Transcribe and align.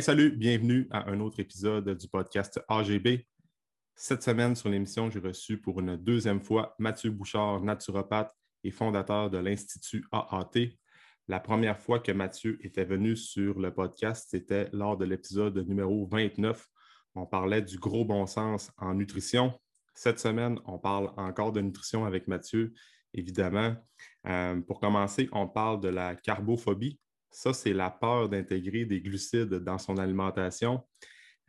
Salut, 0.00 0.32
bienvenue 0.32 0.88
à 0.90 1.08
un 1.08 1.20
autre 1.20 1.38
épisode 1.38 1.96
du 1.96 2.08
podcast 2.08 2.60
AGB. 2.68 3.26
Cette 3.94 4.24
semaine, 4.24 4.56
sur 4.56 4.68
l'émission, 4.68 5.08
j'ai 5.08 5.20
reçu 5.20 5.56
pour 5.56 5.78
une 5.78 5.96
deuxième 5.96 6.40
fois 6.40 6.74
Mathieu 6.80 7.12
Bouchard, 7.12 7.60
naturopathe 7.60 8.34
et 8.64 8.72
fondateur 8.72 9.30
de 9.30 9.38
l'Institut 9.38 10.04
AAT. 10.10 10.72
La 11.28 11.38
première 11.38 11.78
fois 11.78 12.00
que 12.00 12.10
Mathieu 12.10 12.58
était 12.62 12.84
venu 12.84 13.16
sur 13.16 13.60
le 13.60 13.72
podcast, 13.72 14.26
c'était 14.30 14.68
lors 14.72 14.96
de 14.96 15.04
l'épisode 15.04 15.56
numéro 15.68 16.06
29. 16.06 16.66
On 17.14 17.24
parlait 17.24 17.62
du 17.62 17.78
gros 17.78 18.04
bon 18.04 18.26
sens 18.26 18.72
en 18.78 18.94
nutrition. 18.94 19.52
Cette 19.94 20.18
semaine, 20.18 20.58
on 20.66 20.78
parle 20.78 21.12
encore 21.16 21.52
de 21.52 21.60
nutrition 21.60 22.04
avec 22.04 22.26
Mathieu, 22.26 22.74
évidemment. 23.14 23.76
Euh, 24.26 24.60
pour 24.62 24.80
commencer, 24.80 25.28
on 25.30 25.46
parle 25.46 25.80
de 25.80 25.88
la 25.88 26.16
carbophobie. 26.16 26.98
Ça, 27.34 27.52
c'est 27.52 27.72
la 27.72 27.90
peur 27.90 28.28
d'intégrer 28.28 28.84
des 28.84 29.00
glucides 29.00 29.54
dans 29.54 29.76
son 29.76 29.98
alimentation. 29.98 30.84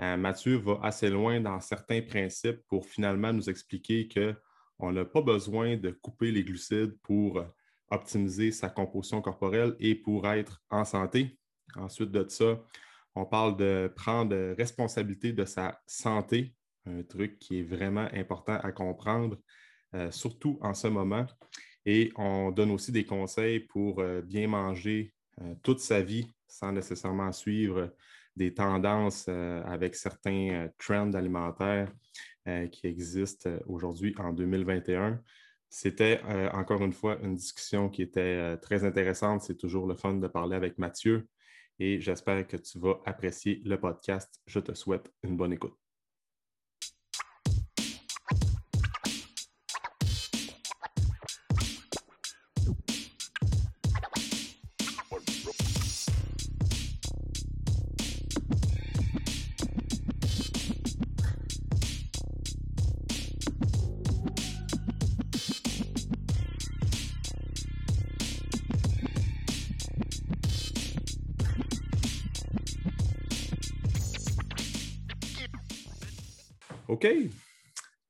Euh, 0.02 0.18
Mathieu 0.18 0.56
va 0.56 0.80
assez 0.82 1.12
loin 1.12 1.40
dans 1.40 1.60
certains 1.60 2.02
principes 2.02 2.60
pour 2.68 2.88
finalement 2.88 3.32
nous 3.32 3.52
expliquer 3.52 4.10
qu'on 4.10 4.92
n'a 4.92 5.06
pas 5.06 5.22
besoin 5.22 5.78
de 5.78 5.92
couper 5.92 6.32
les 6.32 6.44
glucides 6.44 6.98
pour 7.04 7.46
optimiser 7.92 8.52
sa 8.52 8.68
composition 8.68 9.22
corporelle 9.22 9.76
et 9.80 9.94
pour 9.94 10.28
être 10.28 10.60
en 10.72 10.86
santé. 10.86 11.38
Ensuite 11.76 12.12
de 12.12 12.28
ça, 12.28 12.60
on 13.14 13.26
parle 13.26 13.56
de 13.56 13.94
prendre 13.96 14.36
responsabilité 14.56 15.34
de 15.34 15.46
sa 15.46 15.80
santé, 15.86 16.56
un 16.88 17.04
truc 17.04 17.38
qui 17.38 17.60
est 17.60 17.64
vraiment 17.64 18.08
important 18.12 18.56
à 18.56 18.72
comprendre, 18.72 19.38
euh, 19.94 20.10
surtout 20.10 20.58
en 20.62 20.74
ce 20.74 20.88
moment. 20.88 21.28
Et 21.86 22.12
on 22.16 22.50
donne 22.50 22.72
aussi 22.72 22.92
des 22.92 23.06
conseils 23.06 23.60
pour 23.60 24.00
euh, 24.00 24.22
bien 24.22 24.48
manger 24.48 25.15
toute 25.64 25.80
sa 25.80 26.02
vie 26.02 26.34
sans 26.48 26.72
nécessairement 26.72 27.32
suivre 27.32 27.94
des 28.36 28.54
tendances 28.54 29.26
euh, 29.30 29.64
avec 29.64 29.96
certains 29.96 30.50
euh, 30.52 30.68
trends 30.78 31.14
alimentaires 31.14 31.92
qui 32.72 32.86
existent 32.86 33.50
aujourd'hui 33.66 34.14
en 34.20 34.32
2021. 34.32 35.20
C'était 35.68 36.22
encore 36.54 36.84
une 36.84 36.94
fois 36.94 37.18
une 37.24 37.34
discussion 37.34 37.90
qui 37.90 38.04
était 38.04 38.56
très 38.58 38.84
intéressante. 38.84 39.42
C'est 39.42 39.58
toujours 39.58 39.88
le 39.88 39.96
fun 39.96 40.14
de 40.14 40.28
parler 40.28 40.56
avec 40.56 40.78
Mathieu 40.78 41.28
et 41.80 42.00
j'espère 42.00 42.46
que 42.46 42.58
tu 42.58 42.78
vas 42.78 43.00
apprécier 43.08 43.64
le 43.66 43.80
podcast. 43.80 44.40
Je 44.46 44.60
te 44.60 44.76
souhaite 44.76 45.12
une 45.24 45.38
bonne 45.38 45.54
écoute. 45.54 45.85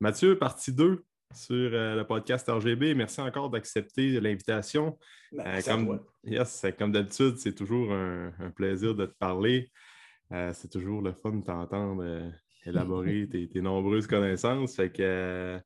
Mathieu, 0.05 0.37
partie 0.37 0.71
2 0.71 1.03
sur 1.33 1.55
euh, 1.55 1.95
le 1.95 2.05
podcast 2.05 2.47
RGB. 2.47 2.93
Merci 2.93 3.21
encore 3.21 3.49
d'accepter 3.49 4.19
l'invitation. 4.19 4.99
Euh, 5.33 5.61
comme 5.65 5.99
yes, 6.23 6.63
comme 6.77 6.91
d'habitude, 6.91 7.37
c'est 7.37 7.55
toujours 7.55 7.91
un, 7.91 8.31
un 8.37 8.51
plaisir 8.51 8.93
de 8.93 9.07
te 9.07 9.15
parler. 9.17 9.71
Euh, 10.31 10.51
c'est 10.53 10.69
toujours 10.69 11.01
le 11.01 11.11
fun 11.11 11.31
de 11.31 11.43
t'entendre 11.43 12.03
euh, 12.03 12.29
élaborer 12.67 13.27
tes, 13.31 13.49
tes 13.49 13.61
nombreuses 13.61 14.05
connaissances. 14.05 14.75
Fait 14.75 14.91
que, 14.91 15.59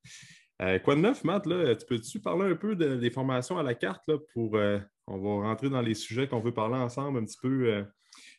quoi 0.85 0.95
de 0.95 1.01
neuf, 1.01 1.25
Matt? 1.25 1.45
Là? 1.45 1.75
Tu 1.75 1.85
peux-tu 1.85 2.21
parler 2.21 2.49
un 2.49 2.55
peu 2.55 2.77
de- 2.77 2.95
des 2.95 3.09
formations 3.09 3.57
à 3.57 3.63
la 3.63 3.75
carte 3.75 4.03
là, 4.07 4.15
pour. 4.33 4.53
on 5.07 5.17
va 5.17 5.49
rentrer 5.49 5.69
dans 5.69 5.81
les 5.81 5.95
sujets 5.95 6.29
qu'on 6.29 6.39
veut 6.39 6.53
parler 6.53 6.77
ensemble 6.77 7.19
un 7.19 7.25
petit 7.25 7.39
peu 7.41 7.83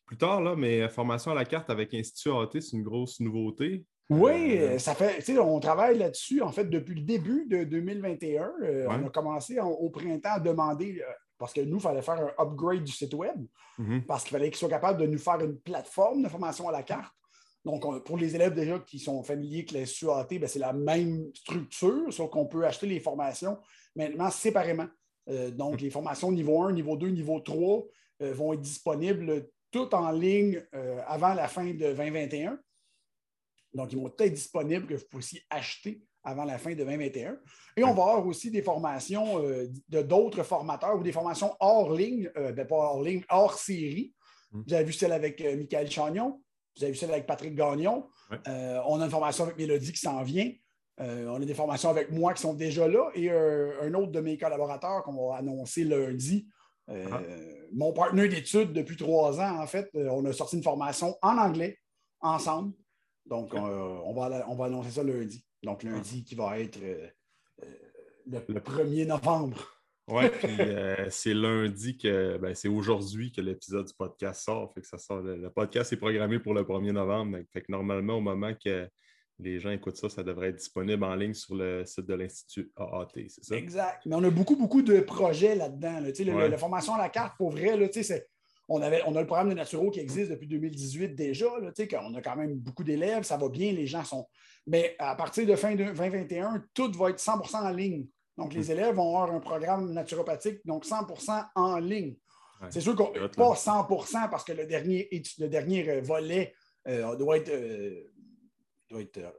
plus 0.06 0.16
tard, 0.16 0.40
là, 0.40 0.56
mais 0.56 0.88
formation 0.88 1.32
à 1.32 1.34
la 1.34 1.44
carte 1.44 1.68
avec 1.68 1.92
Institut 1.92 2.30
AT, 2.30 2.58
c'est 2.58 2.74
une 2.74 2.84
grosse 2.84 3.20
nouveauté. 3.20 3.84
Oui, 4.10 4.58
Euh, 4.58 4.70
euh, 4.72 4.78
ça 4.78 4.94
fait, 4.94 5.16
tu 5.18 5.22
sais, 5.34 5.38
on 5.38 5.60
travaille 5.60 5.96
là-dessus, 5.98 6.42
en 6.42 6.50
fait, 6.50 6.64
depuis 6.64 6.96
le 6.96 7.02
début 7.02 7.46
de 7.46 7.64
2021. 7.64 8.52
Euh, 8.62 8.86
Ouais. 8.88 8.94
On 9.02 9.06
a 9.06 9.10
commencé 9.10 9.60
en- 9.60 9.68
au 9.70 9.88
printemps 9.90 10.32
à 10.34 10.40
demander, 10.40 11.00
euh, 11.00 11.12
parce 11.38 11.52
que 11.52 11.60
nous, 11.60 11.76
il 11.76 11.82
fallait 11.82 12.02
faire 12.02 12.20
un 12.20 12.42
upgrade 12.42 12.82
du 12.82 12.92
site 12.92 13.14
Web, 13.14 13.36
Mhm. 13.78 14.02
parce 14.06 14.24
qu'il 14.24 14.32
fallait 14.32 14.50
qu'ils 14.50 14.58
soient 14.58 14.68
capables 14.68 15.00
de 15.00 15.06
nous 15.06 15.18
faire 15.18 15.40
une 15.40 15.56
plateforme 15.58 16.22
de 16.24 16.28
formation 16.28 16.68
à 16.68 16.72
la 16.72 16.82
carte. 16.82 17.14
Donc, 17.64 17.84
on- 17.84 18.00
pour 18.00 18.16
les 18.16 18.34
élèves 18.34 18.54
déjà 18.54 18.78
qui 18.80 18.98
sont 18.98 19.22
familiers 19.22 19.58
avec 19.58 19.72
l'Institut 19.72 20.10
AT, 20.10 20.38
ben, 20.38 20.48
c'est 20.48 20.58
la 20.58 20.72
même 20.72 21.30
structure, 21.34 22.12
sauf 22.12 22.30
qu'on 22.30 22.46
peut 22.46 22.64
acheter 22.66 22.86
les 22.86 23.00
formations 23.00 23.58
maintenant 23.94 24.30
séparément. 24.30 24.86
Euh, 25.28 25.50
donc, 25.50 25.80
les 25.80 25.90
formations 25.90 26.32
niveau 26.32 26.62
1, 26.62 26.72
niveau 26.72 26.96
2, 26.96 27.08
niveau 27.10 27.38
3 27.40 27.84
euh, 28.22 28.32
vont 28.34 28.54
être 28.54 28.60
disponibles 28.60 29.46
toutes 29.70 29.94
en 29.94 30.10
ligne 30.10 30.60
avant 31.06 31.32
la 31.34 31.46
fin 31.48 31.64
de 31.64 31.92
2021. 31.94 32.58
Donc, 33.74 33.92
ils 33.92 33.98
vont 33.98 34.12
être 34.18 34.32
disponibles 34.32 34.86
que 34.86 34.94
vous 34.94 35.06
puissiez 35.08 35.42
acheter 35.50 36.02
avant 36.22 36.44
la 36.44 36.58
fin 36.58 36.70
de 36.70 36.76
2021. 36.76 37.38
Et 37.76 37.84
on 37.84 37.94
va 37.94 38.02
avoir 38.02 38.26
aussi 38.26 38.50
des 38.50 38.62
formations 38.62 39.42
euh, 39.42 39.68
de 39.88 40.02
d'autres 40.02 40.42
formateurs 40.42 40.96
ou 40.96 41.02
des 41.02 41.12
formations 41.12 41.54
hors 41.60 41.92
ligne, 41.94 42.30
euh, 42.36 42.52
ben, 42.52 42.66
pas 42.66 42.76
hors 42.76 43.02
ligne, 43.02 43.22
hors 43.30 43.54
série. 43.54 44.12
Mm. 44.52 44.62
Vous 44.66 44.74
avez 44.74 44.84
vu 44.84 44.92
celle 44.92 45.12
avec 45.12 45.40
euh, 45.40 45.56
Michael 45.56 45.90
Chagnon, 45.90 46.40
vous 46.76 46.84
avez 46.84 46.92
vu 46.92 46.98
celle 46.98 47.10
avec 47.10 47.26
Patrick 47.26 47.54
Gagnon. 47.54 48.08
Ouais. 48.30 48.38
Euh, 48.48 48.80
on 48.86 49.00
a 49.00 49.04
une 49.04 49.10
formation 49.10 49.44
avec 49.44 49.56
Mélodie 49.56 49.92
qui 49.92 50.00
s'en 50.00 50.22
vient. 50.22 50.50
Euh, 51.00 51.28
on 51.28 51.40
a 51.40 51.44
des 51.44 51.54
formations 51.54 51.88
avec 51.88 52.10
moi 52.10 52.34
qui 52.34 52.42
sont 52.42 52.54
déjà 52.54 52.86
là 52.86 53.10
et 53.14 53.30
un 53.30 53.94
autre 53.94 54.12
de 54.12 54.20
mes 54.20 54.36
collaborateurs 54.36 55.02
qu'on 55.02 55.30
va 55.30 55.36
annoncer 55.36 55.84
lundi. 55.84 56.46
Ah. 56.88 57.22
Mon 57.72 57.92
partenaire 57.92 58.28
d'études 58.28 58.72
depuis 58.72 58.96
trois 58.96 59.40
ans, 59.40 59.60
en 59.60 59.66
fait, 59.66 59.88
on 59.94 60.24
a 60.26 60.32
sorti 60.32 60.56
une 60.56 60.62
formation 60.62 61.16
en 61.22 61.38
anglais 61.38 61.78
ensemble. 62.20 62.74
Donc, 63.30 63.54
euh, 63.54 63.58
on, 63.58 64.12
va, 64.12 64.44
on 64.48 64.56
va 64.56 64.64
annoncer 64.66 64.90
ça 64.90 65.02
lundi. 65.04 65.42
Donc, 65.62 65.82
lundi 65.84 66.24
qui 66.24 66.34
va 66.34 66.58
être 66.58 66.78
euh, 66.82 67.06
euh, 67.62 67.66
le, 68.26 68.40
le 68.54 68.60
1er 68.60 69.06
novembre. 69.06 69.64
Oui, 70.08 70.24
puis 70.42 70.56
euh, 70.60 71.06
c'est 71.10 71.32
lundi 71.34 71.96
que 71.96 72.36
ben, 72.38 72.54
c'est 72.56 72.66
aujourd'hui 72.68 73.30
que 73.30 73.40
l'épisode 73.40 73.86
du 73.86 73.94
podcast 73.94 74.42
sort. 74.42 74.72
Fait 74.74 74.80
que 74.80 74.86
ça 74.88 74.98
sort. 74.98 75.20
Le, 75.20 75.36
le 75.36 75.50
podcast 75.50 75.92
est 75.92 75.96
programmé 75.96 76.40
pour 76.40 76.54
le 76.54 76.62
1er 76.64 76.90
novembre. 76.90 77.38
donc, 77.38 77.46
Fait 77.52 77.60
que 77.62 77.70
normalement, 77.70 78.14
au 78.16 78.20
moment 78.20 78.52
que 78.52 78.88
les 79.38 79.60
gens 79.60 79.70
écoutent 79.70 79.96
ça, 79.96 80.08
ça 80.10 80.22
devrait 80.24 80.48
être 80.48 80.56
disponible 80.56 81.04
en 81.04 81.14
ligne 81.14 81.32
sur 81.32 81.54
le 81.54 81.84
site 81.86 82.06
de 82.06 82.14
l'Institut 82.14 82.72
AAT, 82.76 83.06
c'est 83.28 83.44
ça? 83.44 83.56
Exact. 83.56 84.04
Mais 84.06 84.16
on 84.16 84.24
a 84.24 84.28
beaucoup, 84.30 84.56
beaucoup 84.56 84.82
de 84.82 85.00
projets 85.00 85.54
là-dedans. 85.54 86.00
là. 86.00 86.12
Tu 86.12 86.24
sais, 86.24 86.32
Ouais. 86.34 86.48
La 86.48 86.58
formation 86.58 86.94
à 86.94 86.98
la 86.98 87.08
carte, 87.08 87.36
pour 87.38 87.50
vrai, 87.52 87.76
là, 87.76 87.86
tu 87.88 87.94
sais, 87.94 88.02
c'est- 88.02 88.28
on, 88.70 88.80
avait, 88.82 89.02
on 89.04 89.16
a 89.16 89.20
le 89.20 89.26
programme 89.26 89.50
de 89.50 89.54
Naturo 89.54 89.90
qui 89.90 89.98
existe 89.98 90.30
depuis 90.30 90.46
2018 90.46 91.14
déjà. 91.14 91.46
Là, 91.60 91.72
tu 91.72 91.82
sais, 91.82 91.88
qu'on 91.88 92.14
a 92.14 92.22
quand 92.22 92.36
même 92.36 92.54
beaucoup 92.54 92.84
d'élèves, 92.84 93.24
ça 93.24 93.36
va 93.36 93.48
bien, 93.48 93.72
les 93.72 93.86
gens 93.86 94.04
sont. 94.04 94.26
Mais 94.66 94.94
à 95.00 95.16
partir 95.16 95.44
de 95.44 95.56
fin 95.56 95.74
de 95.74 95.84
2021, 95.84 96.64
tout 96.72 96.92
va 96.92 97.10
être 97.10 97.18
100% 97.18 97.56
en 97.56 97.70
ligne. 97.70 98.06
Donc, 98.38 98.54
les 98.54 98.70
élèves 98.70 98.94
vont 98.94 99.16
avoir 99.16 99.34
un 99.34 99.40
programme 99.40 99.92
naturopathique, 99.92 100.60
donc 100.64 100.86
100% 100.86 101.46
en 101.56 101.78
ligne. 101.78 102.14
Ouais. 102.62 102.68
C'est 102.70 102.80
sûr 102.80 102.94
qu'on 102.94 103.12
pas 103.12 103.54
100% 103.54 104.30
parce 104.30 104.44
que 104.44 104.52
le 104.52 104.66
dernier, 104.66 105.08
le 105.38 105.48
dernier 105.48 105.88
euh, 105.90 106.00
volet 106.00 106.54
euh, 106.86 107.16
doit 107.16 107.38
être, 107.38 107.50
euh, 107.50 108.04
doit 108.88 109.00
être 109.00 109.18
euh, 109.18 109.30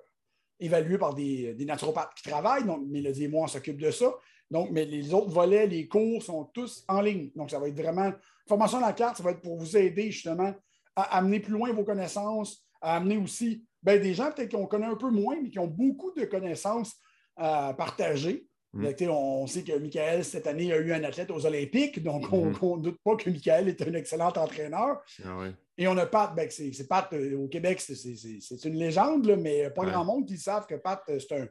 évalué 0.60 0.98
par 0.98 1.14
des, 1.14 1.54
des 1.54 1.66
naturopathes 1.66 2.14
qui 2.16 2.30
travaillent. 2.30 2.66
Donc, 2.66 2.86
Mélodie 2.88 3.24
et 3.24 3.28
moi, 3.30 3.46
on 3.46 3.48
s'occupe 3.48 3.80
de 3.80 3.92
ça. 3.92 4.14
Donc, 4.52 4.70
mais 4.72 4.86
les 4.86 5.14
autres 5.14 5.30
volets, 5.32 5.66
les 5.66 5.88
cours 5.88 6.22
sont 6.22 6.44
tous 6.54 6.84
en 6.88 7.02
ligne. 7.02 7.32
Donc, 7.36 7.50
ça 7.50 7.58
va 7.58 7.68
être 7.70 7.78
vraiment. 7.82 8.12
Formation 8.48 8.80
à 8.80 8.82
la 8.82 8.94
carte, 8.94 9.18
ça 9.18 9.24
va 9.24 9.32
être 9.32 9.42
pour 9.42 9.58
vous 9.58 9.78
aider 9.78 10.12
justement 10.12 10.54
à 10.96 11.18
amener 11.18 11.40
plus 11.40 11.54
loin 11.54 11.72
vos 11.72 11.86
connaissances, 11.86 12.64
à 12.82 12.98
amener 12.98 13.18
aussi 13.18 13.64
ben, 13.82 14.00
des 14.00 14.14
gens 14.14 14.32
peut-être 14.32 14.52
qu'on 14.52 14.68
connaît 14.68 14.86
un 14.86 14.96
peu 14.96 15.10
moins, 15.10 15.38
mais 15.42 15.50
qui 15.50 15.58
ont 15.58 15.68
beaucoup 15.68 16.12
de 16.12 16.26
connaissances 16.26 16.96
à 17.36 17.74
partager. 17.74 18.46
Mm. 18.74 18.82
Ben, 18.84 19.10
On 19.10 19.48
sait 19.48 19.64
que 19.64 19.76
Michael, 19.78 20.24
cette 20.24 20.46
année, 20.48 20.72
a 20.72 20.78
eu 20.78 20.92
un 20.94 21.04
athlète 21.04 21.32
aux 21.32 21.46
Olympiques, 21.46 22.04
donc 22.04 22.26
on 22.32 22.46
Mhm. 22.48 22.78
ne 22.78 22.82
doute 22.84 23.00
pas 23.04 23.16
que 23.16 23.30
Michael 23.30 23.70
est 23.70 23.82
un 23.82 23.94
excellent 23.94 24.28
entraîneur. 24.36 25.02
Ah. 25.26 25.46
Et 25.78 25.88
on 25.88 25.98
a 25.98 26.06
Pat, 26.06 26.36
ben, 26.36 26.48
c'est 26.52 26.88
Pat 26.88 27.12
euh, 27.14 27.38
au 27.38 27.48
Québec, 27.48 27.82
c'est- 27.82 28.66
une 28.66 28.76
légende, 28.76 29.26
là, 29.26 29.36
mais 29.36 29.70
pas 29.72 29.84
Ouais. 29.84 29.92
grand 29.92 30.06
monde 30.06 30.26
qui 30.28 30.38
savent 30.38 30.68
que 30.68 30.76
Pat, 30.76 31.02
euh, 31.10 31.18
c'est 31.20 31.36
un, 31.40 31.48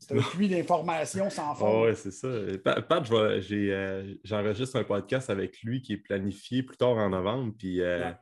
c'est 0.00 0.16
un 0.18 0.22
puits 0.22 0.48
d'informations 0.48 1.30
sans 1.30 1.52
Ah 1.52 1.54
fond. 1.54 1.82
ouais, 1.84 1.94
c'est 1.94 2.10
ça. 2.10 2.28
Pat, 2.64 2.80
Pat, 2.88 3.04
euh, 3.70 4.14
j'enregistre 4.24 4.76
un 4.76 4.84
podcast 4.84 5.30
avec 5.30 5.60
lui 5.62 5.82
qui 5.82 5.92
est 5.92 5.98
planifié 5.98 6.62
plus 6.62 6.76
tard 6.76 6.96
en 6.96 7.10
novembre. 7.10 7.52
Puis 7.56 7.80
euh, 7.80 8.08
Ouais. 8.08 8.14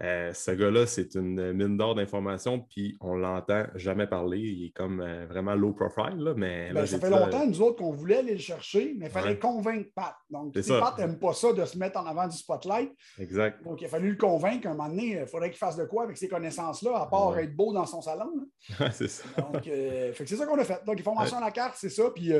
Euh, 0.00 0.32
ce 0.32 0.52
gars-là, 0.52 0.86
c'est 0.86 1.16
une 1.16 1.52
mine 1.52 1.76
d'or 1.76 1.96
d'informations, 1.96 2.60
puis 2.60 2.96
on 3.00 3.16
l'entend 3.16 3.64
jamais 3.74 4.06
parler. 4.06 4.38
Il 4.38 4.66
est 4.66 4.70
comme 4.70 5.00
euh, 5.00 5.26
vraiment 5.26 5.56
low 5.56 5.72
profile. 5.72 6.34
mais 6.36 6.72
ben, 6.72 6.86
ça 6.86 7.00
fait 7.00 7.10
longtemps, 7.10 7.44
nous 7.44 7.60
autres, 7.62 7.78
qu'on 7.78 7.90
voulait 7.90 8.18
aller 8.18 8.34
le 8.34 8.38
chercher, 8.38 8.94
mais 8.96 9.06
il 9.06 9.10
fallait 9.10 9.38
convaincre 9.38 9.90
Pat. 9.96 10.14
Donc, 10.30 10.54
Pat 10.54 10.96
n'aime 10.98 11.18
pas 11.18 11.32
ça 11.32 11.52
de 11.52 11.64
se 11.64 11.76
mettre 11.76 11.98
en 11.98 12.06
avant 12.06 12.28
du 12.28 12.36
spotlight. 12.36 12.92
Exact. 13.18 13.64
Donc, 13.64 13.80
il 13.80 13.86
a 13.86 13.88
fallu 13.88 14.10
le 14.10 14.16
convaincre. 14.16 14.68
un 14.68 14.74
moment 14.74 14.88
donné, 14.88 15.18
il 15.20 15.26
faudrait 15.26 15.50
qu'il 15.50 15.58
fasse 15.58 15.76
de 15.76 15.84
quoi 15.84 16.04
avec 16.04 16.16
ces 16.16 16.28
connaissances-là, 16.28 16.96
à 16.96 17.06
part 17.06 17.36
être 17.36 17.56
beau 17.56 17.72
dans 17.72 17.86
son 17.86 18.00
salon. 18.00 18.30
c'est 18.92 19.08
ça. 19.08 19.24
Donc, 19.36 19.66
euh, 19.66 20.12
c'est 20.14 20.36
ça 20.36 20.46
qu'on 20.46 20.58
a 20.58 20.64
fait. 20.64 20.80
Donc, 20.86 21.00
formation 21.02 21.38
à 21.38 21.40
la 21.40 21.50
carte, 21.50 21.74
c'est 21.76 21.90
ça. 21.90 22.04
Puis, 22.14 22.32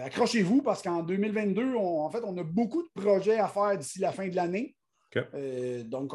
accrochez-vous 0.00 0.62
parce 0.62 0.82
qu'en 0.82 1.02
2022, 1.02 1.74
en 1.74 2.08
fait, 2.10 2.22
on 2.24 2.36
a 2.38 2.44
beaucoup 2.44 2.84
de 2.84 3.02
projets 3.02 3.38
à 3.38 3.48
faire 3.48 3.76
d'ici 3.76 3.98
la 3.98 4.12
fin 4.12 4.28
de 4.28 4.36
l'année. 4.36 4.76
Euh, 5.16 5.82
donc, 5.84 6.12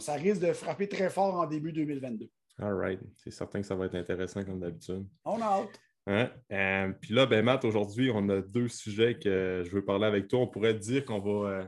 ça 0.00 0.14
risque 0.14 0.40
de 0.40 0.52
frapper 0.52 0.88
très 0.88 1.10
fort 1.10 1.34
en 1.34 1.46
début 1.46 1.72
2022. 1.72 2.28
All 2.58 2.74
right. 2.74 3.00
C'est 3.16 3.30
certain 3.30 3.60
que 3.60 3.66
ça 3.66 3.74
va 3.74 3.86
être 3.86 3.94
intéressant 3.94 4.44
comme 4.44 4.60
d'habitude. 4.60 5.06
On 5.24 5.40
a 5.40 5.44
hâte. 5.44 5.80
Hein? 6.06 6.30
Euh, 6.52 6.92
puis 7.00 7.14
là, 7.14 7.26
ben, 7.26 7.44
Matt, 7.44 7.64
aujourd'hui, 7.64 8.10
on 8.12 8.28
a 8.28 8.40
deux 8.40 8.68
sujets 8.68 9.18
que 9.18 9.62
je 9.64 9.70
veux 9.70 9.84
parler 9.84 10.06
avec 10.06 10.28
toi. 10.28 10.40
On 10.40 10.46
pourrait 10.46 10.74
dire 10.74 11.04
qu'on 11.04 11.20
va 11.20 11.50
euh, 11.50 11.64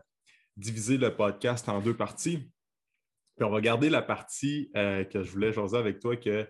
diviser 0.56 0.98
le 0.98 1.14
podcast 1.14 1.68
en 1.68 1.80
deux 1.80 1.96
parties. 1.96 2.50
Puis 3.36 3.44
on 3.44 3.50
va 3.50 3.60
garder 3.60 3.88
la 3.88 4.02
partie 4.02 4.70
que 4.74 5.22
je 5.22 5.30
voulais 5.30 5.54
jaser 5.54 5.78
avec 5.78 6.00
toi, 6.00 6.16
que 6.16 6.46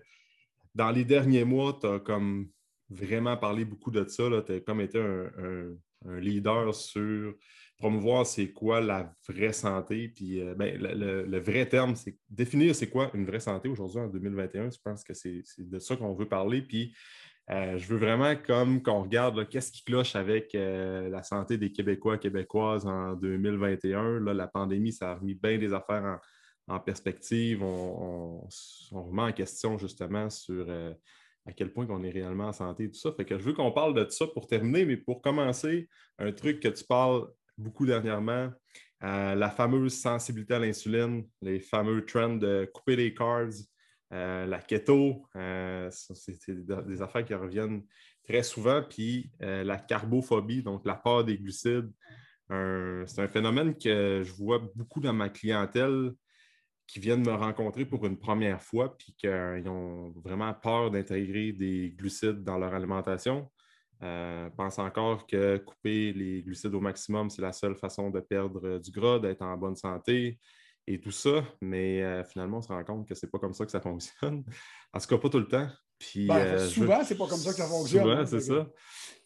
dans 0.75 0.91
les 0.91 1.05
derniers 1.05 1.45
mois, 1.45 1.77
tu 1.79 1.87
as 1.87 1.99
comme 1.99 2.49
vraiment 2.89 3.37
parlé 3.37 3.63
beaucoup 3.63 3.89
de 3.89 4.05
ça. 4.05 4.25
Tu 4.45 4.51
as 4.51 4.59
comme 4.59 4.81
été 4.81 4.99
un 4.99 6.19
leader 6.19 6.75
sur 6.75 7.33
promouvoir 7.77 8.25
c'est 8.25 8.51
quoi 8.51 8.81
la 8.81 9.13
vraie 9.27 9.53
santé. 9.53 10.09
Puis 10.09 10.41
euh, 10.41 10.55
ben, 10.55 10.77
le, 10.79 11.39
vrai 11.39 11.67
terme, 11.67 11.95
c'est 11.95 12.17
définir 12.29 12.75
c'est 12.75 12.89
quoi 12.89 13.11
une 13.13 13.25
vraie 13.25 13.39
santé 13.39 13.69
aujourd'hui 13.69 13.99
en 13.99 14.07
2021. 14.07 14.69
Je 14.69 14.77
pense 14.83 15.03
que 15.03 15.13
c'est 15.13 15.43
de 15.57 15.79
ça 15.79 15.95
qu'on 15.95 16.13
veut 16.13 16.27
parler. 16.27 16.61
Puis 16.61 16.93
euh, 17.49 17.77
je 17.77 17.87
veux 17.87 17.97
vraiment 17.97 18.35
comme 18.35 18.81
qu'on 18.81 19.03
regarde 19.03 19.49
qu'est-ce 19.49 19.71
qui 19.71 19.83
cloche 19.83 20.15
avec 20.15 20.55
euh, 20.55 21.09
la 21.09 21.23
santé 21.23 21.57
des 21.57 21.71
Québécois 21.71 22.15
et 22.15 22.19
Québécoises 22.19 22.85
en 22.85 23.13
2021. 23.15 24.19
Là, 24.19 24.33
la 24.33 24.47
pandémie, 24.47 24.93
ça 24.93 25.11
a 25.11 25.15
remis 25.15 25.35
bien 25.35 25.57
des 25.57 25.73
affaires 25.73 26.19
en, 26.67 26.79
perspective. 26.79 27.61
On, 27.61 28.47
remet 28.91 29.23
en 29.23 29.31
question 29.33 29.77
justement 29.77 30.29
sur 30.29 30.69
à 31.45 31.51
quel 31.51 31.73
point 31.73 31.85
on 31.89 32.03
est 32.03 32.11
réellement 32.11 32.47
en 32.47 32.53
santé 32.53 32.85
et 32.85 32.89
tout 32.89 32.99
ça. 32.99 33.11
Fait 33.11 33.25
que 33.25 33.37
je 33.37 33.43
veux 33.43 33.53
qu'on 33.53 33.71
parle 33.71 33.93
de 33.93 34.09
ça 34.09 34.25
pour 34.27 34.47
terminer, 34.47 34.85
mais 34.85 34.95
pour 34.95 35.21
commencer, 35.21 35.89
un 36.19 36.31
truc 36.31 36.61
que 36.61 36.69
tu 36.69 36.85
parles 36.85 37.27
beaucoup 37.57 37.85
dernièrement. 37.85 38.51
Euh, 39.03 39.35
la 39.35 39.49
fameuse 39.49 39.99
sensibilité 39.99 40.53
à 40.53 40.59
l'insuline, 40.59 41.27
les 41.41 41.59
fameux 41.59 42.05
trends 42.05 42.35
de 42.35 42.69
couper 42.73 42.95
les 42.95 43.13
carbs, 43.13 43.51
euh, 44.13 44.45
la 44.45 44.59
keto, 44.59 45.25
euh, 45.35 45.89
c'est 45.91 46.55
des 46.87 47.01
affaires 47.01 47.25
qui 47.25 47.33
reviennent 47.33 47.83
très 48.23 48.43
souvent. 48.43 48.81
Puis 48.81 49.31
la 49.39 49.77
carbophobie, 49.77 50.63
donc 50.63 50.85
la 50.85 50.95
part 50.95 51.25
des 51.25 51.37
glucides, 51.37 51.91
c'est 52.49 53.19
un 53.19 53.27
phénomène 53.27 53.75
que 53.77 54.21
je 54.23 54.31
vois 54.31 54.59
beaucoup 54.75 55.01
dans 55.01 55.13
ma 55.13 55.29
clientèle 55.29 56.13
qui 56.87 56.99
viennent 56.99 57.25
me 57.25 57.33
rencontrer 57.33 57.85
pour 57.85 58.05
une 58.05 58.17
première 58.17 58.61
fois, 58.61 58.95
puis 58.97 59.15
qu'ils 59.17 59.67
ont 59.67 60.11
vraiment 60.23 60.53
peur 60.53 60.91
d'intégrer 60.91 61.51
des 61.51 61.93
glucides 61.97 62.43
dans 62.43 62.57
leur 62.57 62.73
alimentation. 62.73 63.49
Euh, 64.03 64.49
pense 64.57 64.79
encore 64.79 65.25
que 65.27 65.57
couper 65.57 66.11
les 66.13 66.41
glucides 66.41 66.73
au 66.75 66.81
maximum, 66.81 67.29
c'est 67.29 67.41
la 67.41 67.53
seule 67.53 67.75
façon 67.75 68.09
de 68.09 68.19
perdre 68.19 68.79
du 68.79 68.91
gras, 68.91 69.19
d'être 69.19 69.41
en 69.41 69.55
bonne 69.55 69.75
santé 69.75 70.39
et 70.87 70.99
tout 70.99 71.11
ça. 71.11 71.43
Mais 71.61 72.01
euh, 72.03 72.23
finalement, 72.25 72.57
on 72.57 72.61
se 72.61 72.67
rend 72.67 72.83
compte 72.83 73.07
que 73.07 73.15
c'est 73.15 73.31
pas 73.31 73.39
comme 73.39 73.53
ça 73.53 73.65
que 73.65 73.71
ça 73.71 73.79
fonctionne. 73.79 74.43
En 74.93 74.99
tout 74.99 75.07
cas, 75.07 75.17
pas 75.17 75.29
tout 75.29 75.39
le 75.39 75.47
temps. 75.47 75.67
Puis, 75.99 76.27
ben, 76.27 76.35
euh, 76.35 76.67
souvent, 76.67 77.01
c'est 77.03 77.17
pas 77.17 77.27
comme 77.27 77.39
ça 77.39 77.51
que 77.51 77.55
ça 77.55 77.67
fonctionne. 77.67 78.03
Souvent, 78.03 78.25
c'est 78.25 78.41
ça. 78.41 78.67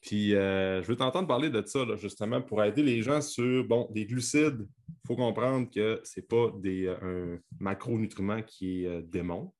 Puis, 0.01 0.29
je 0.31 0.85
veux 0.85 0.95
t'entendre 0.95 1.27
parler 1.27 1.49
de 1.49 1.63
ça, 1.65 1.83
justement, 1.95 2.39
pour 2.41 2.63
aider 2.63 2.83
les 2.83 3.01
gens 3.01 3.19
sur, 3.19 3.65
bon, 3.65 3.89
des 3.91 4.05
glucides. 4.05 4.67
Il 4.87 5.07
faut 5.07 5.15
comprendre 5.15 5.69
que 5.73 5.99
ce 6.03 6.19
n'est 6.19 6.25
pas 6.25 6.51
des, 6.59 6.87
un 6.87 7.39
macronutriment 7.59 8.43
qui 8.43 8.85
est 8.85 9.01
démon. 9.01 9.51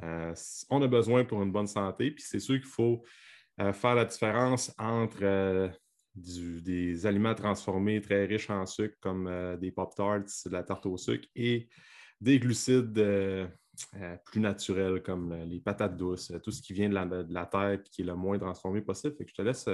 on 0.00 0.82
a 0.82 0.86
besoin 0.88 1.24
pour 1.24 1.42
une 1.42 1.52
bonne 1.52 1.66
santé. 1.66 2.10
Puis, 2.10 2.24
c'est 2.26 2.40
sûr 2.40 2.54
qu'il 2.54 2.70
faut 2.70 3.04
euh, 3.04 3.06
faire 3.72 3.94
la 3.94 4.04
différence 4.04 4.74
entre 4.78 5.22
euh, 5.22 5.68
des 6.14 7.06
aliments 7.06 7.34
transformés 7.34 8.00
très 8.00 8.26
riches 8.26 8.50
en 8.50 8.66
sucre 8.66 8.96
comme 9.00 9.26
euh, 9.26 9.56
des 9.56 9.70
Pop-Tarts, 9.70 10.26
de 10.46 10.50
la 10.50 10.62
tarte 10.62 10.86
au 10.86 10.96
sucre, 10.96 11.26
et 11.34 11.68
des 12.20 12.38
glucides 12.38 13.02
plus 14.24 14.40
naturels 14.40 15.02
comme 15.02 15.34
les 15.44 15.58
patates 15.58 15.96
douces, 15.96 16.32
tout 16.44 16.52
ce 16.52 16.62
qui 16.62 16.72
vient 16.72 16.88
de 16.88 17.26
la, 17.32 17.46
terre 17.46 17.70
et 17.70 17.82
qui 17.82 18.02
est 18.02 18.04
le 18.04 18.14
moins 18.14 18.38
transformé 18.38 18.80
possible. 18.80 19.16
je 19.18 19.34
te 19.34 19.42
laisse 19.42 19.68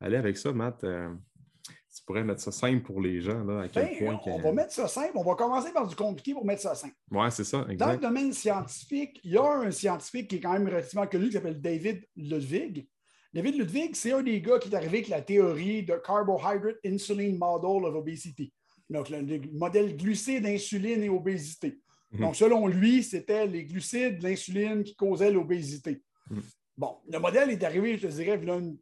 aller 0.00 0.16
avec 0.16 0.36
ça, 0.36 0.52
Matt. 0.52 0.80
tu 0.80 2.04
pourrais 2.04 2.24
mettre 2.24 2.40
ça 2.40 2.50
simple 2.50 2.82
pour 2.82 3.00
les 3.00 3.20
gens. 3.20 3.44
Là, 3.44 3.60
à 3.60 3.68
quel 3.68 3.90
ben, 4.00 4.18
point 4.18 4.20
on 4.32 4.40
va 4.40 4.52
mettre 4.52 4.72
ça 4.72 4.88
simple. 4.88 5.12
On 5.14 5.22
va 5.22 5.36
commencer 5.36 5.72
par 5.72 5.86
du 5.86 5.94
compliqué 5.94 6.32
pour 6.32 6.44
mettre 6.44 6.62
ça 6.62 6.74
simple. 6.74 6.96
Oui, 7.12 7.26
c'est 7.30 7.44
ça. 7.44 7.64
Dans 7.76 7.92
le 7.92 7.98
domaine 7.98 8.32
scientifique, 8.32 9.20
il 9.22 9.32
y 9.32 9.38
a 9.38 9.48
un 9.48 9.70
scientifique 9.70 10.28
qui 10.28 10.36
est 10.36 10.40
quand 10.40 10.54
même 10.54 10.66
relativement 10.66 11.06
connu 11.06 11.26
qui 11.26 11.32
s'appelle 11.34 11.60
David 11.60 12.04
Ludwig, 12.16 12.88
David 13.34 13.56
Ludwig, 13.56 13.96
c'est 13.96 14.12
un 14.12 14.22
des 14.22 14.40
gars 14.40 14.60
qui 14.60 14.68
est 14.68 14.76
arrivé 14.76 14.98
avec 14.98 15.08
la 15.08 15.20
théorie 15.20 15.82
de 15.82 15.94
Carbohydrate 15.96 16.76
Insulin 16.86 17.36
Model 17.36 17.84
of 17.84 17.96
Obesity. 17.96 18.52
Donc, 18.88 19.10
le, 19.10 19.40
modèle 19.52 19.96
glucide, 19.96 20.46
insuline 20.46 21.02
et 21.02 21.08
obésité. 21.08 21.80
Mhm. 22.12 22.20
Donc, 22.20 22.36
selon 22.36 22.68
lui, 22.68 23.02
c'était 23.02 23.44
les 23.46 23.64
glucides, 23.64 24.22
l'insuline 24.22 24.84
qui 24.84 24.94
causaient 24.94 25.32
l'obésité. 25.32 26.00
Mhm. 26.30 26.42
Bon, 26.76 26.98
le 27.10 27.18
modèle 27.18 27.50
est 27.50 27.64
arrivé, 27.64 27.98
je 27.98 28.06
te 28.06 28.12
dirais, 28.12 28.38
il 28.40 28.46
y 28.46 28.50
a 28.52 28.54
une 28.54 28.78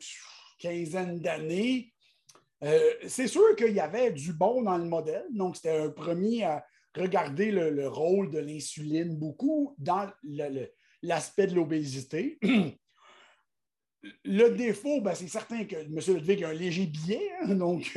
quinzaine 0.58 1.18
d'années. 1.18 1.90
Euh, 2.62 2.92
c'est 3.06 3.28
sûr 3.28 3.56
qu'il 3.56 3.72
y 3.72 3.80
avait 3.80 4.12
du 4.12 4.34
bon 4.34 4.60
dans 4.60 4.76
le 4.76 4.84
modèle. 4.84 5.24
Donc, 5.30 5.56
c'était 5.56 5.78
un 5.78 5.88
premier 5.88 6.44
à 6.44 6.62
regarder 6.94 7.50
le, 7.50 7.88
rôle 7.88 8.30
de 8.30 8.38
l'insuline 8.38 9.16
beaucoup 9.16 9.74
dans 9.78 10.10
l'aspect 11.00 11.46
de 11.46 11.54
l'obésité. 11.54 12.38
Le 14.24 14.48
défaut, 14.50 15.00
ben, 15.00 15.14
c'est 15.14 15.28
certain 15.28 15.64
que 15.64 15.76
M. 15.76 15.98
Ludwig 16.08 16.42
a 16.42 16.48
un 16.48 16.52
léger 16.52 16.86
biais. 16.86 17.30
Hein, 17.42 17.54
donc, 17.54 17.96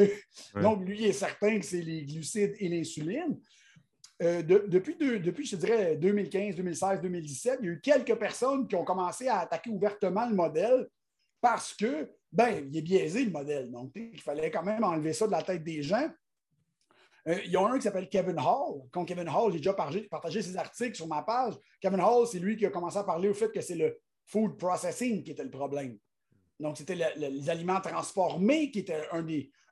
donc, 0.61 0.85
lui 0.85 1.05
est 1.05 1.13
certain 1.13 1.59
que 1.59 1.65
c'est 1.65 1.81
les 1.81 2.05
glucides 2.05 2.55
et 2.59 2.69
l'insuline. 2.69 3.39
Euh, 4.21 4.41
depuis, 4.43 4.95
depuis, 4.95 5.45
je 5.45 5.55
dirais, 5.57 5.97
2015, 5.97 6.55
2016, 6.55 7.01
2017, 7.01 7.59
il 7.61 7.65
y 7.65 7.69
a 7.69 7.71
eu 7.73 7.81
quelques 7.81 8.15
personnes 8.15 8.67
qui 8.67 8.75
ont 8.75 8.85
commencé 8.85 9.27
à 9.27 9.39
attaquer 9.39 9.69
ouvertement 9.69 10.27
le 10.27 10.35
modèle 10.35 10.87
parce 11.41 11.73
que, 11.73 12.09
ben, 12.31 12.65
il 12.69 12.77
est 12.77 12.81
biaisé 12.81 13.25
le 13.25 13.31
modèle. 13.31 13.71
Donc, 13.71 13.91
il 13.95 14.21
fallait 14.21 14.51
quand 14.51 14.63
même 14.63 14.83
enlever 14.83 15.11
ça 15.11 15.25
de 15.25 15.31
la 15.31 15.41
tête 15.41 15.63
des 15.63 15.81
gens. 15.81 16.09
Euh, 17.27 17.39
il 17.43 17.51
y 17.51 17.57
a 17.57 17.65
un 17.65 17.75
qui 17.77 17.81
s'appelle 17.81 18.07
Kevin 18.07 18.39
Hall. 18.39 18.83
Quand 18.91 19.03
Kevin 19.05 19.27
Hall, 19.27 19.51
j'ai 19.51 19.57
déjà 19.57 19.73
partagé 19.73 20.41
ses 20.41 20.55
articles 20.55 20.95
sur 20.95 21.07
ma 21.07 21.23
page. 21.23 21.55
Kevin 21.81 21.99
Hall, 21.99 22.27
c'est 22.27 22.39
lui 22.39 22.55
qui 22.55 22.65
a 22.65 22.69
commencé 22.69 22.97
à 22.97 23.03
parler 23.03 23.27
au 23.27 23.33
fait 23.33 23.51
que 23.51 23.61
c'est 23.61 23.75
le 23.75 23.97
food 24.25 24.57
processing 24.57 25.23
qui 25.23 25.31
était 25.31 25.43
le 25.43 25.51
problème. 25.51 25.97
Donc, 26.59 26.77
c'était 26.77 26.95
les 27.17 27.49
aliments 27.49 27.81
transformés 27.81 28.71
qui 28.71 28.79
étaient 28.79 29.03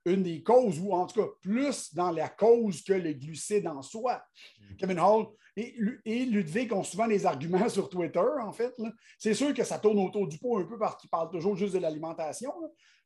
une 0.05 0.24
des 0.24 0.43
causes, 0.43 0.79
ou 0.79 0.91
en 0.91 1.05
tout 1.07 1.22
cas 1.22 1.29
plus 1.41 1.93
dans 1.93 2.12
la 2.12 2.27
cause 2.29 2.81
que 2.81 2.93
les 2.93 3.15
glucides 3.15 3.67
en 3.67 3.81
soi. 3.81 4.22
Mm. 4.60 4.75
Kevin 4.75 5.00
Hall 5.00 5.27
et, 5.55 6.25
Ludwig 6.25 6.74
ont 6.74 6.83
souvent 6.83 7.07
des 7.07 7.25
arguments 7.25 7.69
sur 7.69 7.89
Twitter, 7.89 8.19
en 8.41 8.51
fait. 8.51 8.74
C'est 9.17 9.33
sûr 9.33 9.53
que 9.53 9.63
ça 9.63 9.79
tourne 9.79 10.00
autour 10.00 10.27
du 10.27 10.38
pot 10.38 10.57
un 10.57 10.65
peu 10.65 10.77
parce 10.77 10.98
qu'ils 10.98 11.10
parlent 11.10 11.29
toujours 11.29 11.55
juste 11.55 11.74
de 11.74 11.79
l'alimentation, 11.79 12.51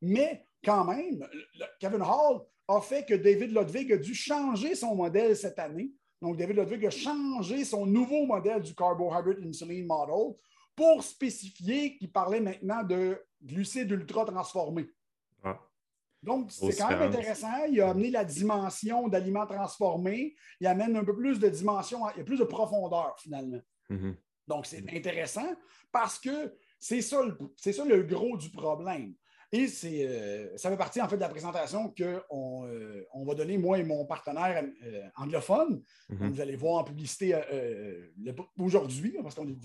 mais 0.01 0.45
quand 0.63 0.85
même, 0.85 1.27
Kevin 1.79 2.01
Hall 2.01 2.41
a 2.67 2.81
fait 2.81 3.05
que 3.05 3.13
David 3.13 3.51
Ludwig 3.51 3.93
a 3.93 3.97
dû 3.97 4.13
changer 4.13 4.75
son 4.75 4.95
modèle 4.95 5.35
cette 5.35 5.59
année. 5.59 5.91
Donc, 6.21 6.37
David 6.37 6.57
Ludwig 6.57 6.85
a 6.85 6.89
changé 6.89 7.63
son 7.63 7.85
nouveau 7.85 8.25
modèle 8.25 8.61
du 8.61 8.73
Carbohydrate 8.73 9.39
Insulin 9.45 9.85
Model 9.85 10.35
pour 10.77 11.03
spécifier 11.03 11.97
qu'il 11.97 12.11
parlait 12.11 12.39
maintenant 12.39 12.83
de 12.83 13.19
glucides 13.43 13.89
ultra 13.89 14.23
transformés. 14.25 14.87
Ah. 15.43 15.59
Donc, 16.21 16.51
c'est 16.51 16.77
quand 16.77 16.89
même 16.89 17.01
intéressant. 17.01 17.65
Il 17.69 17.81
a 17.81 17.89
amené 17.89 18.11
la 18.11 18.23
dimension 18.23 19.07
d'aliments 19.07 19.47
transformés. 19.47 20.35
Il 20.61 20.67
amène 20.67 20.95
un 20.95 21.03
peu 21.03 21.15
plus 21.15 21.39
de 21.39 21.49
dimension, 21.49 22.07
il 22.11 22.19
y 22.19 22.21
a 22.21 22.23
plus 22.23 22.37
de 22.37 22.43
profondeur 22.43 23.15
finalement. 23.19 23.59
Mm-hmm. 23.89 24.15
Donc, 24.47 24.67
c'est 24.67 24.83
intéressant 24.93 25.51
parce 25.91 26.19
que 26.19 26.55
c'est 26.79 27.01
ça, 27.01 27.21
ça, 27.55 27.83
le 27.83 28.03
gros 28.03 28.37
du 28.37 28.51
problème. 28.51 29.15
Et 29.51 29.67
c'est, 29.67 30.05
euh, 30.05 30.57
ça 30.57 30.69
fait 30.69 30.77
partie 30.77 31.01
en 31.01 31.07
fait 31.07 31.15
de 31.15 31.21
la 31.21 31.29
présentation 31.29 31.93
qu'on 31.97 32.67
euh, 32.67 33.07
on 33.13 33.23
va 33.23 33.33
donner, 33.33 33.57
moi 33.57 33.79
et 33.79 33.83
mon 33.83 34.05
partenaire 34.05 34.61
euh, 34.83 35.03
anglophone. 35.15 35.81
Mhm. 36.09 36.33
Vous 36.33 36.41
allez 36.41 36.57
voir 36.57 36.81
en 36.81 36.83
publicité 36.83 37.33
aujourd'hui, 38.57 39.15
parce 39.23 39.35
qu'on 39.35 39.47
est, 39.47 39.55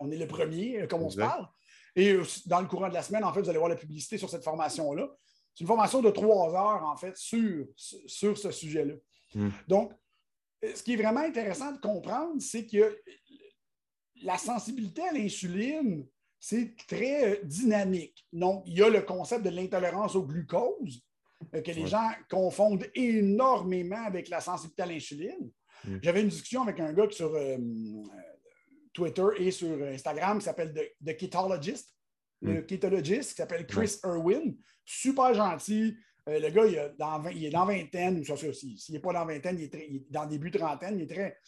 on 0.00 0.10
est 0.10 0.18
le 0.18 0.26
premier, 0.26 0.86
comme 0.86 1.02
on 1.02 1.10
se 1.10 1.16
parle. 1.16 1.48
Et 1.96 2.16
dans 2.46 2.60
le 2.60 2.66
courant 2.66 2.88
de 2.88 2.94
la 2.94 3.02
semaine, 3.02 3.24
en 3.24 3.32
fait, 3.32 3.40
vous 3.40 3.48
allez 3.48 3.58
voir 3.58 3.70
la 3.70 3.76
publicité 3.76 4.18
sur 4.18 4.28
cette 4.28 4.44
formation-là. 4.44 5.08
C'est 5.54 5.62
une 5.62 5.68
formation 5.68 6.00
de 6.00 6.10
trois 6.10 6.54
heures, 6.54 6.84
en 6.84 6.96
fait, 6.96 7.16
sur, 7.16 7.66
sur 7.76 8.36
ce 8.36 8.50
sujet-là. 8.50 8.94
Mhm. 9.34 9.52
Donc, 9.68 9.92
ce 10.62 10.82
qui 10.82 10.92
est 10.92 10.96
vraiment 10.96 11.20
intéressant 11.20 11.72
de 11.72 11.78
comprendre, 11.78 12.40
c'est 12.40 12.66
que 12.66 12.98
la 14.22 14.38
sensibilité 14.38 15.02
à 15.02 15.12
l'insuline, 15.12 16.06
c'est 16.44 16.74
très 16.88 17.24
euh, 17.24 17.36
dynamique. 17.44 18.26
Donc, 18.32 18.64
il 18.66 18.76
y 18.76 18.82
a 18.82 18.90
le 18.90 19.02
concept 19.02 19.44
de 19.44 19.50
l'intolérance 19.50 20.16
au 20.16 20.24
glucose, 20.24 21.00
euh, 21.54 21.62
que 21.62 21.70
les 21.70 21.86
gens 21.86 22.10
confondent 22.28 22.84
énormément 22.96 24.04
avec 24.04 24.28
la 24.28 24.40
sensibilité 24.40 24.82
à 24.82 24.86
l'insuline. 24.86 25.52
Mm. 25.84 25.98
J'avais 26.02 26.22
une 26.22 26.28
discussion 26.28 26.62
avec 26.62 26.80
un 26.80 26.92
gars 26.92 27.06
sur 27.10 27.32
euh, 27.32 27.58
Twitter 28.92 29.26
et 29.38 29.52
sur 29.52 29.80
Instagram 29.84 30.40
qui 30.40 30.44
s'appelle 30.46 30.74
The, 30.74 31.16
Ketologist, 31.16 31.94
le 32.40 32.54
mm. 32.54 32.66
ketologist, 32.66 33.30
qui 33.30 33.36
s'appelle 33.36 33.64
Chris 33.64 33.98
Irwin. 34.02 34.56
Super 34.84 35.34
gentil. 35.34 35.96
le 36.26 36.50
gars, 36.50 36.66
il, 36.66 36.94
dans, 36.98 37.24
il, 37.28 37.44
est 37.44 37.50
dans 37.50 37.66
vingtaine, 37.66 38.18
ou 38.18 38.24
ça, 38.24 38.34
aussi. 38.34 38.76
S'il 38.78 38.96
n'est 38.96 39.00
pas 39.00 39.12
dans 39.12 39.24
vingtaine, 39.24 39.60
il 39.60 39.66
est, 39.66 39.86
il 39.88 39.96
est 39.98 40.06
dans 40.10 40.24
le 40.24 40.30
début 40.30 40.50
trentaine. 40.50 40.98
Il 40.98 41.02
est 41.02 41.14
très, 41.14 41.38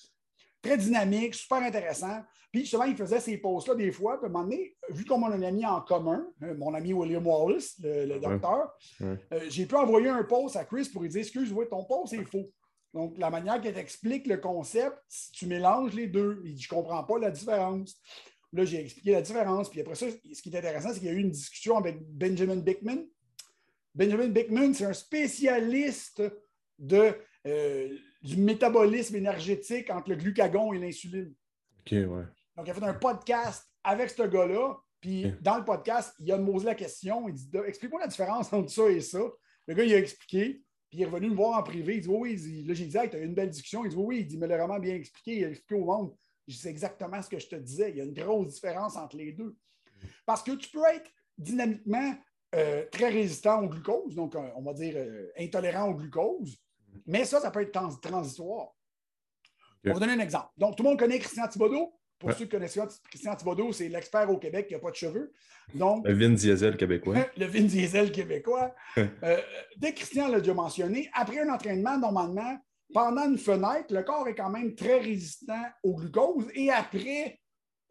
très 0.64 0.78
dynamique, 0.78 1.35
super 1.35 1.59
intéressant. 1.59 2.23
Puis 2.50 2.62
justement, 2.62 2.85
il 2.85 2.97
faisait 2.97 3.21
ces 3.21 3.37
posts-là 3.38 3.75
des 3.75 3.92
fois. 3.92 4.18
Puis 4.18 4.26
à 4.26 4.28
un 4.28 4.33
moment 4.33 4.44
donné, 4.44 4.76
vu 4.90 5.04
qu'on 5.04 5.23
a 5.25 5.35
un 5.35 5.42
ami 5.42 5.66
en 5.66 5.80
commun, 5.80 6.26
euh, 6.42 6.54
mon 6.56 6.73
ami 6.73 6.92
William 6.92 7.26
Wallace, 7.26 7.75
le, 7.83 8.18
docteur, 8.18 8.73
euh, 9.02 9.16
j'ai 9.49 9.66
pu 9.66 9.75
envoyer 9.75 10.09
un 10.09 10.25
post 10.25 10.56
à 10.56 10.64
Chris 10.64 10.88
pour 10.92 11.02
lui 11.02 11.09
dire 11.09 11.21
Excuse-moi, 11.21 11.66
ton 11.66 11.85
post 11.85 12.12
est 12.12 12.25
faux. 12.25 12.50
Donc, 12.92 13.18
la 13.18 13.28
manière 13.28 13.61
qu'elle 13.61 13.76
explique 13.76 14.26
le 14.28 14.37
concept, 14.37 14.97
si 15.09 15.33
tu 15.33 15.47
mélanges 15.47 15.94
les 15.94 16.06
deux, 16.06 16.40
il 16.44 16.54
dit 16.54 16.62
Je 16.62 16.73
ne 16.73 16.80
comprends 16.80 17.02
pas 17.02 17.18
la 17.18 17.30
différence. 17.30 18.00
Là, 18.52 18.64
j'ai 18.64 18.80
expliqué 18.80 19.12
la 19.12 19.23
différence. 19.23 19.68
Puis 19.68 19.80
après 19.80 19.97
ça, 19.97 20.06
ce 20.11 20.40
qui 20.40 20.49
est 20.49 20.56
intéressant, 20.56 20.90
c'est 20.92 21.00
qu'il 21.00 21.09
y 21.09 21.11
a 21.11 21.14
eu 21.14 21.21
une 21.21 21.33
discussion 21.33 21.76
avec 21.76 22.00
Benjamin 22.00 22.56
Bickman. 22.56 23.04
Benjamin 23.97 24.28
Bickman, 24.28 24.73
c'est 24.75 24.85
un 24.85 24.92
spécialiste 24.92 26.23
de 26.78 27.14
euh, 27.47 27.99
du 28.25 28.38
métabolisme 28.38 29.14
énergétique 29.16 29.90
entre 29.90 30.11
le 30.11 30.16
glucagon 30.16 30.73
et 30.73 30.78
l'insuline. 30.78 31.33
OK, 31.81 31.93
ouais. 31.93 32.25
Donc, 32.57 32.66
il 32.66 32.71
a 32.71 32.75
fait 32.75 32.85
un 32.85 32.95
podcast 32.95 33.71
avec 33.85 34.11
ce 34.11 34.23
gars-là. 34.23 34.76
Puis, 35.00 35.31
dans 35.43 35.59
le 35.59 35.64
podcast, 35.64 36.14
il 36.19 36.33
a 36.33 36.38
posé 36.38 36.64
la 36.64 36.75
question. 36.75 37.28
Il 37.28 37.35
dit 37.35 37.50
Explique-moi 37.66 38.00
la 38.00 38.07
différence 38.07 38.52
entre 38.52 38.71
ça 38.71 38.88
et 38.90 39.00
ça. 39.00 39.21
Le 39.66 39.75
gars, 39.75 39.85
il 39.85 39.93
a 39.93 39.99
expliqué. 39.99 40.62
Puis, 40.88 40.99
il 40.99 41.02
est 41.02 41.04
revenu 41.04 41.31
me 41.31 41.37
voir 41.37 41.59
en 41.59 41.62
privé. 41.62 41.97
Il 41.97 42.00
dit 42.00 42.09
Oui, 42.09 42.40
oui. 42.43 42.64
Là, 42.64 42.73
j'ai 42.73 42.87
dit 42.87 42.93
Tu 42.93 42.99
as 42.99 43.19
eu 43.19 43.25
une 43.25 43.35
belle 43.35 43.50
discussion. 43.50 43.85
Il 43.85 43.90
dit 43.90 43.97
Oui, 43.97 44.04
oui. 44.07 44.19
Il 44.21 44.26
dit 44.26 44.38
Mais 44.38 44.47
l'a 44.47 44.57
vraiment 44.57 44.78
bien 44.78 44.95
expliqué. 44.95 45.37
Il 45.37 45.45
a 45.45 45.49
expliqué 45.50 45.75
au 45.75 45.85
monde. 45.85 46.14
Je 46.49 46.57
C'est 46.57 46.71
exactement 46.71 47.21
ce 47.21 47.28
que 47.28 47.38
je 47.38 47.47
te 47.47 47.57
disais. 47.57 47.90
Il 47.90 47.97
y 47.99 48.00
a 48.00 48.04
une 48.04 48.14
grosse 48.14 48.54
différence 48.54 48.97
entre 48.97 49.16
les 49.16 49.33
deux. 49.33 49.54
Parce 50.25 50.43
que 50.43 50.52
tu 50.52 50.71
peux 50.71 50.85
être 50.95 51.11
dynamiquement 51.37 52.14
euh, 52.54 52.85
très 52.90 53.09
résistant 53.09 53.64
au 53.64 53.69
glucose, 53.69 54.14
donc 54.14 54.37
euh, 54.37 54.49
on 54.54 54.62
va 54.62 54.75
dire 54.75 54.95
euh, 54.97 55.28
intolérant 55.37 55.90
au 55.90 55.95
glucose, 55.95 56.57
mais 57.06 57.24
ça, 57.24 57.40
ça 57.40 57.50
peut 57.50 57.62
être 57.62 57.72
transitoire. 58.00 58.68
On 59.86 59.92
va 59.92 60.00
donner 60.00 60.12
un 60.12 60.20
exemple. 60.20 60.48
Donc, 60.56 60.76
tout 60.76 60.82
le 60.82 60.90
monde 60.90 60.98
connaît 60.98 61.18
Christian 61.18 61.46
Thibodeau. 61.48 61.92
Pour 62.18 62.32
ceux 62.32 62.44
qui 62.44 62.50
connaissent 62.50 62.78
Christian 63.10 63.34
Thibodeau, 63.34 63.72
c'est 63.72 63.88
l'expert 63.88 64.30
au 64.30 64.38
Québec 64.38 64.66
qui 64.68 64.74
n'a 64.74 64.80
pas 64.80 64.90
de 64.90 64.96
cheveux. 64.96 65.32
Donc, 65.74 66.06
le 66.06 66.14
Vin 66.14 66.30
Diesel 66.30 66.76
québécois. 66.76 67.16
le 67.36 67.46
Vin 67.46 67.62
Diesel 67.62 68.12
québécois. 68.12 68.74
euh, 68.96 69.40
dès 69.76 69.92
que 69.92 69.98
Christian 69.98 70.28
l'a 70.28 70.40
déjà 70.40 70.54
mentionné, 70.54 71.10
après 71.12 71.40
un 71.40 71.52
entraînement, 71.52 71.98
normalement, 71.98 72.58
pendant 72.94 73.28
une 73.28 73.38
fenêtre, 73.38 73.92
le 73.92 74.02
corps 74.02 74.28
est 74.28 74.34
quand 74.34 74.50
même 74.50 74.74
très 74.74 75.00
résistant 75.00 75.62
au 75.82 75.94
glucose. 75.94 76.46
Et 76.54 76.70
après, 76.70 77.40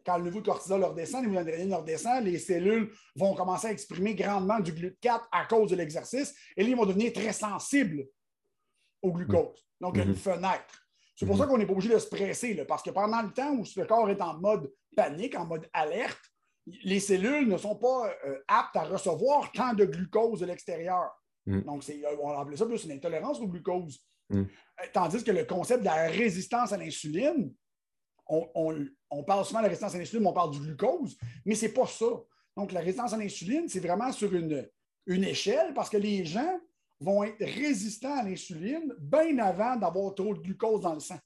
quand 0.04 0.18
le 0.18 0.24
niveau 0.24 0.40
de 0.40 0.46
cortisol 0.46 0.80
leur 0.80 0.94
descend, 0.94 1.22
le 1.22 1.28
niveau 1.30 1.40
d'adrénaline 1.40 1.70
leur 1.70 1.84
descend, 1.84 2.24
les 2.24 2.38
cellules 2.38 2.90
vont 3.16 3.34
commencer 3.34 3.68
à 3.68 3.72
exprimer 3.72 4.14
grandement 4.14 4.60
du 4.60 4.72
GLUT4 4.72 5.20
à 5.30 5.44
cause 5.46 5.70
de 5.70 5.76
l'exercice. 5.76 6.34
Et 6.56 6.62
là, 6.62 6.68
ils 6.68 6.76
vont 6.76 6.86
devenir 6.86 7.12
très 7.12 7.32
sensibles 7.32 8.04
au 9.04 9.12
glucose. 9.12 9.64
Donc, 9.80 9.94
il 9.94 9.98
y 9.98 10.00
a 10.00 10.04
une 10.04 10.10
mhm. 10.10 10.16
fenêtre. 10.16 10.88
C'est 11.14 11.26
pour 11.26 11.36
ça 11.36 11.44
mhm. 11.44 11.50
qu'on 11.50 11.58
n'est 11.58 11.66
pas 11.66 11.72
obligé 11.72 11.92
de 11.92 11.98
se 11.98 12.08
presser, 12.08 12.64
parce 12.66 12.82
que 12.82 12.90
pendant 12.90 13.22
le 13.22 13.32
temps 13.32 13.52
où 13.52 13.64
le 13.76 13.84
corps 13.84 14.10
est 14.10 14.20
en 14.20 14.38
mode 14.38 14.72
panique, 14.96 15.36
en 15.36 15.44
mode 15.44 15.68
alerte, 15.72 16.20
les 16.66 16.98
cellules 16.98 17.46
ne 17.46 17.58
sont 17.58 17.76
pas 17.76 18.10
euh, 18.26 18.38
aptes 18.48 18.76
à 18.76 18.84
recevoir 18.84 19.52
tant 19.52 19.74
de 19.74 19.84
glucose 19.84 20.40
de 20.40 20.46
l'extérieur. 20.46 21.10
Mhm. 21.46 21.62
Donc, 21.62 21.84
euh, 21.88 22.16
on 22.20 22.30
appelle 22.30 22.56
ça 22.56 22.66
plus 22.66 22.84
une 22.84 22.92
intolérance 22.92 23.38
au 23.40 23.46
glucose. 23.46 24.00
Euh, 24.32 24.44
tandis 24.92 25.22
que 25.22 25.30
le 25.30 25.44
concept 25.44 25.80
de 25.80 25.84
la 25.84 26.08
résistance 26.08 26.72
à 26.72 26.78
l'insuline, 26.78 27.52
on, 28.26 29.22
parle 29.26 29.44
souvent 29.44 29.58
de 29.58 29.64
la 29.64 29.68
résistance 29.68 29.94
à 29.94 29.98
l'insuline, 29.98 30.22
mais 30.22 30.30
on 30.30 30.32
parle 30.32 30.52
du 30.52 30.60
glucose, 30.60 31.18
mais 31.44 31.54
ce 31.54 31.66
n'est 31.66 31.72
pas 31.72 31.86
ça. 31.86 32.06
Donc, 32.56 32.72
la 32.72 32.80
résistance 32.80 33.12
à 33.12 33.18
l'insuline, 33.18 33.68
c'est 33.68 33.80
vraiment 33.80 34.10
sur 34.12 34.34
une, 34.34 34.66
une 35.06 35.24
échelle 35.24 35.74
parce 35.74 35.90
que 35.90 35.98
les 35.98 36.24
gens 36.24 36.58
vont 37.04 37.22
être 37.24 37.44
résistants 37.44 38.18
à 38.18 38.22
l'insuline 38.22 38.92
bien 38.98 39.38
avant 39.38 39.76
d'avoir 39.76 40.14
trop 40.14 40.34
de 40.34 40.40
glucose 40.40 40.80
dans 40.80 40.94
le 40.94 41.00
sang. 41.00 41.18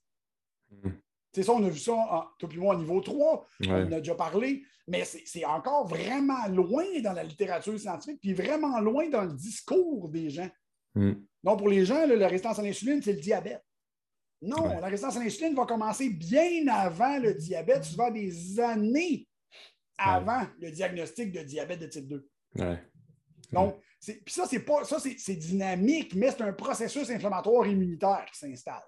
Hmm. 0.69 0.91
C'est 1.33 1.43
ça, 1.43 1.53
on 1.53 1.63
a 1.63 1.69
vu 1.69 1.79
ça, 1.79 2.31
tout 2.39 2.49
moi, 2.55 2.75
au 2.75 2.79
niveau 2.79 3.01
3, 3.01 3.45
on 3.67 3.71
en 3.71 3.91
a 3.91 3.99
déjà 3.99 4.15
parlé, 4.15 4.63
mais 4.87 5.05
c'est 5.05 5.45
encore 5.45 5.87
vraiment 5.87 6.47
loin 6.47 6.85
dans 7.03 7.13
la 7.13 7.23
littérature 7.23 7.79
scientifique, 7.79 8.19
puis 8.19 8.33
vraiment 8.33 8.79
loin 8.79 9.09
dans 9.09 9.23
le 9.23 9.33
discours 9.33 10.09
des 10.09 10.29
gens. 10.29 10.49
Hmm. 10.95 11.13
Donc, 11.43 11.59
pour 11.59 11.69
les 11.69 11.85
gens, 11.85 12.05
la 12.07 12.27
résistance 12.27 12.59
à 12.59 12.63
l'insuline, 12.63 13.01
c'est 13.01 13.13
le 13.13 13.19
diabète. 13.19 13.63
Non, 14.41 14.67
la 14.67 14.87
résistance 14.87 15.17
à 15.17 15.23
l'insuline 15.23 15.53
va 15.53 15.65
commencer 15.65 16.09
bien 16.09 16.67
avant 16.67 17.19
le 17.19 17.33
diabète, 17.33 17.83
souvent 17.83 18.09
des 18.09 18.59
années 18.59 19.27
avant 19.97 20.47
le 20.59 20.71
diagnostic 20.71 21.31
de 21.31 21.41
diabète 21.41 21.79
de 21.79 21.87
type 21.87 22.07
2. 22.07 22.29
Donc, 23.51 23.79
puis 24.01 24.33
ça, 24.33 24.45
c'est 24.45 24.63
pas 24.63 24.83
ça, 24.83 24.99
c'est 24.99 25.35
dynamique, 25.35 26.15
mais 26.15 26.31
c'est 26.31 26.41
un 26.41 26.53
processus 26.53 27.09
inflammatoire 27.09 27.67
immunitaire 27.67 28.25
qui 28.31 28.39
s'installe. 28.39 28.83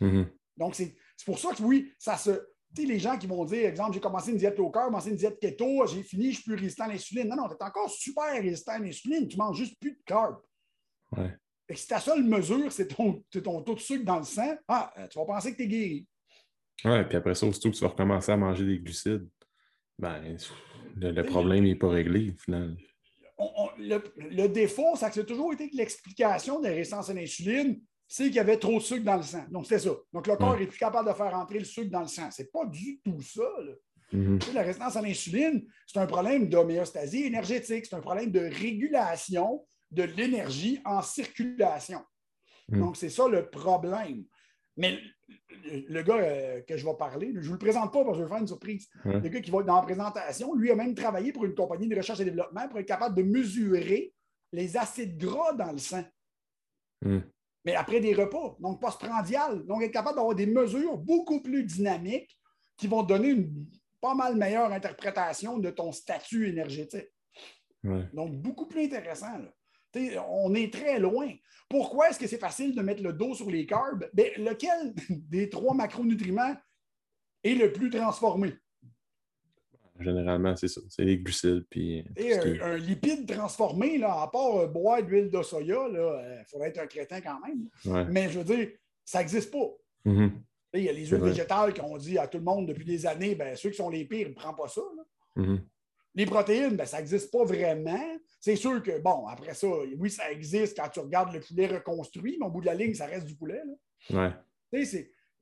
Mm-hmm. 0.00 0.26
Donc, 0.56 0.74
c'est 0.74 0.96
pour 1.24 1.38
ça 1.38 1.54
que 1.54 1.62
oui, 1.62 1.92
ça 1.98 2.16
se. 2.16 2.30
Tu 2.74 2.82
sais, 2.82 2.88
les 2.88 2.98
gens 2.98 3.16
qui 3.16 3.26
vont 3.26 3.44
dire, 3.44 3.66
exemple, 3.66 3.94
j'ai 3.94 4.00
commencé 4.00 4.32
une 4.32 4.38
diète 4.38 4.58
au 4.58 4.70
cœur, 4.70 4.86
commencé 4.86 5.10
une 5.10 5.16
diète 5.16 5.38
keto, 5.38 5.86
j'ai 5.86 6.02
fini, 6.02 6.30
je 6.32 6.36
suis 6.36 6.44
plus 6.44 6.56
résistant 6.56 6.84
à 6.84 6.88
l'insuline. 6.88 7.28
Non, 7.28 7.36
non, 7.36 7.48
tu 7.48 7.54
es 7.54 7.62
encore 7.62 7.88
super 7.88 8.32
résistant 8.32 8.72
à 8.72 8.78
l'insuline, 8.78 9.28
tu 9.28 9.36
manges 9.36 9.56
juste 9.56 9.78
plus 9.80 9.92
de 9.92 10.00
carbs. 10.04 10.38
Ouais. 11.16 11.32
Et 11.68 11.74
si 11.74 11.86
ta 11.86 12.00
seule 12.00 12.24
mesure, 12.24 12.70
c'est 12.70 12.88
ton, 12.88 13.24
ton, 13.42 13.62
taux 13.62 13.74
de 13.74 13.80
sucre 13.80 14.04
dans 14.04 14.18
le 14.18 14.24
sang, 14.24 14.56
ah, 14.68 14.92
euh, 14.98 15.06
tu 15.08 15.18
vas 15.18 15.24
penser 15.24 15.52
que 15.52 15.56
tu 15.56 15.62
es 15.62 15.68
guéri. 15.68 16.08
Oui, 16.84 17.04
puis 17.04 17.16
après 17.16 17.34
ça, 17.34 17.46
aussitôt 17.46 17.70
que 17.70 17.76
tu 17.76 17.82
vas 17.82 17.88
recommencer 17.88 18.32
à 18.32 18.36
manger 18.36 18.66
des 18.66 18.78
glucides, 18.78 19.26
ben, 19.98 20.36
le, 20.96 21.22
problème 21.22 21.64
n'est 21.64 21.76
pas 21.76 21.88
réglé, 21.88 22.30
au 22.30 22.38
final 22.38 22.76
le, 23.78 24.46
défaut, 24.46 24.94
c'est 24.96 25.08
que 25.08 25.14
c'est 25.14 25.26
toujours 25.26 25.52
été 25.52 25.68
que 25.68 25.76
l'explication 25.76 26.60
de 26.60 26.68
la 26.68 26.74
résistance 26.74 27.10
à 27.10 27.14
l'insuline, 27.14 27.80
c'est 28.08 28.24
qu'il 28.24 28.34
y 28.34 28.38
avait 28.38 28.58
trop 28.58 28.74
de 28.74 28.82
sucre 28.82 29.04
dans 29.04 29.16
le 29.16 29.22
sang. 29.22 29.44
Donc, 29.50 29.66
c'est 29.66 29.78
ça. 29.78 29.90
Donc, 30.12 30.26
le 30.26 30.36
corps 30.36 30.56
est 30.60 30.66
plus 30.66 30.78
capable 30.78 31.08
de 31.08 31.14
faire 31.14 31.34
entrer 31.34 31.58
le 31.58 31.64
sucre 31.64 31.90
dans 31.90 32.02
le 32.02 32.06
sang. 32.06 32.30
Ce 32.30 32.42
n'est 32.42 32.48
pas 32.48 32.64
du 32.66 33.00
tout 33.04 33.20
ça. 33.20 33.42
La 34.54 34.62
résistance 34.62 34.96
à 34.96 35.02
l'insuline, 35.02 35.66
c'est 35.86 35.98
un 35.98 36.06
problème 36.06 36.48
d'homéostasie 36.48 37.24
énergétique, 37.24 37.86
c'est 37.86 37.96
un 37.96 38.00
problème 38.00 38.30
de 38.30 38.40
régulation 38.40 39.66
de 39.90 40.04
l'énergie 40.04 40.80
en 40.84 41.02
circulation. 41.02 42.00
Mm. 42.68 42.78
Donc, 42.78 42.96
c'est 42.96 43.10
ça 43.10 43.28
le 43.28 43.50
problème. 43.50 44.24
Mais 44.76 44.98
le 45.88 46.02
gars 46.02 46.16
euh, 46.16 46.60
que 46.62 46.76
je 46.76 46.84
vais 46.84 46.94
parler, 46.98 47.32
je 47.34 47.40
ne 47.40 47.44
vous 47.44 47.52
le 47.52 47.58
présente 47.58 47.92
pas 47.92 48.04
parce 48.04 48.16
que 48.16 48.18
je 48.18 48.22
vais 48.24 48.28
faire 48.28 48.40
une 48.40 48.46
surprise. 48.46 48.88
Le 49.04 49.20
gars 49.20 49.40
qui 49.40 49.50
va 49.50 49.58
être 49.58 49.66
dans 49.66 49.76
la 49.76 49.82
présentation, 49.82 50.54
lui 50.54 50.70
a 50.70 50.74
même 50.74 50.94
travaillé 50.94 51.32
pour 51.32 51.44
une 51.44 51.54
compagnie 51.54 51.88
de 51.88 51.96
recherche 51.96 52.20
et 52.20 52.24
développement 52.24 52.68
pour 52.68 52.78
être 52.78 52.86
capable 52.86 53.16
de 53.16 53.22
mesurer 53.22 54.12
les 54.52 54.76
acides 54.76 55.16
gras 55.16 55.52
dans 55.54 55.72
le 55.72 55.78
sang. 55.78 56.04
Hmm. 57.02 57.20
Mais 57.64 57.74
après 57.74 58.00
des 58.00 58.14
repas, 58.14 58.56
donc 58.60 58.80
postprandial. 58.80 59.66
Donc, 59.66 59.82
être 59.82 59.92
capable 59.92 60.16
d'avoir 60.16 60.36
des 60.36 60.46
mesures 60.46 60.96
beaucoup 60.96 61.42
plus 61.42 61.64
dynamiques 61.64 62.38
qui 62.76 62.86
vont 62.86 63.02
donner 63.02 63.30
une 63.30 63.66
pas 64.00 64.14
mal 64.14 64.36
meilleure 64.36 64.72
interprétation 64.72 65.58
de 65.58 65.70
ton 65.70 65.90
statut 65.90 66.48
énergétique. 66.48 67.08
Donc, 68.12 68.36
beaucoup 68.36 68.66
plus 68.66 68.84
intéressant. 68.84 69.40
On 70.28 70.54
est 70.54 70.72
très 70.72 70.98
loin. 70.98 71.28
Pourquoi 71.68 72.10
est-ce 72.10 72.18
que 72.18 72.26
c'est 72.26 72.38
facile 72.38 72.74
de 72.74 72.82
mettre 72.82 73.02
le 73.02 73.12
dos 73.12 73.34
sur 73.34 73.50
les 73.50 73.66
carbs? 73.66 74.08
Ben, 74.12 74.30
lequel 74.38 74.94
des 75.10 75.48
trois 75.48 75.74
macronutriments 75.74 76.54
est 77.42 77.54
le 77.54 77.72
plus 77.72 77.90
transformé? 77.90 78.54
Généralement, 79.98 80.54
c'est 80.56 80.68
ça. 80.68 80.80
C'est 80.88 81.04
les 81.04 81.18
glucides. 81.18 81.64
Puis 81.70 82.04
un, 82.62 82.76
lipide 82.76 83.26
transformé, 83.26 83.98
là, 83.98 84.22
à 84.22 84.28
part 84.28 84.56
euh, 84.56 84.66
boire 84.66 85.02
de 85.02 85.08
l'huile 85.08 85.30
de 85.30 85.42
soya, 85.42 85.86
il 85.90 85.96
euh, 85.96 86.44
faudrait 86.44 86.68
être 86.68 86.78
un 86.78 86.86
crétin 86.86 87.20
quand 87.20 87.38
même. 87.40 88.06
Mais 88.10 88.28
je 88.28 88.40
veux 88.40 88.56
dire, 88.56 88.68
ça 89.04 89.20
n'existe 89.20 89.50
pas. 89.50 89.70
Mm-hmm. 90.04 90.30
Il 90.74 90.82
y 90.82 90.88
a 90.88 90.92
les 90.92 91.06
huiles 91.06 91.22
végétales 91.22 91.72
qui 91.72 91.80
ont 91.80 91.96
dit 91.96 92.18
à 92.18 92.26
tout 92.26 92.38
le 92.38 92.44
monde 92.44 92.68
depuis 92.68 92.84
des 92.84 93.06
années, 93.06 93.34
ben, 93.34 93.56
ceux 93.56 93.70
qui 93.70 93.76
sont 93.76 93.88
les 93.88 94.04
pires 94.04 94.28
ne 94.28 94.34
prennent 94.34 94.54
pas 94.54 94.68
ça. 94.68 94.82
Mm-hmm. 95.36 95.60
Les 96.16 96.26
protéines, 96.26 96.76
ben, 96.76 96.84
ça 96.84 96.98
n'existe 96.98 97.30
pas 97.30 97.44
vraiment. 97.44 98.15
C'est 98.46 98.54
sûr 98.54 98.80
que, 98.80 99.00
bon, 99.00 99.26
après 99.26 99.54
ça, 99.54 99.66
oui, 99.98 100.08
ça 100.08 100.30
existe 100.30 100.76
quand 100.78 100.88
tu 100.88 101.00
regardes 101.00 101.32
le 101.32 101.40
poulet 101.40 101.66
reconstruit, 101.66 102.36
mais 102.38 102.46
au 102.46 102.48
bout 102.48 102.60
de 102.60 102.66
la 102.66 102.74
ligne, 102.74 102.94
ça 102.94 103.06
reste 103.06 103.26
du 103.26 103.34
poulet. 103.34 103.60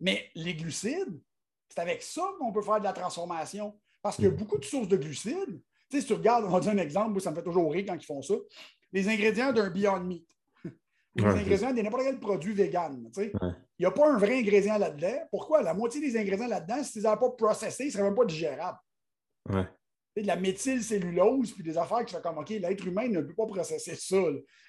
Mais 0.01 0.31
les 0.35 0.55
glucides, 0.55 1.21
c'est 1.69 1.81
avec 1.81 2.03
ça 2.03 2.23
qu'on 2.39 2.51
peut 2.51 2.63
faire 2.63 2.79
de 2.79 2.85
la 2.85 2.95
transformation. 2.95 3.79
Parce 4.01 4.17
qu'il 4.17 4.25
y 4.25 4.29
a 4.29 4.31
mm. 4.31 4.37
beaucoup 4.37 4.57
de 4.57 4.65
sources 4.65 4.89
de 4.89 4.97
glucides. 4.97 5.61
si 5.91 6.03
tu 6.03 6.15
regardes, 6.15 6.47
on 6.47 6.49
va 6.49 6.61
dire 6.61 6.73
un 6.73 6.79
exemple, 6.79 7.21
ça 7.21 7.31
me 7.31 7.37
fait 7.37 7.43
toujours 7.43 7.71
rire 7.71 7.85
quand 7.87 7.95
ils 7.95 8.07
font 8.07 8.23
ça. 8.23 8.37
Les 8.91 9.07
ingrédients 9.07 9.53
d'un 9.53 9.69
Beyond 9.69 10.01
Meat. 10.01 10.27
les 11.15 11.25
ingrédients 11.27 11.75
de 11.75 11.83
n'importe 11.83 12.05
quel 12.05 12.19
produit 12.19 12.55
vegan. 12.55 13.11
Il 13.19 13.33
n'y 13.81 13.85
a 13.85 13.91
pas 13.91 14.11
un 14.11 14.17
vrai 14.17 14.39
ingrédient 14.39 14.79
là-dedans. 14.79 15.29
Pourquoi? 15.31 15.61
La 15.61 15.75
moitié 15.75 16.01
des 16.01 16.19
ingrédients 16.19 16.49
là-dedans, 16.49 16.83
si 16.83 16.93
tu 16.93 16.99
ne 17.01 17.03
les 17.03 17.09
avais 17.09 17.21
pas 17.21 17.31
processés, 17.33 17.85
ils 17.85 17.89
ne 17.89 17.93
seraient 17.93 18.05
même 18.05 18.15
pas 18.15 18.25
digérables. 18.25 18.79
Ouais. 19.51 19.67
De 20.17 20.27
la 20.27 20.37
méthylcellulose, 20.37 21.53
puis 21.53 21.65
des 21.65 21.77
affaires 21.77 22.05
qui 22.05 22.15
sont 22.15 22.21
comme 22.21 22.39
OK, 22.39 22.51
l'être 22.51 22.87
humain 22.87 23.09
ne 23.09 23.21
peut 23.21 23.35
pas 23.35 23.47
processer 23.47 23.97
ça. 23.97 24.17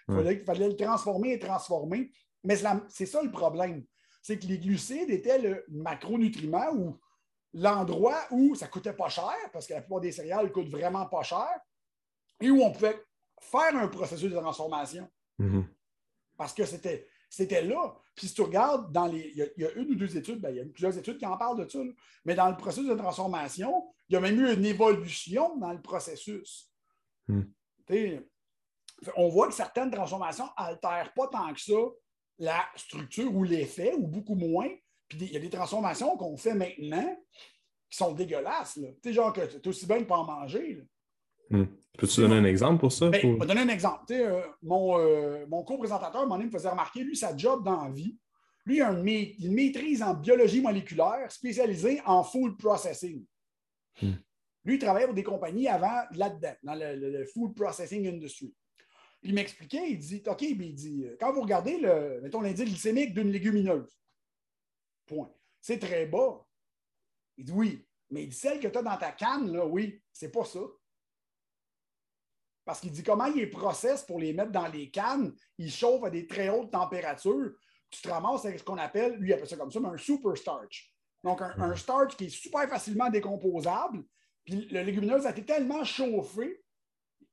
Il 0.10 0.44
fallait, 0.44 0.70
le 0.70 0.76
transformer 0.76 1.34
et 1.34 1.40
transformer. 1.40 2.12
Mais 2.44 2.58
c'est 2.90 3.06
ça 3.06 3.22
le 3.22 3.32
problème. 3.32 3.84
C'est 4.22 4.40
que 4.40 4.48
les 4.48 4.58
glucides 4.58 5.10
étaient 5.12 5.40
le 5.40 5.64
macronutriment 5.70 6.74
ou 6.74 7.00
l'endroit 7.54 8.26
où 8.32 8.56
ça 8.56 8.66
ne 8.66 8.72
coûtait 8.72 8.94
pas 8.94 9.10
cher, 9.10 9.36
parce 9.54 9.68
que 9.68 9.74
la 9.74 9.82
plupart 9.82 10.02
des 10.02 10.12
céréales 10.12 10.52
coûtent 10.52 10.70
vraiment 10.70 11.06
pas 11.06 11.24
cher, 11.24 11.48
et 12.42 12.50
où 12.50 12.62
on 12.62 12.72
pouvait 12.72 13.00
faire 13.40 13.76
un 13.76 13.88
processus 13.88 14.32
de 14.32 14.40
transformation. 14.40 15.08
Mm-hmm. 15.40 15.64
Parce 16.38 16.54
que 16.54 16.66
c'était, 16.66 17.08
c'était 17.30 17.64
là. 17.64 17.96
Puis 18.16 18.28
si 18.28 18.34
tu 18.34 18.42
regardes 18.42 18.92
dans 18.92 19.08
les. 19.08 19.32
Il 19.36 19.62
y, 19.62 19.66
a, 19.66 19.72
une 19.74 19.92
ou 19.92 19.96
deux 19.96 20.16
études, 20.16 20.40
ben, 20.40 20.50
il 20.52 20.58
y 20.58 20.60
a 20.60 20.66
plusieurs 20.66 20.98
études 20.98 21.18
qui 21.18 21.26
en 21.26 21.38
parlent 21.38 21.64
de 21.64 21.70
ça, 21.70 21.80
mais 22.24 22.36
dans 22.36 22.50
le 22.50 22.56
processus 22.56 22.90
de 22.90 22.96
transformation, 22.96 23.86
il 24.10 24.14
y 24.14 24.16
a 24.16 24.20
même 24.20 24.40
eu 24.40 24.54
une 24.54 24.66
évolution 24.66 25.58
dans 25.58 25.74
le 25.74 25.82
processus. 25.82 26.72
Mm. 27.28 27.42
On 29.18 29.28
voit 29.28 29.48
que 29.48 29.54
certaines 29.54 29.92
transformations 29.92 30.50
n'altèrent 30.58 31.14
pas 31.14 31.28
tant 31.28 31.54
que 31.54 31.60
ça 31.60 31.74
la 32.38 32.66
structure 32.76 33.34
ou 33.34 33.44
l'effet, 33.44 33.94
ou 33.94 34.08
beaucoup 34.08 34.36
moins. 34.36 34.70
Puis 35.08 35.20
il 35.22 35.32
y 35.32 35.38
a 35.38 35.40
des 35.40 35.50
transformations 35.50 36.18
qu'on 36.18 36.38
fait 36.38 36.54
maintenant 36.54 37.18
qui 37.90 37.98
sont 37.98 38.12
dégueulasses. 38.14 38.74
Tu 38.74 38.82
sais, 39.04 39.14
genre 39.14 39.32
que 39.32 39.46
tu 39.60 39.70
aussi 39.70 39.86
bien 39.86 40.00
de 40.00 40.06
pas 40.06 40.18
en 40.18 40.26
manger. 40.26 40.84
Hmm. 41.50 41.66
Peux-tu 41.98 42.22
donner 42.22 42.36
un 42.36 42.46
exemple 42.46 42.80
pour 42.80 42.92
ça? 42.92 43.10
Ben, 43.10 43.22
je 43.22 43.28
vais 43.28 43.46
donner 43.46 43.62
un 43.62 43.70
exemple. 43.70 44.06
Euh, 44.12 44.42
mon, 44.62 45.00
euh, 45.00 45.46
mon 45.48 45.64
co-présentateur, 45.64 46.28
me 46.28 46.50
faisait 46.50 46.70
remarquer, 46.70 47.04
lui, 47.04 47.16
sa 47.16 47.36
job 47.36 47.64
dans 47.64 47.84
la 47.84 47.90
vie, 47.90 48.18
lui, 48.66 48.78
il 48.78 48.82
a 48.82 48.92
une, 48.92 49.54
maîtrise 49.54 50.02
en 50.02 50.14
biologie 50.14 50.62
moléculaire 50.62 51.32
spécialisée 51.32 52.02
en 52.06 52.24
food 52.24 52.58
processing. 52.58 53.24
Hmm. 54.02 54.14
Lui, 54.64 54.76
il 54.76 54.80
travaillait 54.80 55.06
pour 55.06 55.16
des 55.16 55.24
compagnies 55.24 55.68
avant 55.68 56.02
là-dedans, 56.12 56.56
dans 56.64 56.76
le, 56.76 57.26
food 57.34 57.54
processing 57.56 58.08
industry. 58.08 58.54
Il 59.22 59.34
m'expliquait, 59.34 59.92
il 59.92 60.00
dit 60.00 60.24
OK, 60.26 60.42
il 60.42 60.76
dit, 60.76 61.06
quand 61.20 61.32
vous 61.32 61.42
regardez 61.42 61.80
le, 61.80 62.22
mettons, 62.22 62.42
l'indice 62.42 62.66
glycémique 62.66 63.14
d'une 63.14 63.32
légumineuse, 63.32 63.98
point, 65.06 65.32
c'est 65.62 65.80
très 65.80 66.08
bas. 66.08 66.44
Il 67.38 67.46
dit 67.46 67.52
oui, 67.52 67.88
mais 68.10 68.30
celle 68.32 68.60
que 68.60 68.68
tu 68.68 68.78
as 68.78 68.84
dans 68.84 68.98
ta 68.98 69.12
canne, 69.12 69.52
là, 69.52 69.66
oui, 69.66 70.02
c'est 70.12 70.32
pas 70.32 70.46
ça. 70.46 70.60
Parce 72.66 72.80
qu'il 72.80 72.92
dit 72.92 73.04
comment 73.04 73.26
il 73.26 73.40
est 73.40 73.48
process 73.48 74.04
pour 74.04 74.20
les 74.20 74.34
mettre 74.34 74.52
dans 74.52 74.68
les 74.68 74.90
cannes, 74.90 75.34
il 75.58 75.72
chauffe 75.72 76.04
à 76.04 76.10
des 76.10 76.26
très 76.26 76.50
hautes 76.50 76.72
températures. 76.72 77.52
Tu 77.92 78.02
te 78.02 78.10
ramasses 78.10 78.46
avec 78.46 78.60
ce 78.60 78.64
qu'on 78.64 78.78
appelle, 78.78 79.16
lui 79.18 79.30
il 79.30 79.34
appelle 79.34 79.48
ça 79.48 79.56
comme 79.56 79.72
ça, 79.72 79.80
mais 79.80 79.90
un 79.90 79.98
super 79.98 80.36
starch. 80.36 80.92
Donc 81.24 81.42
un, 81.42 81.76
starch 81.76 82.18
qui 82.18 82.26
est 82.26 82.30
super 82.30 82.68
facilement 82.68 83.10
décomposable. 83.10 84.04
Puis 84.44 84.68
le 84.72 84.82
légumineuse 84.82 85.26
a 85.26 85.32
été 85.32 85.46
tellement 85.46 85.84
chauffé 85.84 86.64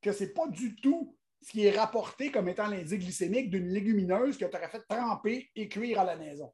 que 0.01 0.11
ce 0.11 0.23
n'est 0.23 0.29
pas 0.29 0.47
du 0.47 0.75
tout 0.75 1.17
ce 1.41 1.51
qui 1.51 1.65
est 1.65 1.77
rapporté 1.77 2.31
comme 2.31 2.47
étant 2.47 2.67
l'indice 2.67 2.97
glycémique 2.97 3.49
d'une 3.49 3.67
légumineuse 3.67 4.37
que 4.37 4.45
tu 4.45 4.55
aurais 4.55 4.69
fait 4.69 4.83
tremper 4.87 5.49
et 5.55 5.67
cuire 5.67 5.99
à 5.99 6.05
la 6.05 6.15
maison. 6.15 6.51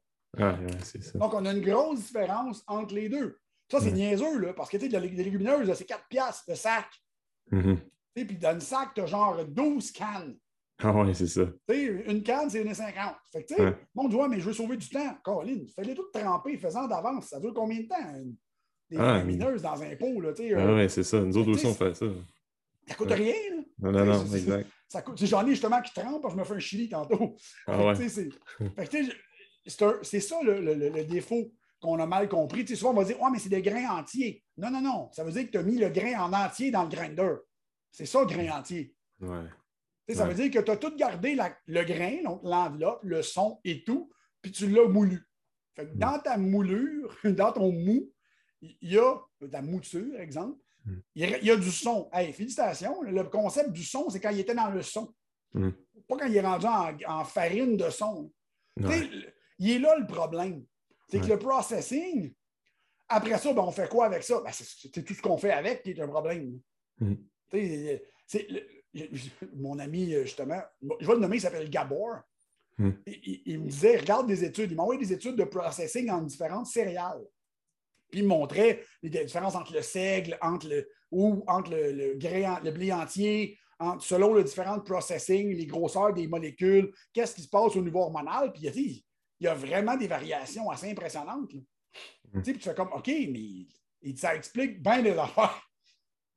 Donc, 1.14 1.34
on 1.34 1.44
a 1.44 1.52
une 1.52 1.60
grosse 1.60 2.06
différence 2.06 2.62
entre 2.66 2.94
les 2.94 3.08
deux. 3.08 3.38
Ça, 3.70 3.80
c'est 3.80 3.92
niaiseux, 3.92 4.38
là, 4.38 4.52
parce 4.52 4.68
que 4.68 4.76
tu 4.76 4.90
sais, 4.90 5.00
des 5.00 5.22
légumineuses, 5.22 5.72
c'est 5.74 5.84
4 5.84 6.08
piastres 6.08 6.44
de 6.48 6.54
sac. 6.54 6.86
Mm-hmm. 7.52 7.78
Puis 8.14 8.36
dans 8.36 8.52
le 8.52 8.60
sac, 8.60 8.90
tu 8.94 9.00
as 9.00 9.06
genre 9.06 9.44
12 9.44 9.92
cannes. 9.92 10.36
Ah 10.82 10.92
oui, 10.94 11.14
c'est 11.14 11.26
ça. 11.26 11.42
une 11.68 12.22
canne, 12.22 12.48
c'est 12.48 12.64
1,50. 12.64 13.14
Fait 13.30 13.44
que, 13.44 13.54
tu 13.54 13.54
sais, 13.54 13.76
mon 13.94 14.08
doigt, 14.08 14.28
mais 14.28 14.40
je 14.40 14.46
veux 14.46 14.52
sauver 14.52 14.76
du 14.76 14.88
temps. 14.88 15.14
Colin, 15.22 15.64
fais-les 15.74 15.94
tout 15.94 16.06
tremper, 16.12 16.56
faisant 16.56 16.86
d'avance. 16.88 17.26
Ça 17.26 17.38
dure 17.38 17.52
combien 17.52 17.80
de 17.80 17.86
temps? 17.86 17.96
Des 18.88 18.96
ah, 18.96 19.18
légumineuses 19.18 19.62
dans 19.62 19.80
un 19.80 19.94
pot, 19.96 20.20
là, 20.20 20.32
tu 20.32 20.42
sais. 20.42 20.54
Ah 20.54 20.60
euh, 20.60 20.82
oui, 20.82 20.90
c'est 20.90 21.02
ça. 21.02 21.20
Nous 21.20 21.36
autres 21.36 21.50
aussi, 21.50 21.66
on 21.66 21.74
fait 21.74 21.94
ça. 21.94 22.06
Ça 22.88 22.94
coûte 22.94 23.12
rien, 23.12 23.34
là. 23.50 23.62
Non, 23.78 23.92
non, 23.92 24.04
non, 24.04 24.34
exact. 24.34 24.68
Ça 24.88 25.02
coûte... 25.02 25.24
J'en 25.24 25.46
ai 25.46 25.50
justement 25.50 25.80
qui 25.80 25.92
trempe, 25.92 26.26
je 26.28 26.36
me 26.36 26.44
fais 26.44 26.54
un 26.54 26.58
chili 26.58 26.88
tantôt. 26.88 27.36
Ah 27.66 27.86
ouais. 27.86 28.08
c'est 30.02 30.20
ça 30.20 30.36
le, 30.42 30.60
le, 30.60 30.74
le 30.74 31.04
défaut 31.04 31.52
qu'on 31.80 31.98
a 31.98 32.06
mal 32.06 32.28
compris. 32.28 32.64
Tu 32.64 32.74
sais, 32.74 32.80
souvent, 32.80 32.90
on 32.92 32.96
va 32.96 33.04
dire, 33.04 33.16
oh, 33.20 33.28
mais 33.30 33.38
c'est 33.38 33.48
des 33.48 33.62
grains 33.62 33.98
entiers. 33.98 34.42
Non, 34.56 34.70
non, 34.70 34.80
non. 34.80 35.08
Ça 35.12 35.24
veut 35.24 35.32
dire 35.32 35.46
que 35.46 35.50
tu 35.50 35.58
as 35.58 35.62
mis 35.62 35.78
le 35.78 35.88
grain 35.88 36.24
en 36.24 36.32
entier 36.32 36.70
dans 36.70 36.82
le 36.82 36.88
grinder. 36.88 37.36
C'est 37.90 38.06
ça, 38.06 38.20
le 38.20 38.26
grain 38.26 38.58
entier. 38.58 38.94
Ouais. 39.20 39.46
Ça 40.14 40.26
veut 40.26 40.34
dire 40.34 40.50
que 40.50 40.58
tu 40.58 40.70
as 40.70 40.76
tout 40.76 40.96
gardé 40.96 41.36
le 41.66 41.84
grain, 41.84 42.22
donc 42.24 42.40
l'enveloppe, 42.42 43.00
le 43.04 43.22
son 43.22 43.60
et 43.64 43.84
tout, 43.84 44.10
puis 44.42 44.52
tu 44.52 44.68
l'as 44.68 44.88
moulu. 44.88 45.26
Fait 45.74 45.86
que 45.86 45.94
dans 45.94 46.18
ta 46.18 46.36
moulure, 46.36 47.16
dans 47.24 47.52
ton 47.52 47.72
mou, 47.72 48.10
il 48.60 48.92
y 48.92 48.98
a 48.98 49.16
ta 49.50 49.62
mouture, 49.62 50.18
exemple, 50.20 50.58
mm. 50.84 50.98
il 51.14 51.44
y 51.44 51.50
a 51.50 51.56
du 51.56 51.70
son. 51.70 52.08
Hey, 52.12 52.32
félicitations. 52.32 53.02
Le 53.02 53.24
concept 53.24 53.70
du 53.70 53.84
son, 53.84 54.10
c'est 54.10 54.20
quand 54.20 54.30
il 54.30 54.40
était 54.40 54.54
dans 54.54 54.70
le 54.70 54.82
son. 54.82 55.14
Mm. 55.54 55.70
Pas 56.08 56.16
quand 56.18 56.26
il 56.26 56.36
est 56.36 56.40
rendu 56.40 56.66
en, 57.06 57.24
farine 57.24 57.76
de 57.76 57.90
son. 57.90 58.32
Il 59.58 59.70
est 59.70 59.78
là 59.78 59.96
le 59.96 60.06
problème. 60.06 60.64
C'est 61.08 61.20
que 61.20 61.26
le 61.26 61.38
processing, 61.38 62.32
après 63.08 63.38
ça, 63.38 63.52
ben, 63.52 63.62
on 63.62 63.72
fait 63.72 63.88
quoi 63.88 64.06
avec 64.06 64.22
ça? 64.22 64.40
Ben, 64.40 64.52
c'est 64.52 65.04
tout 65.04 65.14
ce 65.14 65.22
qu'on 65.22 65.36
fait 65.36 65.50
avec 65.50 65.82
qui 65.82 65.90
est 65.90 66.00
un 66.00 66.08
problème. 66.08 66.60
Mm. 67.52 69.00
mon 69.54 69.78
ami, 69.78 70.12
justement, 70.22 70.60
je 71.00 71.06
vais 71.06 71.14
le 71.14 71.20
nommer, 71.20 71.36
il 71.36 71.40
s'appelle 71.40 71.70
Gabor. 71.70 72.20
Mm. 72.78 72.90
Il, 73.46 73.60
me 73.60 73.68
disait, 73.68 73.98
regarde 73.98 74.26
des 74.26 74.44
études. 74.44 74.70
Il 74.70 74.76
m'a 74.76 74.82
envoyé 74.82 75.00
des 75.00 75.12
études 75.12 75.36
de 75.36 75.44
processing 75.44 76.10
en 76.10 76.22
différentes 76.22 76.66
céréales. 76.66 77.24
Puis 78.10 78.20
il 78.20 78.26
montrait 78.26 78.82
les 79.02 79.10
différences 79.10 79.54
entre 79.54 79.72
le 79.72 79.82
seigle, 79.82 80.36
entre 80.40 80.68
le, 80.68 80.88
ou 81.10 81.44
entre 81.46 81.70
le, 81.70 81.92
le, 81.92 82.12
le 82.14 82.70
blé 82.70 82.92
entier, 82.92 83.58
entre, 83.78 84.04
selon 84.04 84.34
le 84.34 84.42
différent 84.44 84.80
processing, 84.80 85.54
les 85.54 85.66
grosseurs 85.66 86.12
des 86.12 86.26
molécules, 86.26 86.92
qu'est-ce 87.12 87.34
qui 87.34 87.42
se 87.42 87.48
passe 87.48 87.76
au 87.76 87.82
niveau 87.82 88.00
hormonal. 88.00 88.52
Puis 88.52 88.62
il 88.62 88.68
a 88.68 88.72
dit, 88.72 89.04
il 89.38 89.44
y 89.44 89.48
a 89.48 89.54
vraiment 89.54 89.96
des 89.96 90.08
variations 90.08 90.68
assez 90.70 90.90
impressionnantes. 90.90 91.52
Mm. 92.32 92.42
Puis 92.42 92.52
tu 92.54 92.60
fais 92.60 92.74
comme, 92.74 92.92
OK, 92.92 93.08
mais 93.08 94.14
ça 94.16 94.34
explique 94.34 94.82
bien 94.82 95.02
des 95.02 95.16
affaires. 95.16 95.69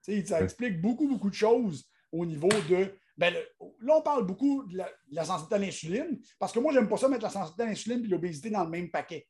Ça 0.04 0.42
explique 0.42 0.82
beaucoup, 0.82 1.08
beaucoup 1.08 1.30
de 1.30 1.36
choses 1.36 1.90
au 2.12 2.26
niveau 2.26 2.50
de. 2.70 2.96
Ben, 3.18 3.34
là, 3.34 3.98
on 3.98 4.02
parle 4.02 4.26
beaucoup 4.26 4.64
de 4.64 4.82
la, 5.12 5.24
sensibilité 5.24 5.56
à 5.56 5.60
l'insuline, 5.60 6.22
parce 6.40 6.52
que 6.52 6.60
moi, 6.60 6.74
je 6.74 6.80
n'aime 6.80 6.90
pas 6.90 6.98
ça 6.98 7.08
mettre 7.08 7.24
la 7.24 7.30
sensibilité 7.30 7.64
à 7.64 7.66
l'insuline 7.68 8.06
et 8.06 8.08
l'obésité 8.08 8.50
dans 8.50 8.64
le 8.64 8.70
même 8.70 8.90
paquet. 8.90 9.28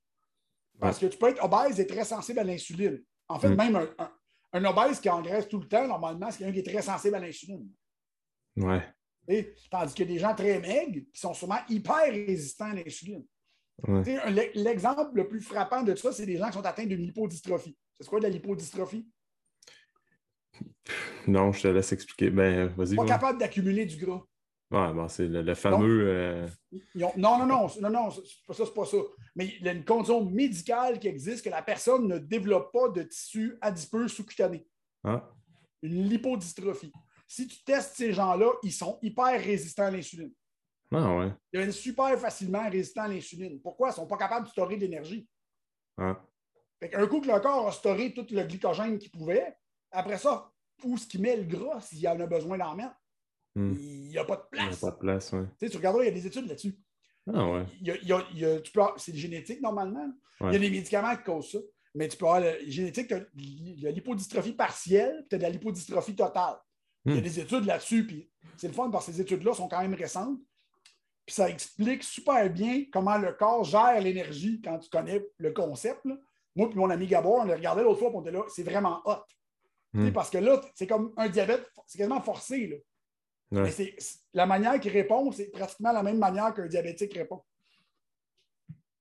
Parce 0.80 1.00
que 1.00 1.06
tu 1.06 1.18
peux 1.18 1.30
être 1.30 1.44
obèse 1.44 1.80
et 1.80 1.88
très 1.88 2.04
sensible 2.04 2.40
à 2.40 2.44
l'insuline. 2.44 3.02
En 3.28 3.40
fait, 3.40 3.50
mm. 3.50 3.56
même 3.56 3.76
un, 3.76 4.12
un, 4.54 4.66
obèse 4.66 5.00
qui 5.00 5.10
engraisse 5.10 5.48
tout 5.48 5.60
le 5.60 5.68
temps, 5.68 5.88
normalement, 5.88 6.32
c'est 6.32 6.40
quelqu'un 6.40 6.54
qui 6.54 6.60
est 6.60 6.74
très 6.74 6.82
sensible 6.82 7.16
à 7.16 7.20
l'insuline. 7.20 7.70
Ouais. 8.56 8.82
tandis 9.70 10.02
a 10.02 10.06
des 10.06 10.20
gens 10.20 10.36
très 10.36 10.60
maigres 10.60 11.02
qui 11.14 11.20
sont 11.20 11.34
souvent 11.34 11.60
hyper 11.70 12.06
résistants 12.10 12.72
à 12.72 12.74
l'insuline. 12.74 13.26
L'exemple 14.56 15.12
le 15.14 15.28
plus 15.28 15.42
frappant 15.42 15.84
de 15.84 15.96
ça, 15.96 16.12
c'est 16.12 16.26
des 16.26 16.38
gens 16.38 16.48
qui 16.48 16.54
sont 16.54 16.66
atteints 16.66 16.86
d'une 16.86 17.02
lipodystrophie. 17.02 17.78
C'est 18.00 18.08
quoi 18.08 18.20
de 18.20 18.26
la 18.26 18.30
lipodystrophie? 18.30 19.08
Non, 21.28 21.52
je 21.52 21.62
te 21.62 21.68
laisse 21.68 21.92
expliquer. 21.92 22.30
Ben, 22.30 22.68
vas-y. 22.68 22.96
Pas 22.96 23.06
capable 23.06 23.40
d'accumuler 23.40 23.86
du 23.86 23.98
gras. 23.98 24.24
Ouais, 24.72 24.92
bon, 24.92 25.08
c'est 25.08 25.28
le, 25.28 25.54
fameux. 25.54 26.08
Euh, 26.08 26.48
non, 26.96 27.12
non, 27.16 27.46
non, 27.46 27.68
non, 27.80 27.90
non, 27.92 28.10
ça, 28.10 28.22
c'est 28.50 28.74
pas 28.74 28.86
ça. 28.86 28.98
Mais 29.36 29.46
il 29.60 29.66
y 29.66 29.70
a 29.70 29.72
une 29.72 29.86
condition 29.86 30.26
médicale 30.26 30.98
qui 31.00 31.08
existe 31.08 31.46
que 31.46 31.50
la 31.52 31.62
personne 31.62 32.08
ne 32.08 32.18
développe 32.18 32.74
pas 32.74 32.90
de 32.90 33.04
tissu 33.04 33.56
adipeux 33.62 34.08
sous-cutané. 34.08 34.68
Ah. 35.04 35.30
Une 35.84 36.10
lipodystrophie. 36.10 36.92
Si 37.28 37.48
tu 37.48 37.64
testes 37.64 37.96
ces 37.96 38.14
gens-là, 38.14 38.52
ils 38.64 38.72
sont 38.72 38.98
hyper 39.04 39.40
résistants 39.40 39.86
à 39.86 39.92
l'insuline. 39.92 40.34
Ah 40.92 41.18
ouais. 41.18 41.32
Ils 41.52 41.58
deviennent 41.58 41.72
super 41.72 42.18
facilement 42.18 42.68
résistants 42.68 43.04
à 43.04 43.08
l'insuline. 43.08 43.62
Pourquoi? 43.62 43.90
Ils 43.90 43.92
ne 43.92 43.96
sont 43.96 44.08
pas 44.08 44.18
capables 44.18 44.48
de 44.48 44.52
stocker 44.52 44.78
de 44.78 44.82
l'énergie. 44.82 45.28
Ah. 45.98 46.20
Un 46.94 47.08
coup 47.08 47.22
que 47.22 47.28
le 47.28 47.40
corps 47.40 47.68
a 47.68 47.72
storé 47.72 48.12
tout 48.14 48.26
le 48.32 48.44
glycogène 48.44 48.98
qu'il 48.98 49.12
pouvait, 49.12 49.56
après 49.94 50.18
ça, 50.18 50.52
où 50.84 50.98
ce 50.98 51.08
qui 51.08 51.20
met 51.20 51.38
le 51.38 51.44
gras 51.44 51.82
s'il 51.82 52.00
y 52.00 52.08
en 52.08 52.20
a 52.20 52.26
besoin 52.26 52.58
d'en 52.58 52.76
mettre? 52.76 52.96
Hmm. 53.56 53.74
Il 53.78 54.10
n'y 54.10 54.18
a 54.18 54.26
pas 54.26 54.36
de 54.36 54.44
place. 54.52 54.66
Il 54.66 54.70
n'y 54.70 54.76
a 54.76 54.80
pas 54.80 54.92
de 54.92 55.00
place, 55.00 55.32
oui. 55.34 55.46
Tu, 55.60 55.66
sais, 55.66 55.70
tu 55.72 55.78
regarderas, 55.78 56.04
il 56.04 56.08
y 56.08 56.10
a 56.10 56.14
des 56.14 56.28
études 56.28 56.48
là-dessus. 56.48 56.78
Ah 57.34 57.48
ouais. 57.50 57.66
c'est 58.98 59.16
génétique 59.16 59.62
normalement. 59.62 60.12
Il 60.42 60.52
y 60.52 60.56
a 60.56 60.60
des 60.60 60.70
médicaments 60.70 61.16
qui 61.16 61.24
causent 61.24 61.52
ça. 61.52 61.60
Mais 61.96 62.08
tu 62.08 62.18
peux 62.18 62.26
avoir 62.26 62.42
la 62.42 62.60
génétique, 62.66 63.14
il 63.36 63.80
y 63.80 63.88
a 63.88 63.92
l'hypodystrophie 63.92 64.54
partielle, 64.54 65.26
tu 65.30 65.36
as 65.36 65.38
de 65.38 65.44
la 65.44 65.50
lipodystrophie 65.50 66.16
totale. 66.16 66.58
Il 67.06 67.14
y 67.14 67.18
a 67.18 67.20
hmm. 67.20 67.24
des 67.24 67.40
études 67.40 67.66
là-dessus, 67.66 68.08
puis 68.08 68.32
c'est 68.58 68.68
le 68.68 68.74
fun 68.74 68.90
parce 68.90 69.06
que 69.06 69.12
ces 69.12 69.22
études-là 69.22 69.54
sont 69.54 69.68
quand 69.68 69.82
même 69.82 69.94
récentes. 69.94 70.40
Puis 71.26 71.36
ça 71.36 71.50
explique 71.50 72.04
super 72.04 72.50
bien 72.50 72.86
comment 72.92 73.18
le 73.18 73.32
corps 73.34 73.64
gère 73.64 74.02
l'énergie 74.02 74.60
quand 74.62 74.80
tu 74.80 74.90
connais 74.90 75.24
le 75.38 75.52
concept. 75.52 76.04
Moi 76.56 76.70
et 76.72 76.76
mon 76.76 76.90
ami 76.90 77.08
Gabor, 77.08 77.42
on 77.42 77.46
l'a 77.46 77.56
regardé 77.56 77.84
l'autre 77.84 78.00
fois, 78.00 78.12
on 78.14 78.22
était 78.22 78.32
là, 78.32 78.44
c'est 78.48 78.64
vraiment 78.64 79.02
hot. 79.06 79.24
Hmm. 79.94 80.12
Parce 80.12 80.30
que 80.30 80.40
là, 80.40 80.60
c'est 80.76 80.88
comme 80.88 81.14
un 81.18 81.30
diabète, 81.30 81.70
c'est 81.86 81.98
quasiment 81.98 82.22
forcé. 82.22 82.84
Mais 83.52 83.70
c'est, 83.70 83.96
la 84.34 84.48
manière 84.48 84.80
qu'il 84.80 84.92
répond, 84.92 85.32
c'est 85.32 85.52
pratiquement 85.52 85.92
la 85.92 86.02
même 86.02 86.18
manière 86.18 86.54
qu'un 86.54 86.66
diabétique 86.66 87.14
répond. 87.14 87.42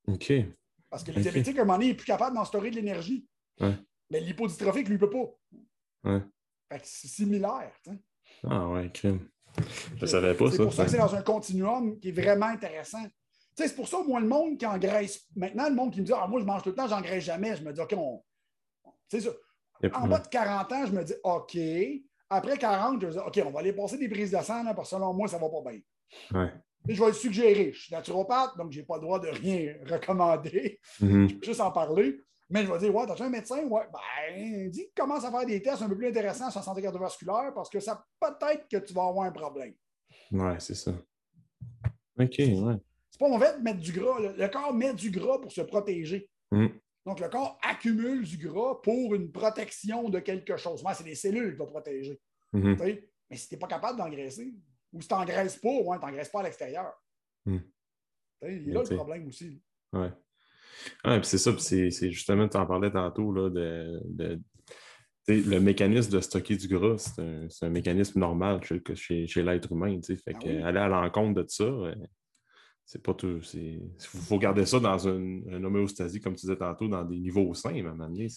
OK. 0.06 0.32
Parce 0.90 1.02
que 1.02 1.12
le 1.12 1.22
diabétique, 1.22 1.58
à 1.58 1.62
un 1.62 1.64
moment 1.64 1.78
donné, 1.78 1.86
il 1.86 1.90
est 1.92 1.96
plus 1.96 2.04
capable 2.04 2.36
d'instaurer 2.36 2.70
de 2.70 2.76
l'énergie. 2.76 3.26
Mais 3.58 4.20
l'hypodystrophique, 4.20 4.88
lui, 4.88 4.96
ne 4.96 5.00
peut 5.00 5.10
pas. 5.10 5.34
Ouais. 6.04 6.20
Fait 6.70 6.80
que 6.80 6.86
c'est 6.86 7.08
similaire. 7.08 7.72
Ah 8.44 8.68
ouais, 8.68 8.90
crime. 8.92 9.20
Je 9.96 10.02
ne 10.02 10.06
savais 10.06 10.34
pas 10.34 10.50
ça. 10.50 10.56
C'est 10.56 10.62
pour 10.62 10.72
ça 10.72 10.84
que 10.84 10.90
c'est 10.90 10.98
dans 10.98 11.14
un 11.14 11.22
continuum 11.22 11.98
qui 11.98 12.08
est 12.08 12.12
vraiment 12.12 12.46
intéressant. 12.46 13.02
C'est 13.54 13.74
pour 13.74 13.88
ça, 13.88 14.02
moi, 14.02 14.20
le 14.20 14.26
monde 14.26 14.58
qui 14.58 14.66
engraisse. 14.66 15.26
Maintenant, 15.36 15.68
le 15.68 15.74
monde 15.74 15.92
qui 15.92 16.00
me 16.00 16.06
dit 16.06 16.12
Ah, 16.14 16.26
moi, 16.26 16.40
je 16.40 16.46
mange 16.46 16.62
tout 16.62 16.70
le 16.70 16.74
temps, 16.74 16.88
j'engraisse 16.88 17.24
jamais. 17.24 17.56
Je 17.56 17.62
me 17.62 17.72
dis 17.72 17.80
OK, 17.80 17.94
on. 17.96 18.22
C'est 19.08 19.20
ça. 19.20 19.30
En 19.94 20.08
bas 20.08 20.18
de 20.18 20.28
40 20.28 20.72
ans, 20.72 20.86
je 20.86 20.92
me 20.92 21.04
dis 21.04 21.14
OK. 21.24 21.58
Après 22.30 22.56
40, 22.56 23.00
je 23.00 23.06
me 23.06 23.12
dis 23.12 23.18
OK, 23.18 23.40
on 23.46 23.50
va 23.50 23.60
aller 23.60 23.72
passer 23.72 23.98
des 23.98 24.08
prises 24.08 24.30
de 24.30 24.38
sang, 24.38 24.64
parce 24.74 24.90
que 24.90 24.96
selon 24.96 25.12
moi, 25.12 25.28
ça 25.28 25.38
ne 25.38 25.42
va 25.42 25.48
pas 25.48 25.70
bien. 25.70 25.80
Ouais. 26.32 26.52
je 26.88 27.00
vais 27.00 27.08
le 27.08 27.12
suggérer. 27.12 27.72
Je 27.72 27.82
suis 27.82 27.94
naturopathe, 27.94 28.56
donc 28.56 28.72
je 28.72 28.80
n'ai 28.80 28.86
pas 28.86 28.96
le 28.96 29.02
droit 29.02 29.18
de 29.18 29.28
rien 29.28 29.74
recommander. 29.86 30.78
Mm-hmm. 31.00 31.28
Je 31.28 31.34
peux 31.36 31.46
juste 31.46 31.60
en 31.60 31.70
parler. 31.70 32.20
Mais 32.50 32.66
je 32.66 32.72
vais 32.72 32.78
dire, 32.78 32.94
ouais, 32.94 33.06
t'as-tu 33.06 33.22
un 33.22 33.30
médecin? 33.30 33.64
Ouais, 33.64 33.88
ben, 33.90 34.70
dis 34.70 34.86
commence 34.94 35.24
à 35.24 35.30
faire 35.30 35.46
des 35.46 35.62
tests 35.62 35.80
un 35.80 35.88
peu 35.88 35.96
plus 35.96 36.08
intéressants 36.08 36.50
sur 36.50 36.60
la 36.60 36.64
santé 36.64 36.82
cardiovasculaire 36.82 37.52
parce 37.54 37.70
que 37.70 37.80
ça 37.80 38.04
peut-être 38.20 38.68
que 38.68 38.76
tu 38.76 38.92
vas 38.92 39.06
avoir 39.06 39.26
un 39.26 39.32
problème. 39.32 39.72
Ouais, 40.30 40.56
c'est 40.58 40.74
ça. 40.74 40.92
OK, 42.18 42.38
ouais. 42.38 42.76
C'est 43.10 43.18
pas 43.18 43.28
mauvais 43.28 43.56
de 43.56 43.62
mettre 43.62 43.80
du 43.80 43.92
gras. 43.92 44.18
Le, 44.20 44.48
corps 44.48 44.74
met 44.74 44.92
du 44.92 45.10
gras 45.10 45.38
pour 45.38 45.50
se 45.50 45.62
protéger. 45.62 46.28
Mm. 46.50 46.66
Donc, 47.04 47.20
le 47.20 47.28
corps 47.28 47.58
accumule 47.62 48.22
du 48.22 48.36
gras 48.36 48.80
pour 48.82 49.14
une 49.14 49.32
protection 49.32 50.08
de 50.08 50.20
quelque 50.20 50.56
chose. 50.56 50.84
c'est 50.94 51.04
les 51.04 51.14
cellules 51.14 51.52
qui 51.52 51.58
vont 51.58 51.66
protéger. 51.66 52.20
Mm-hmm. 52.54 53.02
Mais 53.30 53.36
si 53.36 53.48
tu 53.48 53.54
n'es 53.54 53.58
pas 53.58 53.66
capable 53.66 53.98
d'engraisser, 53.98 54.54
ou 54.92 55.00
si 55.00 55.08
tu 55.08 55.14
n'engraisses 55.14 55.56
pas, 55.56 55.68
ouais, 55.68 55.98
tu 55.98 56.06
n'engraisses 56.06 56.28
pas 56.28 56.40
à 56.40 56.42
l'extérieur. 56.44 56.92
Mm. 57.46 57.58
Il 58.42 58.68
y 58.68 58.70
a 58.70 58.74
là 58.74 58.82
le 58.88 58.96
problème 58.96 59.26
aussi. 59.26 59.62
Ouais. 59.92 60.10
Ah, 61.04 61.20
c'est 61.22 61.38
ça, 61.38 61.52
c'est 61.58 61.90
justement, 61.90 62.48
tu 62.48 62.56
en 62.56 62.66
parlais 62.66 62.90
tantôt, 62.90 63.32
là, 63.32 63.50
de, 63.50 64.40
le 65.28 65.58
mécanisme 65.60 66.10
de 66.10 66.20
stocker 66.20 66.56
du 66.56 66.68
gras, 66.68 66.98
c'est 66.98 67.64
un, 67.64 67.70
mécanisme 67.70 68.18
normal 68.18 68.60
chez, 68.94 69.26
chez, 69.26 69.42
l'être 69.42 69.70
humain. 69.72 69.98
Fait 70.02 70.16
ah 70.26 70.32
que, 70.34 70.62
aller 70.62 70.78
à 70.78 70.88
l'encontre 70.88 71.42
de 71.42 71.48
ça, 71.48 71.64
euh, 71.64 71.94
c'est 72.84 73.02
pas 73.02 73.14
tout. 73.14 73.40
Il 73.54 73.80
faut 73.98 74.38
garder 74.38 74.66
ça 74.66 74.80
dans 74.80 74.98
une, 74.98 75.44
une, 75.48 75.64
homéostasie, 75.64 76.20
comme 76.20 76.34
tu 76.34 76.46
disais 76.46 76.56
tantôt, 76.56 76.88
dans 76.88 77.04
des 77.04 77.18
niveaux 77.18 77.54
sains, 77.54 77.74
à 77.74 77.78
un 77.78 77.82
moment 77.82 78.08
donné. 78.08 78.28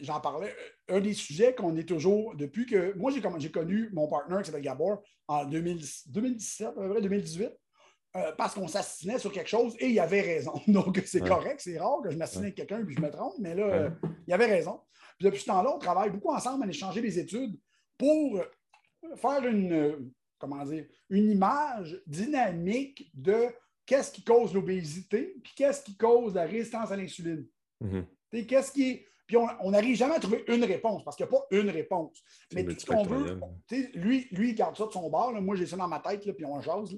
J'en 0.00 0.20
parlais. 0.20 0.54
Un 0.88 1.00
des 1.00 1.14
sujets 1.14 1.54
qu'on 1.54 1.76
est 1.76 1.88
toujours, 1.88 2.34
depuis 2.36 2.66
que. 2.66 2.96
Moi, 2.96 3.10
j'ai 3.38 3.50
connu 3.50 3.90
mon 3.92 4.08
partenaire 4.08 4.40
qui 4.40 4.46
s'appelle 4.46 4.62
Gabor 4.62 5.02
en 5.28 5.44
2017, 5.46 6.66
à 6.68 6.72
peu 6.72 6.90
près 6.90 7.00
2018. 7.00 7.50
Euh, 8.16 8.32
parce 8.36 8.54
qu'on 8.54 8.66
s'assinait 8.66 9.20
sur 9.20 9.30
quelque 9.30 9.48
chose 9.48 9.76
et 9.78 9.88
il 9.88 10.00
avait 10.00 10.20
raison. 10.20 10.52
Donc, 10.66 11.00
c'est 11.06 11.20
correct, 11.20 11.60
c'est 11.62 11.78
rare 11.78 12.00
que 12.02 12.10
je 12.10 12.16
m'assigne 12.16 12.42
avec 12.42 12.56
quelqu'un 12.56 12.80
et 12.80 12.92
je 12.92 13.00
me 13.00 13.08
trompe, 13.08 13.34
mais 13.38 13.54
là, 13.54 13.62
euh, 13.62 13.90
il 14.26 14.34
avait 14.34 14.46
raison. 14.46 14.80
Puis 15.16 15.26
depuis 15.26 15.40
ce 15.40 15.46
temps-là, 15.46 15.72
on 15.72 15.78
travaille 15.78 16.10
beaucoup 16.10 16.32
ensemble 16.32 16.64
à 16.64 16.68
échanger 16.68 17.02
des 17.02 17.20
études 17.20 17.56
pour 17.96 18.42
faire 19.14 19.46
une, 19.46 20.10
comment 20.40 20.64
dire, 20.64 20.86
une 21.10 21.30
image 21.30 22.02
dynamique 22.06 23.10
de 23.14 23.48
qu'est-ce 23.86 24.10
qui 24.10 24.24
cause 24.24 24.54
l'obésité 24.54 25.36
puis 25.44 25.52
qu'est-ce 25.54 25.82
qui 25.84 25.96
cause 25.96 26.34
la 26.34 26.46
résistance 26.46 26.90
à 26.90 26.96
l'insuline. 26.96 27.46
Mm-hmm. 27.82 28.46
Qu'est-ce 28.46 28.72
qui 28.72 29.04
Puis 29.26 29.36
on 29.36 29.70
n'arrive 29.70 29.96
jamais 29.96 30.14
à 30.14 30.20
trouver 30.20 30.44
une 30.48 30.64
réponse 30.64 31.04
parce 31.04 31.16
qu'il 31.16 31.26
n'y 31.26 31.34
a 31.34 31.38
pas 31.38 31.46
une 31.50 31.70
réponse. 31.70 32.22
Mais 32.52 32.64
tout 32.64 32.78
ce 32.78 32.86
qu'on 32.86 33.04
veut, 33.04 33.38
lui, 33.94 34.28
lui, 34.30 34.50
il 34.50 34.54
garde 34.54 34.76
ça 34.76 34.86
de 34.86 34.92
son 34.92 35.08
bord. 35.10 35.32
Moi, 35.40 35.56
j'ai 35.56 35.66
ça 35.66 35.76
dans 35.76 35.88
ma 35.88 36.00
tête, 36.00 36.24
là, 36.24 36.32
puis 36.32 36.46
on 36.46 36.60
jase. 36.60 36.96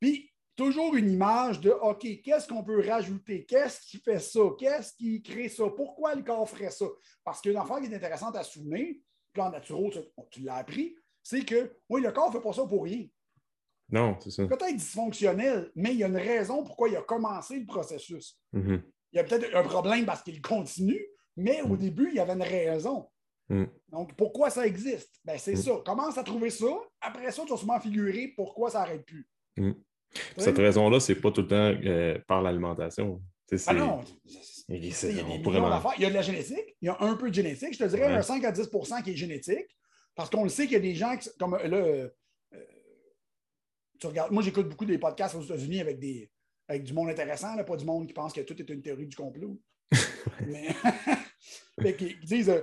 Puis 0.00 0.30
toujours 0.56 0.94
une 0.94 1.10
image 1.10 1.60
de 1.60 1.70
OK, 1.70 2.06
qu'est-ce 2.22 2.48
qu'on 2.48 2.62
peut 2.62 2.86
rajouter? 2.86 3.44
Qu'est-ce 3.44 3.80
qui 3.80 3.98
fait 3.98 4.18
ça? 4.18 4.40
Qu'est-ce 4.58 4.94
qui 4.94 5.22
crée 5.22 5.48
ça? 5.48 5.64
Pourquoi 5.74 6.14
le 6.14 6.22
corps 6.22 6.48
ferait 6.48 6.70
ça? 6.70 6.86
Parce 7.24 7.40
qu'une 7.40 7.56
affaire 7.56 7.80
qui 7.80 7.86
est 7.86 7.96
intéressante 7.96 8.36
à 8.36 8.42
souvenir, 8.42 8.94
plan 9.32 9.50
naturel, 9.50 9.90
tu 10.30 10.42
l'as 10.42 10.56
appris, 10.56 10.96
c'est 11.22 11.44
que 11.44 11.72
oui, 11.88 12.02
le 12.02 12.12
corps 12.12 12.28
ne 12.28 12.38
fait 12.38 12.42
pas 12.42 12.52
ça 12.52 12.64
pour 12.64 12.84
rien. 12.84 13.06
Non, 13.90 14.16
c'est 14.20 14.30
ça. 14.30 14.46
Peut-être 14.46 14.76
dysfonctionnel, 14.76 15.70
mais 15.74 15.92
il 15.92 15.98
y 15.98 16.04
a 16.04 16.08
une 16.08 16.16
raison 16.16 16.62
pourquoi 16.62 16.88
il 16.88 16.96
a 16.96 17.02
commencé 17.02 17.58
le 17.58 17.66
processus. 17.66 18.38
Mm-hmm. 18.54 18.82
Il 19.12 19.16
y 19.16 19.18
a 19.18 19.24
peut-être 19.24 19.54
un 19.54 19.62
problème 19.64 20.06
parce 20.06 20.22
qu'il 20.22 20.40
continue, 20.40 21.04
mais 21.36 21.62
au 21.62 21.74
mm. 21.74 21.78
début, 21.78 22.08
il 22.10 22.16
y 22.16 22.20
avait 22.20 22.34
une 22.34 22.42
raison. 22.42 23.08
Mm. 23.48 23.64
Donc, 23.88 24.14
pourquoi 24.14 24.50
ça 24.50 24.66
existe? 24.66 25.20
Ben, 25.24 25.36
c'est 25.38 25.54
mm. 25.54 25.62
ça. 25.62 25.72
Commence 25.84 26.18
à 26.18 26.22
trouver 26.22 26.50
ça. 26.50 26.68
Après 27.00 27.30
ça, 27.32 27.42
tu 27.42 27.50
vas 27.50 27.56
sûrement 27.56 27.80
figurer 27.80 28.32
pourquoi 28.36 28.70
ça 28.70 28.80
n'arrête 28.80 29.04
plus. 29.04 29.28
Cette 30.36 30.58
raison-là, 30.58 31.00
c'est 31.00 31.16
pas 31.16 31.30
tout 31.30 31.42
le 31.42 31.48
temps 31.48 31.74
euh, 31.84 32.18
par 32.26 32.42
l'alimentation. 32.42 33.20
Ah 33.66 33.74
non! 33.74 34.00
Il, 34.68 34.84
y 34.86 36.04
a 36.04 36.08
de 36.08 36.14
la 36.14 36.22
génétique, 36.22 36.76
il 36.80 36.86
y 36.86 36.88
a 36.88 36.96
un 37.00 37.16
peu 37.16 37.30
de 37.30 37.34
génétique. 37.34 37.72
Je 37.72 37.78
te 37.78 37.84
dirais 37.84 38.04
un 38.04 38.22
5 38.22 38.44
à 38.44 38.52
10% 38.52 39.02
qui 39.02 39.10
est 39.10 39.16
génétique, 39.16 39.66
parce 40.14 40.30
qu'on 40.30 40.44
le 40.44 40.48
sait 40.48 40.64
qu'il 40.64 40.72
y 40.72 40.76
a 40.76 40.80
des 40.80 40.94
gens 40.94 41.16
qui, 41.16 41.28
comme 41.38 41.56
là, 41.56 41.76
euh, 41.76 42.08
tu 43.98 44.06
regardes, 44.06 44.32
moi 44.32 44.42
j'écoute 44.42 44.68
beaucoup 44.68 44.86
des 44.86 44.98
podcasts 44.98 45.34
aux 45.34 45.42
États-Unis 45.42 45.80
avec, 45.80 45.98
des, 45.98 46.30
avec 46.68 46.84
du 46.84 46.92
monde 46.92 47.10
intéressant, 47.10 47.56
pas 47.64 47.76
du 47.76 47.84
monde 47.84 48.06
qui 48.06 48.12
pense 48.12 48.32
que 48.32 48.40
tout 48.40 48.58
est 48.60 48.70
une 48.70 48.82
théorie 48.82 49.06
du 49.06 49.16
complot. 49.16 49.60
mais, 50.46 50.74
qui, 51.96 52.16
disent, 52.22 52.50
euh, 52.50 52.62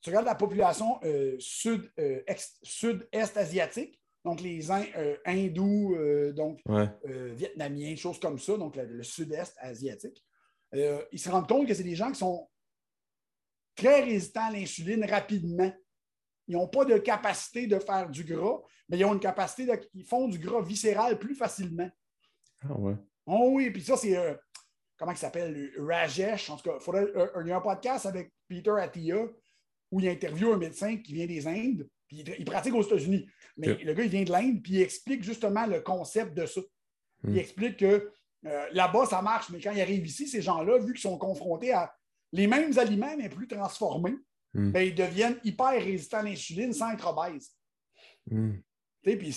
tu 0.00 0.10
regardes 0.10 0.26
la 0.26 0.34
population 0.34 1.00
sud, 1.38 1.90
sud-est 2.62 3.36
asiatique, 3.36 3.98
donc 4.28 4.40
les 4.40 4.70
euh, 4.70 5.16
hindous, 5.24 5.94
euh, 5.96 6.32
donc 6.32 6.60
euh, 6.68 7.32
vietnamiens, 7.34 7.96
choses 7.96 8.20
comme 8.20 8.38
ça, 8.38 8.56
donc 8.56 8.76
le, 8.76 9.02
sud-est 9.02 9.56
asiatique, 9.58 10.22
ils 10.72 11.18
se 11.18 11.30
rendent 11.30 11.48
compte 11.48 11.66
que 11.66 11.74
c'est 11.74 11.82
des 11.82 11.94
gens 11.94 12.12
qui 12.12 12.18
sont 12.18 12.48
très 13.74 14.02
résistants 14.02 14.48
à 14.48 14.52
l'insuline 14.52 15.04
rapidement. 15.04 15.72
Ils 16.48 16.56
n'ont 16.56 16.68
pas 16.68 16.84
de 16.84 16.96
capacité 16.98 17.66
de 17.66 17.78
faire 17.78 18.08
du 18.08 18.24
gras, 18.24 18.60
mais 18.88 18.98
ils 18.98 19.04
ont 19.04 19.14
une 19.14 19.20
capacité 19.20 19.66
de. 19.66 19.80
Ils 19.94 20.04
font 20.04 20.28
du 20.28 20.38
gras 20.38 20.62
viscéral 20.62 21.18
plus 21.18 21.34
facilement. 21.34 21.88
Ah 22.62 22.78
ouais. 22.78 22.94
Oh 23.26 23.50
oui, 23.52 23.70
puis 23.70 23.82
ça, 23.82 23.96
c'est. 23.96 24.16
comment 24.98 25.12
il 25.12 25.18
s'appelle? 25.18 25.70
Rajesh. 25.78 26.50
En 26.50 26.56
tout 26.56 26.70
cas, 26.70 26.78
il 27.42 27.48
y 27.48 27.52
a 27.52 27.56
un 27.56 27.60
podcast 27.60 28.06
avec 28.06 28.32
Peter 28.48 28.72
Attia 28.78 29.26
où 29.90 30.00
il 30.00 30.08
interviewe 30.08 30.52
un 30.52 30.58
médecin 30.58 30.96
qui 30.98 31.14
vient 31.14 31.26
des 31.26 31.46
Indes, 31.46 31.88
puis 32.06 32.24
il 32.38 32.44
pratique 32.44 32.74
aux 32.74 32.82
États-Unis. 32.82 33.26
Mais 33.56 33.74
le 33.74 33.92
gars, 33.94 34.04
il 34.04 34.10
vient 34.10 34.22
de 34.22 34.30
l'Inde, 34.30 34.62
puis 34.62 34.74
il 34.74 34.82
explique 34.82 35.22
justement 35.22 35.66
le 35.66 35.80
concept 35.80 36.34
de 36.34 36.46
ça. 36.46 36.60
Il 37.24 37.30
hmm. 37.30 37.38
explique 37.38 37.76
que 37.78 38.10
euh, 38.46 38.66
là-bas, 38.72 39.06
ça 39.06 39.22
marche, 39.22 39.50
mais 39.50 39.60
quand 39.60 39.72
ils 39.72 39.80
arrivent 39.80 40.06
ici, 40.06 40.28
ces 40.28 40.42
gens-là, 40.42 40.78
vu 40.78 40.92
qu'ils 40.92 41.02
sont 41.02 41.18
confrontés 41.18 41.72
à 41.72 41.92
les 42.32 42.46
mêmes 42.46 42.78
aliments, 42.78 43.16
mais 43.16 43.28
plus 43.28 43.48
transformés, 43.48 44.14
hmm. 44.58 44.72
ben, 44.72 44.80
ils 44.80 44.94
deviennent 44.94 45.38
hyper 45.44 45.72
résistants 45.72 46.18
à 46.18 46.22
l'insuline 46.22 46.72
sans 46.72 46.92
être 46.92 47.06
obèses. 47.06 47.50
Puis 49.02 49.34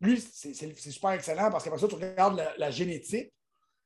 lui, 0.00 0.20
c'est 0.20 0.90
super 0.90 1.10
excellent 1.10 1.50
parce 1.50 1.64
qu'après 1.64 1.80
ça, 1.80 1.88
tu 1.88 1.94
regardes 1.94 2.42
la, 2.56 2.70
génétique, 2.70 3.32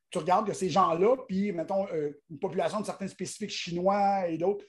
tu 0.09 0.17
regardes 0.17 0.47
que 0.47 0.53
ces 0.53 0.69
gens-là, 0.69 1.17
puis 1.27 1.51
mettons 1.51 1.87
euh, 1.89 2.21
une 2.29 2.39
population 2.39 2.79
de 2.79 2.85
certains 2.85 3.07
spécifiques 3.07 3.49
chinois 3.49 4.27
et 4.27 4.37
d'autres, 4.37 4.65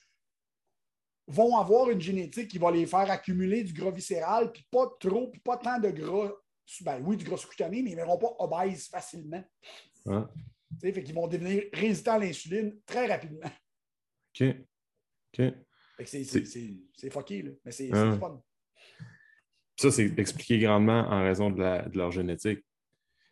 vont 1.29 1.57
avoir 1.57 1.91
une 1.91 2.01
génétique 2.01 2.49
qui 2.49 2.59
va 2.59 2.71
les 2.71 2.87
faire 2.87 3.11
accumuler 3.11 3.65
du 3.65 3.73
gras 3.73 3.91
viscéral, 3.91 4.53
puis 4.53 4.67
pas 4.71 4.87
trop, 5.01 5.29
puis 5.29 5.41
pas 5.41 5.57
tant 5.57 5.79
de 5.79 5.91
gras. 5.91 6.33
Ben 6.83 7.01
oui, 7.05 7.17
du 7.17 7.25
gras 7.25 7.37
sous-cutané, 7.37 7.83
mais 7.83 7.91
ils 7.91 7.97
ne 7.97 8.03
verront 8.03 8.19
pas 8.19 8.35
obèses 8.39 8.89
facilement. 8.89 9.45
Ah. 10.09 10.29
Fait 10.81 11.03
qu'ils 11.03 11.15
vont 11.15 11.29
devenir 11.29 11.65
résistants 11.73 12.15
à 12.15 12.19
l'insuline 12.19 12.77
très 12.85 13.07
rapidement. 13.07 13.51
OK. 14.41 14.57
OK. 15.39 15.55
C'est 16.05 17.11
fucké, 17.11 17.43
là. 17.43 17.51
mais 17.65 17.73
c'est 17.73 17.91
ah. 17.93 18.17
fun. 18.19 18.43
Ça, 19.79 19.91
c'est 19.91 20.19
expliqué 20.19 20.59
grandement 20.59 21.01
en 21.09 21.23
raison 21.23 21.51
de, 21.51 21.61
la, 21.61 21.83
de 21.83 21.99
leur 21.99 22.11
génétique. 22.11 22.65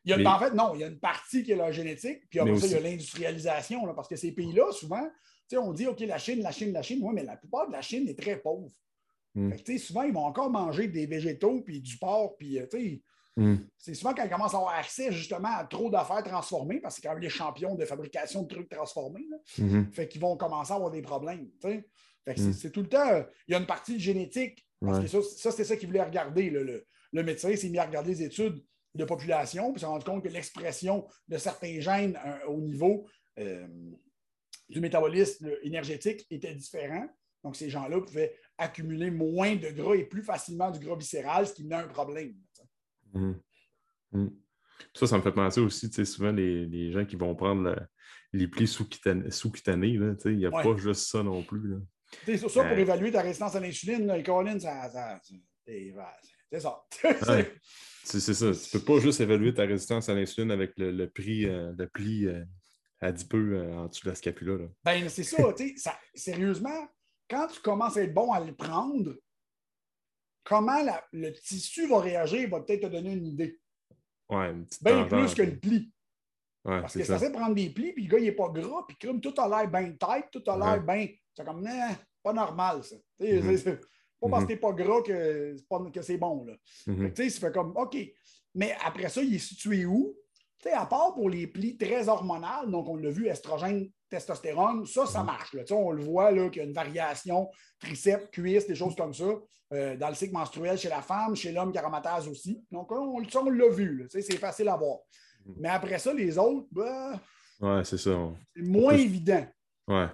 Il 0.05 0.11
y 0.11 0.27
a, 0.27 0.35
En 0.35 0.39
fait, 0.39 0.53
non, 0.53 0.75
il 0.75 0.81
y 0.81 0.85
a 0.85 0.89
une 0.89 0.99
partie 0.99 1.43
qui 1.43 1.53
est 1.53 1.57
leur 1.57 1.73
génétique, 1.73 2.29
puis 2.29 2.39
après 2.39 2.59
ça, 2.59 2.67
il 2.67 2.73
y 2.73 2.77
a 2.77 2.81
l'industrialisation, 2.81 3.95
parce 3.95 4.09
que 4.09 4.17
ces 4.17 4.33
pays-là, 4.33 4.71
souvent, 4.73 5.09
on 5.57 5.73
dit, 5.73 5.87
OK, 5.87 6.01
la 6.01 6.19
Chine, 6.19 6.43
la 6.43 6.53
Chine, 6.53 6.73
la 6.73 6.83
Chine. 6.83 7.01
Oui, 7.03 7.13
mais 7.15 7.25
la 7.25 7.37
plupart 7.37 7.67
de 7.67 7.73
la 7.73 7.81
Chine 7.81 8.09
est 8.09 8.19
très 8.19 8.39
pauvre. 8.39 8.71
Hmm. 9.35 9.51
souvent, 9.79 10.03
ils 10.03 10.13
vont 10.13 10.25
encore 10.25 10.51
manger 10.51 10.87
des 10.87 11.07
végétaux, 11.07 11.61
puis 11.63 11.81
du 11.81 11.97
porc, 11.99 12.37
puis 12.37 12.59
euh, 12.61 12.67
hmm. 13.37 13.57
c'est 13.77 13.95
souvent 13.95 14.15
quand 14.15 14.23
ils 14.23 14.31
commencent 14.31 14.55
à 14.55 14.59
avoir 14.59 14.75
accès 14.75 15.11
justement 15.11 15.57
à 15.57 15.65
trop 15.65 15.91
d'affaires 15.91 16.23
transformées, 16.23 16.81
parce 16.81 16.95
que 16.95 17.03
c'est 17.03 17.09
quand 17.09 17.15
même 17.15 17.23
les 17.23 17.31
champions 17.31 17.75
de 17.75 17.85
fabrication 17.85 18.43
de 18.43 18.49
trucs 18.49 18.69
transformés. 18.69 19.27
Hmm. 19.59 19.85
Fait 19.91 20.07
qu'ils 20.07 20.21
vont 20.21 20.37
commencer 20.37 20.73
à 20.73 20.77
avoir 20.77 20.91
des 20.91 21.03
problèmes. 21.03 21.49
C'est 22.37 22.71
tout 22.71 22.83
le 22.83 22.89
temps, 22.89 23.25
il 23.49 23.53
y 23.53 23.55
a 23.55 23.59
une 23.59 23.67
partie 23.67 23.99
génétique. 23.99 24.67
Parce 24.81 25.01
que 25.01 25.07
ça, 25.07 25.23
ça 25.23 25.51
c'est 25.51 25.65
ça 25.65 25.77
qu'ils 25.77 25.89
voulaient 25.89 26.03
regarder. 26.03 26.51
Le, 26.51 27.23
médecin 27.23 27.55
s'est 27.57 27.69
mis 27.69 27.79
à 27.79 27.87
regarder 27.87 28.11
les 28.11 28.23
études 28.23 28.63
de 28.95 29.05
population, 29.05 29.73
puis 29.73 29.81
s'est 29.81 29.87
rendu 29.87 30.05
compte 30.05 30.23
que 30.23 30.29
l'expression 30.29 31.07
de 31.29 31.37
certains 31.37 31.81
gènes 31.81 32.19
euh, 32.25 32.47
au 32.47 32.61
niveau 32.61 33.09
euh, 33.39 33.67
du 34.69 34.81
métabolisme 34.81 35.51
énergétique 35.63 36.27
était 36.31 36.55
différent. 36.55 37.09
Donc, 37.43 37.57
ces 37.57 37.69
gens-là 37.71 38.01
pouvaient 38.01 38.35
accumuler 38.57 39.11
moins 39.11 39.57
de 39.57 39.69
gras 39.71 39.95
et 39.95 40.05
plus 40.05 40.23
facilement 40.23 40.71
du 40.71 40.79
gras 40.79 40.97
viscéral, 40.97 41.47
ce 41.47 41.55
qui 41.55 41.65
menait 41.65 41.77
un 41.77 41.89
problème. 41.89 42.35
Mhm. 43.13 43.41
Mhm. 44.13 44.37
Ça, 44.95 45.07
ça 45.07 45.19
me 45.19 45.23
fait 45.23 45.33
penser 45.33 45.61
aussi, 45.61 45.89
tu 45.89 45.97
sais, 45.97 46.05
souvent 46.05 46.33
les, 46.33 46.93
gens 46.93 47.05
qui 47.05 47.17
vont 47.17 47.35
prendre 47.35 47.75
les 48.33 48.49
plis 48.49 48.67
sous-cutanés, 48.67 49.31
sous 49.31 49.53
il 49.67 50.37
n'y 50.37 50.47
a 50.47 50.51
pas 50.51 50.77
juste 50.77 51.09
ça 51.09 51.23
non 51.23 51.43
plus. 51.43 51.77
C'est 52.25 52.37
ça, 52.39 52.49
pour 52.49 52.63
euh. 52.63 52.77
évaluer 52.77 53.11
ta 53.11 53.23
résistance 53.23 53.55
à 53.55 53.61
l'insuline, 53.61 54.23
Colin, 54.23 54.59
ça, 54.59 54.91
ça 54.91 55.21
c'est 55.23 56.61
ça. 56.61 56.87
c'est 56.95 57.21
ça. 57.21 57.43
Tu 58.05 58.17
ne 58.19 58.73
peux 58.73 58.85
pas 58.85 59.01
juste 59.01 59.21
évaluer 59.21 59.55
ta 59.55 59.65
résistance 59.65 60.09
à 60.09 60.15
l'insuline 60.15 60.51
avec 60.51 60.73
le, 60.77 61.07
prix, 61.07 61.47
euh, 61.47 61.73
le 61.77 61.89
pli 61.89 62.27
euh, 62.27 62.45
adipeux 63.01 63.67
en 63.73 63.87
dessous 63.87 64.05
de 64.05 64.11
la 64.11 64.15
scapula. 64.15 64.59
Là. 64.59 64.67
Ben, 64.85 65.09
c'est 65.09 65.23
ça, 65.23 65.43
ça. 65.77 65.99
Sérieusement, 66.15 66.87
quand 67.29 67.47
tu 67.47 67.61
commences 67.61 67.97
à 67.97 68.03
être 68.03 68.13
bon 68.13 68.31
à 68.33 68.41
le 68.41 68.55
prendre, 68.55 69.17
comment 70.45 70.79
le 71.13 71.31
tissu 71.33 71.89
va 71.89 72.01
réagir 72.01 72.49
va 72.51 72.61
peut-être 72.61 72.83
te 72.83 72.87
donner 72.87 73.15
une 73.15 73.27
idée. 73.27 73.59
Ouais, 74.29 74.51
une 74.51 74.67
Bien 74.83 75.05
plus 75.05 75.35
que 75.35 75.43
le 75.43 75.59
pli. 75.59 75.91
Ouais, 76.65 76.81
Parce 76.81 76.95
que 76.95 77.05
ça. 77.05 77.19
fait 77.19 77.31
prendre 77.31 77.55
des 77.55 77.69
plis, 77.71 77.93
puis 77.93 78.05
le 78.05 78.11
gars, 78.11 78.19
il 78.19 78.25
n'est 78.25 78.33
pas 78.33 78.49
gras, 78.49 78.85
puis 78.89 78.97
comme 78.97 79.21
tout 79.21 79.35
a 79.37 79.49
l'air 79.49 79.71
bien 79.71 79.93
tête, 79.93 80.27
tout 80.33 80.43
a 80.51 80.57
l'air 80.57 80.83
bien. 80.83 81.09
C'est 81.37 81.45
comme, 81.45 81.67
pas 82.23 82.33
normal, 82.33 82.85
ça. 82.85 82.97
Mm-hmm. 83.21 83.57
C'est 83.57 83.81
pas 84.21 84.29
parce 84.29 84.45
que 84.45 84.53
mm-hmm. 84.53 84.55
t'es 84.55 84.57
pas 84.57 84.73
gras 84.73 85.03
que 85.93 86.03
c'est 86.03 86.17
bon. 86.17 86.45
Là. 86.45 86.55
Mm-hmm. 86.87 87.13
Tu 87.13 87.31
sais, 87.31 87.41
fait 87.41 87.53
comme, 87.53 87.77
OK. 87.77 87.97
Mais 88.55 88.77
après 88.85 89.09
ça, 89.09 89.23
il 89.23 89.35
est 89.35 89.39
situé 89.39 89.85
où? 89.85 90.15
sais, 90.65 90.73
à 90.73 90.87
part 90.87 91.15
pour 91.15 91.29
les 91.29 91.47
plis 91.47 91.77
très 91.77 92.09
hormonales, 92.09 92.71
donc 92.71 92.89
on 92.89 92.97
l'a 92.97 93.11
vu, 93.11 93.29
estrogène, 93.29 93.89
testostérone, 94.09 94.87
ça, 94.87 95.07
ça 95.07 95.23
marche. 95.23 95.53
Là. 95.55 95.63
On 95.73 95.91
le 95.91 96.03
voit 96.03 96.33
qu'il 96.49 96.63
y 96.63 96.65
a 96.65 96.65
une 96.65 96.73
variation, 96.73 97.51
triceps, 97.79 98.31
cuisse, 98.31 98.67
des 98.67 98.75
choses 98.75 98.97
comme 98.97 99.13
ça, 99.13 99.31
euh, 99.73 99.97
dans 99.97 100.09
le 100.09 100.15
cycle 100.15 100.33
menstruel 100.33 100.79
chez 100.79 100.89
la 100.89 101.03
femme, 101.03 101.37
chez 101.37 101.53
l'homme, 101.53 101.73
caromatase 101.73 102.29
aussi. 102.29 102.65
Donc, 102.71 102.91
on, 102.93 103.23
on 103.23 103.51
l'a 103.51 103.69
vu. 103.69 104.07
C'est 104.11 104.39
facile 104.39 104.69
à 104.69 104.77
voir. 104.77 104.99
Mais 105.59 105.69
après 105.69 105.99
ça, 105.99 106.13
les 106.15 106.39
autres, 106.39 106.67
ben, 106.71 107.21
ouais, 107.61 107.85
c'est 107.85 107.99
ça. 107.99 108.11
C'est 108.57 108.63
moins 108.63 108.95
évident. 108.95 109.47
Ouais. 109.87 110.09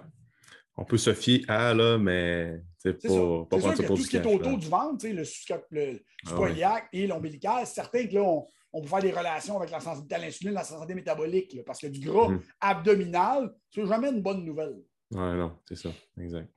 On 0.77 0.85
peut 0.85 0.97
se 0.97 1.13
fier 1.13 1.43
à, 1.47 1.73
là, 1.73 1.97
mais 1.97 2.61
c'est 2.77 2.93
pas, 2.93 3.45
pas 3.49 3.57
prendre 3.57 3.77
ça 3.77 3.83
pour 3.83 3.97
Tout 3.97 4.03
ce 4.03 4.09
qui 4.09 4.17
est 4.17 4.25
autour 4.25 4.57
du 4.57 4.67
ventre, 4.67 5.05
le, 5.07 5.23
le 5.71 5.99
ah 6.27 6.81
et 6.93 7.07
l'ombilical, 7.07 7.65
certains 7.67 8.07
que 8.07 8.15
là, 8.15 8.21
on, 8.21 8.47
on, 8.73 8.81
peut 8.81 8.87
faire 8.87 9.01
des 9.01 9.11
relations 9.11 9.57
avec 9.57 9.69
la 9.69 9.79
sensibilité 9.79 10.15
à 10.15 10.19
l'insuline, 10.19 10.53
la 10.53 10.63
santé 10.63 10.95
métabolique, 10.95 11.63
parce 11.65 11.79
que 11.79 11.87
du 11.87 11.99
gras 11.99 12.29
mm-hmm. 12.29 12.41
abdominal, 12.61 13.53
c'est 13.69 13.85
jamais 13.85 14.09
une 14.09 14.21
bonne 14.21 14.45
nouvelle. 14.45 14.77
Oui, 15.11 15.37
non, 15.37 15.57
c'est 15.67 15.75
ça, 15.75 15.89
exact. 16.19 16.49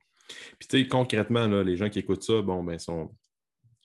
Puis, 0.57 0.67
tu 0.67 0.79
sais, 0.79 0.87
concrètement, 0.87 1.47
là, 1.47 1.63
les 1.63 1.77
gens 1.77 1.89
qui 1.89 1.99
écoutent 1.99 2.23
ça, 2.23 2.41
bon, 2.41 2.63
ben, 2.63 2.79
sont, 2.79 3.13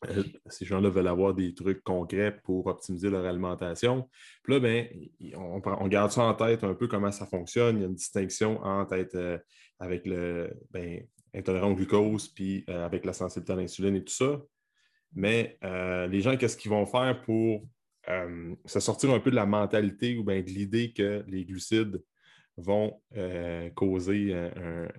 euh, 0.08 0.22
ces 0.46 0.64
gens-là 0.64 0.88
veulent 0.88 1.08
avoir 1.08 1.34
des 1.34 1.54
trucs 1.54 1.82
concrets 1.82 2.40
pour 2.42 2.66
optimiser 2.66 3.10
leur 3.10 3.26
alimentation. 3.26 4.08
Puis 4.42 4.54
là, 4.54 4.60
ben, 4.60 4.88
on, 5.36 5.88
garde 5.88 6.10
ça 6.10 6.24
en 6.24 6.34
tête 6.34 6.64
un 6.64 6.74
peu 6.74 6.88
comment 6.88 7.12
ça 7.12 7.26
fonctionne. 7.26 7.76
Il 7.76 7.80
y 7.80 7.84
a 7.84 7.88
une 7.88 7.94
distinction 7.94 8.62
entre 8.62 8.94
être 8.94 9.16
euh, 9.16 9.38
avec 9.80 10.06
le 10.06 10.52
ben, 10.70 11.02
intolérant 11.34 11.72
au 11.72 11.74
glucose 11.74 12.28
puis 12.28 12.64
euh, 12.68 12.84
avec 12.84 13.04
la 13.04 13.12
sensibilité 13.12 13.52
à 13.52 13.56
l'insuline 13.56 13.96
et 13.96 14.04
tout 14.04 14.14
ça. 14.14 14.40
Mais 15.12 15.58
les 15.62 16.20
gens, 16.20 16.36
qu'est-ce 16.36 16.56
qu'ils 16.56 16.70
vont 16.70 16.86
faire 16.86 17.20
pour 17.22 17.66
se 18.64 18.78
sortir 18.78 19.10
un 19.10 19.18
peu 19.18 19.32
de 19.32 19.34
la 19.34 19.44
mentalité 19.44 20.16
ou 20.16 20.22
bien 20.22 20.40
de 20.40 20.46
l'idée 20.46 20.92
que 20.92 21.24
les 21.26 21.44
glucides 21.44 22.00
vont 22.56 23.02
causer 23.74 24.32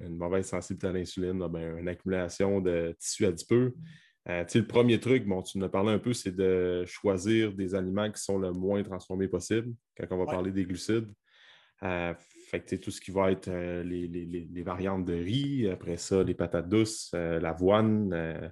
une 0.02 0.17
mauvaise 0.17 0.48
sensibilité 0.48 0.88
à 0.88 0.91
l'insuline, 0.91 1.48
ben, 1.48 1.78
une 1.78 1.88
accumulation 1.88 2.60
de 2.60 2.94
tissu 3.00 3.26
adipeux? 3.26 3.74
Euh, 4.30 4.46
le 4.54 4.67
premier 4.67 5.00
truc, 5.00 5.26
bon, 5.26 5.41
tu 5.41 5.58
nous 5.58 5.65
as 5.65 5.70
parlé 5.70 5.91
un 5.91 6.00
peu, 6.00 6.13
c'est 6.13 6.36
de 6.36 6.86
choisir 6.86 7.54
des 7.54 7.74
aliments 7.74 8.12
qui 8.12 8.22
sont 8.22 8.38
le 8.38 8.52
moins 8.52 8.84
transformés 8.84 9.28
possible 9.28 9.74
quand 9.98 10.06
on 10.12 10.17
va 10.17 10.26
parler 10.26 10.52
des 10.52 10.65
glucides. 10.65 11.12
Euh, 12.54 12.60
fait 12.60 12.78
tout 12.78 12.92
ce 12.92 13.02
qui 13.02 13.12
va 13.12 13.32
être 13.32 13.50
euh, 13.50 13.84
les, 13.84 14.64
variantes 14.64 15.06
de 15.06 15.14
riz, 15.14 15.70
après 15.70 15.98
ça, 15.98 16.24
les 16.24 16.34
patates 16.34 16.70
douces, 16.70 17.12
l'avoine, 17.14 18.52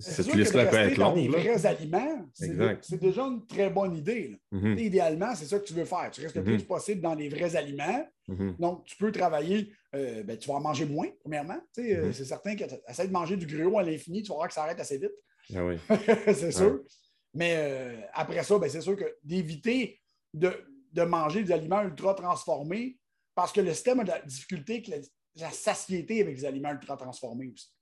cette 0.00 0.34
liste-là 0.34 0.66
peut 0.66 0.76
être 0.76 0.96
longue. 0.96 1.16
Les 1.16 1.28
vrais 1.28 1.66
aliments, 1.66 2.28
c'est 2.32 2.98
déjà 2.98 3.22
une 3.22 3.46
très 3.46 3.70
bonne 3.70 3.96
idée. 3.96 4.40
Mm-hmm. 4.52 4.78
Idéalement, 4.78 5.34
c'est 5.34 5.44
ça 5.44 5.58
que 5.58 5.64
tu 5.64 5.74
veux 5.74 5.84
faire. 5.84 6.10
Tu 6.10 6.22
restes 6.22 6.36
le 6.36 6.42
plus 6.42 6.56
mm-hmm. 6.56 6.66
possible 6.66 7.00
dans 7.00 7.14
les 7.14 7.28
vrais 7.28 7.54
aliments. 7.54 8.06
Mm-hmm. 8.28 8.58
Donc, 8.58 8.84
tu 8.84 8.96
peux 8.96 9.12
travailler, 9.12 9.72
euh, 9.94 10.22
ben, 10.22 10.38
tu 10.38 10.48
vas 10.48 10.54
en 10.54 10.60
manger 10.60 10.86
moins, 10.86 11.08
premièrement. 11.20 11.60
Euh, 11.78 12.12
c'est 12.12 12.24
certain 12.24 12.56
que 12.56 12.64
tu 12.64 12.74
essaies 12.88 13.06
de 13.06 13.12
manger 13.12 13.36
du 13.36 13.46
gruau 13.46 13.78
à 13.78 13.82
l'infini, 13.82 14.22
tu 14.22 14.30
vas 14.30 14.36
voir 14.36 14.48
que 14.48 14.54
ça 14.54 14.62
arrête 14.62 14.80
assez 14.80 14.98
vite. 14.98 15.12
Ah 15.54 15.64
oui. 15.64 15.76
c'est 16.34 16.52
sûr. 16.52 16.82
Mais 17.34 17.54
euh, 17.56 18.00
après 18.14 18.42
ça, 18.42 18.58
ben, 18.58 18.70
c'est 18.70 18.80
sûr 18.80 18.96
que 18.96 19.16
d'éviter 19.22 20.00
de, 20.32 20.50
manger 21.00 21.42
des 21.42 21.52
aliments 21.52 21.82
ultra 21.82 22.14
transformés 22.14 22.98
parce 23.34 23.50
que 23.50 23.62
le 23.62 23.72
système 23.72 24.00
a 24.00 24.04
de 24.04 24.10
la 24.10 24.20
difficulté 24.20 24.74
avec 24.74 24.88
la, 24.88 24.96
la 25.36 25.50
satiété 25.50 26.20
avec 26.20 26.36
les 26.36 26.44
aliments 26.44 26.72
ultra 26.72 26.96
transformés 26.96 27.52
aussi. 27.54 27.72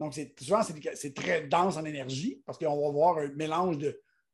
Donc, 0.00 0.14
souvent, 0.40 0.62
c'est 0.62 1.14
très 1.14 1.46
dense 1.46 1.76
en 1.76 1.84
énergie 1.84 2.42
parce 2.44 2.58
qu'on 2.58 2.80
va 2.80 2.88
avoir 2.88 3.18
un 3.18 3.28
mélange 3.28 3.78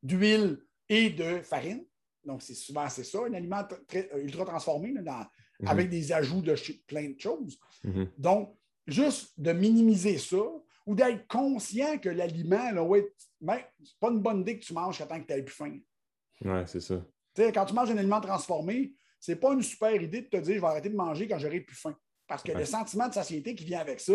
d'huile 0.03 0.59
et 0.88 1.11
de 1.11 1.40
farine. 1.42 1.85
Donc, 2.25 2.42
c'est 2.42 2.55
souvent 2.55 2.88
c'est 2.88 3.05
ça, 3.05 3.18
un 3.27 3.35
aliment 3.35 3.62
très, 3.87 4.11
euh, 4.14 4.23
ultra 4.23 4.44
transformé 4.44 4.92
mhm. 4.92 5.05
avec 5.66 5.90
des 5.90 6.11
ajouts 6.12 6.40
de 6.40 6.55
plein 6.87 7.11
de 7.11 7.21
choses. 7.21 7.59
Mhm. 7.85 8.11
Donc, 8.16 8.57
juste 8.87 9.38
de 9.38 9.53
minimiser 9.53 10.16
ça 10.16 10.42
ou 10.87 10.94
d'être 10.94 11.27
conscient 11.29 11.99
que 11.99 12.09
l'aliment, 12.09 12.71
là, 12.73 12.83
ouais, 12.83 13.07
ben, 13.40 13.59
c'est 13.83 13.99
pas 14.01 14.11
une 14.11 14.21
bonne 14.21 14.40
idée 14.40 14.59
que 14.59 14.64
tu 14.64 14.73
manges 14.73 14.99
tant 14.99 15.21
que 15.21 15.27
tu 15.27 15.35
n'as 15.35 15.42
plus 15.42 15.55
faim. 15.55 15.79
Oui, 16.44 16.61
c'est 16.66 16.81
ça. 16.81 17.05
Quand 17.53 17.64
tu 17.66 17.74
manges 17.74 17.90
un 17.90 17.96
aliment 17.96 18.20
transformé, 18.20 18.92
c'est 19.20 19.37
pas 19.37 19.53
une 19.53 19.62
super 19.62 20.01
idée 20.01 20.22
de 20.22 20.29
te 20.29 20.37
dire 20.37 20.57
je 20.57 20.61
vais 20.61 20.66
arrêter 20.66 20.88
de 20.88 20.96
manger 20.96 21.27
quand 21.27 21.38
j'aurai 21.38 21.61
plus 21.61 21.77
faim. 21.77 21.96
Parce 22.27 22.42
que 22.42 22.53
le 22.53 22.64
sentiment 22.64 23.09
de 23.09 23.14
satiété 23.14 23.55
qui 23.55 23.64
vient 23.64 23.81
avec 23.81 24.01
ça, 24.01 24.12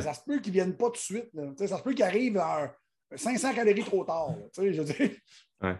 ça 0.00 0.14
se 0.14 0.20
peut 0.24 0.38
qu'ils 0.38 0.52
ne 0.52 0.54
viennent 0.54 0.76
pas 0.76 0.86
tout 0.86 0.92
de 0.92 0.96
suite. 0.96 1.30
Ça 1.58 1.78
se 1.78 1.82
peut 1.82 1.92
qu'ils 1.92 2.04
arrivent 2.04 2.38
à 2.38 2.74
500 3.14 3.54
calories 3.54 3.84
trop 3.84 4.04
tard. 4.04 4.34
je 4.56 4.82
veux 4.82 5.74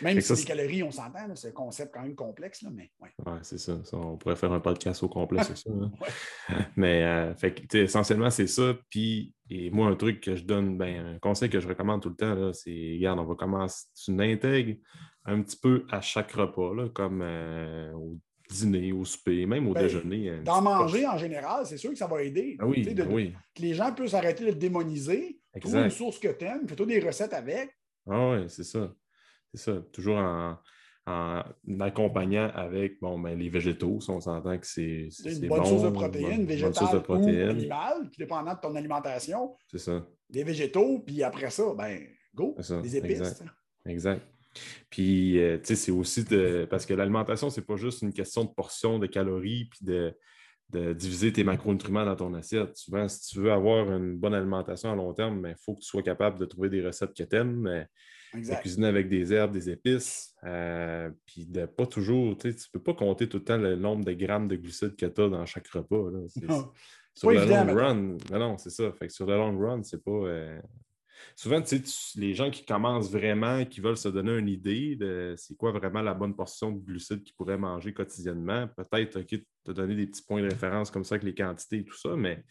Même 0.00 0.20
si 0.20 0.34
les 0.34 0.44
calories, 0.44 0.82
on 0.82 0.90
s'entend, 0.90 1.34
c'est 1.34 1.48
un 1.48 1.52
concept 1.52 1.94
quand 1.94 2.02
même 2.02 2.14
complexe. 2.14 2.62
Là, 2.62 2.70
mais, 2.72 2.90
ouais. 3.00 3.10
c'est 3.42 3.58
ça, 3.58 3.80
On 3.92 4.16
pourrait 4.16 4.36
faire 4.36 4.52
un 4.52 4.60
podcast 4.60 5.02
au 5.02 5.08
complet 5.08 5.42
sur 5.44 5.56
ça. 5.56 5.70
Hein. 5.70 5.90
Mais 6.76 7.02
euh, 7.04 7.34
essentiellement, 7.74 8.30
c'est 8.30 8.46
ça. 8.46 8.74
Puis, 8.90 9.34
et 9.50 9.70
moi, 9.70 9.88
un 9.88 9.96
truc 9.96 10.20
que 10.20 10.36
je 10.36 10.44
donne, 10.44 10.76
ben, 10.78 11.14
un 11.14 11.18
conseil 11.18 11.50
que 11.50 11.60
je 11.60 11.68
recommande 11.68 12.02
tout 12.02 12.10
le 12.10 12.16
temps, 12.16 12.52
c'est 12.52 12.94
regarde, 12.94 13.18
on 13.18 13.24
va 13.24 13.34
commencer, 13.34 13.86
tu 13.94 14.14
l'intègres 14.14 14.76
un 15.24 15.42
petit 15.42 15.56
peu 15.56 15.84
à 15.90 16.00
chaque 16.00 16.32
repas, 16.32 16.74
là, 16.74 16.88
comme 16.88 17.22
euh, 17.22 17.92
au 17.92 18.18
dîner, 18.50 18.92
au 18.92 19.04
souper, 19.04 19.46
même 19.46 19.68
au 19.68 19.72
ben, 19.72 19.82
déjeuner. 19.82 20.40
D'en 20.44 20.62
manger 20.62 21.06
en 21.06 21.16
général, 21.16 21.64
c'est 21.66 21.76
sûr 21.76 21.90
que 21.90 21.98
ça 21.98 22.06
va 22.06 22.22
aider. 22.22 22.56
Ah 22.58 22.66
oui, 22.66 22.82
ben 22.82 23.08
oui. 23.10 23.34
Que 23.54 23.62
les 23.62 23.74
gens 23.74 23.92
puissent 23.92 24.14
arrêter 24.14 24.44
de 24.44 24.50
le 24.50 24.56
démoniser. 24.56 25.38
Trouve 25.60 25.76
une 25.76 25.90
source 25.90 26.18
que 26.18 26.28
tu 26.28 26.44
aimes, 26.44 26.66
fais-toi 26.66 26.86
des 26.86 27.00
recettes 27.00 27.34
avec. 27.34 27.70
Ah 28.08 28.30
oui, 28.30 28.44
c'est 28.48 28.64
ça. 28.64 28.92
C'est 29.54 29.60
ça. 29.60 29.82
Toujours 29.92 30.16
en, 30.16 30.56
en, 31.06 31.42
accompagnant 31.80 32.50
avec 32.54 33.00
bon, 33.00 33.18
ben, 33.18 33.38
les 33.38 33.48
végétaux, 33.48 34.00
si 34.00 34.10
on 34.10 34.20
s'entend 34.20 34.58
que 34.58 34.66
c'est 34.66 35.08
une 35.24 35.48
bonne 35.48 35.64
source 35.64 35.82
de 35.82 35.90
protéines, 35.90 36.46
végétale 36.46 37.02
ou 37.08 37.12
animale, 37.14 38.10
dépendant 38.18 38.54
de 38.54 38.60
ton 38.60 38.74
alimentation. 38.76 39.56
C'est 39.70 39.78
ça. 39.78 40.06
Des 40.30 40.44
végétaux, 40.44 41.00
puis 41.00 41.22
après 41.22 41.50
ça, 41.50 41.74
ben, 41.76 42.00
go, 42.34 42.56
des 42.82 42.96
épices. 42.96 43.18
Exact. 43.18 43.50
exact. 43.86 44.26
Puis, 44.90 45.38
euh, 45.38 45.58
tu 45.58 45.68
sais, 45.68 45.76
c'est 45.76 45.92
aussi 45.92 46.24
de. 46.24 46.66
Parce 46.70 46.86
que 46.86 46.94
l'alimentation, 46.94 47.50
c'est 47.50 47.66
pas 47.66 47.76
juste 47.76 48.02
une 48.02 48.12
question 48.12 48.44
de 48.44 48.50
portion 48.50 48.98
de 48.98 49.06
calories 49.06 49.66
puis 49.70 49.80
de, 49.82 50.14
diviser 50.94 51.32
tes 51.32 51.44
macronutriments 51.44 52.04
dans 52.06 52.16
ton 52.16 52.32
assiette. 52.32 52.76
Souvent, 52.76 53.06
si 53.06 53.28
tu 53.28 53.40
veux 53.40 53.52
avoir 53.52 53.92
une 53.92 54.16
bonne 54.16 54.32
alimentation 54.32 54.90
à 54.90 54.94
long 54.94 55.12
terme, 55.12 55.36
il 55.36 55.42
ben, 55.42 55.54
faut 55.62 55.74
que 55.74 55.80
tu 55.80 55.86
sois 55.86 56.02
capable 56.02 56.38
de 56.38 56.46
trouver 56.46 56.70
des 56.70 56.80
recettes 56.80 57.12
que 57.14 57.22
tu 57.22 57.36
aimes, 57.36 57.86
de 58.34 58.60
cuisiner 58.60 58.86
avec 58.86 59.08
des 59.08 59.32
herbes, 59.32 59.52
des 59.52 59.70
épices, 59.70 60.34
euh, 60.44 61.10
puis 61.26 61.46
de 61.46 61.66
pas 61.66 61.86
toujours, 61.86 62.36
tu 62.36 62.48
ne 62.48 62.52
peux 62.72 62.82
pas 62.82 62.94
compter 62.94 63.28
tout 63.28 63.38
le 63.38 63.44
temps 63.44 63.58
le 63.58 63.76
nombre 63.76 64.04
de 64.04 64.12
grammes 64.12 64.48
de 64.48 64.56
glucides 64.56 64.96
que 64.96 65.06
tu 65.06 65.20
as 65.20 65.28
dans 65.28 65.46
chaque 65.46 65.68
repas. 65.68 66.10
Sur 67.14 67.30
le 67.30 67.44
long 67.44 67.74
run, 67.74 68.16
non, 68.30 68.56
c'est 68.56 68.70
ça. 68.70 68.90
Fait 68.92 69.06
que 69.06 69.12
sur 69.12 69.26
le 69.26 69.36
long 69.36 69.58
run, 69.58 69.82
c'est 69.82 70.02
pas. 70.02 70.10
Euh, 70.10 70.58
souvent, 71.36 71.60
tu 71.60 71.76
sais, 71.84 72.18
les 72.18 72.32
gens 72.32 72.50
qui 72.50 72.64
commencent 72.64 73.10
vraiment, 73.10 73.66
qui 73.66 73.82
veulent 73.82 73.98
se 73.98 74.08
donner 74.08 74.38
une 74.38 74.48
idée 74.48 74.96
de 74.96 75.34
c'est 75.36 75.54
quoi 75.54 75.72
vraiment 75.72 76.00
la 76.00 76.14
bonne 76.14 76.34
portion 76.34 76.72
de 76.72 76.78
glucides 76.78 77.22
qu'ils 77.22 77.34
pourraient 77.34 77.58
manger 77.58 77.92
quotidiennement, 77.92 78.66
peut-être 78.66 79.20
te 79.20 79.72
donner 79.72 79.94
des 79.94 80.06
petits 80.06 80.22
points 80.22 80.40
de 80.40 80.48
référence 80.48 80.90
comme 80.90 81.04
ça 81.04 81.16
avec 81.16 81.24
les 81.24 81.34
quantités 81.34 81.80
et 81.80 81.84
tout 81.84 81.98
ça, 81.98 82.16
mais 82.16 82.42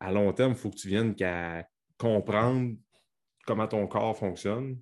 à 0.00 0.10
long 0.10 0.32
terme, 0.32 0.52
il 0.52 0.58
faut 0.58 0.70
que 0.70 0.76
tu 0.76 0.88
viennes 0.88 1.14
qu'à 1.14 1.64
comprendre 1.98 2.74
comment 3.48 3.66
ton 3.66 3.86
corps 3.86 4.14
fonctionne, 4.14 4.78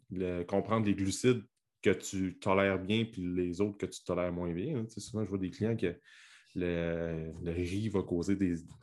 comprendre 0.48 0.87
les 0.87 0.94
glucides 0.96 1.44
que 1.83 1.90
tu 1.90 2.37
tolères 2.40 2.81
bien 2.81 3.05
puis 3.05 3.22
les 3.22 3.61
autres 3.61 3.79
que 3.79 3.87
tu 3.87 4.02
tolères 4.02 4.33
moins 4.33 4.52
bien. 4.52 4.79
Hein. 4.79 4.87
souvent, 4.96 5.24
je 5.24 5.29
vois 5.29 5.38
des 5.38 5.50
clients 5.50 5.76
qui 5.76 5.87
le, 6.57 7.33
riz 7.44 7.88
va 7.88 8.02
causer 8.02 8.37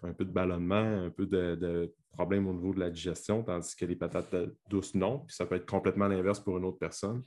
un 0.03 0.13
peu 0.13 0.23
de 0.23 0.31
ballonnement, 0.31 1.03
un 1.05 1.09
peu 1.09 1.25
de, 1.25 1.93
problèmes 2.13 2.47
au 2.47 2.53
niveau 2.53 2.73
de 2.73 2.79
la 2.79 2.89
digestion, 2.89 3.43
tandis 3.43 3.75
que 3.75 3.83
les 3.83 3.97
patates 3.97 4.33
douces, 4.69 4.95
non. 4.95 5.19
Puis 5.27 5.35
ça 5.35 5.45
peut 5.45 5.55
être 5.55 5.65
complètement 5.65 6.07
l'inverse 6.07 6.39
pour 6.39 6.57
une 6.57 6.63
autre 6.63 6.77
personne. 6.77 7.21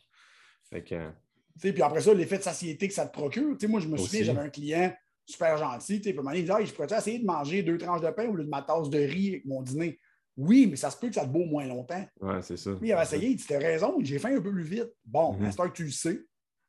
Fait 0.71 0.83
que, 0.83 1.11
puis 1.59 1.83
après 1.83 2.01
ça, 2.01 2.15
l'effet 2.15 2.39
de 2.39 2.43
satiété 2.43 2.89
que 2.89 2.95
ça 2.95 3.07
te 3.07 3.13
procure. 3.13 3.55
moi, 3.69 3.81
je 3.81 3.89
me 3.89 3.99
souviens, 3.99 4.23
j'avais 4.23 4.41
un 4.41 4.49
client 4.49 4.95
super 5.27 5.59
gentil. 5.59 6.01
Puis 6.01 6.17
il 6.35 6.45
dit 6.45 6.51
ah, 6.51 6.65
Je 6.65 6.73
pourrais 6.73 6.97
essayer 6.97 7.19
de 7.19 7.27
manger 7.27 7.63
deux 7.63 7.77
tranches 7.77 8.01
de 8.01 8.11
pain 8.11 8.29
au 8.29 8.35
lieu 8.35 8.45
de 8.45 8.49
ma 8.49 8.63
tasse 8.63 8.89
de 8.89 8.99
riz 8.99 9.29
avec 9.31 9.45
mon 9.45 9.61
dîner? 9.61 9.99
Oui, 10.37 10.67
mais 10.67 10.77
ça 10.77 10.91
se 10.91 10.99
peut 10.99 11.09
que 11.09 11.15
ça 11.15 11.23
te 11.23 11.31
beau 11.31 11.45
moins 11.45 11.67
longtemps. 11.67 12.05
Oui, 12.21 12.35
c'est 12.43 12.57
ça. 12.57 12.73
Puis 12.75 12.89
il 12.89 12.93
avait 12.93 13.03
essayé, 13.03 13.29
il 13.29 13.37
dit 13.37 13.45
T'as 13.47 13.59
raison, 13.59 13.97
j'ai 14.03 14.19
faim 14.19 14.37
un 14.37 14.41
peu 14.41 14.53
plus 14.53 14.63
vite. 14.63 14.93
Bon, 15.05 15.33
mm 15.33 15.49
-hmm. 15.49 15.69
que 15.69 15.73
tu 15.73 15.85
le 15.85 15.91
sais. 15.91 16.21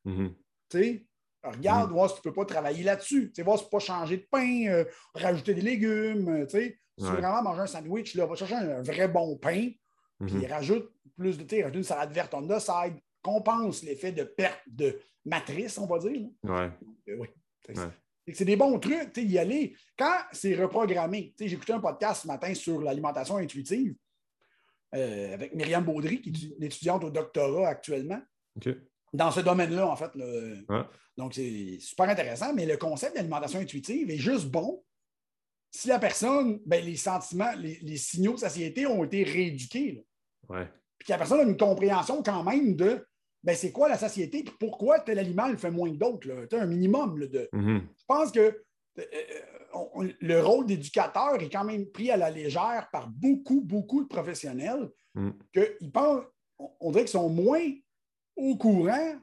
Mm-hmm. 0.05 0.33
Tu 0.69 0.77
sais, 0.77 1.05
regarde, 1.43 1.89
mm-hmm. 1.89 1.93
voir 1.93 2.09
si 2.09 2.15
tu 2.15 2.27
ne 2.27 2.31
peux 2.31 2.35
pas 2.35 2.45
travailler 2.45 2.83
là-dessus. 2.83 3.27
Tu 3.27 3.35
sais, 3.35 3.43
voir 3.43 3.57
si 3.57 3.65
tu 3.65 3.69
peux 3.69 3.77
pas 3.77 3.83
changer 3.83 4.17
de 4.17 4.27
pain, 4.31 4.67
euh, 4.67 4.85
rajouter 5.13 5.53
des 5.53 5.61
légumes. 5.61 6.29
Euh, 6.29 6.45
tu 6.45 6.57
sais, 6.57 6.79
si 6.97 7.05
tu 7.05 7.11
veux 7.11 7.17
vraiment 7.17 7.43
manger 7.43 7.61
un 7.61 7.67
sandwich, 7.67 8.15
là, 8.15 8.25
va 8.25 8.35
chercher 8.35 8.55
un, 8.55 8.81
vrai 8.81 9.07
bon 9.07 9.37
pain. 9.37 9.71
Puis 10.19 10.35
mm-hmm. 10.35 10.49
rajoute 10.49 10.89
plus 11.17 11.37
de 11.37 11.43
thé, 11.43 11.63
rajoute 11.63 11.77
une 11.77 11.83
salade 11.83 12.11
verte 12.11 12.33
on 12.33 12.47
the 12.47 12.59
side, 12.59 12.95
compense 13.21 13.83
l'effet 13.83 14.11
de 14.11 14.23
perte 14.23 14.61
de 14.67 14.99
matrice, 15.25 15.77
on 15.77 15.85
va 15.85 15.99
dire. 15.99 16.29
Euh, 16.45 16.69
oui. 17.07 17.27
C'est 18.33 18.45
des 18.45 18.55
bons 18.55 18.77
trucs, 18.79 19.15
y 19.15 19.37
aller. 19.37 19.75
Quand 19.97 20.17
c'est 20.31 20.55
reprogrammé, 20.55 21.33
écouté 21.39 21.73
un 21.73 21.79
podcast 21.79 22.23
ce 22.23 22.27
matin 22.27 22.53
sur 22.53 22.81
l'alimentation 22.81 23.37
intuitive 23.37 23.95
euh, 24.95 25.33
avec 25.33 25.55
Myriam 25.55 25.83
Baudry, 25.83 26.21
qui 26.21 26.29
est 26.29 26.57
une 26.57 26.63
étudiante 26.63 27.03
au 27.03 27.09
doctorat 27.09 27.69
actuellement. 27.69 28.21
Dans 29.13 29.31
ce 29.31 29.39
domaine-là, 29.39 29.87
en 29.87 29.95
fait. 29.95 30.11
Donc, 31.17 31.33
c'est 31.33 31.77
super 31.79 32.09
intéressant, 32.09 32.53
mais 32.53 32.65
le 32.65 32.77
concept 32.77 33.15
d'alimentation 33.15 33.59
intuitive 33.59 34.11
est 34.11 34.17
juste 34.17 34.47
bon 34.47 34.83
si 35.71 35.87
la 35.87 35.99
personne, 35.99 36.59
ben, 36.65 36.83
les 36.83 36.95
sentiments, 36.95 37.51
les, 37.55 37.97
signaux 37.97 38.33
de 38.33 38.39
satiété 38.39 38.85
ont 38.87 39.03
été 39.03 39.23
rééduqués. 39.23 40.05
Puis 40.49 41.05
que 41.05 41.11
la 41.11 41.17
personne 41.17 41.41
a 41.41 41.43
une 41.43 41.57
compréhension 41.57 42.23
quand 42.23 42.43
même 42.43 42.75
de 42.75 43.05
ben, 43.47 43.55
c'est 43.55 43.71
quoi 43.71 43.87
la 43.87 43.97
satiété 43.97 44.39
et 44.39 44.45
pourquoi 44.59 44.99
tel 44.99 45.19
aliment 45.19 45.47
le 45.47 45.55
fait 45.55 45.71
moins 45.71 45.89
que 45.89 45.95
d'autres. 45.95 46.47
Tu 46.49 46.55
un 46.57 46.65
minimum. 46.65 47.17
de... 47.17 47.47
Mm-hmm. 47.53 47.79
Je 47.97 48.05
pense 48.05 48.29
que 48.29 48.41
euh, 48.41 48.61
euh, 48.99 50.11
le 50.19 50.41
rôle 50.41 50.65
d'éducateur 50.65 51.41
est 51.41 51.49
quand 51.49 51.63
même 51.63 51.89
pris 51.89 52.11
à 52.11 52.17
la 52.17 52.29
légère 52.29 52.89
par 52.91 53.07
beaucoup, 53.07 53.61
beaucoup 53.61 54.03
de 54.03 54.07
professionnels 54.09 54.89
mm. 55.15 55.29
qu'ils 55.53 55.91
pensent, 55.93 56.25
on 56.59 56.91
dirait 56.91 57.05
qu'ils 57.05 57.11
sont 57.11 57.29
moins 57.29 57.71
au 58.35 58.57
courant 58.57 59.15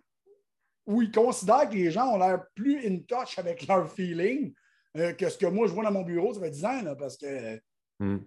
ou 0.87 1.03
ils 1.03 1.13
considèrent 1.13 1.69
que 1.69 1.75
les 1.75 1.91
gens 1.91 2.15
ont 2.15 2.19
l'air 2.19 2.47
plus 2.55 2.79
in 2.79 3.01
touch 3.01 3.39
avec 3.39 3.67
leur 3.67 3.93
feeling 3.93 4.55
euh, 4.97 5.13
que 5.13 5.29
ce 5.29 5.37
que 5.37 5.45
moi 5.45 5.67
je 5.67 5.75
vois 5.75 5.85
dans 5.85 5.93
mon 5.93 6.03
bureau, 6.03 6.33
ça 6.33 6.41
fait 6.41 6.51
10 6.51 6.65
ans, 6.65 6.97
parce 6.99 7.19
que 7.19 7.61
mm. 7.99 8.19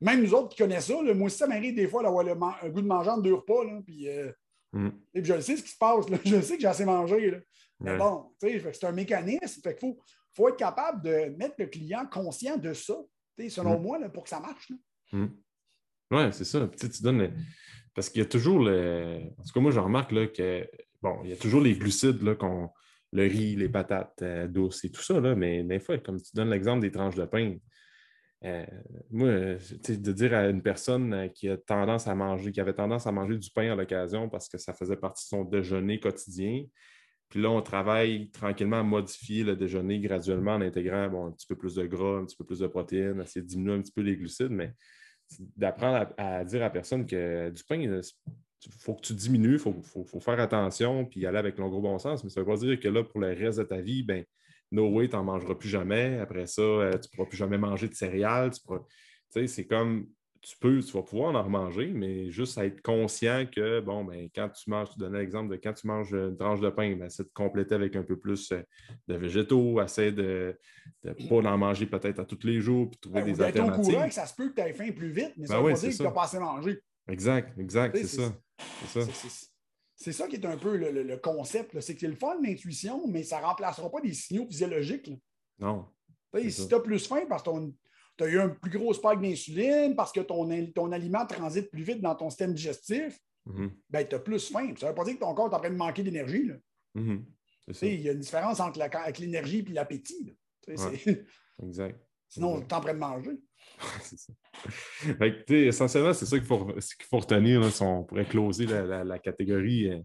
même 0.00 0.22
nous 0.22 0.32
autres 0.32 0.50
qui 0.50 0.58
connaissons 0.58 1.04
ça, 1.04 1.12
moi 1.12 1.26
aussi, 1.26 1.38
ça 1.38 1.48
m'arrive 1.48 1.74
des 1.74 1.88
fois 1.88 2.04
d'avoir 2.04 2.22
le 2.22 2.70
goût 2.70 2.82
de 2.82 2.86
manger 2.86 3.10
en 3.10 3.18
deux 3.18 3.34
repas. 3.34 3.64
Là, 3.64 3.80
puis, 3.84 4.06
Mm. 4.72 4.88
Et 5.14 5.22
puis 5.22 5.32
je 5.32 5.40
sais 5.40 5.56
ce 5.56 5.62
qui 5.62 5.70
se 5.70 5.78
passe. 5.78 6.06
Je 6.24 6.40
sais 6.40 6.56
que 6.56 6.60
j'ai 6.60 6.68
assez 6.68 6.84
mangé. 6.84 7.30
Là. 7.30 7.38
Mais 7.80 7.96
bon, 7.96 8.32
c'est 8.40 8.84
un 8.84 8.92
mécanisme. 8.92 9.62
Fait 9.62 9.78
faut, 9.78 9.98
faut 10.34 10.48
être 10.48 10.56
capable 10.56 11.02
de 11.02 11.36
mettre 11.36 11.54
le 11.58 11.66
client 11.66 12.06
conscient 12.06 12.56
de 12.56 12.72
ça, 12.72 12.96
selon 13.48 13.78
mm. 13.78 13.82
moi, 13.82 13.98
là, 13.98 14.08
pour 14.08 14.24
que 14.24 14.30
ça 14.30 14.40
marche. 14.40 14.70
Mm. 15.12 15.26
Oui, 16.10 16.22
c'est 16.32 16.44
ça. 16.44 16.68
tu 16.68 17.02
donnes 17.02 17.32
Parce 17.94 18.08
qu'il 18.08 18.20
y 18.20 18.24
a 18.24 18.28
toujours 18.28 18.58
le. 18.58 19.20
En 19.38 19.42
tout 19.42 19.52
cas, 19.54 19.60
moi, 19.60 19.70
je 19.70 19.80
remarque 19.80 20.12
là, 20.12 20.26
que 20.26 20.68
bon, 21.02 21.20
il 21.24 21.30
y 21.30 21.32
a 21.32 21.36
toujours 21.36 21.60
les 21.60 21.74
glucides, 21.74 22.22
là, 22.22 22.34
le 23.12 23.22
riz, 23.22 23.56
les 23.56 23.68
patates 23.68 24.20
euh, 24.22 24.46
douces 24.48 24.84
et 24.84 24.90
tout 24.90 25.02
ça, 25.02 25.18
là, 25.18 25.34
mais 25.34 25.62
des 25.62 25.80
fois, 25.80 25.96
comme 25.98 26.20
tu 26.20 26.30
donnes 26.34 26.50
l'exemple 26.50 26.80
des 26.80 26.90
tranches 26.90 27.14
de 27.14 27.24
pain, 27.24 27.56
euh, 28.44 28.64
moi, 29.10 29.28
de 29.28 30.12
dire 30.12 30.34
à 30.34 30.48
une 30.48 30.62
personne 30.62 31.12
euh, 31.12 31.28
qui 31.28 31.48
a 31.48 31.56
tendance 31.56 32.06
à 32.06 32.14
manger, 32.14 32.52
qui 32.52 32.60
avait 32.60 32.72
tendance 32.72 33.06
à 33.06 33.12
manger 33.12 33.36
du 33.36 33.50
pain 33.50 33.72
à 33.72 33.74
l'occasion 33.74 34.28
parce 34.28 34.48
que 34.48 34.58
ça 34.58 34.72
faisait 34.72 34.96
partie 34.96 35.24
de 35.24 35.28
son 35.28 35.44
déjeuner 35.44 35.98
quotidien. 35.98 36.64
Puis 37.28 37.42
là, 37.42 37.50
on 37.50 37.60
travaille 37.60 38.30
tranquillement 38.30 38.78
à 38.78 38.82
modifier 38.82 39.42
le 39.42 39.56
déjeuner 39.56 39.98
graduellement 39.98 40.54
en 40.54 40.60
intégrant 40.60 41.26
un 41.26 41.32
petit 41.32 41.46
peu 41.46 41.56
plus 41.56 41.74
de 41.74 41.84
gras, 41.86 42.18
un 42.18 42.24
petit 42.24 42.36
peu 42.36 42.44
plus 42.44 42.60
de 42.60 42.66
protéines, 42.68 43.20
essayer 43.20 43.42
de 43.42 43.48
diminuer 43.48 43.74
un 43.74 43.82
petit 43.82 43.92
peu 43.92 44.02
les 44.02 44.16
glucides, 44.16 44.50
mais 44.50 44.72
d'apprendre 45.56 46.14
à, 46.16 46.44
dire 46.44 46.60
à 46.60 46.64
la 46.64 46.70
personne 46.70 47.04
que 47.04 47.50
du 47.50 47.62
pain, 47.64 47.76
il 47.76 48.02
faut 48.78 48.94
que 48.94 49.02
tu 49.02 49.12
diminues, 49.14 49.54
il 49.54 49.58
faut, 49.58 50.20
faire 50.20 50.40
attention, 50.40 51.04
puis 51.04 51.26
aller 51.26 51.38
avec 51.38 51.58
le 51.58 51.68
gros 51.68 51.82
bon 51.82 51.98
sens, 51.98 52.24
mais 52.24 52.30
ça 52.30 52.40
ne 52.40 52.46
veut 52.46 52.52
pas 52.52 52.58
dire 52.58 52.80
que 52.80 52.88
là, 52.88 53.04
pour 53.04 53.20
le 53.20 53.28
reste 53.28 53.58
de 53.58 53.64
ta 53.64 53.80
vie, 53.80 54.02
ben, 54.04 54.24
no 54.70 54.88
way, 54.88 55.08
tu 55.08 55.16
n'en 55.16 55.24
mangeras 55.24 55.54
plus 55.54 55.68
jamais. 55.68 56.18
Après 56.18 56.46
ça, 56.46 56.62
euh, 56.62 56.92
tu 56.92 57.08
ne 57.10 57.16
pourras 57.16 57.28
plus 57.28 57.36
jamais 57.36 57.58
manger 57.58 57.88
de 57.88 57.94
céréales. 57.94 58.50
Tu 58.50 58.60
sais, 59.30 59.46
c'est 59.46 59.66
comme 59.66 60.06
tu 60.40 60.56
peux, 60.56 60.80
tu 60.80 60.92
vas 60.92 61.02
pouvoir 61.02 61.34
en 61.34 61.42
remanger, 61.42 61.88
mais 61.88 62.30
juste 62.30 62.58
être 62.58 62.80
conscient 62.82 63.44
que, 63.46 63.80
bon, 63.80 64.04
ben, 64.04 64.28
quand 64.34 64.48
tu 64.50 64.70
manges, 64.70 64.90
tu 64.90 64.98
donnais 64.98 65.18
l'exemple 65.18 65.50
de 65.50 65.60
quand 65.60 65.72
tu 65.72 65.86
manges 65.86 66.12
une 66.12 66.36
tranche 66.36 66.60
de 66.60 66.70
pain, 66.70 66.94
ben, 66.96 67.06
essaie 67.06 67.24
de 67.24 67.30
compléter 67.34 67.74
avec 67.74 67.96
un 67.96 68.02
peu 68.02 68.16
plus 68.16 68.52
euh, 68.52 68.62
de 69.08 69.16
végétaux, 69.16 69.80
essaie 69.82 70.12
de 70.12 70.56
ne 71.04 71.12
pas 71.12 71.50
en 71.50 71.58
manger 71.58 71.86
peut-être 71.86 72.20
à 72.20 72.24
tous 72.24 72.46
les 72.46 72.60
jours, 72.60 72.88
puis 72.88 73.00
trouver 73.00 73.22
ben, 73.22 73.32
des 73.32 73.42
alternatives. 73.42 73.80
au 73.80 73.90
courant 73.90 74.08
que 74.08 74.14
ça 74.14 74.26
se 74.26 74.34
peut 74.34 74.50
que 74.50 74.54
tu 74.54 74.60
aies 74.60 74.72
faim 74.72 74.92
plus 74.92 75.10
vite, 75.10 75.32
mais 75.36 75.46
ça 75.46 75.60
ne 75.60 75.62
veut 75.62 75.72
pas 75.72 75.78
dire 75.78 75.90
que 75.90 75.96
tu 75.96 76.02
n'as 76.02 76.10
pas 76.10 76.24
assez 76.24 76.38
mangé. 76.38 76.80
Exact, 77.08 77.58
exact, 77.58 77.96
c'est 77.96 78.06
ça. 78.06 78.32
C'est 78.86 79.04
ça. 79.04 79.48
C'est 79.98 80.12
ça 80.12 80.28
qui 80.28 80.36
est 80.36 80.46
un 80.46 80.56
peu 80.56 80.76
le, 80.76 81.16
concept. 81.16 81.80
C'est 81.80 81.94
que 81.94 82.00
c'est 82.00 82.06
le 82.06 82.14
fun, 82.14 82.38
l'intuition, 82.40 83.06
mais 83.08 83.24
ça 83.24 83.40
ne 83.40 83.44
remplacera 83.44 83.90
pas 83.90 84.00
des 84.00 84.14
signaux 84.14 84.46
physiologiques. 84.46 85.10
Non. 85.58 85.86
Si 86.48 86.68
tu 86.68 86.74
as 86.74 86.80
plus 86.80 87.04
faim 87.06 87.24
parce 87.28 87.42
que 87.42 87.50
tu 88.16 88.24
as 88.24 88.28
eu 88.28 88.38
un 88.38 88.48
plus 88.48 88.78
gros 88.78 88.94
spike 88.94 89.20
d'insuline, 89.20 89.96
parce 89.96 90.12
que 90.12 90.20
ton, 90.20 90.48
ton 90.72 90.92
aliment 90.92 91.26
transite 91.26 91.68
plus 91.70 91.82
vite 91.82 92.00
dans 92.00 92.14
ton 92.14 92.30
système 92.30 92.54
digestif, 92.54 93.18
mm-hmm. 93.48 93.70
ben, 93.90 94.06
tu 94.06 94.14
as 94.14 94.20
plus 94.20 94.48
faim. 94.48 94.72
Ça 94.78 94.86
ne 94.86 94.90
veut 94.92 94.94
pas 94.94 95.04
dire 95.04 95.14
que 95.14 95.20
ton 95.20 95.34
corps 95.34 95.50
est 95.50 95.56
en 95.56 95.58
train 95.58 95.70
de 95.70 95.76
manquer 95.76 96.04
d'énergie. 96.04 96.48
Mm-hmm. 96.94 97.22
Il 97.82 98.00
y 98.00 98.08
a 98.08 98.12
une 98.12 98.20
différence 98.20 98.60
entre 98.60 98.78
l'énergie 99.20 99.64
et 99.68 99.72
l'appétit. 99.72 100.36
Exact. 101.60 102.07
Sinon, 102.28 102.60
tu 102.60 102.66
es 102.66 102.74
en 102.74 102.80
train 102.80 102.94
de 102.94 102.98
manger. 102.98 103.38
c'est 104.02 104.18
ça. 104.18 104.32
essentiellement, 105.48 106.12
c'est 106.12 106.26
ça 106.26 106.38
qu'il 106.38 106.46
faut, 106.46 106.68
faut, 107.08 107.18
retenir. 107.18 107.64
si 107.72 107.82
on 107.82 108.04
pourrait 108.04 108.26
closer 108.26 108.66
la, 108.66 109.18
catégorie 109.18 109.90
euh, 109.90 110.00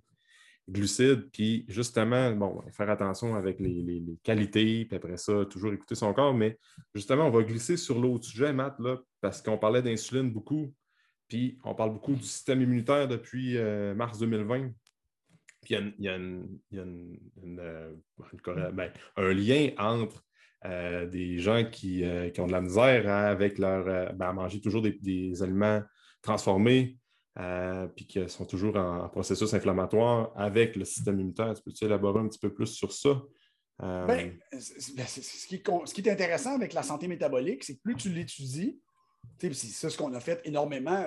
glucides, 0.69 1.29
puis 1.31 1.65
justement, 1.67 2.31
bon, 2.31 2.61
faire 2.71 2.89
attention 2.89 3.35
avec 3.35 3.59
les, 3.59 4.03
qualités, 4.23 4.85
puis 4.85 4.95
après 4.95 5.17
ça, 5.17 5.45
toujours 5.45 5.73
écouter 5.73 5.95
son 5.95 6.13
corps. 6.13 6.33
Mais 6.33 6.57
justement, 6.93 7.27
on 7.27 7.31
va 7.31 7.43
glisser 7.43 7.77
sur 7.77 7.99
l'autre 7.99 8.25
sujet, 8.25 8.53
Matt, 8.53 8.79
là, 8.79 8.97
parce 9.21 9.41
qu'on 9.41 9.57
parlait 9.57 9.81
d'insuline 9.81 10.31
beaucoup, 10.31 10.73
puis 11.27 11.57
on 11.63 11.75
parle 11.75 11.93
beaucoup 11.93 12.13
du 12.13 12.23
système 12.23 12.61
immunitaire 12.61 13.07
depuis 13.07 13.57
euh, 13.57 13.93
mars 13.95 14.19
2020. 14.19 14.71
Puis 15.61 15.75
il 15.75 16.05
y 16.05 16.09
a, 16.09 16.15
un 19.15 19.33
lien 19.33 19.69
entre 19.77 20.25
euh, 20.65 21.05
des 21.07 21.39
gens 21.39 21.61
euh, 21.61 21.63
qui, 21.63 22.05
ont 22.39 22.47
de 22.47 22.51
la 22.51 22.61
misère 22.61 23.09
hein, 23.09 23.25
avec 23.25 23.57
leur, 23.57 23.85
euh, 23.85 24.09
ben, 24.13 24.29
à 24.29 24.33
manger 24.33 24.61
toujours 24.61 24.81
des, 24.81 25.43
aliments 25.43 25.81
transformés, 26.21 26.97
puis 27.95 28.07
qui 28.07 28.29
sont 28.29 28.45
toujours 28.45 28.77
en, 28.77 29.09
processus 29.09 29.53
inflammatoire 29.53 30.31
avec 30.37 30.77
le 30.77 30.85
système 30.85 31.15
immunitaire. 31.15 31.53
Peux-tu 31.65 31.83
élaborer 31.83 32.21
un 32.21 32.27
petit 32.29 32.39
peu 32.39 32.53
plus 32.53 32.67
sur 32.67 32.93
ça? 32.93 33.21
Ben, 33.79 34.37
ce, 34.57 35.47
qui 35.47 35.55
est, 35.55 36.11
intéressant 36.11 36.55
avec 36.55 36.73
la 36.73 36.83
santé 36.83 37.09
métabolique, 37.09 37.65
c'est 37.65 37.75
que 37.75 37.81
plus 37.81 37.95
tu 37.95 38.09
l'étudies, 38.09 38.79
c'est 39.39 39.89
ce 39.89 39.97
qu'on 39.97 40.13
a 40.13 40.21
fait 40.21 40.39
énormément, 40.45 41.03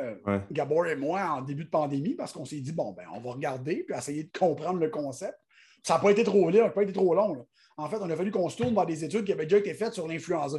Gabor 0.51 0.87
et 0.89 0.97
moi, 0.97 1.31
en 1.31 1.41
début 1.41 1.65
de 1.65 1.71
pandémie, 1.71 2.15
parce 2.15 2.33
qu'on 2.33 2.45
s'est 2.45 2.61
dit, 2.61 2.73
bon, 2.73 2.93
ben, 2.93 3.07
on 3.15 3.21
va 3.21 3.33
regarder 3.33 3.85
puis 3.85 3.97
essayer 3.97 4.25
de 4.25 4.39
comprendre 4.39 4.81
le 4.81 4.91
concept. 4.91 5.39
Ça 5.83 5.95
n'a 5.95 6.01
pas 6.01 6.11
été 6.11 6.25
trop 6.25 6.51
long, 6.51 6.71
pas 6.71 6.83
été 6.83 6.93
trop 6.93 7.15
long. 7.15 7.47
En 7.77 7.89
fait, 7.89 7.99
on 8.01 8.09
a 8.09 8.17
fallu 8.17 8.31
qu'on 8.31 8.49
se 8.49 8.57
tourne 8.57 8.75
vers 8.75 8.87
des 8.87 9.05
études 9.05 9.25
qui 9.25 9.33
avaient 9.33 9.45
déjà 9.45 9.59
été 9.59 9.75
faites 9.75 9.93
sur 9.93 10.09
l'influenza, 10.09 10.59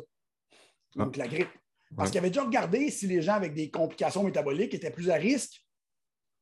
donc 0.96 1.18
la 1.18 1.28
grippe. 1.28 1.50
Parce 1.96 2.12
qu'il 2.12 2.20
avait 2.20 2.30
déjà 2.30 2.44
regardé 2.44 2.92
si 2.92 3.08
les 3.08 3.22
gens 3.22 3.36
avec 3.36 3.54
des 3.54 3.72
complications 3.72 4.24
métaboliques 4.24 4.74
étaient 4.74 4.92
plus 4.92 5.10
à 5.10 5.16
risque 5.16 5.66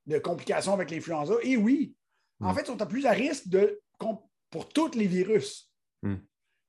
de 0.08 0.18
complications 0.18 0.74
avec 0.74 0.90
l'influenza. 0.90 1.36
Et 1.44 1.56
oui, 1.56 1.96
en 2.40 2.52
mm. 2.52 2.56
fait, 2.56 2.62
ils 2.62 2.68
sont 2.68 2.78
plus 2.78 3.06
à 3.06 3.12
risque 3.12 3.48
de, 3.48 3.80
pour 4.50 4.70
tous 4.70 4.96
les 4.96 5.08
virus. 5.08 5.72
Mm. 6.02 6.16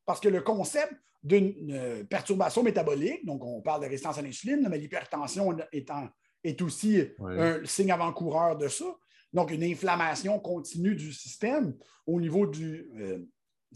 Parce 0.05 0.21
que 0.21 0.29
le 0.29 0.43
concept 0.43 0.93
d'une 1.23 1.73
euh, 1.73 2.05
perturbation 2.05 2.63
métabolique, 2.63 3.25
donc 3.25 3.45
on 3.45 3.61
parle 3.61 3.81
de 3.81 3.87
résistance 3.87 4.19
à 4.19 4.23
l'insuline, 4.23 4.67
mais 4.71 4.79
l'hypertension 4.79 5.57
est 5.73 6.63
aussi 6.63 7.03
un 7.21 7.65
signe 7.65 7.91
avant-coureur 7.91 8.57
de 8.57 8.69
ça. 8.69 8.85
Donc, 9.33 9.51
une 9.51 9.65
inflammation 9.65 10.39
continue 10.39 10.95
du 10.95 11.13
système 11.13 11.77
au 12.07 12.21
niveau 12.21 12.47
du 12.47 12.89
euh, 12.97 13.19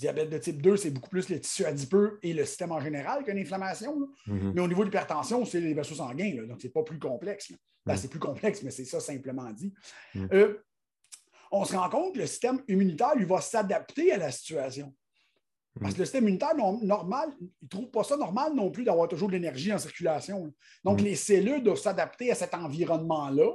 diabète 0.01 0.31
de 0.31 0.39
type 0.39 0.63
2, 0.63 0.77
c'est 0.77 0.91
beaucoup 0.91 1.11
plus 1.11 1.29
le 1.29 1.39
tissu 1.39 1.65
adipeux 1.65 2.19
et 2.23 2.33
le 2.33 2.45
système 2.45 2.73
en 2.73 2.81
général 2.81 3.23
qu'une 3.23 3.39
inflammation. 3.39 4.09
Mm-hmm. 4.27 4.53
Mais 4.55 4.61
au 4.61 4.69
niveau 4.69 4.81
de 4.81 4.87
l'hypertension, 4.87 5.45
c'est 5.45 5.61
les 5.61 5.75
vaisseaux 5.75 5.95
sanguins. 5.95 6.47
donc, 6.47 6.61
ce 6.61 6.67
n'est 6.67 6.73
pas 6.73 6.83
plus 6.83 6.99
complexe. 6.99 7.53
Ben, 7.85 7.95
mm. 7.95 7.97
c'est 7.97 8.09
plus 8.09 8.19
complexe, 8.19 8.63
mais 8.63 8.71
c'est 8.71 8.85
ça 8.85 8.99
simplement 8.99 9.51
dit. 9.53 9.73
Mm. 10.15 10.27
Euh, 10.33 10.59
on 11.53 11.65
se 11.65 11.77
rend 11.77 11.89
compte 11.89 12.15
que 12.15 12.21
le 12.21 12.27
système 12.27 12.63
immunitaire, 12.69 13.15
lui, 13.15 13.27
va 13.27 13.41
s'adapter 13.41 14.13
à 14.13 14.19
la 14.19 14.31
situation. 14.31 14.95
Parce 15.81 15.95
que 15.95 16.01
le 16.01 16.05
système 16.05 16.25
immunitaire 16.25 16.57
normal, 16.57 17.31
il 17.41 17.49
ne 17.63 17.69
trouve 17.69 17.91
pas 17.91 18.03
ça 18.03 18.17
normal 18.17 18.55
non 18.55 18.71
plus 18.71 18.85
d'avoir 18.85 19.07
toujours 19.09 19.29
de 19.29 19.35
l'énergie 19.35 19.73
en 19.73 19.79
circulation. 19.79 20.53
Donc, 20.85 21.01
les 21.01 21.15
cellules 21.15 21.63
doivent 21.63 21.79
s'adapter 21.79 22.31
à 22.31 22.35
cet 22.35 22.55
environnement-là 22.55 23.53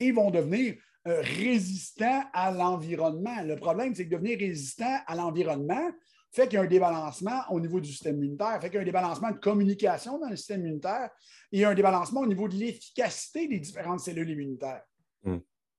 et 0.00 0.12
vont 0.12 0.30
devenir 0.30 0.76
euh, 1.08 1.20
résistants 1.20 2.22
à 2.32 2.52
l'environnement. 2.52 3.42
Le 3.42 3.56
problème, 3.56 3.94
c'est 3.94 4.04
que 4.04 4.10
devenir 4.10 4.38
résistant 4.38 4.98
à 5.06 5.16
l'environnement 5.16 5.90
fait 6.32 6.48
qu'il 6.48 6.54
y 6.54 6.56
a 6.58 6.62
un 6.62 6.66
débalancement 6.66 7.42
au 7.50 7.60
niveau 7.60 7.80
du 7.80 7.90
système 7.90 8.16
immunitaire, 8.16 8.58
fait 8.60 8.68
qu'il 8.68 8.76
y 8.76 8.78
a 8.78 8.82
un 8.82 8.86
débalancement 8.86 9.30
de 9.30 9.38
communication 9.38 10.18
dans 10.18 10.28
le 10.28 10.36
système 10.36 10.60
immunitaire 10.60 11.10
et 11.50 11.64
un 11.64 11.74
débalancement 11.74 12.20
au 12.20 12.26
niveau 12.26 12.48
de 12.48 12.54
l'efficacité 12.54 13.48
des 13.48 13.58
différentes 13.58 14.00
cellules 14.00 14.30
immunitaires. 14.30 14.82
Hmm. 15.24 15.38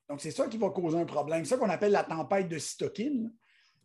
Donc, 0.09 0.21
c'est 0.21 0.31
ça 0.31 0.47
qui 0.47 0.57
va 0.57 0.69
causer 0.69 0.97
un 0.97 1.05
problème. 1.05 1.43
C'est 1.43 1.55
ça 1.55 1.57
qu'on 1.57 1.69
appelle 1.69 1.91
la 1.91 2.03
tempête 2.03 2.49
de 2.49 2.59
cytokine. 2.59 3.33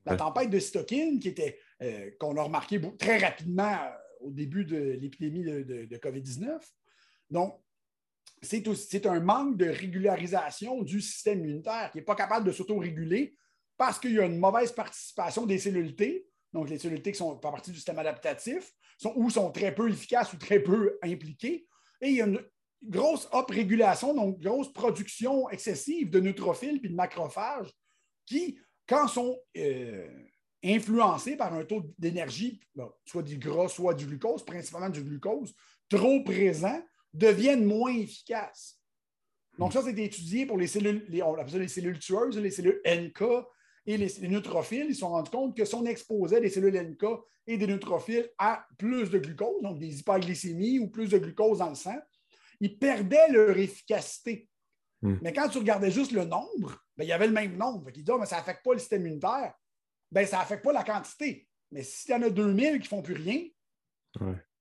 La 0.05 0.17
tempête 0.17 0.51
de 0.51 0.59
cytokine 0.59 1.21
qui 1.21 1.29
était, 1.29 1.59
euh, 1.83 2.11
qu'on 2.19 2.37
a 2.37 2.43
remarqué 2.43 2.81
très 2.99 3.19
rapidement 3.19 3.73
euh, 3.73 4.27
au 4.27 4.31
début 4.31 4.65
de 4.65 4.77
l'épidémie 5.01 5.45
de, 5.45 5.63
de 5.63 5.97
COVID-19. 5.97 6.59
Donc, 7.31 7.61
c'est 8.43 9.07
un 9.07 9.21
manque 9.21 9.57
de 9.57 9.67
régularisation 9.67 10.83
du 10.83 11.01
système 11.01 11.41
immunitaire 11.41 11.91
qui 11.91 11.99
n'est 11.99 12.05
pas 12.05 12.15
capable 12.15 12.47
de 12.47 12.53
s'auto-réguler 12.53 13.37
parce 13.77 13.99
qu'il 13.99 14.13
y 14.13 14.21
a 14.21 14.25
une 14.25 14.39
mauvaise 14.39 14.73
participation 14.73 15.47
des 15.47 15.59
cellules 15.59 15.95
T, 15.95 16.27
donc 16.53 16.69
les 16.69 16.79
cellules 16.79 17.03
T 17.03 17.13
qui 17.13 17.19
sont 17.19 17.37
pas 17.37 17.51
partie 17.51 17.71
du 17.71 17.77
système 17.77 17.99
adaptatif, 17.99 18.73
sont, 18.99 19.13
ou 19.17 19.31
sont 19.31 19.51
très 19.53 19.75
peu 19.75 19.89
efficaces 19.89 20.33
ou 20.33 20.37
très 20.37 20.61
peu 20.61 20.99
impliquées. 21.03 21.67
Et 22.01 22.09
il 22.09 22.15
y 22.15 22.23
a 22.23 22.27
une 22.27 22.43
grosse 22.83 23.29
up-régulation, 23.33 24.15
donc 24.15 24.41
grosse 24.41 24.73
production 24.73 25.49
excessive 25.51 26.11
de 26.11 26.21
neutrophiles 26.21 26.81
et 26.83 26.89
de 26.89 26.95
macrophages 26.95 27.73
qui, 28.27 28.59
quand 28.87 29.09
sont 29.09 29.39
euh, 29.57 30.09
influencés 30.65 31.37
par 31.37 31.55
un 31.55 31.65
taux 31.65 31.83
d'énergie, 31.99 32.61
soit 33.05 33.23
du 33.23 33.39
gras, 33.39 33.69
soit 33.69 33.95
du 33.95 34.07
glucose, 34.07 34.45
principalement 34.45 34.91
du 34.91 35.03
glucose, 35.03 35.55
trop 35.89 36.23
présent, 36.23 36.81
deviennent 37.13 37.65
moins 37.65 37.95
efficaces. 37.95 38.79
Donc, 39.59 39.73
ça, 39.73 39.83
c'est 39.83 39.99
étudié 39.99 40.47
pour 40.47 40.57
les 40.57 40.69
cellules, 40.69 41.07
on 41.25 41.35
appelle 41.35 41.51
ça 41.51 41.59
les 41.59 41.69
cellules 41.69 41.99
tueuses, 41.99 42.39
les 42.39 42.51
cellules 42.51 42.81
NK 42.87 43.23
et 43.87 43.97
les, 43.97 44.29
neutrophiles. 44.29 44.87
Ils 44.89 44.95
se 44.95 45.01
sont 45.01 45.09
rendus 45.09 45.31
compte 45.31 45.57
que 45.57 45.65
si 45.65 45.75
on 45.75 45.85
exposait 45.85 46.41
des 46.41 46.51
cellules 46.51 46.75
NK 46.75 47.05
et 47.47 47.59
des 47.59 47.67
neutrophiles 47.67 48.31
à 48.39 48.65
plus 48.79 49.11
de 49.11 49.19
glucose, 49.19 49.63
donc 49.63 49.79
des 49.79 49.99
hyperglycémies 49.99 50.79
ou 50.79 50.89
plus 50.89 51.09
de 51.09 51.19
glucose 51.19 51.59
dans 51.59 51.71
le 51.71 51.75
sang, 51.75 51.99
ils 52.61 52.79
perdaient 52.79 53.31
leur 53.31 53.57
efficacité. 53.57 54.49
Hmm. 55.03 55.17
Mais 55.23 55.33
quand 55.33 55.49
tu 55.49 55.59
regardais 55.59 55.91
juste 55.91 56.13
le 56.13 56.25
nombre, 56.25 56.85
ben, 56.97 57.05
il 57.05 57.09
y 57.09 57.13
avait 57.13 57.27
le 57.27 57.33
même 57.33 57.57
nombre. 57.57 57.91
Ils 57.91 58.03
disaient, 58.03 58.13
oh, 58.13 58.19
mais 58.19 58.27
ça 58.27 58.37
n'affecte 58.37 58.65
pas 58.65 58.75
le 58.75 58.79
système 58.79 59.03
immunitaire. 59.03 59.55
Ben, 60.11 60.27
ça 60.27 60.39
n'affecte 60.39 60.65
pas 60.65 60.73
la 60.73 60.85
quantité. 60.85 61.49
Mais 61.71 61.83
s'il 61.83 62.13
y 62.13 62.15
en 62.15 62.23
a 62.23 62.31
2000 62.31 62.75
qui 62.75 62.79
ne 62.79 62.85
font 62.85 63.03
plus 63.03 63.15
rien, 63.15 63.43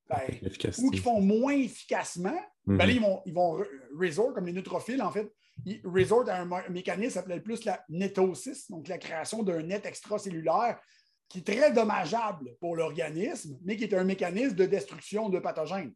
ben, 0.09 0.49
ou 0.79 0.89
qui 0.89 0.99
font 0.99 1.21
moins 1.21 1.53
efficacement, 1.53 2.39
ben 2.65 2.77
là, 2.77 2.85
mhm. 2.85 2.91
ils 2.91 3.01
vont, 3.01 3.21
ils 3.25 3.33
vont 3.33 3.63
resort, 3.97 4.33
comme 4.33 4.45
les 4.45 4.53
neutrophiles, 4.53 5.01
en 5.01 5.11
fait, 5.11 5.29
ils 5.65 5.81
resort 5.85 6.29
à 6.29 6.41
un 6.41 6.69
mécanisme 6.69 7.07
qui 7.07 7.13
s'appelle 7.13 7.43
plus 7.43 7.65
la 7.65 7.83
netosis, 7.89 8.69
donc 8.69 8.87
la 8.87 8.97
création 8.97 9.43
d'un 9.43 9.63
net 9.63 9.85
extracellulaire 9.85 10.79
qui 11.27 11.39
est 11.39 11.41
très 11.41 11.73
dommageable 11.73 12.55
pour 12.59 12.75
l'organisme, 12.75 13.57
mais 13.63 13.75
qui 13.75 13.83
est 13.83 13.93
un 13.93 14.03
mécanisme 14.03 14.55
de 14.55 14.65
destruction 14.65 15.29
de 15.29 15.39
pathogènes. 15.39 15.93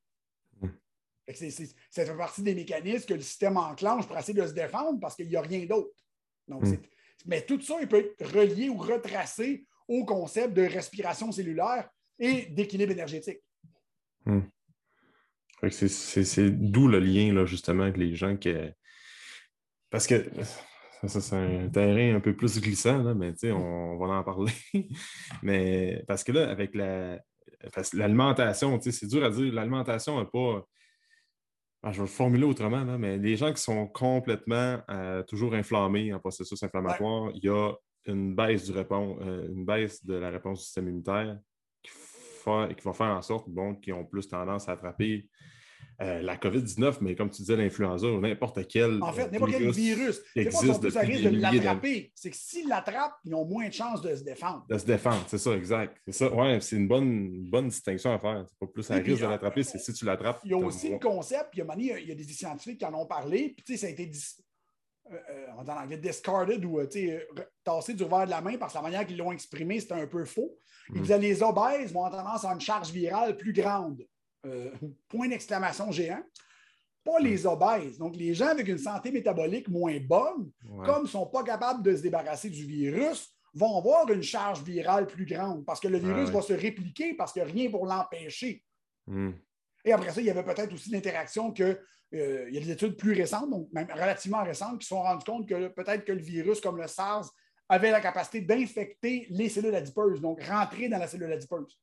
Mhm. 0.61 0.71
ça 1.89 2.05
fait 2.05 2.17
partie 2.17 2.43
des 2.43 2.55
mécanismes 2.55 3.05
que 3.05 3.13
le 3.13 3.21
système 3.21 3.55
enclenche 3.55 4.07
pour 4.07 4.17
essayer 4.17 4.33
de 4.33 4.45
se 4.45 4.53
défendre 4.53 4.99
parce 4.99 5.15
qu'il 5.15 5.29
n'y 5.29 5.35
a 5.35 5.41
rien 5.41 5.65
d'autre. 5.65 5.95
Mhm. 6.47 6.77
Mais 7.25 7.45
tout 7.45 7.61
ça, 7.61 7.75
il 7.79 7.87
peut 7.87 7.99
être 7.99 8.33
relié 8.33 8.67
ou 8.67 8.77
retracé 8.77 9.65
au 9.87 10.05
concept 10.05 10.53
de 10.53 10.63
respiration 10.63 11.31
cellulaire 11.31 11.89
et 12.19 12.47
d'équilibre 12.47 12.91
énergétique. 12.91 13.39
Hmm. 14.25 14.41
C'est 15.69 16.49
d'où 16.49 16.87
le 16.87 16.99
lien, 16.99 17.33
là, 17.33 17.45
justement, 17.45 17.83
avec 17.83 17.97
les 17.97 18.15
gens 18.15 18.35
qui. 18.35 18.53
Parce 19.89 20.07
que 20.07 20.23
ça, 21.07 21.21
c'est 21.21 21.35
un 21.35 21.69
terrain 21.69 22.15
un 22.15 22.19
peu 22.19 22.35
plus 22.35 22.59
glissant, 22.59 23.03
là, 23.03 23.13
mais 23.13 23.33
on, 23.51 23.55
on 23.55 23.97
va 23.97 24.15
en 24.15 24.23
parler. 24.23 24.51
mais 25.43 26.03
parce 26.07 26.23
que 26.23 26.31
là, 26.31 26.49
avec 26.49 26.75
la. 26.75 27.19
L'alimentation, 27.93 28.79
c'est 28.81 29.05
dur 29.05 29.23
à 29.23 29.29
dire, 29.29 29.53
l'alimentation 29.53 30.19
n'est 30.19 30.29
pas. 30.29 30.65
Ah, 31.83 31.91
je 31.91 31.97
vais 31.97 32.03
le 32.03 32.07
formuler 32.07 32.43
autrement, 32.43 32.83
là, 32.83 32.97
mais 32.97 33.17
les 33.17 33.35
gens 33.35 33.53
qui 33.53 33.61
sont 33.61 33.87
complètement 33.87 34.79
euh, 34.89 35.21
toujours 35.23 35.53
inflammés 35.53 36.13
en 36.13 36.19
processus 36.19 36.61
inflammatoire, 36.63 37.31
il 37.35 37.43
y 37.43 37.49
a 37.49 37.71
une 38.05 38.35
baisse 38.35 38.65
du 38.65 38.71
réponse, 38.71 39.17
euh, 39.21 39.47
une 39.47 39.65
baisse 39.65 40.03
de 40.05 40.15
la 40.15 40.29
réponse 40.29 40.59
du 40.59 40.65
système 40.65 40.87
immunitaire 40.87 41.39
qui 42.43 42.83
va 42.83 42.93
faire 42.93 43.07
en 43.07 43.21
sorte 43.21 43.49
bon, 43.49 43.75
qu'ils 43.75 43.93
ont 43.93 44.05
plus 44.05 44.27
tendance 44.27 44.67
à 44.69 44.73
attraper 44.73 45.27
euh, 46.01 46.19
la 46.23 46.35
COVID-19, 46.35 46.97
mais 47.01 47.15
comme 47.15 47.29
tu 47.29 47.43
disais, 47.43 47.55
l'influenza 47.55 48.07
ou 48.07 48.19
n'importe 48.19 48.67
quel. 48.67 49.03
En 49.03 49.13
fait, 49.13 49.31
n'importe 49.31 49.51
quel 49.51 49.71
virus. 49.71 50.19
C'est 50.33 50.45
pas 50.45 50.49
qu'ils 50.49 50.71
ont 50.71 50.79
plus 50.79 50.97
à 50.97 51.01
risque 51.01 51.23
de 51.23 51.29
l'attraper. 51.29 52.11
C'est 52.15 52.31
que 52.31 52.35
s'ils 52.35 52.67
l'attrapent, 52.67 53.17
ils 53.23 53.35
ont 53.35 53.45
moins 53.45 53.67
de 53.67 53.73
chances 53.73 54.01
de 54.01 54.15
se 54.15 54.23
défendre. 54.23 54.65
De 54.67 54.79
se 54.79 54.85
défendre, 54.85 55.23
c'est 55.27 55.37
ça, 55.37 55.51
exact. 55.51 55.95
C'est 56.07 56.13
ça. 56.13 56.33
Ouais, 56.33 56.59
c'est 56.59 56.75
une 56.75 56.87
bonne, 56.87 57.43
bonne 57.43 57.67
distinction 57.67 58.13
à 58.13 58.19
faire. 58.19 58.45
C'est 58.47 58.57
pas 58.57 58.65
plus 58.65 58.89
à 58.89 58.95
risque 58.95 59.21
de 59.21 59.27
l'attraper, 59.27 59.61
c'est 59.61 59.77
si 59.77 59.93
tu 59.93 60.05
l'attrapes. 60.05 60.39
Il 60.43 60.51
y 60.51 60.53
a 60.55 60.57
aussi 60.57 60.89
le 60.89 60.97
concept, 60.97 61.49
il 61.53 61.59
y 61.59 61.91
a, 61.91 61.99
il 61.99 62.07
y 62.07 62.11
a 62.11 62.15
des 62.15 62.23
scientifiques 62.23 62.79
qui 62.79 62.85
en 62.85 62.95
ont 62.95 63.05
parlé, 63.05 63.53
puis 63.55 63.63
tu 63.63 63.73
sais, 63.73 63.77
ça 63.77 63.87
a 63.87 63.89
été 63.91 64.09
euh, 65.11 65.17
euh, 65.29 65.47
en 65.57 65.67
anglais, 65.67 65.97
discarded 65.97 66.63
ou 66.65 66.79
tassé 67.63 67.93
du 67.93 68.03
revers 68.03 68.25
de 68.25 68.31
la 68.31 68.41
main 68.41 68.57
parce 68.57 68.73
que 68.73 68.77
la 68.77 68.83
manière 68.83 69.05
qu'ils 69.05 69.17
l'ont 69.17 69.31
exprimé, 69.31 69.79
c'était 69.79 69.93
un 69.93 70.07
peu 70.07 70.25
faux. 70.25 70.57
Ils 70.89 70.99
mm. 70.99 71.01
disaient 71.01 71.19
les 71.19 71.43
obèses 71.43 71.91
vont 71.91 72.05
avoir 72.05 72.23
tendance 72.23 72.45
à 72.45 72.53
une 72.53 72.61
charge 72.61 72.91
virale 72.91 73.37
plus 73.37 73.53
grande. 73.53 74.05
Euh, 74.45 74.71
point 75.07 75.27
d'exclamation 75.27 75.91
géant. 75.91 76.23
Pas 77.03 77.19
mm. 77.19 77.23
les 77.23 77.45
obèses. 77.45 77.97
Donc, 77.97 78.15
les 78.15 78.33
gens 78.33 78.47
avec 78.47 78.67
une 78.67 78.77
santé 78.77 79.11
métabolique 79.11 79.67
moins 79.67 79.99
bonne, 79.99 80.51
comme 80.85 80.99
ils 80.99 81.03
ne 81.03 81.07
sont 81.07 81.27
pas 81.27 81.43
capables 81.43 81.83
de 81.83 81.95
se 81.95 82.01
débarrasser 82.01 82.49
du 82.49 82.65
virus, 82.65 83.35
vont 83.53 83.77
avoir 83.77 84.09
une 84.09 84.23
charge 84.23 84.63
virale 84.63 85.07
plus 85.07 85.25
grande 85.25 85.65
parce 85.65 85.79
que 85.79 85.87
le 85.87 85.97
virus 85.97 86.29
va 86.29 86.41
se 86.41 86.53
répliquer 86.53 87.13
parce 87.15 87.33
qu'il 87.33 87.43
n'y 87.43 87.49
a 87.49 87.51
rien 87.51 87.69
pour 87.69 87.85
l'empêcher. 87.85 88.63
Mm. 89.07 89.31
Et 89.85 89.93
après 89.93 90.11
ça, 90.11 90.21
il 90.21 90.27
y 90.27 90.29
avait 90.29 90.43
peut-être 90.43 90.73
aussi 90.73 90.91
l'interaction 90.91 91.51
que 91.51 91.79
euh, 92.13 92.45
il 92.49 92.53
y 92.53 92.57
a 92.57 92.61
des 92.61 92.71
études 92.71 92.97
plus 92.97 93.13
récentes, 93.13 93.49
donc 93.49 93.69
même 93.71 93.87
relativement 93.91 94.43
récentes, 94.43 94.79
qui 94.79 94.85
se 94.85 94.89
sont 94.89 95.01
rendues 95.01 95.25
compte 95.25 95.47
que 95.47 95.69
peut-être 95.69 96.03
que 96.03 96.11
le 96.11 96.21
virus, 96.21 96.59
comme 96.59 96.77
le 96.77 96.87
SARS, 96.87 97.29
avait 97.69 97.91
la 97.91 98.01
capacité 98.01 98.41
d'infecter 98.41 99.27
les 99.29 99.47
cellules 99.47 99.75
adipeuses, 99.75 100.19
donc 100.19 100.43
rentrer 100.43 100.89
dans 100.89 100.97
la 100.97 101.07
cellule 101.07 101.31
adipeuse. 101.31 101.79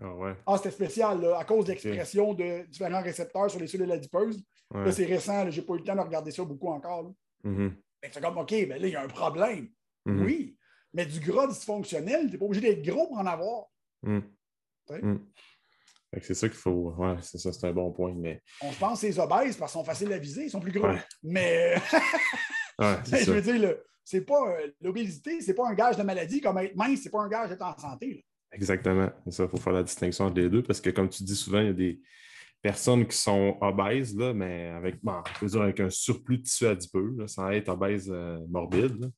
Ah 0.00 0.14
ouais. 0.14 0.34
Ah, 0.46 0.56
c'était 0.56 0.70
spécial, 0.70 1.24
à 1.36 1.44
cause 1.44 1.64
de 1.64 1.72
l'expression 1.72 2.34
de 2.34 2.66
différents 2.66 3.02
récepteurs 3.02 3.50
sur 3.50 3.60
les 3.60 3.68
cellules 3.68 3.90
adipeuses. 3.92 4.42
Là, 4.72 4.92
c'est 4.92 5.06
récent, 5.06 5.48
j'ai 5.50 5.62
pas 5.62 5.74
eu 5.74 5.78
le 5.78 5.84
temps 5.84 5.94
de 5.94 6.00
regarder 6.00 6.30
ça 6.30 6.44
beaucoup 6.44 6.68
encore. 6.68 7.12
Mm-hmm. 7.44 7.72
C'est 8.12 8.20
comme, 8.20 8.38
OK, 8.38 8.50
ben 8.50 8.80
là, 8.80 8.86
il 8.86 8.92
y 8.92 8.96
a 8.96 9.02
un 9.02 9.08
problème. 9.08 9.68
Mm-hmm. 10.06 10.24
Oui, 10.24 10.58
mais 10.92 11.06
du 11.06 11.20
gras 11.20 11.46
dysfonctionnel, 11.46 12.26
tu 12.26 12.32
n'es 12.32 12.38
pas 12.38 12.44
obligé 12.44 12.60
d'être 12.60 12.82
gros 12.82 13.06
pour 13.06 13.18
en 13.18 13.26
avoir. 13.26 13.66
Mm. 14.02 14.20
Mm. 14.90 15.18
C'est 16.22 16.34
ça 16.34 16.48
qu'il 16.48 16.58
faut. 16.58 16.94
Ouais, 16.96 17.16
c'est 17.22 17.38
ça, 17.38 17.52
c'est 17.52 17.66
un 17.66 17.72
bon 17.72 17.92
point. 17.92 18.14
Mais... 18.16 18.42
On 18.62 18.72
se 18.72 18.78
pense 18.78 19.00
ces 19.00 19.18
obèses 19.18 19.56
parce 19.56 19.72
qu'ils 19.72 19.80
sont 19.80 19.84
faciles 19.84 20.12
à 20.12 20.18
viser, 20.18 20.44
ils 20.44 20.50
sont 20.50 20.60
plus 20.60 20.72
gros. 20.72 20.88
Mais 21.22 21.74
ouais, 22.78 22.96
je 23.04 23.30
veux 23.30 23.42
dire, 23.42 23.76
c'est 24.04 24.22
pas 24.22 24.48
euh, 24.48 24.68
l'obésité, 24.80 25.40
c'est 25.42 25.54
pas 25.54 25.68
un 25.68 25.74
gage 25.74 25.96
de 25.96 26.02
maladie 26.02 26.40
comme 26.40 26.56
être 26.58 26.74
mince, 26.74 27.00
c'est 27.02 27.10
pas 27.10 27.20
un 27.20 27.28
gage 27.28 27.50
d'être 27.50 27.62
en 27.62 27.76
santé. 27.76 28.24
Exactement. 28.52 29.10
ça, 29.28 29.44
il 29.44 29.50
faut 29.50 29.58
faire 29.58 29.74
la 29.74 29.82
distinction 29.82 30.24
entre 30.24 30.40
les 30.40 30.48
deux 30.48 30.62
parce 30.62 30.80
que, 30.80 30.88
comme 30.88 31.10
tu 31.10 31.22
dis 31.22 31.36
souvent, 31.36 31.60
il 31.60 31.66
y 31.66 31.70
a 31.70 31.74
des 31.74 32.00
personnes 32.62 33.06
qui 33.06 33.16
sont 33.16 33.58
obèses, 33.60 34.16
là, 34.16 34.32
mais 34.32 34.68
avec, 34.68 35.02
bon, 35.02 35.22
dire 35.42 35.62
avec 35.62 35.80
un 35.80 35.90
surplus 35.90 36.38
de 36.38 36.42
tissu 36.44 36.66
adipeux, 36.66 37.14
là, 37.18 37.28
sans 37.28 37.50
être 37.50 37.68
obèse 37.68 38.10
euh, 38.10 38.38
morbide. 38.48 39.10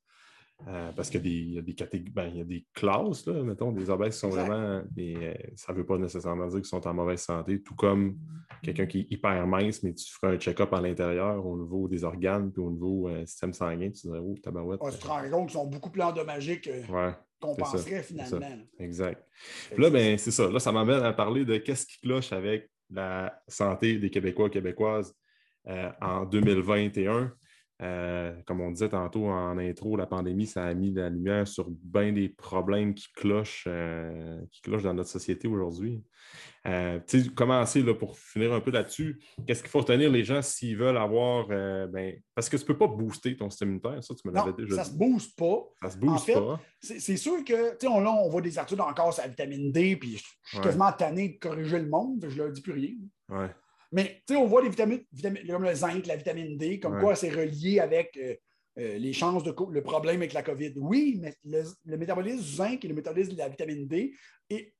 Euh, 0.68 0.92
parce 0.92 1.08
qu'il 1.08 1.52
y, 1.52 1.58
a 1.58 1.62
des 1.62 1.74
catégories, 1.74 2.10
ben, 2.10 2.26
il 2.26 2.36
y 2.36 2.40
a 2.40 2.44
des 2.44 2.66
classes, 2.74 3.26
là, 3.26 3.42
mettons, 3.42 3.72
des 3.72 3.88
obèses 3.88 4.14
qui 4.14 4.20
sont 4.20 4.28
vraiment. 4.28 4.82
Euh, 4.98 5.34
ça 5.56 5.72
ne 5.72 5.78
veut 5.78 5.86
pas 5.86 5.96
nécessairement 5.96 6.46
dire 6.48 6.58
qu'ils 6.58 6.66
sont 6.66 6.86
en 6.86 6.94
mauvaise 6.94 7.20
santé, 7.20 7.62
tout 7.62 7.74
comme 7.74 8.18
quelqu'un 8.62 8.86
qui 8.86 9.00
est 9.00 9.06
hyper 9.10 9.46
mince, 9.46 9.82
mais 9.82 9.94
tu 9.94 10.12
feras 10.12 10.34
un 10.34 10.38
check-up 10.38 10.72
à 10.74 10.80
l'intérieur 10.80 11.44
au 11.46 11.56
niveau 11.56 11.88
des 11.88 12.04
organes 12.04 12.52
puis 12.52 12.62
au 12.62 12.70
niveau 12.70 13.08
du 13.08 13.14
euh, 13.14 13.26
système 13.26 13.54
sanguin, 13.54 13.90
tu 13.90 14.06
dirais, 14.06 14.20
oh, 14.22 14.34
tabarouette. 14.42 14.82
Ouais, 14.82 14.92
te 14.92 15.06
rends 15.06 15.30
compte 15.30 15.48
qu'ils 15.48 15.58
sont 15.58 15.66
beaucoup 15.66 15.90
plus 15.90 16.02
endommagés 16.02 16.60
qu'on 16.60 17.54
penserait 17.54 18.02
finalement. 18.02 18.40
Exact. 18.78 19.26
là, 19.76 19.90
ben, 19.90 20.18
c'est 20.18 20.30
ça. 20.30 20.50
Là, 20.50 20.60
ça 20.60 20.72
m'amène 20.72 21.02
à 21.02 21.12
parler 21.14 21.46
de 21.46 21.56
qu'est-ce 21.56 21.86
qui 21.86 22.00
cloche 22.00 22.32
avec 22.32 22.70
la 22.90 23.40
santé 23.48 23.98
des 23.98 24.10
Québécois 24.10 24.48
et 24.48 24.50
Québécoises 24.50 25.14
en 26.00 26.26
2021. 26.26 27.32
Euh, 27.82 28.34
comme 28.46 28.60
on 28.60 28.70
disait 28.70 28.90
tantôt 28.90 29.26
en 29.28 29.56
intro, 29.56 29.96
la 29.96 30.06
pandémie, 30.06 30.46
ça 30.46 30.64
a 30.64 30.74
mis 30.74 30.92
la 30.92 31.08
lumière 31.08 31.48
sur 31.48 31.68
bien 31.70 32.12
des 32.12 32.28
problèmes 32.28 32.94
qui 32.94 33.10
clochent, 33.14 33.64
euh, 33.68 34.38
qui 34.50 34.60
clochent 34.60 34.82
dans 34.82 34.92
notre 34.92 35.08
société 35.08 35.48
aujourd'hui. 35.48 36.02
Euh, 36.66 37.00
commencer 37.34 37.82
là, 37.82 37.94
pour 37.94 38.18
finir 38.18 38.52
un 38.52 38.60
peu 38.60 38.70
là-dessus, 38.70 39.22
qu'est-ce 39.46 39.62
qu'il 39.62 39.70
faut 39.70 39.78
retenir 39.78 40.10
les 40.10 40.24
gens 40.24 40.42
s'ils 40.42 40.76
veulent 40.76 40.98
avoir. 40.98 41.48
Ben, 41.48 42.20
parce 42.34 42.50
que 42.50 42.58
tu 42.58 42.64
ne 42.64 42.66
peux 42.66 42.76
pas 42.76 42.86
booster 42.86 43.34
ton 43.34 43.48
système 43.48 43.68
immunitaire, 43.68 44.04
ça, 44.04 44.14
tu 44.14 44.28
me 44.28 44.34
l'avais 44.34 44.52
déjà 44.52 44.76
ça 44.76 44.82
ne 44.82 44.88
se 44.88 44.98
booste 44.98 45.38
pas. 45.38 45.62
Ça 45.80 45.90
se 45.90 45.96
booste 45.96 46.34
pas. 46.34 46.60
C'est 46.80 47.16
sûr 47.16 47.42
que, 47.44 47.86
on, 47.86 48.00
là, 48.00 48.10
on 48.12 48.28
voit 48.28 48.42
des 48.42 48.58
études 48.58 48.80
encore 48.80 49.14
sur 49.14 49.22
la 49.22 49.28
vitamine 49.28 49.72
D, 49.72 49.96
puis 49.96 50.18
je 50.18 50.48
suis 50.48 50.60
quasiment 50.60 50.92
tanné 50.92 51.30
de 51.30 51.38
corriger 51.38 51.78
le 51.78 51.88
monde, 51.88 52.26
je 52.28 52.34
ne 52.34 52.42
leur 52.42 52.52
dis 52.52 52.60
plus 52.60 52.72
rien. 52.72 52.94
Ouais. 53.30 53.48
Mais 53.92 54.22
on 54.30 54.46
voit 54.46 54.62
les 54.62 54.68
vitamines, 54.68 55.04
comme 55.48 55.64
le 55.64 55.74
zinc, 55.74 56.06
la 56.06 56.16
vitamine 56.16 56.56
D, 56.56 56.78
comme 56.78 57.00
quoi 57.00 57.16
c'est 57.16 57.30
relié 57.30 57.80
avec 57.80 58.16
euh, 58.16 58.34
euh, 58.78 58.98
les 58.98 59.12
chances 59.12 59.42
de 59.42 59.54
le 59.72 59.82
problème 59.82 60.16
avec 60.16 60.32
la 60.32 60.42
COVID. 60.42 60.74
Oui, 60.76 61.18
mais 61.20 61.34
le, 61.44 61.96
métabolisme 61.96 62.38
du 62.38 62.44
zinc 62.44 62.84
et 62.84 62.88
le 62.88 62.94
métabolisme 62.94 63.32
de 63.32 63.38
la 63.38 63.48
vitamine 63.48 63.88
D 63.88 64.14
est 64.48 64.72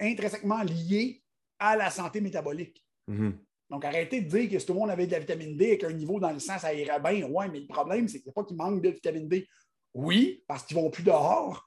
intrinsèquement 0.00 0.62
lié 0.62 1.22
à 1.58 1.76
la 1.76 1.90
santé 1.90 2.20
métabolique. 2.20 2.82
Mm-hmm. 3.08 3.32
Donc, 3.70 3.84
arrêtez 3.84 4.22
de 4.22 4.28
dire 4.28 4.50
que 4.50 4.58
si 4.58 4.66
tout 4.66 4.72
le 4.72 4.78
monde 4.80 4.90
avait 4.90 5.06
de 5.06 5.12
la 5.12 5.18
vitamine 5.18 5.56
D 5.56 5.64
et 5.70 5.78
qu'un 5.78 5.92
niveau 5.92 6.18
dans 6.18 6.32
le 6.32 6.38
sang, 6.38 6.58
ça 6.58 6.72
irait 6.72 7.00
bien. 7.00 7.28
Oui, 7.30 7.46
mais 7.52 7.60
le 7.60 7.66
problème, 7.66 8.08
c'est 8.08 8.18
qu'il 8.18 8.28
n'y 8.28 8.32
a 8.32 8.34
pas 8.34 8.44
qu'il 8.44 8.56
manque 8.56 8.82
de 8.82 8.90
vitamine 8.90 9.28
D. 9.28 9.46
Oui, 9.92 10.42
parce 10.48 10.64
qu'ils 10.64 10.76
ne 10.76 10.82
vont 10.82 10.90
plus 10.90 11.02
dehors. 11.02 11.64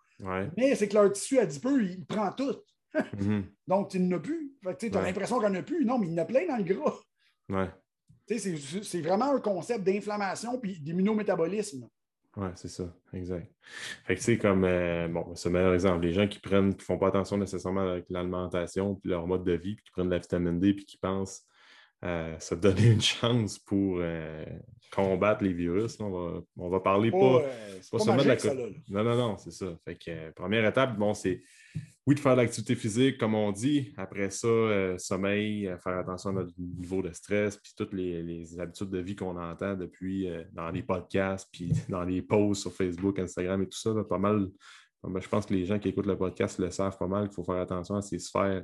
Mais 0.57 0.75
c'est 0.75 0.87
que 0.87 0.95
leur 0.95 1.11
tissu 1.11 1.37
adipeux, 1.37 1.83
il 1.83 2.05
prend 2.05 2.31
tout. 2.31 2.55
Mhm. 3.19 3.45
Donc, 3.67 3.89
tu 3.89 3.99
n'en 3.99 4.17
as 4.17 4.19
plus. 4.19 4.53
Tu 4.79 4.85
as 4.93 5.01
l'impression 5.01 5.39
qu'il 5.39 5.49
n'y 5.49 5.57
en 5.57 5.59
a 5.59 5.63
plus. 5.63 5.85
Non, 5.85 5.97
mais 5.97 6.07
il 6.07 6.13
y 6.13 6.15
en 6.15 6.21
a 6.21 6.25
plein 6.25 6.45
dans 6.47 6.57
le 6.57 6.63
gras. 6.63 6.99
Ouais. 7.49 7.69
C'est 8.27 9.01
vraiment 9.01 9.33
un 9.33 9.39
concept 9.39 9.83
d'inflammation 9.83 10.59
puis 10.59 10.79
d'immunométabolisme. 10.79 11.87
Oui, 12.35 12.49
c'est 12.55 12.67
ça, 12.67 12.93
exact. 13.13 13.51
Fait 14.05 14.15
que 14.15 14.21
c'est 14.21 14.37
comme, 14.37 14.63
euh, 14.63 15.07
bon, 15.07 15.33
c'est 15.33 15.49
le 15.49 15.53
meilleur 15.53 15.73
exemple. 15.73 16.05
Les 16.05 16.13
gens 16.13 16.27
qui 16.27 16.37
prennent, 16.37 16.71
qui 16.75 16.81
ne 16.81 16.83
font 16.83 16.99
pas 16.99 17.07
attention 17.07 17.35
nécessairement 17.37 17.89
avec 17.89 18.05
l'alimentation 18.09 18.93
puis 18.93 19.09
leur 19.09 19.25
mode 19.25 19.43
de 19.43 19.53
vie, 19.53 19.75
puis 19.75 19.85
qui 19.85 19.91
prennent 19.91 20.05
de 20.05 20.11
la 20.11 20.19
vitamine 20.19 20.59
D 20.59 20.73
puis 20.73 20.85
qui 20.85 20.97
pensent 20.97 21.43
euh, 22.05 22.37
se 22.37 22.53
donner 22.53 22.91
une 22.91 23.01
chance 23.01 23.57
pour 23.57 23.97
euh, 24.01 24.45
combattre 24.91 25.43
les 25.43 25.53
virus. 25.53 25.99
On, 25.99 26.43
va, 26.69 26.79
parler 26.79 27.09
pas, 27.09 27.41
pas, 27.91 27.99
seulement 27.99 28.23
de 28.23 28.27
la 28.27 28.35
Non, 28.89 29.03
non, 29.03 29.17
non, 29.17 29.37
c'est 29.37 29.51
ça. 29.51 29.75
Fait 29.83 29.95
que, 29.95 30.29
première 30.31 30.65
étape, 30.65 30.95
bon, 30.95 31.15
c'est 31.15 31.41
oui, 32.07 32.15
de 32.15 32.21
faire 32.21 32.37
de 32.37 32.41
l'activité 32.41 32.73
physique, 32.73 33.17
comme 33.17 33.35
on 33.35 33.51
dit. 33.51 33.91
Après 33.97 34.29
ça, 34.29 34.47
euh, 34.47 34.97
sommeil, 34.97 35.67
euh, 35.67 35.77
faire 35.77 35.97
attention 35.97 36.29
à 36.29 36.33
notre 36.33 36.53
niveau 36.57 37.01
de 37.01 37.11
stress, 37.11 37.57
puis 37.57 37.73
toutes 37.75 37.91
les, 37.91 38.57
habitudes 38.61 38.89
de 38.89 38.99
vie 38.99 39.13
qu'on 39.13 39.35
entend 39.37 39.75
depuis 39.75 40.29
euh, 40.29 40.41
dans 40.53 40.71
les 40.71 40.83
podcasts, 40.83 41.49
puis 41.51 41.69
dans 41.89 42.05
les 42.05 42.21
posts 42.21 42.61
sur 42.61 42.71
Facebook, 42.71 43.19
Instagram 43.19 43.61
et 43.61 43.67
tout 43.67 43.77
ça. 43.77 43.93
pas 44.05 44.17
mal. 44.19 44.49
je 45.03 45.27
pense 45.27 45.47
que 45.47 45.53
les 45.53 45.65
gens 45.65 45.79
qui 45.79 45.89
écoutent 45.89 46.05
le 46.05 46.17
podcast 46.17 46.59
le 46.59 46.71
savent 46.71 46.97
pas 46.97 47.07
mal 47.07 47.27
qu'il 47.27 47.35
faut 47.35 47.43
faire 47.43 47.59
attention 47.59 47.95
à 47.97 48.01
ces 48.01 48.19
sphères 48.19 48.63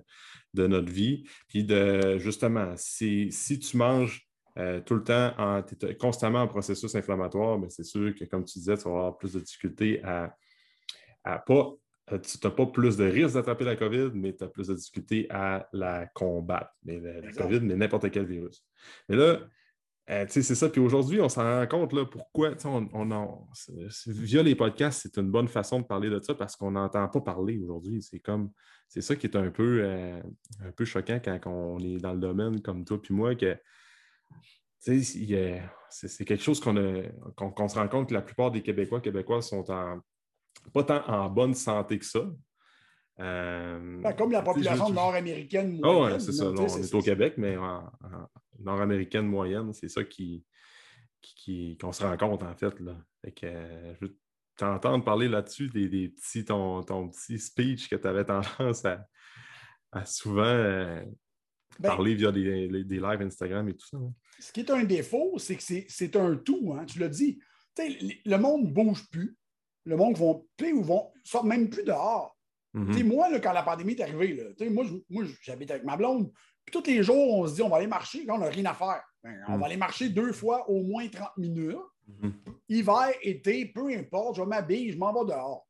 de 0.54 0.66
notre 0.66 0.89
vie. 0.89 1.26
Puis 1.50 1.66
de 1.66 2.18
justement, 2.20 2.72
si, 2.78 3.30
si 3.30 3.60
tu 3.60 3.76
manges 3.76 4.26
tout 4.86 4.96
le 4.96 5.04
temps, 5.04 5.34
en, 5.38 5.62
constamment 6.00 6.44
en 6.44 6.48
processus 6.48 6.96
inflammatoire, 6.96 7.58
mais 7.58 7.64
ben, 7.64 7.70
c'est 7.72 7.84
sûr 7.84 8.16
que, 8.16 8.24
comme 8.24 8.46
tu 8.46 8.60
disais, 8.60 8.78
tu 8.78 8.84
vas 8.84 8.91
avoir 8.91 9.18
plus 9.18 9.34
de 9.34 9.41
difficultés 9.41 10.02
à, 10.04 10.34
à 11.26 11.39
pas 11.39 11.74
tu 12.20 12.38
n'as 12.43 12.51
pas 12.51 12.66
plus 12.66 12.97
de 12.97 13.05
risque 13.05 13.36
d'attraper 13.36 13.66
la 13.66 13.76
COVID, 13.76 14.11
mais 14.14 14.36
tu 14.36 14.43
as 14.43 14.47
plus 14.47 14.68
de 14.68 14.74
difficulté 14.74 15.28
à 15.30 15.68
la 15.74 16.07
combattre. 16.07 16.72
Mais 16.84 16.99
la, 16.99 17.32
COVID, 17.32 17.61
mais 17.61 17.76
n'importe 17.76 18.09
quel 18.11 18.26
virus. 18.26 18.66
Mais 19.09 19.16
là, 19.16 19.39
euh, 20.09 20.26
c'est 20.28 20.43
ça. 20.43 20.70
Puis 20.70 20.82
aujourd'hui, 20.82 21.22
on 21.22 21.30
s'en 21.30 21.43
rend 21.43 21.68
compte 21.68 21.93
là, 21.93 22.05
pourquoi 22.05 22.51
on, 22.66 22.89
on, 22.93 23.47
via 24.07 24.43
les 24.43 24.55
podcasts, 24.55 25.01
c'est 25.03 25.18
une 25.18 25.32
bonne 25.32 25.47
façon 25.47 25.80
de 25.80 25.86
parler 25.86 26.09
de 26.09 26.20
ça 26.22 26.36
parce 26.36 26.55
qu'on 26.55 26.72
n'entend 26.72 27.07
pas 27.07 27.22
parler 27.22 27.57
aujourd'hui. 27.57 28.01
C'est 28.01 28.20
comme 28.20 28.51
c'est 28.89 29.01
ça 29.01 29.16
qui 29.16 29.28
est 29.28 29.36
un 29.36 29.49
peu, 29.49 29.82
euh, 29.84 30.22
un 30.61 30.72
peu 30.72 30.84
choquant 30.86 31.20
quand 31.24 31.39
on 31.45 31.80
est 31.80 31.97
dans 31.97 32.14
le 32.14 32.20
domaine 32.20 32.61
comme 32.61 32.84
toi 32.84 33.01
puis 33.01 33.14
moi 33.14 33.34
que 33.36 33.57
c'est 34.80 36.26
quelque 36.26 36.43
chose 36.43 36.59
qu'on 36.59 36.74
se 36.74 37.76
rend 37.76 37.88
compte 37.88 38.09
que 38.09 38.14
la 38.14 38.22
plupart 38.22 38.51
des 38.51 38.61
Québécois, 38.61 38.99
Québécois 38.99 39.41
sont 39.41 39.72
en, 39.72 39.99
pas 40.72 40.84
tant 40.84 41.05
en 41.07 41.30
bonne 41.30 41.53
santé 41.53 41.99
que 41.99 42.05
ça. 42.05 42.30
Euh, 43.20 44.01
ben, 44.01 44.14
comme 44.14 44.32
la 44.32 44.41
population 44.41 44.89
nord-américaine 44.89 45.80
ah 45.84 45.88
moyenne. 45.88 46.18
oui, 46.18 46.22
c'est 46.22 46.32
ça. 46.32 46.45
on 46.45 46.55
est, 46.55 46.95
au 46.95 47.01
Québec, 47.01 47.36
mais 47.38 47.57
en, 47.57 47.84
nord-américaine 48.59 49.28
moyenne, 49.28 49.72
c'est 49.74 49.89
ça 49.89 50.03
qui, 50.03 50.43
qu'on 51.80 51.91
se 51.91 52.03
rend 52.03 52.18
compte, 52.18 52.43
en 52.43 52.55
fait. 52.55 52.80
Là. 52.80 52.97
que, 53.24 53.95
je 54.01 54.05
veux 54.05 54.18
t'entendre 54.57 55.03
parler 55.03 55.28
là-dessus 55.28 55.70
des, 55.70 56.09
petits, 56.09 56.45
ton, 56.45 56.84
petit 56.84 57.39
speech 57.39 57.89
que 57.89 57.95
tu 57.95 58.07
avais 58.07 58.26
tendance 58.26 58.84
à, 58.86 60.05
souvent 60.05 60.43
euh, 60.43 61.03
ben 61.80 61.89
parler 61.89 62.16
via 62.16 62.32
des, 62.32 62.68
lives 62.68 63.22
Instagram 63.22 63.70
et 63.70 63.76
tout 63.76 63.88
ça. 63.88 63.97
Ce 64.39 64.51
qui 64.51 64.61
est 64.61 64.72
un 64.72 64.84
défaut, 64.84 65.38
c'est 65.38 65.55
que 65.55 65.64
c'est 65.64 66.16
un 66.16 66.36
tout, 66.36 66.74
hein, 66.76 66.86
tu 66.86 66.97
l'as 66.97 67.09
dit. 67.09 67.39
le 67.78 68.38
monde 68.38 68.66
ne 68.66 68.72
bouge 68.72 69.07
plus 69.11 69.38
le 69.86 69.98
monde 69.98 70.18
vont 70.18 70.46
ou 70.74 70.84
vont 70.84 71.12
sortent 71.24 71.46
même 71.46 71.70
plus 71.70 71.84
dehors. 71.84 72.36
Mhm. 72.74 73.08
Moi, 73.08 73.30
là, 73.30 73.40
quand 73.40 73.54
la 73.54 73.64
pandémie 73.64 73.94
est 73.94 74.02
arrivée, 74.02 74.56
moi, 74.70 74.86
moi 75.10 75.24
j'habite 75.42 75.72
avec 75.72 75.84
ma 75.84 75.96
blonde. 75.96 76.32
Puis 76.66 76.72
tous 76.72 76.90
les 76.90 77.04
jours, 77.04 77.38
on 77.38 77.48
se 77.48 77.56
dit 77.56 77.62
on 77.62 77.70
va 77.70 77.78
aller 77.78 77.88
marcher 77.88 78.26
quand 78.26 78.36
on 78.36 78.40
n'a 78.40 78.50
rien 78.50 78.66
à 78.66 78.74
faire. 78.74 79.04
Ben, 79.24 79.44
on 79.48 79.52
va 79.54 79.58
mhm. 79.58 79.64
aller 79.64 79.78
marcher 79.78 80.10
deux 80.10 80.34
fois 80.34 80.70
au 80.70 80.84
moins 80.84 81.08
30 81.08 81.38
minutes. 81.38 81.78
Mhm. 82.08 82.34
Hiver, 82.70 83.12
été, 83.22 83.66
peu 83.68 83.90
importe, 83.90 84.38
je 84.38 84.42
m'habille, 84.42 84.92
je 84.92 84.98
m'en 84.98 85.14
vais 85.14 85.32
dehors. 85.32 85.68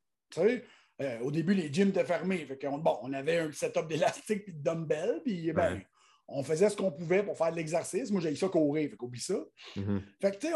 Euh, 1.00 1.18
au 1.20 1.30
début, 1.30 1.54
les 1.54 1.72
gyms 1.72 1.88
étaient 1.88 2.04
fermés. 2.04 2.46
bon, 2.62 2.98
on 3.02 3.12
avait 3.12 3.38
un 3.38 3.52
setup 3.52 3.88
d'élastique 3.88 4.44
et 4.46 4.52
de 4.52 4.62
dumbbell, 4.62 5.20
puis 5.24 5.52
ben, 5.52 5.80
on 6.28 6.42
faisait 6.42 6.70
ce 6.70 6.76
qu'on 6.76 6.92
pouvait 6.92 7.22
pour 7.22 7.36
faire 7.36 7.50
de 7.50 7.56
l'exercice. 7.56 8.10
Moi, 8.10 8.20
j'ai 8.20 8.34
ça 8.34 8.48
courir, 8.48 8.90
fait 8.90 8.96
qu'oublie 8.96 9.20
ça. 9.20 9.38
Fait 10.20 10.30
que, 10.30 10.36
tu 10.38 10.46
sais, 10.48 10.54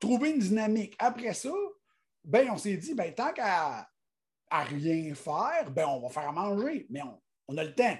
trouver 0.00 0.30
une 0.30 0.38
dynamique. 0.38 0.96
Après 0.98 1.34
ça, 1.34 1.52
ben, 2.28 2.50
on 2.50 2.58
s'est 2.58 2.76
dit, 2.76 2.94
ben, 2.94 3.12
tant 3.14 3.32
qu'à 3.32 3.88
à 4.50 4.62
rien 4.62 5.14
faire, 5.14 5.70
ben, 5.70 5.86
on 5.88 6.00
va 6.00 6.08
faire 6.10 6.28
à 6.28 6.32
manger. 6.32 6.86
Mais 6.90 7.00
on, 7.48 7.56
a 7.56 7.64
le 7.64 7.74
temps. 7.74 7.96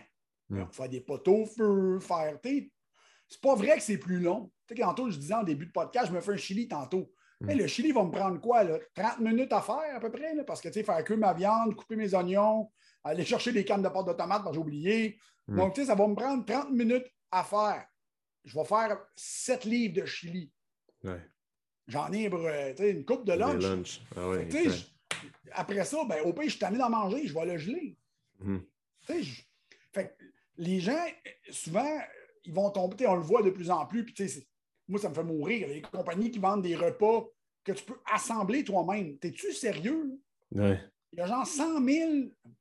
On 0.51 0.57
va 0.57 0.69
faire 0.71 0.89
des 0.89 1.01
poteaux 1.01 1.47
feu, 1.47 1.99
faire. 1.99 2.39
C'est 2.43 3.41
pas 3.41 3.55
vrai 3.55 3.77
que 3.77 3.83
c'est 3.83 3.99
plus 3.99 4.21
long. 4.21 4.53
Tu 4.67 4.77
sais, 4.77 4.83
tantôt, 4.83 5.11
je 5.11 5.19
disais 5.19 5.35
en 5.35 5.43
début 5.43 5.67
de 5.67 5.73
podcast, 5.73 6.09
je 6.09 6.13
me 6.13 6.21
fais 6.21 6.33
un 6.33 6.37
chili 6.37 6.69
tantôt. 6.69 7.11
Mais 7.41 7.55
le 7.55 7.67
chili 7.69 7.93
va 7.93 8.03
me 8.03 8.11
prendre 8.11 8.41
quoi? 8.41 8.65
Là? 8.65 8.79
30 8.95 9.21
minutes 9.21 9.53
à 9.53 9.63
faire 9.63 9.97
à 9.97 10.01
peu 10.01 10.11
près? 10.11 10.35
Parce 10.45 10.61
que 10.61 10.69
tu 10.69 10.75
sais, 10.75 10.83
faire 10.83 11.03
cuire 11.05 11.19
ma 11.19 11.33
viande, 11.33 11.75
couper 11.77 11.95
mes 11.95 12.13
oignons, 12.13 12.71
aller 13.05 13.25
chercher 13.25 13.53
des 13.53 13.65
cannes 13.65 13.83
de 13.83 13.89
pâte 13.89 14.09
de 14.09 14.13
tomate, 14.13 14.43
j'ai 14.53 14.59
oublié. 14.59 15.19
Donc, 15.47 15.75
tu 15.75 15.81
sais, 15.81 15.87
ça 15.87 15.95
va 15.95 16.07
me 16.07 16.15
prendre 16.15 16.45
30 16.45 16.71
minutes 16.71 17.07
à 17.31 17.45
faire. 17.45 17.87
Je 18.45 18.59
vais 18.59 18.65
faire 18.65 18.99
7 19.15 19.65
livres 19.65 20.03
de 20.03 20.05
chili. 20.05 20.53
Ouais. 21.05 21.23
J'en 21.89 22.13
ai 22.13 22.31
une 22.91 23.05
coupe 23.05 23.25
de 23.25 23.33
lunch. 23.33 24.01
Ah 24.17 24.21
après 25.53 25.85
ça, 25.85 26.05
ben, 26.05 26.23
au 26.25 26.33
pire, 26.33 26.45
je 26.45 26.51
suis 26.51 26.59
tanné 26.59 26.79
d'en 26.79 26.91
manger, 26.91 27.27
je 27.27 27.35
vais 27.35 27.47
le 27.47 27.59
geler. 27.59 27.97
Mhm. 28.41 28.63
Fait, 29.01 30.17
les 30.59 30.81
gens, 30.81 31.05
souvent, 31.51 31.99
ils 32.45 32.53
vont 32.53 32.71
tomber, 32.71 33.07
on 33.07 33.17
le 33.17 33.23
voit 33.23 33.43
de 33.43 33.51
plus 33.51 33.71
en 33.71 33.87
plus, 33.87 34.05
puis 34.05 34.47
moi, 34.87 35.01
ça 35.01 35.09
me 35.09 35.15
fait 35.15 35.25
mourir. 35.25 35.67
Les 35.69 35.81
compagnies 35.81 36.31
qui 36.31 36.39
vendent 36.39 36.63
des 36.63 36.77
repas 36.77 37.27
que 37.65 37.73
tu 37.73 37.85
peux 37.85 37.99
assembler 38.13 38.63
toi-même. 38.63 39.19
T'es-tu 39.19 39.53
sérieux? 39.53 40.21
Il 40.55 41.19
y 41.19 41.21
a 41.23 41.27
genre 41.27 41.47
100 41.47 41.85
000 41.85 42.13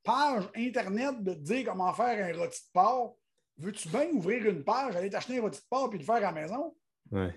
pages 0.04 0.50
Internet 0.56 1.22
de 1.22 1.34
te 1.34 1.40
dire 1.40 1.66
comment 1.66 1.94
faire 1.94 2.26
un 2.26 2.38
rôti 2.40 2.62
de 2.62 2.72
porc. 2.72 3.18
Veux-tu 3.58 3.90
bien 3.90 4.10
ouvrir 4.12 4.46
une 4.46 4.64
page, 4.64 4.96
aller 4.96 5.10
t'acheter 5.10 5.38
un 5.38 5.42
rôti 5.42 5.60
de 5.60 5.66
porc 5.70 5.94
et 5.94 5.98
le 5.98 6.04
faire 6.04 6.16
à 6.16 6.20
la 6.22 6.32
maison? 6.32 6.74
Ouais 7.12 7.34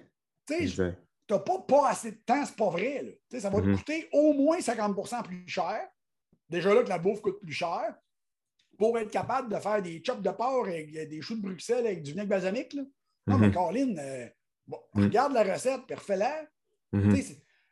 tu 0.58 0.70
n'as 1.34 1.40
pas, 1.40 1.58
pas 1.60 1.88
assez 1.88 2.12
de 2.12 2.16
temps, 2.18 2.44
c'est 2.44 2.56
pas 2.56 2.70
vrai. 2.70 3.20
Ça 3.30 3.50
va 3.50 3.60
te 3.60 3.66
mhm. 3.66 3.76
coûter 3.76 4.08
au 4.12 4.32
moins 4.32 4.58
50% 4.58 5.22
plus 5.24 5.48
cher. 5.48 5.80
Déjà 6.48 6.74
là 6.74 6.82
que 6.82 6.88
la 6.88 6.98
bouffe 6.98 7.20
coûte 7.20 7.40
plus 7.40 7.52
cher. 7.52 7.94
Pour 8.78 8.98
être 8.98 9.10
capable 9.10 9.52
de 9.52 9.60
faire 9.60 9.82
des 9.82 10.02
chops 10.04 10.22
de 10.22 10.30
porc 10.30 10.66
avec 10.66 10.92
des 10.92 11.20
choux 11.20 11.36
de 11.36 11.42
Bruxelles 11.42 11.86
avec 11.86 12.02
du 12.02 12.12
vinaigre 12.12 12.30
balsamique. 12.30 12.72
Là. 12.72 12.82
Non, 13.26 13.38
mais 13.38 13.48
mhm. 13.48 13.52
Caroline, 13.52 13.98
euh, 13.98 14.26
mhm. 14.94 15.04
regarde 15.04 15.32
la 15.32 15.42
recette, 15.42 15.82
puis 15.86 15.94
refais-la. 15.94 16.46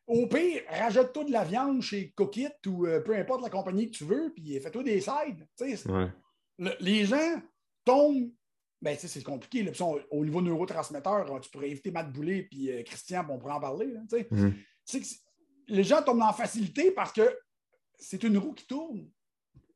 Au 0.06 0.26
pire, 0.26 0.62
rajoute-toi 0.70 1.24
de 1.24 1.32
la 1.32 1.44
viande 1.44 1.82
chez 1.82 2.12
Cookit 2.12 2.48
ou 2.66 2.86
euh, 2.86 3.00
peu 3.00 3.14
importe 3.14 3.42
la 3.42 3.50
compagnie 3.50 3.90
que 3.90 3.96
tu 3.96 4.04
veux, 4.04 4.32
puis 4.34 4.58
fais-toi 4.58 4.82
des 4.82 5.02
sides. 5.02 5.46
les 6.80 7.04
gens 7.04 7.42
tombent 7.84 8.30
ben, 8.80 8.96
c'est 8.96 9.22
compliqué. 9.22 9.62
Là. 9.62 9.72
au 10.10 10.24
niveau 10.24 10.40
neurotransmetteur, 10.40 11.40
tu 11.40 11.50
pourrais 11.50 11.70
éviter 11.70 11.90
Matt 11.90 12.12
Boulet 12.12 12.44
puis 12.44 12.70
euh, 12.70 12.82
Christian, 12.82 13.26
on 13.28 13.38
pourrait 13.38 13.54
en 13.54 13.60
parler. 13.60 13.94
Mhm. 14.30 14.54
les 15.68 15.84
gens 15.84 16.02
tombent 16.02 16.22
en 16.22 16.32
facilité 16.32 16.92
parce 16.92 17.12
que 17.12 17.36
c'est 17.98 18.22
une 18.22 18.38
roue 18.38 18.52
qui 18.52 18.66
tourne. 18.66 19.08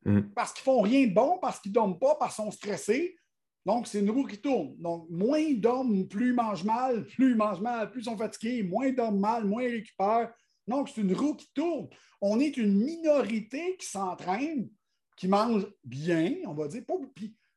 Mhm. 0.04 0.30
Parce 0.34 0.52
qu'ils 0.52 0.64
font 0.64 0.80
rien 0.80 1.06
de 1.06 1.14
bon, 1.14 1.38
parce 1.40 1.60
qu'ils 1.60 1.70
ne 1.70 1.74
dorment 1.74 1.98
pas, 1.98 2.14
parce 2.16 2.36
qu'ils 2.36 2.44
sont 2.44 2.50
stressés. 2.50 3.16
Donc, 3.64 3.86
c'est 3.86 4.00
une 4.00 4.10
roue 4.10 4.26
qui 4.26 4.38
tourne. 4.38 4.76
Donc, 4.78 5.08
moins 5.08 5.52
d'hommes, 5.54 6.08
plus 6.08 6.28
ils 6.28 6.34
mangent 6.34 6.64
mal, 6.64 7.06
plus 7.06 7.30
ils 7.30 7.36
mangent 7.36 7.60
mal, 7.60 7.90
plus 7.90 8.00
ils 8.00 8.04
sont 8.04 8.16
fatigués, 8.16 8.62
moins 8.64 8.90
d'hommes 8.90 9.20
mal, 9.20 9.44
moins 9.44 9.62
ils 9.62 9.76
récupèrent. 9.76 10.32
Donc, 10.66 10.88
c'est 10.88 11.00
une 11.00 11.14
roue 11.14 11.34
qui 11.34 11.48
tourne. 11.54 11.88
On 12.20 12.40
est 12.40 12.56
une 12.56 12.74
minorité 12.74 13.76
qui 13.76 13.86
s'entraîne, 13.86 14.68
qui 15.16 15.28
mange 15.28 15.66
bien, 15.84 16.34
on 16.46 16.54
va 16.54 16.66
dire. 16.66 16.84
Pas, 16.84 16.94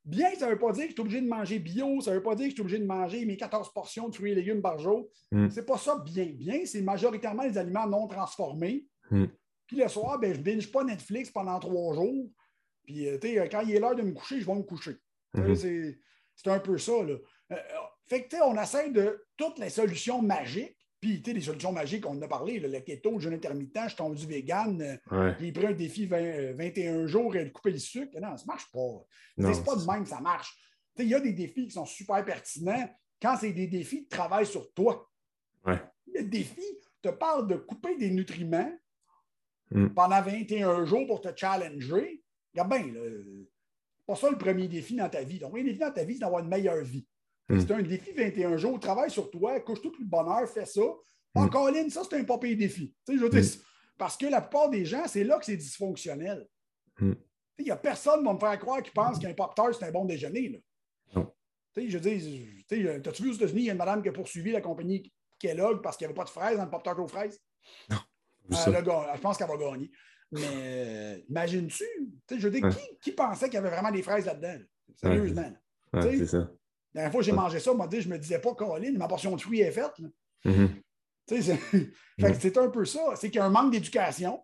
bien, 0.05 0.33
ça 0.35 0.45
ne 0.45 0.51
veut 0.51 0.59
pas 0.59 0.71
dire 0.71 0.83
que 0.83 0.89
je 0.89 0.93
suis 0.93 1.01
obligé 1.01 1.21
de 1.21 1.27
manger 1.27 1.59
bio, 1.59 1.99
ça 2.01 2.11
ne 2.11 2.17
veut 2.17 2.23
pas 2.23 2.35
dire 2.35 2.45
que 2.45 2.49
je 2.51 2.55
suis 2.55 2.61
obligé 2.61 2.79
de 2.79 2.85
manger 2.85 3.25
mes 3.25 3.37
14 3.37 3.73
portions 3.73 4.09
de 4.09 4.15
fruits 4.15 4.31
et 4.31 4.35
légumes 4.35 4.61
par 4.61 4.77
jour. 4.77 5.09
Mm. 5.31 5.49
C'est 5.49 5.65
pas 5.65 5.77
ça 5.77 5.97
bien. 5.97 6.25
Bien, 6.25 6.65
c'est 6.65 6.81
majoritairement 6.81 7.43
les 7.43 7.57
aliments 7.57 7.87
non 7.87 8.07
transformés. 8.07 8.85
Mm. 9.09 9.25
Puis 9.67 9.77
le 9.77 9.87
soir, 9.87 10.19
ben, 10.19 10.33
je 10.33 10.39
ne 10.39 10.43
binge 10.43 10.71
pas 10.71 10.83
Netflix 10.83 11.31
pendant 11.31 11.59
trois 11.59 11.95
jours. 11.95 12.29
Puis, 12.83 13.07
euh, 13.07 13.17
quand 13.49 13.61
il 13.61 13.75
est 13.75 13.79
l'heure 13.79 13.95
de 13.95 14.03
me 14.03 14.13
coucher, 14.13 14.39
je 14.39 14.45
vais 14.45 14.55
me 14.55 14.61
coucher. 14.61 14.95
Mm-hmm. 15.35 15.97
C'est 16.35 16.49
un 16.51 16.59
peu 16.59 16.77
ça. 16.77 17.03
Là. 17.03 17.15
Euh, 17.51 17.55
fait 18.07 18.27
que, 18.27 18.35
on 18.43 18.61
essaie 18.61 18.91
de 18.91 19.25
toutes 19.35 19.57
les 19.57 19.69
solutions 19.69 20.21
magiques. 20.21 20.77
Puis, 21.05 21.21
tu 21.21 21.29
sais, 21.29 21.35
les 21.35 21.41
solutions 21.41 21.71
magiques, 21.71 22.03
on 22.07 22.17
en 22.17 22.21
a 22.23 22.27
parlé, 22.27 22.59
le 22.59 22.79
keto, 22.79 23.11
le 23.11 23.19
jeûne 23.19 23.35
intermittent, 23.35 23.89
je 23.89 23.95
tombe 23.95 24.15
du 24.15 24.25
vegan, 24.25 24.81
euh, 25.11 25.33
j'ai 25.39 25.51
pris 25.51 25.67
un 25.67 25.71
défi 25.73 26.07
21 26.07 27.05
jours 27.05 27.35
et 27.35 27.45
de 27.45 27.49
couper 27.51 27.73
le 27.73 27.77
sucre. 27.77 28.19
Non, 28.19 28.35
ça 28.35 28.41
ne 28.41 28.47
marche 28.47 28.71
pas. 28.71 29.05
C'est 29.37 29.63
pas 29.63 29.75
de 29.75 29.85
même 29.85 30.07
ça 30.07 30.19
marche. 30.19 30.57
Il 30.97 31.05
y 31.07 31.13
a 31.13 31.19
des 31.19 31.33
défis 31.33 31.67
qui 31.67 31.71
sont 31.73 31.85
super 31.85 32.25
pertinents 32.25 32.89
quand 33.21 33.37
c'est 33.39 33.51
des 33.53 33.67
défis 33.67 34.05
de 34.05 34.09
travail 34.09 34.47
sur 34.47 34.73
toi. 34.73 35.07
Le 35.63 36.23
défi 36.23 36.63
te 37.03 37.09
parle 37.09 37.47
de 37.49 37.55
couper 37.57 37.97
des 37.97 38.09
nutriments 38.09 38.73
mm. 39.69 39.89
pendant 39.89 40.23
21 40.23 40.85
jours 40.85 41.05
pour 41.05 41.21
te 41.21 41.29
challenger. 41.35 42.23
Regarde 42.51 42.69
bien, 42.71 42.93
pas 44.07 44.15
ça 44.15 44.31
le 44.31 44.39
premier 44.39 44.67
défi 44.67 44.95
dans 44.95 45.09
ta 45.09 45.21
vie. 45.21 45.37
Donc, 45.37 45.55
le 45.55 45.65
défi 45.65 45.77
dans 45.77 45.91
ta 45.91 46.03
vie, 46.03 46.15
c'est 46.15 46.21
d'avoir 46.21 46.41
une 46.41 46.49
meilleure 46.49 46.83
vie. 46.83 47.05
Hmm. 47.47 47.59
C'est 47.59 47.71
un 47.71 47.81
défi 47.81 48.11
21 48.11 48.57
jours, 48.57 48.79
travaille 48.79 49.11
sur 49.11 49.29
toi, 49.29 49.59
couche 49.59 49.81
tout 49.81 49.93
le 49.99 50.05
bonheur, 50.05 50.47
fais 50.49 50.65
ça. 50.65 50.81
Encore 51.35 51.69
ligne, 51.69 51.89
ça, 51.89 52.01
c'est 52.09 52.17
un 52.17 52.23
pas 52.23 52.37
défi. 52.37 52.95
Je 53.07 53.13
veux 53.13 53.29
hmm. 53.29 53.61
Parce 53.97 54.17
que 54.17 54.25
la 54.25 54.41
plupart 54.41 54.69
des 54.69 54.85
gens, 54.85 55.03
c'est 55.07 55.23
là 55.23 55.37
que 55.37 55.45
c'est 55.45 55.57
dysfonctionnel. 55.57 56.47
Il 56.99 57.65
n'y 57.65 57.71
a 57.71 57.75
personne 57.77 58.19
qui 58.19 58.25
va 58.25 58.33
me 58.33 58.39
faire 58.39 58.59
croire 58.59 58.83
qui 58.83 58.91
pense 58.91 59.19
qu'un 59.19 59.33
pop-tart, 59.33 59.73
c'est 59.73 59.85
un 59.85 59.91
bon 59.91 60.05
déjeuner. 60.05 60.49
Là. 60.49 60.59
Non. 61.15 61.33
Je 61.77 61.97
dis, 61.97 62.65
t'as-tu 62.67 63.23
vu 63.23 63.29
aux 63.29 63.33
États-Unis, 63.33 63.61
il 63.61 63.65
y 63.65 63.69
a 63.69 63.73
une 63.73 63.77
madame 63.77 64.01
qui 64.01 64.09
a 64.09 64.11
poursuivi 64.11 64.51
la 64.51 64.61
compagnie 64.61 65.11
Kellogg 65.39 65.81
parce 65.81 65.97
qu'il 65.97 66.05
n'y 66.05 66.09
avait 66.09 66.15
pas 66.15 66.25
de 66.25 66.29
fraises 66.29 66.57
dans 66.57 66.65
le 66.65 66.69
pop-tart 66.69 66.99
aux 66.99 67.07
fraises? 67.07 67.39
Non. 67.89 67.97
je 68.49 69.21
pense 69.21 69.37
qu'elle 69.37 69.47
va 69.47 69.57
gagner. 69.57 69.91
Mais 70.31 70.41
euh, 70.43 71.17
imagines-tu? 71.29 71.85
Je 72.29 72.47
veux 72.47 72.51
dire, 72.51 72.69
qui, 73.01 73.11
pensait 73.11 73.45
qu'il 73.45 73.55
y 73.55 73.57
avait 73.57 73.69
vraiment 73.69 73.91
des 73.91 74.01
fraises 74.01 74.25
là-dedans? 74.25 74.63
Sérieusement. 74.95 75.53
c'est 76.01 76.25
ça. 76.25 76.49
La 76.95 77.01
dernière 77.01 77.11
fois 77.11 77.19
que 77.19 77.25
j'ai 77.25 77.33
mangé 77.33 77.59
ça, 77.59 77.73
moi, 77.73 77.89
je 77.91 78.07
me 78.07 78.17
disais 78.17 78.39
pas, 78.39 78.55
Caroline, 78.55 78.97
ma 78.97 79.07
portion 79.07 79.35
de 79.35 79.41
fruits 79.41 79.59
est 79.59 79.71
faite. 79.71 79.91
Mm-hmm. 80.45 80.69
C'est 82.39 82.57
un 82.57 82.69
peu 82.69 82.85
ça. 82.85 83.15
C'est 83.15 83.29
qu'il 83.29 83.39
y 83.39 83.41
a 83.41 83.45
un 83.45 83.49
manque 83.49 83.73
d'éducation. 83.73 84.41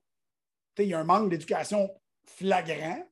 Il 0.77 0.85
y 0.85 0.93
a 0.93 0.99
un 0.99 1.05
manque 1.05 1.29
d'éducation 1.29 1.89
flagrant. 2.25 3.07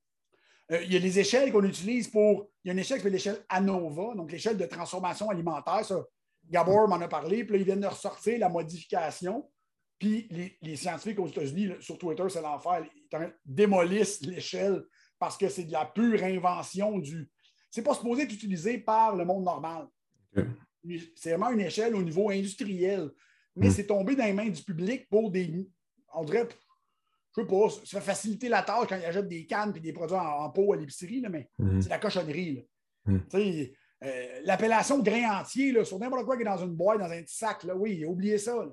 Euh, 0.72 0.82
il 0.84 0.94
y 0.94 0.98
a 0.98 1.00
les 1.00 1.20
échelles 1.20 1.54
qu'on 1.54 1.64
utilise 1.64 2.10
pour. 2.10 2.50
Il 2.64 2.68
y 2.68 2.72
a 2.72 2.74
une 2.74 2.80
échelle 2.80 2.98
qui 2.98 3.04
s'appelle 3.04 3.14
l'échelle 3.14 3.46
ANOVA, 3.48 4.16
donc 4.16 4.30
l'échelle 4.30 4.58
de 4.58 4.66
transformation 4.66 5.30
alimentaire. 5.30 5.86
Ça, 5.86 6.04
Gabor 6.50 6.90
m'en 6.90 7.00
a 7.00 7.08
parlé, 7.08 7.46
puis 7.46 7.54
là, 7.54 7.60
ils 7.60 7.66
viennent 7.66 7.80
de 7.80 7.88
ressortir 7.88 8.40
la 8.40 8.50
modification. 8.50 9.50
Puis 9.98 10.28
les, 10.62 10.76
scientifiques 10.76 11.20
aux 11.20 11.28
États-Unis, 11.28 11.76
sur 11.80 11.98
Twitter, 11.98 12.24
c'est 12.30 12.42
l'enfer, 12.42 12.86
ils 13.12 13.34
démolissent 13.46 14.22
l'échelle 14.22 14.84
parce 15.18 15.38
que 15.38 15.50
c'est 15.50 15.66
de 15.66 15.72
la 15.72 15.86
pure 15.86 16.24
invention 16.24 16.98
du. 17.00 17.30
C'est 17.70 17.84
pas 17.84 17.94
supposé 17.94 18.24
être 18.24 18.34
utilisé 18.34 18.78
par 18.80 19.16
le 19.16 19.26
monde 19.26 19.44
normal. 19.44 19.88
C'est 21.16 21.32
vraiment 21.32 21.52
une 21.52 21.62
échelle 21.62 21.96
au 21.96 22.02
niveau 22.02 22.30
industriel. 22.30 23.12
Mais 23.56 23.68
hmm. 23.68 23.72
c'est 23.72 23.88
tombé 23.88 24.16
dans 24.16 24.26
les 24.26 24.34
mains 24.34 24.50
du 24.50 24.62
public 24.62 25.08
pour 25.10 25.32
des. 25.32 25.68
On 26.14 26.24
dirait, 26.24 26.48
je 27.36 27.42
sais 27.42 27.48
pas, 27.48 27.70
ça 27.70 28.00
fait 28.00 28.06
faciliter 28.06 28.50
la 28.50 28.64
tâche 28.64 28.88
quand 28.88 28.96
ils 28.96 29.06
achètent 29.06 29.28
des 29.28 29.46
cannes 29.46 29.74
et 29.76 29.80
des 29.80 29.94
produits 29.94 30.16
en, 30.16 30.50
pot 30.50 30.74
à 30.74 30.78
l'épicerie, 30.78 31.24
mais 31.30 31.50
hmm. 31.58 31.82
c'est 31.82 31.90
la 31.90 32.00
cochonnerie. 32.00 32.66
Hmm. 33.06 33.18
Euh, 34.02 34.40
l'appellation 34.46 35.00
grain 35.00 35.42
entier, 35.42 35.74
là, 35.74 35.84
sur 35.84 36.00
n'importe 36.00 36.26
quoi 36.26 36.38
qui 36.38 36.44
est 36.44 36.46
dans 36.46 36.64
une 36.64 36.74
boîte, 36.74 37.00
dans 37.00 37.12
un 37.12 37.22
petit 37.22 37.36
sac, 37.36 37.64
là, 37.66 37.76
oui, 37.76 38.06
oubliez 38.06 38.38
ça. 38.38 38.66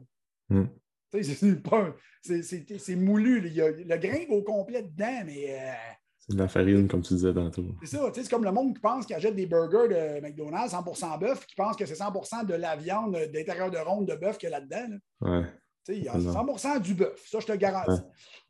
C'est 1.11 2.97
moulu. 2.97 3.43
Il 3.47 3.55
y 3.55 3.61
a 3.61 3.71
le 3.71 3.97
grain 3.97 4.25
au 4.31 4.43
complet 4.43 4.83
dedans, 4.83 5.23
mais. 5.25 5.59
Euh, 5.61 5.73
c'est 6.29 6.35
de 6.35 6.43
la 6.43 6.49
farine, 6.49 6.89
comme 6.89 7.03
tu 7.03 7.15
disais 7.15 7.33
tantôt. 7.33 7.65
C'est 7.83 7.97
ça. 7.97 8.11
C'est 8.13 8.29
comme 8.29 8.45
le 8.45 8.51
monde 8.51 8.75
qui 8.75 8.81
pense 8.81 9.07
qu'il 9.07 9.15
achète 9.15 9.37
des 9.37 9.47
burgers 9.47 9.87
de 9.89 10.21
McDonald's 10.21 10.75
100% 10.75 11.21
bœuf, 11.21 11.47
qui 11.47 11.55
pense 11.55 11.77
que 11.77 11.87
c'est 11.87 11.95
100% 11.95 12.47
de 12.47 12.55
la 12.55 12.75
viande 12.75 13.17
d'intérieur 13.33 13.71
de 13.71 13.79
ronde 13.79 14.09
de 14.09 14.17
bœuf 14.17 14.37
qu'il 14.37 14.51
y 14.51 14.53
a 14.53 14.59
là-dedans. 14.59 14.99
Ouais. 15.21 15.45
Il 15.89 16.03
y 16.03 16.09
a 16.09 16.19
100% 16.19 16.81
du 16.81 16.95
bœuf. 16.95 17.25
Ça, 17.29 17.39
je 17.39 17.47
te 17.47 17.53
garantis. 17.53 18.03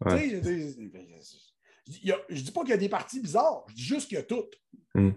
Je 0.06 2.12
ne 2.12 2.34
dis 2.34 2.50
pas 2.50 2.62
qu'il 2.62 2.70
y 2.70 2.72
a 2.72 2.78
des 2.78 2.88
parties 2.88 3.20
bizarres. 3.20 3.66
Je 3.68 3.74
dis 3.74 3.84
juste 3.84 4.08
qu'il 4.08 4.16
y 4.16 4.20
a 4.20 4.24
tout. 4.24 4.46
Mm. 4.94 5.10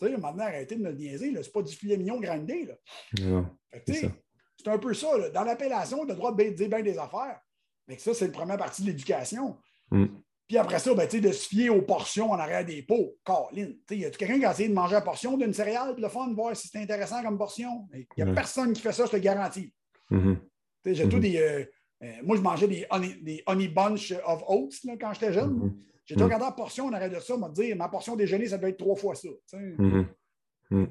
Maintenant, 0.00 0.44
arrêtez 0.44 0.76
de 0.76 0.82
me 0.82 0.90
le 0.90 0.96
niaiser. 0.96 1.30
Ce 1.30 1.36
n'est 1.36 1.52
pas 1.52 1.62
du 1.62 1.74
filet 1.74 1.98
mignon 1.98 2.20
grindé. 2.20 2.64
Là. 2.64 2.74
C'est 3.86 4.10
un 4.66 4.78
peu 4.78 4.94
ça. 4.94 5.28
Dans 5.28 5.44
l'appellation, 5.44 6.06
tu 6.06 6.10
as 6.10 6.14
le 6.14 6.18
droit 6.18 6.34
de 6.34 6.42
dire 6.42 6.68
bien 6.68 6.82
des 6.82 6.96
affaires. 6.96 7.38
Mais 7.86 7.98
ça, 7.98 8.14
c'est 8.14 8.28
la 8.28 8.32
première 8.32 8.56
partie 8.56 8.80
de 8.82 8.86
l'éducation. 8.86 9.58
Mm. 9.90 10.06
Puis 10.48 10.56
après 10.56 10.78
ça, 10.78 10.94
ben, 10.94 11.06
de 11.06 11.32
se 11.32 11.46
fier 11.46 11.68
aux 11.68 11.82
portions 11.82 12.30
en 12.30 12.38
arrière 12.38 12.64
des 12.64 12.82
pots. 12.82 13.14
Caroline, 13.22 13.76
y 13.90 14.06
a 14.06 14.10
quelqu'un 14.10 14.38
qui 14.38 14.46
a 14.46 14.52
essayé 14.52 14.70
de 14.70 14.74
manger 14.74 14.94
la 14.94 15.02
portion 15.02 15.36
d'une 15.36 15.52
céréale 15.52 15.92
puis 15.92 16.02
le 16.02 16.08
fun, 16.08 16.32
voir 16.34 16.56
si 16.56 16.68
c'est 16.68 16.78
intéressant 16.78 17.22
comme 17.22 17.36
portion? 17.36 17.86
Il 17.92 18.24
n'y 18.24 18.30
a 18.30 18.34
personne 18.34 18.72
qui 18.72 18.80
fait 18.80 18.92
ça, 18.92 19.04
je 19.04 19.10
te 19.10 19.16
garantis. 19.18 19.74
Mm-hmm. 20.10 20.36
J'ai 20.86 21.08
tout 21.08 21.18
mm-hmm. 21.18 21.20
des. 21.20 21.36
Euh, 21.36 21.64
euh, 22.02 22.12
moi, 22.22 22.36
je 22.36 22.40
mangeais 22.40 22.66
des 22.66 22.86
honey, 23.46 23.68
bunch 23.68 24.14
of 24.24 24.42
oats 24.48 24.96
quand 24.98 25.12
j'étais 25.12 25.34
jeune. 25.34 25.58
Mm-hmm. 25.58 25.74
J'ai 26.06 26.16
tout 26.16 26.24
regardé 26.24 26.46
la 26.46 26.52
portion 26.52 26.86
en 26.86 26.92
arrière 26.94 27.10
de 27.10 27.20
ça, 27.20 27.36
m'a 27.36 27.50
dit 27.50 27.74
ma 27.74 27.90
portion 27.90 28.16
déjeuner, 28.16 28.46
ça 28.46 28.56
doit 28.56 28.70
être 28.70 28.78
trois 28.78 28.96
fois 28.96 29.14
ça. 29.14 29.28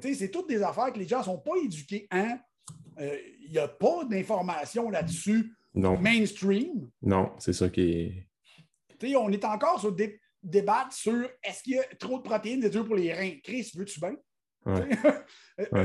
C'est 0.00 0.30
toutes 0.30 0.48
des 0.48 0.62
affaires 0.62 0.92
que 0.92 1.00
les 1.00 1.08
gens 1.08 1.18
ne 1.18 1.24
sont 1.24 1.38
pas 1.38 1.56
éduqués. 1.64 2.06
Hein? 2.12 2.38
Euh, 3.00 3.16
il 3.44 3.50
n'y 3.50 3.58
a 3.58 3.66
pas 3.66 4.04
d'informations 4.04 4.88
là-dessus 4.88 5.52
mainstream. 5.74 6.88
Non, 7.02 7.32
c'est 7.38 7.52
ça 7.52 7.68
qui 7.68 7.80
est. 7.80 8.27
on 9.16 9.30
est 9.30 9.44
encore 9.44 9.80
sur 9.80 9.92
des 9.92 10.20
débats 10.42 10.88
sur 10.90 11.28
est-ce 11.42 11.62
qu'il 11.62 11.74
y 11.74 11.78
a 11.78 11.84
trop 11.98 12.18
de 12.18 12.22
protéines 12.22 12.62
c'est 12.62 12.70
dur 12.70 12.86
pour 12.86 12.94
les 12.94 13.12
reins. 13.12 13.36
Chris, 13.42 13.70
veux-tu 13.74 14.00
bien? 14.00 14.16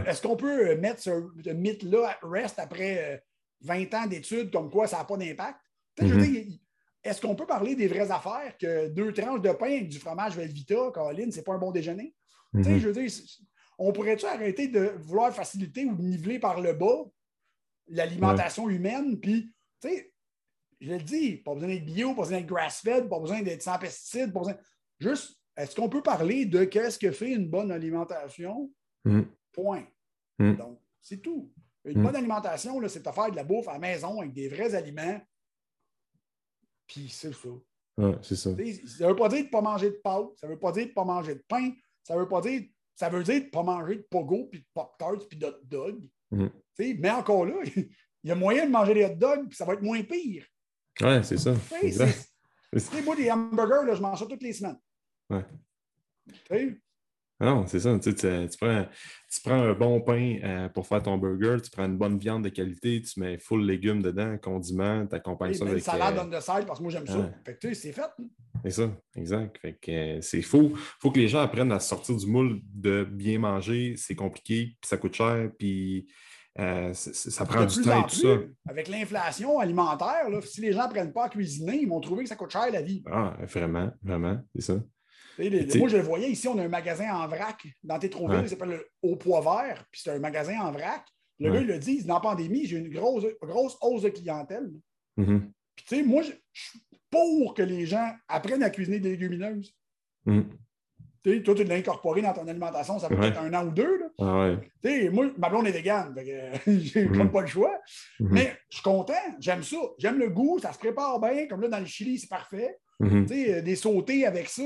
Est-ce 0.05 0.21
qu'on 0.21 0.35
peut 0.35 0.75
mettre 0.75 1.01
ce 1.01 1.49
mythe-là 1.51 2.17
à 2.21 2.27
reste 2.27 2.59
après 2.59 3.23
20 3.61 3.93
euh, 3.93 3.97
ans 3.97 4.07
d'études 4.07 4.51
comme 4.51 4.69
quoi 4.69 4.87
ça 4.87 4.97
n'a 4.97 5.05
pas 5.05 5.17
d'impact? 5.17 5.59
Mm-hmm. 5.99 6.59
Est-ce 7.03 7.21
qu'on 7.21 7.35
peut 7.35 7.45
parler 7.45 7.75
des 7.75 7.87
vraies 7.87 8.11
affaires 8.11 8.57
que 8.59 8.87
deux 8.89 9.13
tranches 9.13 9.41
de 9.41 9.51
pain 9.51 9.67
avec 9.67 9.89
du 9.89 9.99
fromage 9.99 10.35
Velvita, 10.35 10.91
Caroline, 10.93 11.31
c'est 11.31 11.43
pas 11.43 11.53
un 11.53 11.59
bon 11.59 11.71
déjeuner? 11.71 12.13
Mm-hmm. 12.53 12.79
Je 12.79 12.87
veux 12.89 12.93
dire, 12.93 13.11
on 13.77 13.91
pourrait-tu 13.91 14.25
arrêter 14.25 14.67
de 14.67 14.95
vouloir 14.99 15.33
faciliter 15.33 15.85
ou 15.85 15.95
niveler 15.95 16.39
par 16.39 16.61
le 16.61 16.73
bas 16.73 17.03
l'alimentation 17.87 18.69
humaine? 18.69 19.19
Puis, 19.19 19.53
tu 19.81 19.89
sais, 19.89 20.12
je 20.83 20.91
le 20.91 21.01
dis, 21.01 21.37
pas 21.37 21.53
besoin 21.53 21.69
d'être 21.69 21.85
bio, 21.85 22.13
pas 22.13 22.23
besoin 22.23 22.39
d'être 22.39 22.47
grass-fed, 22.47 23.07
pas 23.07 23.19
besoin 23.19 23.41
d'être 23.41 23.61
sans 23.61 23.79
pesticides, 23.79 24.33
pas 24.33 24.39
besoin. 24.39 24.57
Juste, 24.99 25.39
est-ce 25.55 25.75
qu'on 25.75 25.87
peut 25.87 26.03
parler 26.03 26.45
de 26.45 26.65
qu'est-ce 26.65 26.99
que 26.99 27.11
fait 27.11 27.31
une 27.31 27.47
bonne 27.47 27.71
alimentation? 27.71 28.69
Mm. 29.05 29.21
Point. 29.53 29.85
Mm. 30.39 30.55
Donc, 30.55 30.81
c'est 31.01 31.21
tout. 31.21 31.53
Une 31.85 31.99
mm. 31.99 32.03
bonne 32.03 32.15
alimentation, 32.17 32.87
c'est 32.89 33.05
de 33.05 33.11
faire 33.11 33.31
de 33.31 33.35
la 33.35 33.45
bouffe 33.45 33.67
à 33.69 33.73
la 33.73 33.79
maison 33.79 34.19
avec 34.19 34.33
des 34.33 34.49
vrais 34.49 34.75
aliments. 34.75 35.21
Puis 36.85 37.07
c'est 37.07 37.33
ça. 37.33 37.49
c'est 38.21 38.35
ça. 38.35 38.49
Ça 38.49 39.05
ne 39.05 39.09
veut 39.09 39.15
pas 39.15 39.29
dire 39.29 39.39
de 39.39 39.45
ne 39.45 39.51
pas 39.51 39.61
manger 39.61 39.89
de 39.89 39.99
pâtes, 40.03 40.31
ça 40.35 40.47
ne 40.47 40.51
veut 40.51 40.59
pas 40.59 40.73
dire 40.73 40.83
de 40.83 40.89
ne 40.89 40.93
pas 40.93 41.05
manger 41.05 41.35
de 41.35 41.45
pain, 41.47 41.71
ça 42.03 42.15
ne 42.15 42.19
veut 42.19 42.27
pas 42.27 42.41
dire 42.41 42.63
ça 42.95 43.09
veut 43.09 43.23
dire 43.23 43.39
de 43.39 43.45
ne 43.45 43.49
pas 43.49 43.63
manger 43.63 43.95
de 43.95 44.07
pogo, 44.09 44.47
puis 44.51 44.59
de 44.59 44.65
pop-tarts, 44.73 45.27
puis 45.27 45.39
de 45.39 45.47
hot 45.47 45.63
dog. 45.63 46.09
Mais 46.79 47.09
encore 47.09 47.45
là, 47.45 47.55
il 47.75 47.89
y 48.23 48.31
a 48.31 48.35
moyen 48.35 48.65
de 48.65 48.71
manger 48.71 48.93
des 48.93 49.05
hot 49.05 49.15
dogs, 49.15 49.47
puis 49.47 49.57
ça 49.57 49.65
va 49.65 49.73
être 49.73 49.81
moins 49.81 50.03
pire. 50.03 50.45
Ouais, 51.01 51.23
c'est 51.23 51.37
ça. 51.37 51.53
C'est 52.75 53.01
moi, 53.03 53.15
des 53.15 53.31
hamburgers, 53.31 53.85
là, 53.85 53.93
je 53.95 54.01
mange 54.01 54.19
ça 54.19 54.25
toutes 54.25 54.41
les 54.41 54.53
semaines. 54.53 54.79
Ouais. 55.29 55.45
Non, 57.39 57.67
c'est 57.67 57.79
ça. 57.79 57.97
Tu, 57.99 58.13
prends, 58.13 58.85
tu, 59.29 59.41
prends, 59.43 59.61
un 59.61 59.73
bon 59.73 59.99
pain 59.99 60.37
euh, 60.43 60.69
pour 60.69 60.87
faire 60.87 61.03
ton 61.03 61.17
burger, 61.17 61.61
tu 61.61 61.69
prends 61.71 61.85
une 61.85 61.97
bonne 61.97 62.17
viande 62.17 62.43
de 62.43 62.49
qualité, 62.49 63.01
tu 63.01 63.19
mets 63.19 63.37
full 63.37 63.65
légumes 63.65 64.01
dedans, 64.01 64.37
condiments, 64.37 65.05
tu 65.05 65.15
accompagnes 65.15 65.53
ça 65.53 65.65
avec. 65.65 65.77
Une 65.77 65.83
salade 65.83 66.17
euh... 66.17 66.23
on 66.23 66.29
the 66.29 66.41
side 66.41 66.65
parce 66.65 66.79
que 66.79 66.83
moi 66.83 66.91
j'aime 66.91 67.07
ça. 67.07 67.31
Fait 67.45 67.57
que 67.59 67.73
c'est 67.73 67.91
fait. 67.91 68.01
Hein. 68.01 68.25
C'est 68.63 68.71
ça, 68.71 68.91
exact. 69.15 69.57
Fait 69.57 69.73
que 69.73 69.91
euh, 69.91 70.21
c'est 70.21 70.41
faux. 70.41 70.71
Il 70.73 70.77
faut 71.01 71.11
que 71.11 71.19
les 71.19 71.27
gens 71.27 71.41
apprennent 71.41 71.71
à 71.71 71.79
sortir 71.79 72.15
du 72.15 72.27
moule 72.27 72.61
de 72.63 73.03
bien 73.03 73.39
manger. 73.39 73.95
C'est 73.97 74.15
compliqué, 74.15 74.77
puis 74.79 74.87
ça 74.87 74.97
coûte 74.97 75.15
cher, 75.15 75.51
puis 75.57 76.07
euh, 76.59 76.93
ça 76.93 77.45
prend 77.45 77.65
du 77.65 77.81
temps 77.81 78.05
et 78.05 78.09
tout 78.09 78.15
ça. 78.15 78.37
Avec 78.67 78.87
l'inflation 78.87 79.59
alimentaire, 79.59 80.29
là, 80.29 80.39
si 80.41 80.61
les 80.61 80.71
gens 80.71 80.87
ne 80.87 80.91
prennent 80.91 81.13
pas 81.13 81.25
à 81.25 81.29
cuisiner, 81.29 81.77
ils 81.77 81.89
vont 81.89 81.99
trouver 81.99 82.23
que 82.23 82.29
ça 82.29 82.35
coûte 82.35 82.51
cher 82.51 82.69
la 82.71 82.81
vie. 82.81 83.03
Ah, 83.11 83.35
vraiment, 83.43 83.91
vraiment, 84.03 84.39
c'est 84.55 84.61
ça. 84.61 84.73
moi, 85.39 85.87
je 85.87 85.97
le 85.97 86.03
voyais 86.03 86.29
ici, 86.29 86.47
on 86.47 86.57
a 86.59 86.63
un 86.63 86.69
magasin 86.69 87.11
en 87.15 87.27
vrac 87.27 87.65
dans 87.83 87.97
Tétroville, 87.97 88.41
il 88.43 88.49
s'appelle 88.49 88.69
le 88.69 88.87
Au 89.01 89.15
Poids 89.15 89.41
Vert, 89.41 89.83
puis 89.89 90.01
c'est 90.03 90.11
un 90.11 90.19
magasin 90.19 90.59
en 90.61 90.71
vrac. 90.71 91.03
Le 91.39 91.51
gars, 91.51 91.61
il 91.61 91.67
le 91.67 91.79
dit, 91.79 92.03
dans 92.03 92.15
la 92.15 92.19
pandémie, 92.19 92.65
j'ai 92.65 92.77
une 92.77 92.89
grosse, 92.89 93.25
grosse 93.41 93.75
hausse 93.81 94.03
de 94.03 94.09
clientèle. 94.09 94.71
Mm-hmm. 95.17 95.39
Puis, 95.75 95.85
tu 95.87 95.95
sais, 95.95 96.03
moi, 96.03 96.21
je 96.21 96.31
suis 96.53 96.79
pour 97.09 97.53
que 97.53 97.63
les 97.63 97.85
gens 97.85 98.11
apprennent 98.27 98.63
à 98.63 98.69
cuisiner 98.69 98.99
des 98.99 99.11
légumineuses. 99.11 99.75
Mm. 100.25 100.41
Toi, 101.23 101.55
tu 101.55 101.63
l'as 101.63 101.75
incorporé 101.75 102.21
dans 102.21 102.33
ton 102.33 102.45
alimentation, 102.47 102.99
ça 102.99 103.07
peut 103.07 103.23
être 103.23 103.39
un 103.39 103.53
an 103.53 103.65
ou 103.65 103.71
deux. 103.71 103.97
Là. 103.97 104.05
Ah 104.19 104.55
ouais. 104.83 105.09
moi, 105.09 105.27
ma 105.37 105.49
blonde 105.49 105.67
est 105.67 105.71
végane, 105.71 106.13
j'ai 106.67 107.05
mm-hmm. 107.05 107.31
pas 107.31 107.41
le 107.41 107.47
choix. 107.47 107.79
Mm-hmm. 108.19 108.27
Mais 108.29 108.57
je 108.69 108.75
suis 108.75 108.83
content, 108.83 109.13
j'aime 109.39 109.63
ça. 109.63 109.77
J'aime 109.97 110.19
le 110.19 110.29
goût, 110.29 110.59
ça 110.59 110.73
se 110.73 110.79
prépare 110.79 111.19
bien. 111.21 111.47
Comme 111.47 111.61
là, 111.61 111.69
dans 111.69 111.79
le 111.79 111.85
Chili, 111.85 112.19
c'est 112.19 112.29
parfait. 112.29 112.77
Mm-hmm. 112.99 113.61
Des 113.61 113.75
sautés 113.75 114.25
avec 114.25 114.49
ça, 114.49 114.63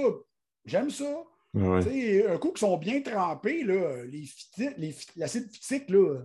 j'aime 0.66 0.90
ça. 0.90 1.24
Un 1.56 2.38
coup 2.40 2.52
qui 2.52 2.60
sont 2.60 2.78
bien 2.78 3.02
trempés, 3.02 3.64
là, 3.64 4.04
l'acide 5.16 5.52
phytique, 5.52 5.90
là, 5.90 6.24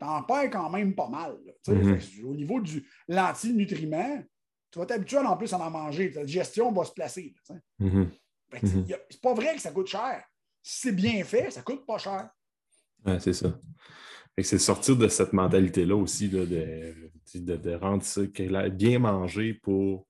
t'en 0.00 0.22
perds 0.22 0.50
quand 0.50 0.70
même 0.70 0.94
pas 0.94 1.08
mal. 1.08 1.36
Au 1.68 2.34
niveau 2.34 2.60
du 2.60 2.86
l'antinutriment, 3.06 4.22
tu 4.70 4.78
vas 4.78 4.86
t'habituer 4.86 5.18
en 5.18 5.36
plus 5.36 5.52
à 5.52 5.58
en 5.58 5.70
manger. 5.70 6.10
Ta 6.10 6.24
digestion 6.24 6.72
va 6.72 6.84
se 6.84 6.92
placer. 6.92 7.34
Mm-hmm. 8.52 8.98
C'est 9.10 9.20
pas 9.20 9.34
vrai 9.34 9.54
que 9.54 9.60
ça 9.60 9.70
coûte 9.70 9.86
cher. 9.86 10.22
Si 10.62 10.88
c'est 10.88 10.92
bien 10.92 11.24
fait, 11.24 11.50
ça 11.50 11.62
coûte 11.62 11.84
pas 11.86 11.98
cher. 11.98 12.28
Ouais, 13.04 13.18
c'est 13.20 13.32
ça. 13.32 13.58
C'est 14.38 14.58
sortir 14.58 14.96
de 14.96 15.08
cette 15.08 15.32
mentalité-là 15.32 15.94
aussi, 15.94 16.28
de, 16.28 16.44
de, 16.44 17.74
rendre 17.74 18.02
ça 18.02 18.22
bien 18.70 18.98
manger 18.98 19.54
pour 19.54 20.06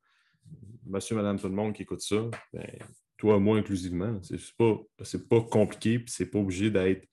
monsieur, 0.86 1.16
madame, 1.16 1.38
tout 1.38 1.48
le 1.48 1.54
monde 1.54 1.72
qui 1.72 1.82
écoute 1.82 2.02
ça. 2.02 2.30
Ben, 2.52 2.66
toi, 3.16 3.40
moi 3.40 3.58
inclusivement. 3.58 4.20
C'est 4.22 4.38
pas, 4.56 4.78
pas 5.28 5.40
compliqué, 5.42 5.98
puis 5.98 6.12
c'est 6.14 6.26
pas 6.26 6.38
obligé 6.38 6.70
d'être 6.70 7.06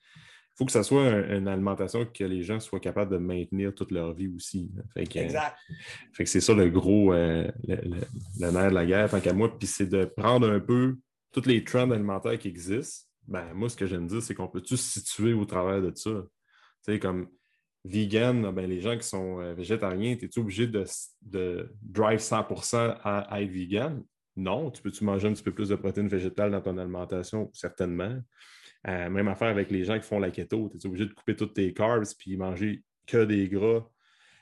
faut 0.59 0.65
que 0.65 0.73
ça 0.73 0.83
soit 0.83 1.09
une 1.29 1.47
alimentation 1.47 2.05
que 2.05 2.25
les 2.25 2.43
gens 2.43 2.59
soient 2.59 2.81
capables 2.81 3.13
de 3.13 3.17
maintenir 3.17 3.73
toute 3.73 3.91
leur 3.91 4.13
vie 4.13 4.27
aussi. 4.27 4.69
exact. 4.97 5.55
Fait 6.11 6.25
que 6.25 6.29
c'est 6.29 6.41
ça 6.41 6.53
le 6.53 6.69
gros, 6.69 7.13
euh, 7.13 7.49
le, 7.65 8.51
nerf 8.51 8.69
de 8.69 8.75
la 8.75 8.85
guerre, 8.85 9.09
tant 9.09 9.21
qu'à 9.21 9.31
moi. 9.31 9.57
Puis 9.57 9.69
c'est 9.69 9.85
de 9.85 10.03
prendre 10.03 10.49
un 10.49 10.59
peu 10.59 10.97
tous 11.31 11.45
les 11.45 11.63
trends 11.63 11.91
alimentaires 11.91 12.37
qui 12.37 12.47
existent. 12.47 13.07
Ben, 13.27 13.53
moi, 13.53 13.69
ce 13.69 13.75
que 13.75 13.85
j'aime 13.85 14.07
dire, 14.07 14.21
c'est 14.21 14.33
qu'on 14.33 14.47
peut 14.47 14.61
tous 14.61 14.77
se 14.77 14.99
situer 14.99 15.33
au 15.33 15.45
travers 15.45 15.81
de 15.81 15.91
ça? 15.95 16.09
Tu 16.11 16.93
sais, 16.93 16.99
comme 16.99 17.29
vegan, 17.85 18.51
ben, 18.51 18.67
les 18.67 18.81
gens 18.81 18.97
qui 18.97 19.07
sont 19.07 19.39
euh, 19.39 19.53
végétariens, 19.53 20.17
es-tu 20.19 20.39
obligé 20.39 20.67
de, 20.67 20.83
de, 21.21 21.71
drive 21.81 22.19
100% 22.19 22.97
à, 23.03 23.41
être 23.41 23.51
vegan? 23.51 24.03
Non. 24.35 24.71
Tu 24.71 24.81
peux-tu 24.81 25.03
manger 25.03 25.27
un 25.27 25.33
petit 25.33 25.43
peu 25.43 25.53
plus 25.53 25.69
de 25.69 25.75
protéines 25.75 26.07
végétales 26.07 26.51
dans 26.51 26.61
ton 26.61 26.77
alimentation? 26.77 27.49
Certainement. 27.53 28.19
Euh, 28.87 29.09
même 29.09 29.27
affaire 29.27 29.49
avec 29.49 29.69
les 29.71 29.83
gens 29.83 29.99
qui 29.99 30.07
font 30.07 30.19
la 30.19 30.31
keto. 30.31 30.69
Tu 30.69 30.77
es 30.77 30.85
obligé 30.85 31.05
de 31.05 31.13
couper 31.13 31.35
tous 31.35 31.47
tes 31.47 31.73
carbs 31.73 32.05
puis 32.17 32.37
manger 32.37 32.83
que 33.05 33.25
des 33.25 33.49
gras 33.49 33.85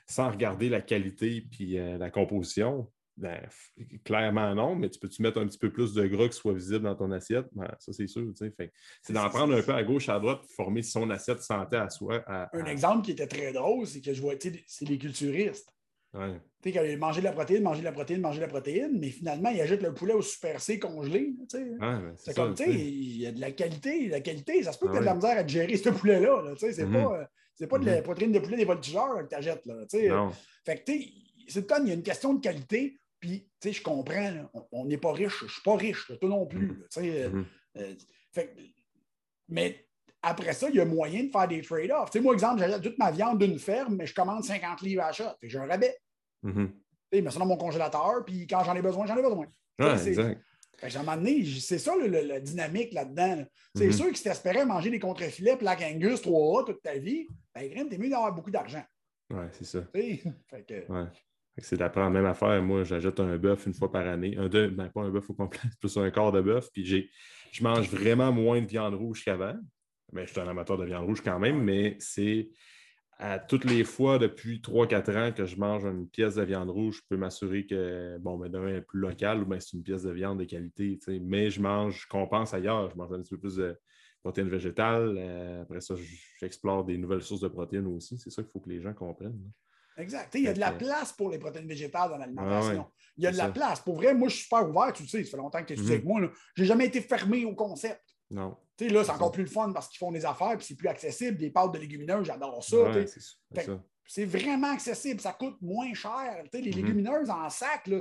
sans 0.06 0.30
regarder 0.30 0.68
la 0.68 0.80
qualité 0.80 1.46
puis 1.50 1.78
euh, 1.78 1.98
la 1.98 2.10
composition? 2.10 2.90
Ben, 3.18 3.40
clairement 4.04 4.54
non, 4.54 4.76
mais 4.76 4.88
tu 4.88 5.00
peux-tu 5.00 5.22
mettre 5.22 5.38
un 5.38 5.46
petit 5.46 5.58
peu 5.58 5.72
plus 5.72 5.92
de 5.92 6.06
gras 6.06 6.28
qui 6.28 6.36
soit 6.36 6.54
visible 6.54 6.84
dans 6.84 6.94
ton 6.94 7.10
assiette? 7.10 7.46
Ben, 7.52 7.68
ça, 7.80 7.92
c'est 7.92 8.06
sûr. 8.06 8.32
C'est 9.02 9.12
d'en 9.12 9.28
prendre 9.28 9.54
un 9.56 9.62
peu 9.62 9.74
à 9.74 9.82
gauche, 9.82 10.08
à 10.08 10.20
droite, 10.20 10.42
pour 10.42 10.50
former 10.52 10.82
son 10.82 11.10
assiette 11.10 11.42
santé 11.42 11.76
à 11.76 11.90
soi. 11.90 12.22
Un 12.28 12.64
exemple 12.66 13.04
qui 13.04 13.10
était 13.10 13.26
très 13.26 13.52
drôle, 13.52 13.86
c'est 13.86 14.00
que 14.00 14.12
je 14.12 14.22
vois, 14.22 14.34
c'est 14.40 14.88
les 14.88 14.98
culturistes. 14.98 15.74
Ouais. 16.14 16.40
Tu 16.62 16.72
sais, 16.72 16.96
manger 16.96 17.20
de 17.20 17.26
la 17.26 17.32
protéine, 17.32 17.62
manger 17.62 17.80
de 17.80 17.84
la 17.84 17.92
protéine, 17.92 18.20
manger 18.20 18.38
de 18.38 18.44
la 18.44 18.48
protéine, 18.48 18.98
mais 18.98 19.10
finalement, 19.10 19.50
ils 19.50 19.60
ajoutent 19.60 19.82
le 19.82 19.92
poulet 19.92 20.14
au 20.14 20.22
Super 20.22 20.60
C 20.60 20.78
congelé. 20.78 21.34
Ben, 21.52 22.14
c'est 22.16 22.34
comme, 22.34 22.54
tu 22.54 22.64
sais, 22.64 22.72
il 22.72 23.18
y 23.18 23.26
a 23.26 23.32
de 23.32 23.40
la 23.40 23.50
qualité. 23.50 24.08
La 24.08 24.20
qualité, 24.20 24.62
ça 24.62 24.72
se 24.72 24.78
peut 24.78 24.86
que 24.86 24.92
tu 24.92 24.98
aies 24.98 25.00
de 25.00 25.06
la 25.06 25.14
misère 25.14 25.36
à 25.36 25.46
gérer 25.46 25.76
ce 25.76 25.90
poulet-là. 25.90 26.54
c'est 26.56 26.70
mm-hmm. 26.70 26.92
pas, 26.92 27.28
euh, 27.60 27.66
pas 27.66 27.78
de 27.78 27.86
la 27.86 27.98
mm-hmm. 27.98 28.02
protéine 28.02 28.32
de 28.32 28.38
poulet 28.38 28.56
des 28.56 28.64
voltigeurs 28.64 29.22
que 29.24 29.28
tu 29.28 29.34
achètes. 29.34 29.66
Là, 29.66 29.74
fait 30.64 30.84
que, 30.84 30.92
c'est 31.48 31.66
comme, 31.66 31.84
il 31.84 31.88
y 31.88 31.92
a 31.92 31.94
une 31.94 32.02
question 32.02 32.34
de 32.34 32.40
qualité. 32.40 32.98
Puis, 33.20 33.48
tu 33.60 33.68
sais, 33.68 33.72
je 33.72 33.82
comprends, 33.82 34.32
on 34.72 34.84
n'est 34.84 34.98
pas 34.98 35.12
riche. 35.12 35.38
Je 35.40 35.44
ne 35.44 35.50
suis 35.50 35.62
pas 35.62 35.76
riche, 35.76 36.12
toi 36.20 36.28
non 36.28 36.46
plus. 36.46 36.84
Mm-hmm. 36.96 37.44
Euh, 37.76 37.94
euh, 38.36 38.44
mais 39.48 39.86
après 40.22 40.52
ça, 40.52 40.68
il 40.68 40.76
y 40.76 40.80
a 40.80 40.84
moyen 40.84 41.24
de 41.24 41.30
faire 41.30 41.48
des 41.48 41.62
trade-offs. 41.62 42.10
Tu 42.10 42.18
sais, 42.18 42.20
moi, 42.20 42.34
exemple, 42.34 42.60
j'achète 42.60 42.82
toute 42.82 42.98
ma 42.98 43.10
viande 43.10 43.38
d'une 43.38 43.58
ferme, 43.58 43.96
mais 43.96 44.06
je 44.06 44.14
commande 44.14 44.44
50 44.44 44.82
livres 44.82 45.02
à 45.02 45.08
achat. 45.08 45.36
J'ai 45.42 45.58
un 45.58 45.66
rabais. 45.66 45.96
Mm 46.42 46.50
-hmm. 46.52 46.70
Il 47.12 47.24
met 47.24 47.30
ça 47.30 47.38
dans 47.38 47.46
mon 47.46 47.56
congélateur, 47.56 48.24
puis 48.24 48.46
quand 48.46 48.62
j'en 48.64 48.74
ai 48.74 48.82
besoin, 48.82 49.06
j'en 49.06 49.16
ai 49.16 49.22
besoin. 49.22 49.46
Ouais, 49.78 50.08
exact. 50.08 50.40
c'est 51.60 51.78
ça 51.78 51.92
la 51.96 52.40
dynamique 52.40 52.92
là-dedans. 52.92 53.44
C'est 53.74 53.88
mm-hmm. 53.88 53.92
sûr 53.92 54.10
que 54.10 54.16
si 54.16 54.22
tu 54.24 54.28
espérais 54.28 54.66
manger 54.66 54.90
des 54.90 54.98
contrefilets 54.98 55.56
Black 55.56 55.80
Angus 55.82 56.20
3A 56.22 56.66
toute 56.66 56.82
ta 56.82 56.98
vie, 56.98 57.26
ben, 57.54 57.88
t'es 57.88 57.98
mieux 57.98 58.10
d'avoir 58.10 58.32
beaucoup 58.34 58.50
d'argent. 58.50 58.84
Oui, 59.30 59.44
c'est 59.52 59.64
ça. 59.64 59.80
fait 60.50 60.62
que... 60.68 60.92
ouais. 60.92 61.08
C'est 61.60 61.78
la 61.78 62.10
même 62.10 62.26
affaire. 62.26 62.62
Moi, 62.62 62.84
j'achète 62.84 63.20
un 63.20 63.36
bœuf 63.36 63.66
une 63.66 63.74
fois 63.74 63.90
par 63.90 64.06
année. 64.06 64.36
Un 64.36 64.48
deux, 64.48 64.68
ben, 64.68 64.88
pas 64.88 65.02
un 65.02 65.10
bœuf 65.10 65.28
au 65.30 65.34
complet, 65.34 65.60
plus 65.80 65.96
un 65.96 66.10
quart 66.10 66.32
de 66.32 66.40
bœuf. 66.40 66.70
Puis 66.72 67.10
je 67.52 67.62
mange 67.62 67.88
vraiment 67.90 68.32
moins 68.32 68.60
de 68.60 68.66
viande 68.66 68.94
rouge 68.94 69.24
qu'avant. 69.24 69.56
Mais 70.12 70.22
ben, 70.22 70.26
je 70.26 70.32
suis 70.32 70.40
un 70.40 70.48
amateur 70.48 70.78
de 70.78 70.84
viande 70.84 71.04
rouge 71.04 71.22
quand 71.22 71.38
même, 71.38 71.62
mais 71.62 71.96
c'est 71.98 72.48
à 73.18 73.38
toutes 73.38 73.64
les 73.64 73.82
fois 73.84 74.18
depuis 74.18 74.60
3-4 74.60 75.18
ans 75.18 75.32
que 75.32 75.44
je 75.44 75.56
mange 75.56 75.84
une 75.84 76.08
pièce 76.08 76.36
de 76.36 76.42
viande 76.42 76.70
rouge, 76.70 76.98
je 76.98 77.02
peux 77.08 77.16
m'assurer 77.16 77.66
que, 77.66 78.16
bon, 78.18 78.38
ben, 78.38 78.48
demain, 78.48 78.76
est 78.76 78.80
plus 78.80 79.00
local 79.00 79.42
ou 79.42 79.46
bien 79.46 79.58
c'est 79.58 79.76
une 79.76 79.82
pièce 79.82 80.04
de 80.04 80.12
viande 80.12 80.38
de 80.38 80.44
qualité. 80.44 80.98
Mais 81.20 81.50
je 81.50 81.60
mange, 81.60 82.02
je 82.02 82.08
compense 82.08 82.54
ailleurs. 82.54 82.90
Je 82.90 82.96
mange 82.96 83.12
un 83.12 83.20
petit 83.20 83.34
peu 83.34 83.40
plus 83.40 83.56
de 83.56 83.76
protéines 84.22 84.48
végétales. 84.48 85.16
Euh, 85.18 85.62
après 85.62 85.80
ça, 85.80 85.94
j'explore 86.40 86.84
des 86.84 86.96
nouvelles 86.96 87.22
sources 87.22 87.40
de 87.40 87.48
protéines 87.48 87.86
aussi. 87.86 88.16
C'est 88.18 88.30
ça 88.30 88.42
qu'il 88.42 88.52
faut 88.52 88.60
que 88.60 88.70
les 88.70 88.80
gens 88.80 88.94
comprennent. 88.94 89.50
Exact. 89.98 90.32
Il 90.34 90.42
y 90.42 90.48
a 90.48 90.52
de 90.52 90.60
la 90.60 90.72
place 90.72 91.12
pour 91.12 91.30
les 91.30 91.38
protéines 91.38 91.66
végétales 91.66 92.10
dans 92.10 92.18
l'alimentation. 92.18 92.86
il 93.16 93.24
y 93.24 93.26
a 93.26 93.32
de 93.32 93.36
la 93.36 93.50
place. 93.50 93.80
Pour 93.80 93.96
vrai, 93.96 94.14
moi, 94.14 94.28
je 94.28 94.34
suis 94.34 94.44
super 94.44 94.68
ouvert. 94.68 94.92
Tu 94.92 95.06
sais, 95.06 95.24
ça 95.24 95.30
fait 95.32 95.36
longtemps 95.36 95.62
que 95.62 95.74
tu 95.74 95.80
es 95.80 95.82
mm 95.82 95.86
avec 95.86 96.04
moi. 96.04 96.20
Je 96.54 96.62
n'ai 96.62 96.68
jamais 96.68 96.86
été 96.86 97.00
fermé 97.00 97.44
au 97.44 97.54
concept. 97.54 98.02
Non. 98.30 98.56
Tu 98.76 98.86
sais, 98.86 98.90
là, 98.92 99.02
c'est 99.02 99.10
encore 99.10 99.32
plus 99.32 99.42
le 99.42 99.50
fun 99.50 99.72
parce 99.72 99.88
qu'ils 99.88 99.98
font 99.98 100.12
des 100.12 100.24
affaires 100.24 100.52
et 100.52 100.60
c'est 100.60 100.76
plus 100.76 100.88
accessible. 100.88 101.36
Des 101.36 101.50
pâtes 101.50 101.72
de 101.72 101.78
légumineuses, 101.78 102.26
j'adore 102.26 102.62
ça. 102.62 102.76
c'est 104.06 104.24
vraiment 104.24 104.72
accessible, 104.72 105.20
ça 105.20 105.32
coûte 105.32 105.56
moins 105.60 105.92
cher. 105.92 106.42
les 106.52 106.60
mm-hmm. 106.60 106.74
légumineuses 106.74 107.28
en 107.28 107.50
sac, 107.50 107.86
là, 107.88 108.00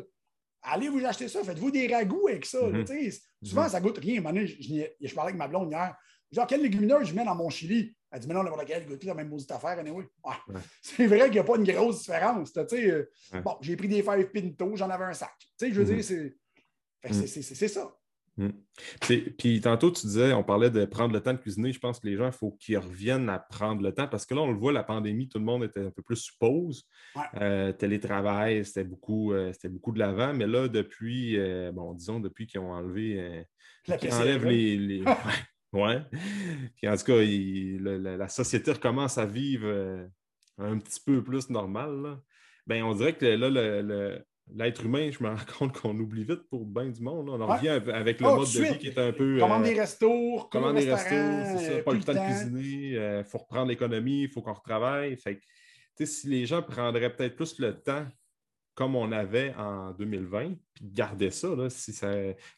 allez 0.61 0.87
vous 0.87 1.03
acheter 1.05 1.27
ça, 1.27 1.43
faites-vous 1.43 1.71
des 1.71 1.93
ragoûts 1.93 2.27
avec 2.29 2.45
ça. 2.45 2.59
Mm-hmm. 2.59 3.21
Souvent, 3.43 3.67
ça 3.67 3.81
goûte 3.81 3.97
rien. 3.97 4.23
Je, 4.45 4.85
je, 5.01 5.15
parlais 5.15 5.31
avec 5.31 5.35
ma 5.37 5.47
blonde 5.47 5.71
hier. 5.71 5.95
Je 6.31 6.39
dis, 6.39 6.47
quelle 6.47 6.61
légumineuse 6.61 7.07
je 7.07 7.13
mets 7.13 7.25
dans 7.25 7.35
mon 7.35 7.49
chili? 7.49 7.96
Elle 8.11 8.19
dit, 8.19 8.27
mais 8.27 8.33
non, 8.33 8.43
n'importe 8.43 8.61
laquelle, 8.61 8.85
goûte 8.85 9.03
la 9.03 9.13
même 9.13 9.29
maudite 9.29 9.51
affaire, 9.51 9.77
anyway. 9.79 10.07
C'est 10.81 11.07
vrai 11.07 11.23
qu'il 11.23 11.33
n'y 11.33 11.39
a 11.39 11.43
pas 11.43 11.57
une 11.57 11.65
grosse 11.65 11.99
différence. 11.99 12.51
Euh, 12.55 13.05
bon, 13.43 13.57
j'ai 13.61 13.75
pris 13.75 13.87
des 13.87 14.01
fèves 14.01 14.31
pinto, 14.31 14.75
j'en 14.75 14.89
avais 14.89 15.05
un 15.05 15.13
sac. 15.13 15.35
je 15.59 15.67
veux 15.67 15.85
dire, 15.85 16.03
c'est 16.03 17.67
ça. 17.67 17.93
Mm. 18.37 18.49
Puis 19.37 19.61
tantôt, 19.61 19.91
tu 19.91 20.05
disais, 20.05 20.31
on 20.33 20.43
parlait 20.43 20.69
de 20.69 20.85
prendre 20.85 21.13
le 21.13 21.21
temps 21.21 21.33
de 21.33 21.39
cuisiner. 21.39 21.71
Je 21.73 21.79
pense 21.79 21.99
que 21.99 22.07
les 22.07 22.15
gens, 22.15 22.27
il 22.27 22.31
faut 22.31 22.51
qu'ils 22.51 22.77
reviennent 22.77 23.29
à 23.29 23.39
prendre 23.39 23.81
le 23.81 23.91
temps 23.91 24.07
parce 24.07 24.25
que 24.25 24.35
là, 24.35 24.41
on 24.41 24.51
le 24.51 24.57
voit, 24.57 24.71
la 24.71 24.83
pandémie, 24.83 25.27
tout 25.27 25.39
le 25.39 25.45
monde 25.45 25.63
était 25.63 25.85
un 25.85 25.91
peu 25.91 26.03
plus 26.03 26.17
sous 26.17 26.35
pause. 26.39 26.85
Euh, 27.41 27.73
télétravail, 27.73 28.63
c'était 28.63 28.83
beaucoup, 28.83 29.33
euh, 29.33 29.51
beaucoup 29.65 29.91
de 29.91 29.99
l'avant. 29.99 30.33
Mais 30.33 30.47
là, 30.47 30.67
depuis, 30.67 31.37
euh, 31.37 31.71
bon, 31.71 31.93
disons, 31.93 32.19
depuis 32.19 32.45
qu'ils 32.47 32.59
ont 32.59 32.71
enlevé. 32.71 33.45
qu'ils 33.99 34.13
enlèvent 34.13 34.45
les. 34.45 34.77
les... 34.77 35.03
ouais. 35.73 36.01
Puis 36.75 36.87
en 36.87 36.95
tout 36.95 37.03
cas, 37.03 37.21
la, 38.17 38.29
société 38.29 38.71
recommence 38.71 39.17
à 39.17 39.25
vivre 39.25 40.07
un 40.57 40.77
petit 40.79 40.99
peu 41.05 41.23
plus 41.23 41.49
normal. 41.49 42.17
Ben, 42.65 42.83
on 42.83 42.93
dirait 42.93 43.15
que 43.15 43.25
là, 43.25 43.49
le 43.49 44.25
l'être 44.53 44.85
humain, 44.85 45.09
je 45.11 45.23
me 45.23 45.29
rends 45.35 45.45
compte 45.57 45.79
qu'on 45.79 45.97
oublie 45.97 46.23
vite 46.23 46.43
pour 46.49 46.65
bien 46.65 46.89
du 46.89 47.01
monde. 47.01 47.29
On 47.29 47.41
en 47.41 47.47
revient 47.47 47.69
avec 47.69 48.19
le 48.19 48.27
oh, 48.27 48.35
mode 48.37 48.47
de 48.47 48.61
vie 48.61 48.77
qui 48.77 48.87
est 48.87 48.97
un 48.97 49.11
peu. 49.11 49.39
Commande 49.39 49.63
des 49.63 49.79
restos, 49.79 50.47
commande 50.51 50.77
des 50.77 50.91
restos, 50.91 51.57
c'est 51.59 51.75
ça. 51.75 51.83
Pas 51.83 51.93
le 51.93 51.99
temps 52.01 52.13
de 52.13 52.19
cuisiner, 52.19 52.87
il 52.89 52.97
euh, 52.97 53.23
faut 53.23 53.39
reprendre 53.39 53.67
l'économie, 53.67 54.23
il 54.23 54.29
faut 54.29 54.41
qu'on 54.41 54.53
retravaille. 54.53 55.17
Fait 55.17 55.39
si 55.99 56.27
les 56.27 56.45
gens 56.45 56.61
prendraient 56.61 57.13
peut-être 57.15 57.35
plus 57.35 57.57
le 57.59 57.79
temps 57.81 58.05
comme 58.75 58.95
on 58.95 59.11
avait 59.11 59.55
en 59.55 59.91
2020, 59.93 60.53
puis 60.75 60.85
garder 60.85 61.31
ça, 61.31 61.55
là, 61.55 61.67
si 61.67 61.93
ça, 61.93 62.11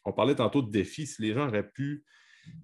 on 0.04 0.12
parlait 0.12 0.34
tantôt 0.34 0.60
de 0.60 0.70
défis, 0.70 1.06
si 1.06 1.22
les 1.22 1.32
gens 1.32 1.48
auraient 1.48 1.66
pu 1.66 2.04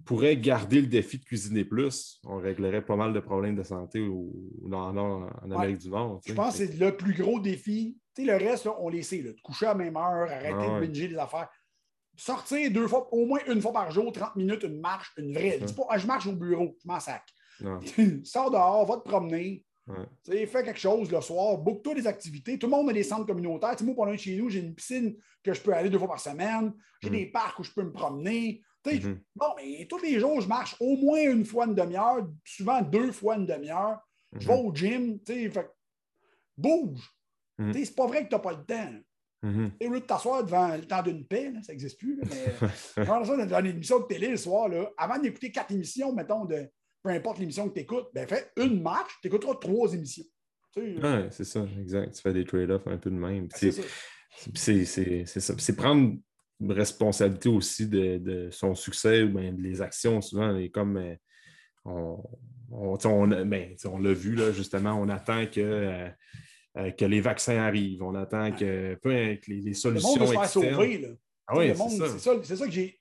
pourrait 0.05 0.37
garder 0.37 0.81
le 0.81 0.87
défi 0.87 1.19
de 1.19 1.25
cuisiner 1.25 1.65
plus, 1.65 2.19
on 2.23 2.37
réglerait 2.37 2.83
pas 2.83 2.95
mal 2.95 3.13
de 3.13 3.19
problèmes 3.19 3.55
de 3.55 3.63
santé 3.63 3.99
au, 3.99 4.33
en 4.71 5.27
Amérique 5.51 5.79
du 5.79 5.89
Nord. 5.89 6.21
Je 6.25 6.33
pense 6.33 6.57
que 6.57 6.65
c'est 6.65 6.79
le 6.79 6.95
plus 6.95 7.13
gros 7.13 7.39
défi. 7.39 7.97
le 8.17 8.37
reste, 8.37 8.67
on 8.79 8.89
les 8.89 9.03
sait. 9.03 9.23
coucher 9.43 9.65
à 9.65 9.69
la 9.69 9.75
même 9.75 9.97
heure, 9.97 10.31
arrêter 10.31 10.53
de 10.53 10.85
binger 10.85 11.07
des 11.09 11.17
affaires. 11.17 11.49
Sortir 12.15 12.71
deux 12.71 12.87
fois, 12.87 13.07
au 13.13 13.25
moins 13.25 13.39
une 13.47 13.61
fois 13.61 13.73
par 13.73 13.91
jour, 13.91 14.11
30 14.11 14.37
minutes, 14.37 14.63
une 14.63 14.79
marche, 14.79 15.11
une 15.17 15.33
vraie. 15.33 15.59
Dis 15.59 15.73
pas, 15.73 15.83
ah, 15.89 15.97
je 15.97 16.07
marche 16.07 16.25
au 16.25 16.33
bureau, 16.33 16.75
je 16.81 16.87
m'en 16.87 16.99
sac. 16.99 17.23
Sors 18.23 18.49
dehors, 18.49 18.85
va 18.87 18.97
te 18.97 19.07
promener. 19.07 19.63
Fais 20.23 20.47
quelque 20.47 20.79
chose 20.79 21.11
le 21.11 21.21
soir, 21.21 21.57
book-toi 21.57 21.95
des 21.95 22.07
activités. 22.07 22.57
Tout 22.57 22.67
le 22.67 22.71
monde 22.71 22.89
a 22.89 22.93
des 22.93 23.03
centres 23.03 23.25
communautaires. 23.25 23.75
moi, 23.83 23.95
pendant 23.95 24.17
chez 24.17 24.35
nous, 24.35 24.49
j'ai 24.49 24.59
une 24.59 24.75
piscine 24.75 25.15
que 25.43 25.53
je 25.53 25.61
peux 25.61 25.73
aller 25.73 25.89
deux 25.89 25.99
fois 25.99 26.09
par 26.09 26.19
semaine. 26.19 26.73
J'ai 27.01 27.09
mm. 27.09 27.13
des 27.13 27.25
parcs 27.27 27.59
où 27.59 27.63
je 27.63 27.71
peux 27.71 27.83
me 27.83 27.91
promener. 27.91 28.61
Mhm. 28.95 29.19
Bon, 29.35 29.47
mais 29.57 29.85
tous 29.89 29.99
les 29.99 30.19
jours, 30.19 30.41
je 30.41 30.47
marche 30.47 30.75
au 30.79 30.95
moins 30.97 31.21
une 31.21 31.45
fois 31.45 31.65
une 31.65 31.75
demi-heure, 31.75 32.27
souvent 32.43 32.81
deux 32.81 33.11
fois 33.11 33.35
une 33.35 33.45
demi-heure. 33.45 33.99
Je 34.33 34.47
vais 34.47 34.53
mhm. 34.53 34.65
au 34.65 34.75
gym, 34.75 35.19
tu 35.23 35.51
sais, 35.51 35.69
bouge. 36.57 37.09
Mhm. 37.57 37.73
C'est 37.73 37.95
pas 37.95 38.07
vrai 38.07 38.23
que 38.23 38.29
tu 38.29 38.35
n'as 38.35 38.41
pas 38.41 38.53
le 38.53 38.65
temps. 38.65 38.93
Et 39.79 39.87
au 39.87 39.93
lieu 39.93 40.01
de 40.01 40.05
t'asseoir 40.05 40.43
devant 40.43 40.75
le 40.75 40.85
temps 40.85 41.01
d'une 41.01 41.25
paix, 41.25 41.53
ça 41.63 41.71
n'existe 41.71 41.97
plus. 41.99 42.19
mais 42.23 43.05
dans 43.05 43.23
une 43.23 43.65
émission 43.67 43.99
de 43.99 44.05
télé 44.05 44.29
le 44.29 44.37
soir, 44.37 44.67
là, 44.67 44.89
avant 44.97 45.19
d'écouter 45.19 45.51
quatre 45.51 45.71
émissions, 45.71 46.11
mettons, 46.11 46.43
de 46.45 46.67
peu 47.03 47.11
importe 47.11 47.39
l'émission 47.39 47.69
que 47.69 47.75
tu 47.75 47.81
écoutes, 47.81 48.07
ben 48.13 48.27
fais 48.27 48.51
une 48.57 48.81
marche, 48.81 49.13
tu 49.21 49.27
écouteras 49.27 49.55
trois 49.55 49.93
émissions. 49.93 50.25
Oui, 50.75 50.99
c'est 51.31 51.45
ça, 51.45 51.65
exact. 51.79 52.13
Tu 52.15 52.21
fais 52.21 52.33
des 52.33 52.45
trade-offs 52.45 52.85
un 52.87 52.97
peu 52.97 53.09
de 53.09 53.15
même. 53.15 53.47
C'est 53.55 53.71
ça. 53.71 53.81
C'est 55.57 55.75
prendre 55.75 56.17
responsabilité 56.61 57.49
aussi 57.49 57.87
de, 57.87 58.49
son 58.51 58.75
succès 58.75 59.23
ou 59.23 59.29
bien 59.29 59.51
les 59.51 59.81
actions, 59.81 60.21
souvent, 60.21 60.55
et 60.57 60.69
comme 60.69 60.97
euh, 60.97 61.15
on, 61.85 62.23
on, 62.71 63.27
ben, 63.45 63.75
on 63.85 63.99
l'a 63.99 64.13
vu, 64.13 64.35
là, 64.35 64.51
justement, 64.51 64.93
on 64.93 65.09
attend 65.09 65.45
que, 65.45 65.61
euh, 65.61 66.09
euh, 66.77 66.91
que 66.91 67.05
les 67.05 67.21
vaccins 67.21 67.57
arrivent, 67.57 68.03
on 68.03 68.15
attend 68.15 68.51
que, 68.51 68.95
peu, 68.95 69.11
les, 69.11 69.39
les, 69.47 69.73
solutions. 69.73 70.15
Le 70.15 70.19
monde 70.19 70.35
va 70.35 70.47
se 70.47 70.59
faire 70.59 70.71
sauver. 70.71 70.97
Là. 70.97 71.09
Ah 71.47 71.57
oui, 71.57 71.73
c'est 71.75 72.19
ça. 72.19 72.43
C'est 72.43 72.55
ça, 72.55 72.65
que 72.65 72.71
j'ai. 72.71 72.99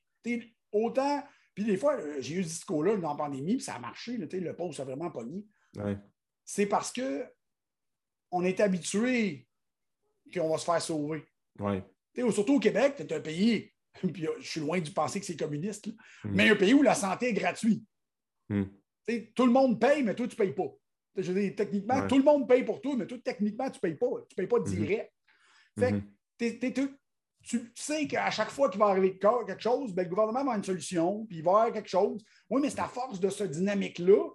Autant. 0.72 1.22
Puis 1.54 1.64
des 1.64 1.76
fois, 1.76 1.96
j'ai 2.18 2.34
eu 2.34 2.44
ce 2.44 2.48
discours-là 2.48 2.96
dans 2.96 3.10
la 3.10 3.16
pandémie, 3.16 3.56
puis 3.56 3.64
ça 3.64 3.74
a 3.74 3.78
marché. 3.78 4.18
Là, 4.18 4.26
le 4.30 4.54
pauvre 4.54 4.78
a 4.78 4.84
vraiment 4.84 5.10
pogné. 5.10 5.46
Ouais. 5.76 5.96
C'est 6.44 6.66
parce 6.66 6.92
que 6.92 7.24
on 8.30 8.44
est 8.44 8.60
habitué 8.60 9.48
qu'on 10.34 10.50
va 10.50 10.58
se 10.58 10.64
faire 10.64 10.82
sauver. 10.82 11.24
Ouais 11.58 11.82
surtout 12.30 12.56
au 12.56 12.60
Québec, 12.60 12.94
es 12.98 13.12
un 13.12 13.20
pays, 13.20 13.72
puis 14.12 14.26
je 14.40 14.46
suis 14.48 14.60
loin 14.60 14.80
du 14.80 14.90
penser 14.90 15.20
que 15.20 15.26
c'est 15.26 15.36
communiste, 15.36 15.86
hmm. 15.86 16.30
mais 16.32 16.50
un 16.50 16.56
pays 16.56 16.74
où 16.74 16.82
la 16.82 16.94
santé 16.94 17.28
est 17.28 17.34
gratuite. 17.34 17.84
Hmm. 18.48 18.64
Tout 19.34 19.46
le 19.46 19.52
monde 19.52 19.80
paye, 19.80 20.02
mais 20.02 20.14
toi, 20.14 20.26
tu 20.26 20.34
ne 20.34 20.44
payes 20.44 20.54
pas. 20.54 20.72
Je 21.16 21.32
veux 21.32 21.54
techniquement, 21.54 22.06
tout 22.06 22.18
le 22.18 22.24
monde 22.24 22.48
paye 22.48 22.64
pour 22.64 22.80
toi, 22.80 22.94
mais 22.96 23.06
toi, 23.06 23.18
techniquement, 23.24 23.70
tu 23.70 23.78
ne 23.78 23.80
payes 23.80 23.94
pas. 23.94 24.06
Tu 24.28 24.34
ne 24.34 24.36
payes 24.36 24.46
pas 24.46 24.58
hmm. 24.58 24.64
direct. 24.64 25.12
Fait 25.78 26.02
tu 27.46 27.70
sais 27.76 28.08
qu'à 28.08 28.28
chaque 28.30 28.50
fois 28.50 28.68
qu'il 28.68 28.80
va 28.80 28.86
arriver 28.86 29.18
quelque 29.18 29.60
chose, 29.60 29.94
ben, 29.94 30.02
le 30.02 30.08
gouvernement 30.08 30.32
va 30.32 30.40
avoir 30.40 30.56
une 30.56 30.64
solution, 30.64 31.24
puis 31.26 31.38
il 31.38 31.44
va 31.44 31.50
y 31.50 31.54
avoir 31.54 31.72
quelque 31.72 31.88
chose. 31.88 32.24
Oui, 32.50 32.60
mais 32.60 32.70
c'est 32.70 32.80
à 32.80 32.88
force 32.88 33.20
de 33.20 33.28
ce 33.28 33.44
dynamique-là 33.44 34.30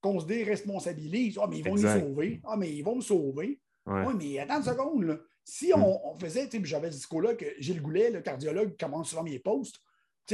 qu'on 0.00 0.18
se 0.18 0.26
déresponsabilise. 0.26 1.38
Ah, 1.40 1.46
mais 1.48 1.58
ils 1.58 1.64
vont 1.64 1.76
nous 1.76 2.00
sauver. 2.00 2.40
Ah, 2.44 2.56
mais 2.56 2.72
ils 2.72 2.82
vont 2.82 2.96
me 2.96 3.00
sauver. 3.00 3.60
Oui, 3.86 4.14
mais 4.18 4.38
attends 4.40 4.56
une 4.56 4.62
seconde. 4.64 5.02
Là. 5.04 5.18
Si 5.44 5.72
hmm. 5.72 5.82
on, 5.82 6.14
faisait, 6.18 6.48
j'avais 6.64 6.90
ce 6.90 6.96
discours-là 6.96 7.34
que 7.34 7.46
Gilles 7.58 7.82
Goulet, 7.82 8.10
le 8.10 8.20
cardiologue, 8.20 8.76
commence 8.78 9.10
souvent 9.10 9.22
mes 9.22 9.38
posts. 9.38 9.76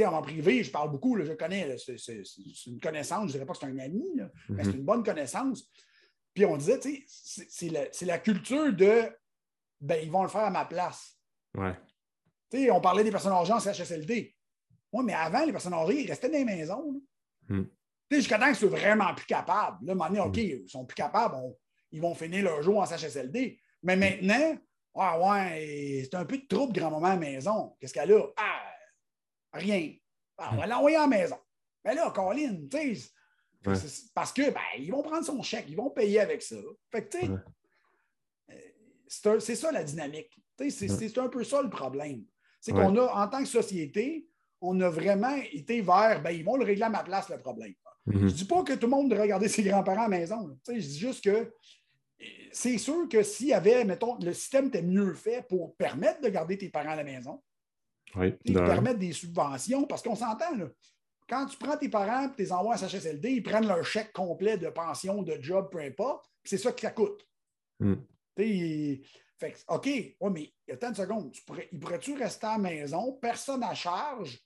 en 0.05 0.21
privé, 0.21 0.63
je 0.63 0.71
parle 0.71 0.91
beaucoup, 0.91 1.17
je 1.19 1.33
connais, 1.33 1.75
c'est 1.77 2.67
une 2.67 2.79
connaissance, 2.79 3.21
je 3.21 3.25
ne 3.25 3.31
dirais 3.31 3.45
pas 3.45 3.53
que 3.53 3.59
c'est 3.59 3.65
un 3.65 3.79
ami, 3.79 4.05
mais 4.49 4.63
c'est 4.63 4.71
hmm. 4.71 4.77
une 4.77 4.85
bonne 4.85 5.03
connaissance. 5.03 5.67
Puis 6.33 6.45
on 6.45 6.55
disait, 6.55 6.79
c'est 7.07 7.69
la, 7.69 7.85
la, 8.01 8.19
culture 8.19 8.71
de 8.71 9.09
ben, 9.81 9.99
ils 10.03 10.11
vont 10.11 10.23
le 10.23 10.29
faire 10.29 10.41
à 10.41 10.51
ma 10.51 10.65
place. 10.65 11.17
Ouais. 11.55 11.73
on 12.71 12.81
parlait 12.81 13.03
des 13.03 13.11
personnes 13.11 13.33
âgées 13.33 13.53
en 13.53 13.59
CHSLD. 13.59 14.35
Oui, 14.91 15.03
mais 15.03 15.13
avant, 15.13 15.43
les 15.45 15.51
personnes 15.51 15.73
âgées, 15.73 16.03
ils 16.03 16.07
restaient 16.07 16.29
dans 16.29 16.37
les 16.37 16.45
maisons. 16.45 17.01
Mm. 17.49 17.63
Jusqu'à 18.11 18.39
temps 18.39 18.47
qu'ils 18.47 18.55
soient 18.55 18.69
vraiment 18.69 19.13
plus 19.13 19.25
capables. 19.25 19.85
Là, 19.85 19.93
à 19.99 20.25
OK, 20.25 20.37
ils 20.37 20.69
sont 20.69 20.85
plus 20.85 20.95
capables, 20.95 21.35
ils 21.91 22.01
vont 22.01 22.15
finir 22.15 22.43
leur 22.43 22.61
jour 22.61 22.79
en 22.79 22.85
CHSLD. 22.85 23.59
Mais 23.83 23.95
maintenant, 23.95 24.57
ah 24.97 25.19
ouais, 25.19 26.01
c'est 26.03 26.15
un 26.15 26.25
peu 26.25 26.37
de 26.37 26.47
trouble 26.47 26.73
grand-maman 26.73 27.07
à 27.07 27.13
la 27.13 27.17
maison. 27.17 27.75
Qu'est-ce 27.79 27.93
qu'elle 27.93 28.13
a? 28.13 28.23
Ah, 28.37 28.63
rien. 29.53 29.93
Ah, 30.37 30.51
on 30.53 30.57
va 30.57 30.67
l'envoyer 30.67 30.97
à 30.97 31.01
la 31.01 31.07
maison. 31.07 31.37
Mais 31.83 31.95
là, 31.95 32.11
Colin, 32.11 32.67
tu 32.69 32.95
sais, 32.95 33.11
parce 34.13 34.31
que 34.31 34.49
ben, 34.51 34.61
ils 34.77 34.91
vont 34.91 35.01
prendre 35.01 35.25
son 35.25 35.41
chèque, 35.41 35.65
ils 35.67 35.75
vont 35.75 35.89
payer 35.89 36.19
avec 36.19 36.41
ça. 36.41 36.55
Fait 36.91 37.07
que, 37.07 37.17
tu 37.17 37.25
sais, 37.25 37.31
euh, 39.29 39.39
c'est 39.39 39.55
ça 39.55 39.71
la 39.71 39.83
dynamique. 39.83 40.39
C'est 40.69 41.17
un 41.17 41.29
peu 41.29 41.43
ça 41.43 41.61
le 41.61 41.69
problème. 41.69 42.23
C'est 42.59 42.71
qu'on 42.71 42.95
a, 42.97 43.23
en 43.23 43.27
tant 43.27 43.39
que 43.39 43.45
société, 43.45 44.27
on 44.61 44.79
a 44.81 44.89
vraiment 44.89 45.35
été 45.51 45.81
vers, 45.81 46.21
ben, 46.21 46.31
ils 46.31 46.43
vont 46.43 46.57
le 46.57 46.65
régler 46.65 46.83
à 46.83 46.89
ma 46.89 47.03
place, 47.03 47.29
le 47.29 47.39
problème. 47.39 47.73
Mm-hmm. 48.07 48.19
Je 48.19 48.25
ne 48.25 48.29
dis 48.29 48.45
pas 48.45 48.63
que 48.63 48.73
tout 48.73 48.87
le 48.87 48.91
monde 48.91 49.13
regarder 49.13 49.47
ses 49.47 49.63
grands-parents 49.63 50.05
à 50.05 50.09
la 50.09 50.17
maison. 50.17 50.57
Je 50.67 50.73
dis 50.73 50.99
juste 50.99 51.23
que 51.23 51.53
c'est 52.51 52.77
sûr 52.77 53.07
que 53.09 53.23
s'il 53.23 53.47
y 53.47 53.53
avait, 53.53 53.83
mettons, 53.83 54.17
le 54.19 54.33
système 54.33 54.67
était 54.67 54.81
mieux 54.81 55.13
fait 55.13 55.45
pour 55.47 55.75
permettre 55.75 56.21
de 56.21 56.29
garder 56.29 56.57
tes 56.57 56.69
parents 56.69 56.91
à 56.91 56.95
la 56.95 57.03
maison, 57.03 57.41
oui, 58.15 58.31
permettre 58.31 58.99
des 58.99 59.13
subventions, 59.13 59.85
parce 59.85 60.01
qu'on 60.01 60.15
s'entend, 60.15 60.45
quand 61.27 61.45
tu 61.45 61.57
prends 61.57 61.77
tes 61.77 61.89
parents 61.89 62.25
et 62.25 62.35
tu 62.35 62.41
les 62.41 62.51
envoies 62.51 62.75
à 62.75 62.77
SHSLD, 62.77 63.31
ils 63.31 63.43
prennent 63.43 63.67
leur 63.67 63.85
chèque 63.85 64.13
complet 64.13 64.57
de 64.57 64.69
pension, 64.69 65.21
de 65.23 65.37
job, 65.41 65.69
peu 65.71 65.79
importe, 65.79 66.29
c'est 66.43 66.57
ça 66.57 66.71
que 66.71 66.81
ça 66.81 66.91
coûte. 66.91 67.27
Mm. 67.79 67.95
Fait 69.39 69.55
OK, 69.67 69.85
ouais, 69.85 70.29
mais 70.31 70.51
attends 70.71 70.89
une 70.89 70.95
seconde, 70.95 71.31
tu 71.31 71.43
pourrais, 71.43 71.67
il 71.71 71.79
pourrait-tu 71.79 72.15
rester 72.15 72.47
à 72.47 72.53
la 72.53 72.57
maison, 72.57 73.13
personne 73.21 73.61
à 73.61 73.75
charge, 73.75 74.39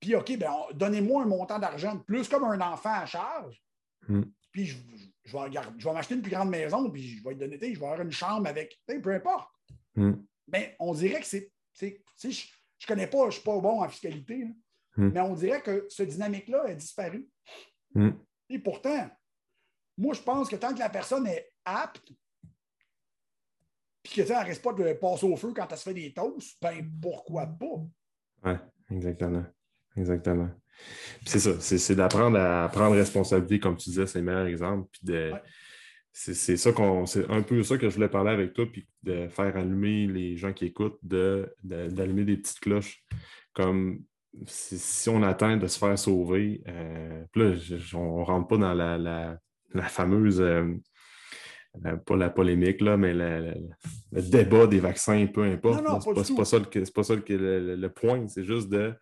puis 0.00 0.14
OK, 0.16 0.36
ben, 0.36 0.52
donnez-moi 0.74 1.22
un 1.22 1.26
montant 1.26 1.58
d'argent 1.58 1.98
plus 1.98 2.28
comme 2.28 2.44
un 2.44 2.60
enfant 2.60 2.92
à 2.92 3.06
charge, 3.06 3.62
mm. 4.08 4.22
puis 4.50 4.66
je, 4.66 4.76
je 4.76 5.06
vais, 5.32 5.60
je 5.78 5.84
vais 5.88 5.94
m'acheter 5.94 6.14
une 6.14 6.22
plus 6.22 6.30
grande 6.30 6.50
maison, 6.50 6.90
puis 6.90 7.02
je 7.02 7.24
vais 7.24 7.34
te 7.34 7.40
donner, 7.40 7.58
je 7.60 7.80
vais 7.80 7.86
avoir 7.86 8.00
une 8.00 8.12
chambre 8.12 8.46
avec, 8.46 8.80
peu 8.86 9.14
importe. 9.14 9.50
Hmm. 9.94 10.14
Mais 10.48 10.76
on 10.78 10.92
dirait 10.94 11.20
que 11.20 11.26
c'est. 11.26 11.50
Je 11.80 11.86
ne 11.86 12.86
connais 12.86 13.06
pas, 13.06 13.20
je 13.22 13.26
ne 13.26 13.30
suis 13.30 13.42
pas 13.42 13.58
bon 13.60 13.82
en 13.82 13.88
fiscalité, 13.88 14.46
hmm. 14.96 15.10
mais 15.10 15.20
on 15.20 15.34
dirait 15.34 15.62
que 15.62 15.86
ce 15.88 16.02
dynamique-là 16.02 16.64
a 16.66 16.74
disparu. 16.74 17.28
Hmm. 17.94 18.10
Et 18.50 18.58
pourtant, 18.58 19.08
moi, 19.96 20.14
je 20.14 20.20
pense 20.20 20.48
que 20.48 20.56
tant 20.56 20.74
que 20.74 20.78
la 20.78 20.90
personne 20.90 21.26
est 21.26 21.52
apte, 21.64 22.12
puis 24.02 24.12
qu'elle 24.12 24.28
ne 24.28 24.44
reste 24.44 24.62
pas 24.62 24.72
de 24.72 24.92
passer 24.92 25.26
au 25.26 25.36
feu 25.36 25.52
quand 25.54 25.66
elle 25.70 25.78
se 25.78 25.82
fait 25.84 25.94
des 25.94 26.12
toasts, 26.12 26.58
ben 26.60 26.86
pourquoi 27.00 27.46
pas? 27.46 27.86
Oui, 28.44 28.52
exactement. 28.90 29.44
Exactement. 29.96 30.50
C'est 31.24 31.38
ça, 31.38 31.58
c'est 31.60 31.94
d'apprendre 31.94 32.38
à 32.38 32.68
prendre 32.68 32.94
responsabilité, 32.96 33.58
comme 33.58 33.76
tu 33.76 33.90
disais, 33.90 34.06
c'est 34.06 34.18
le 34.18 34.24
meilleur 34.26 34.46
exemple. 34.46 34.88
Puis 34.92 35.00
de, 35.04 35.32
c'est 36.16 36.56
ça 36.56 36.72
qu'on. 36.72 37.06
C'est 37.06 37.28
un 37.28 37.42
peu 37.42 37.62
ça 37.64 37.76
que 37.76 37.88
je 37.90 37.94
voulais 37.96 38.08
parler 38.08 38.30
avec 38.30 38.54
toi, 38.54 38.66
puis 38.70 38.86
de 39.02 39.26
faire 39.28 39.56
allumer 39.56 40.06
les 40.06 40.36
gens 40.36 40.52
qui 40.52 40.66
écoutent, 40.66 40.98
d'allumer 41.02 42.22
de, 42.22 42.24
des 42.24 42.36
petites 42.36 42.60
cloches. 42.60 43.02
Comme 43.52 44.02
si, 44.46 45.08
on 45.08 45.22
attend 45.24 45.56
de 45.56 45.66
se 45.66 45.78
faire 45.78 45.98
sauver, 45.98 46.62
euh, 46.68 47.24
puis 47.32 47.42
là, 47.42 47.54
on 47.94 48.20
ne 48.20 48.24
rentre 48.24 48.46
pas 48.46 48.58
dans 48.58 48.74
la, 48.74 48.96
la, 48.96 49.88
fameuse. 49.88 50.40
Euh, 50.40 50.74
pas 52.06 52.16
la 52.16 52.30
polémique, 52.30 52.80
là, 52.80 52.96
mais 52.96 53.12
le, 53.12 53.54
débat 54.12 54.68
des 54.68 54.78
vaccins, 54.78 55.26
peu 55.26 55.42
importe. 55.42 55.84
C'est 56.24 56.36
pas, 56.36 56.44
ça, 56.44 56.58
le, 56.58 56.92
pas 56.92 57.02
ça 57.02 57.14
le 57.16 57.88
point. 57.88 58.28
C'est 58.28 58.44
juste 58.44 58.68
de 58.68 58.94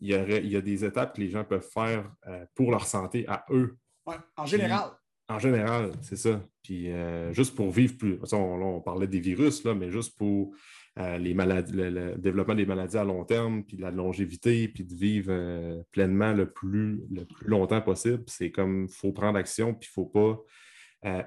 il 0.00 0.08
y, 0.08 0.56
a 0.56 0.60
des 0.60 0.84
étapes 0.84 1.16
que 1.16 1.20
les 1.20 1.30
gens 1.30 1.44
peuvent 1.44 1.66
faire 1.66 2.10
euh, 2.26 2.44
pour 2.54 2.70
leur 2.70 2.86
santé 2.86 3.24
à 3.28 3.44
eux. 3.50 3.76
Oui, 4.06 4.14
en 4.36 4.46
général. 4.46 4.90
en 5.28 5.38
général, 5.38 5.92
c'est 6.02 6.16
ça. 6.16 6.40
Puis 6.62 6.90
euh, 6.90 7.32
juste 7.32 7.54
pour 7.54 7.70
vivre 7.70 7.96
plus. 7.96 8.18
On, 8.32 8.80
parlait 8.80 9.06
des 9.06 9.20
virus, 9.20 9.64
là, 9.64 9.74
mais 9.74 9.90
juste 9.90 10.16
pour 10.18 10.54
euh, 10.98 11.18
les 11.18 11.34
maladies, 11.34 11.72
le, 11.74 12.14
développement 12.16 12.54
des 12.54 12.66
maladies 12.66 12.98
à 12.98 13.04
long 13.04 13.24
terme, 13.24 13.64
puis 13.64 13.78
la 13.78 13.90
longévité, 13.90 14.68
puis 14.68 14.84
de 14.84 14.94
vivre 14.94 15.82
pleinement 15.92 16.32
le 16.32 16.50
plus, 16.50 17.02
le 17.10 17.24
plus 17.24 17.48
longtemps 17.48 17.80
possible. 17.80 18.24
C'est 18.26 18.50
comme 18.50 18.86
il 18.90 18.94
faut 18.94 19.12
prendre 19.12 19.38
action, 19.38 19.74
puis 19.74 19.88
il 19.88 20.00
ne 20.00 20.04
faut 20.04 20.10
pas 20.10 20.38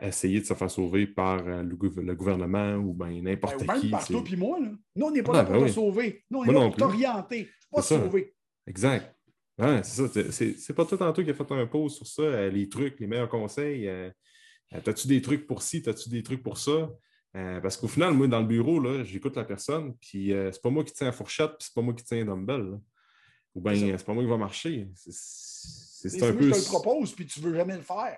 essayer 0.01 0.41
de 0.41 0.45
se 0.45 0.53
faire 0.53 0.70
sauver 0.70 1.07
par 1.07 1.41
le, 1.41 1.76
gouvernement 2.15 2.76
ou 2.76 2.93
ben, 2.93 3.09
n'importe 3.24 3.65
ben, 3.65 3.80
qui. 3.80 3.88
Même 3.88 3.91
par 3.91 4.07
toi 4.07 4.24
puis 4.24 4.36
moi. 4.36 4.59
Nous, 4.95 5.05
on 5.05 5.11
n'est 5.11 5.24
pas 5.24 5.34
là 5.34 5.43
pour 5.43 5.55
ben 5.55 5.65
te 5.65 5.72
sauver. 5.72 6.24
Nous, 6.30 6.39
on 6.39 6.43
est 6.43 6.53
là 6.53 6.59
pour 6.67 6.76
t'orienter, 6.76 7.49
pas 7.72 7.82
sauver. 7.82 8.36
Exact. 8.68 9.16
c'est 9.57 9.84
ça. 9.84 10.07
C'est 10.32 10.74
pas 10.74 10.86
toi 10.86 10.97
tantôt 10.97 11.24
qui 11.24 11.30
a 11.30 11.34
fait 11.34 11.51
un 11.51 11.66
pause 11.66 11.95
sur 11.95 12.07
ça, 12.07 12.22
euh, 12.22 12.49
les 12.49 12.70
trucs, 12.70 12.99
les 12.99 13.07
meilleurs 13.07 13.30
conseils. 13.30 13.88
Euh, 13.88 14.10
euh, 14.74 14.82
As-tu 14.86 15.07
des 15.07 15.22
trucs 15.22 15.47
pour 15.47 15.62
ci, 15.62 15.84
as-tu 15.88 16.10
des 16.10 16.24
trucs 16.24 16.43
pour 16.43 16.57
ça? 16.57 16.89
parce 17.32 17.78
qu'au 17.78 17.88
final, 17.88 18.14
moi, 18.16 18.28
dans 18.28 18.39
le 18.39 18.47
bureau, 18.47 19.03
j'écoute 19.03 19.36
la 19.36 19.43
personne, 19.43 19.95
puis 20.01 20.34
c'est 20.51 20.62
pas 20.62 20.72
moi 20.72 20.84
qui 20.84 20.93
tiens 20.93 21.07
la 21.07 21.14
fourchette, 21.14 21.51
puis 21.51 21.68
c'est 21.68 21.76
pas 21.76 21.82
moi 21.84 21.93
qui 21.93 22.03
tiens 22.03 22.22
un 22.24 22.26
dumbbell. 22.26 22.80
Ou 23.53 23.62
bien, 23.62 23.76
c'est 23.76 24.05
pas 24.05 24.14
moi 24.14 24.24
qui 24.24 24.30
va 24.30 24.38
marcher. 24.38 24.89
C'est 24.95 26.24
un 26.24 26.34
peu. 26.34 26.47
Je 26.47 26.53
te 26.53 26.57
le 26.57 26.66
propose, 26.66 27.14
puis 27.14 27.28
tu 27.28 27.39
veux 27.39 27.53
jamais 27.53 27.76
le 27.76 27.84
faire. 27.84 28.18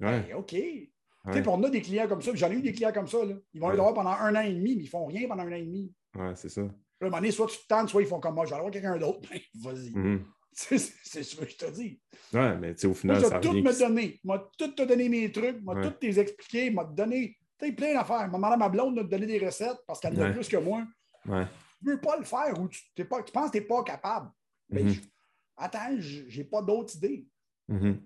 Ouais. 0.00 0.20
Ben, 0.28 0.34
OK. 0.36 0.50
Tu 0.50 0.92
sais, 1.32 1.48
on 1.48 1.62
a 1.64 1.70
des 1.70 1.80
clients 1.80 2.06
comme 2.06 2.22
ça, 2.22 2.32
j'en 2.34 2.50
ai 2.50 2.54
eu 2.54 2.62
des 2.62 2.72
clients 2.72 2.92
comme 2.92 3.08
ça. 3.08 3.24
Là. 3.24 3.34
Ils 3.54 3.60
vont 3.60 3.72
être 3.72 3.94
pendant 3.94 4.10
un 4.10 4.36
an 4.36 4.42
et 4.42 4.52
demi, 4.54 4.76
mais 4.76 4.82
ils 4.82 4.88
font 4.88 5.06
rien 5.06 5.26
pendant 5.26 5.42
un 5.42 5.52
an 5.52 5.56
et 5.56 5.64
demi. 5.64 5.92
Ouais, 6.16 6.32
c'est 6.36 6.50
ça 6.50 6.62
à 7.04 7.08
un 7.08 7.10
moment 7.10 7.20
donné, 7.20 7.32
soit 7.32 7.46
tu 7.46 7.58
te 7.58 7.66
tentes, 7.66 7.88
soit 7.88 8.02
ils 8.02 8.08
font 8.08 8.20
comme 8.20 8.34
moi, 8.34 8.44
je 8.44 8.50
vais 8.50 8.54
aller 8.56 8.62
voir 8.62 8.72
quelqu'un 8.72 8.98
d'autre. 8.98 9.20
Ben, 9.30 9.40
vas-y. 9.54 9.90
Mhm. 9.90 10.24
C'est 10.52 10.78
ce 10.78 11.36
que 11.36 11.48
je 11.48 11.56
te 11.56 11.70
dis. 11.70 12.00
Ouais, 12.32 12.56
mais 12.58 12.84
au 12.86 12.94
final, 12.94 13.20
moi, 13.20 13.28
ça 13.28 13.40
tout 13.40 13.52
me 13.52 13.78
donné. 13.78 14.20
Moi, 14.22 14.50
tout 14.56 14.68
te 14.68 14.82
donné 14.82 15.08
mes 15.08 15.32
trucs, 15.32 15.60
moi, 15.62 15.82
tout 15.82 15.90
t'expliqué, 15.90 16.70
m'a 16.70 16.84
donné 16.84 17.36
plein 17.72 17.94
d'affaires. 17.94 18.28
M'a 18.28 18.36
demandé 18.36 18.54
à 18.54 18.56
ma 18.56 18.68
blonde 18.68 18.96
de 18.96 19.02
te 19.02 19.08
donner 19.08 19.26
des 19.26 19.44
recettes 19.44 19.78
parce 19.86 20.00
qu'elle 20.00 20.20
en 20.20 20.26
a 20.26 20.32
plus 20.32 20.48
que 20.48 20.56
moi. 20.56 20.84
Ouais. 21.26 21.46
Tu 21.80 21.86
ne 21.86 21.92
veux 21.92 22.00
pas 22.00 22.16
le 22.16 22.24
faire 22.24 22.60
ou 22.60 22.68
tu, 22.68 23.04
pas, 23.04 23.22
tu 23.22 23.32
penses 23.32 23.50
que 23.50 23.58
tu 23.58 23.62
n'es 23.62 23.66
pas 23.66 23.82
capable. 23.82 24.30
Mais 24.70 24.84
mm-hmm. 24.84 25.08
attends, 25.56 25.96
je 25.98 26.36
n'ai 26.36 26.44
pas 26.44 26.62
d'autres 26.62 26.96
idées. 26.96 27.26
Mm-hmm. 27.70 27.96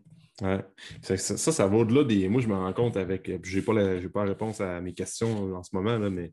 Ouais. 0.43 0.65
Ça, 1.03 1.53
ça, 1.53 1.67
va 1.67 1.77
au-delà 1.77 2.05
des. 2.05 2.29
Moi, 2.29 2.41
je 2.41 2.49
me 2.49 2.55
rends 2.55 2.73
compte 2.73 2.97
avec. 2.97 3.31
Je 3.45 3.57
n'ai 3.57 3.65
pas, 3.65 3.73
la... 3.73 4.09
pas 4.09 4.25
la 4.25 4.31
réponse 4.31 4.61
à 4.61 4.81
mes 4.81 4.95
questions 4.95 5.55
en 5.55 5.63
ce 5.63 5.71
moment, 5.75 5.99
là, 5.99 6.11
mais 6.11 6.33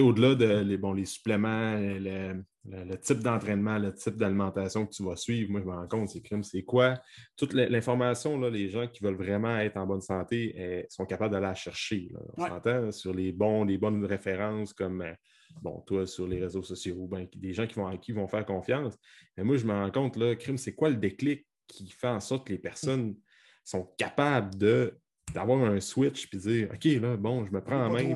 au-delà 0.00 0.34
de 0.34 0.60
les, 0.60 0.76
bon, 0.76 0.92
les 0.92 1.04
suppléments, 1.04 1.76
le, 1.76 2.96
type 2.96 3.18
d'entraînement, 3.18 3.78
le 3.78 3.92
type 3.92 4.16
d'alimentation 4.16 4.86
que 4.86 4.92
tu 4.92 5.04
vas 5.04 5.16
suivre, 5.16 5.50
moi, 5.50 5.60
je 5.60 5.66
me 5.66 5.72
rends 5.72 5.88
compte, 5.88 6.08
c'est 6.08 6.20
crime, 6.20 6.42
c'est 6.42 6.62
quoi? 6.62 7.00
Toute 7.36 7.52
l'information, 7.52 8.38
les 8.40 8.68
gens 8.68 8.86
qui 8.86 9.02
veulent 9.02 9.16
vraiment 9.16 9.58
être 9.58 9.76
en 9.76 9.86
bonne 9.86 10.00
santé 10.00 10.54
eh, 10.56 10.86
sont 10.88 11.04
capables 11.04 11.32
d'aller 11.32 11.46
la 11.46 11.54
chercher. 11.54 12.12
On 12.36 12.46
s'entend 12.46 12.92
sur 12.92 13.12
les, 13.12 13.32
bons, 13.32 13.64
les 13.64 13.78
bonnes 13.78 14.04
références 14.04 14.72
comme, 14.72 15.02
euh, 15.02 15.12
bon, 15.60 15.80
toi, 15.86 16.06
sur 16.06 16.26
les 16.26 16.40
réseaux 16.40 16.62
sociaux, 16.62 17.06
ben, 17.06 17.26
des 17.34 17.52
gens 17.52 17.66
qui 17.66 17.74
vont, 17.74 17.86
à 17.86 17.96
qui 17.96 18.12
vont 18.12 18.28
faire 18.28 18.46
confiance. 18.46 18.96
Mais 19.36 19.44
moi, 19.44 19.56
je 19.56 19.66
me 19.66 19.72
rends 19.72 19.90
compte, 19.90 20.16
là, 20.16 20.34
crime, 20.36 20.58
c'est 20.58 20.74
quoi 20.74 20.90
le 20.90 20.96
déclic 20.96 21.46
qui 21.66 21.88
fait 21.90 22.08
en 22.08 22.20
sorte 22.20 22.46
que 22.46 22.52
les 22.52 22.58
personnes 22.58 23.16
sont 23.64 23.92
capables 23.96 24.56
de 24.56 24.98
d'avoir 25.34 25.64
un 25.64 25.80
switch 25.80 26.28
puis 26.28 26.38
dire 26.38 26.68
OK, 26.72 26.84
là, 26.84 27.16
bon, 27.16 27.44
je 27.46 27.52
me 27.52 27.62
prends 27.62 27.86
en 27.86 27.90
main 27.90 28.14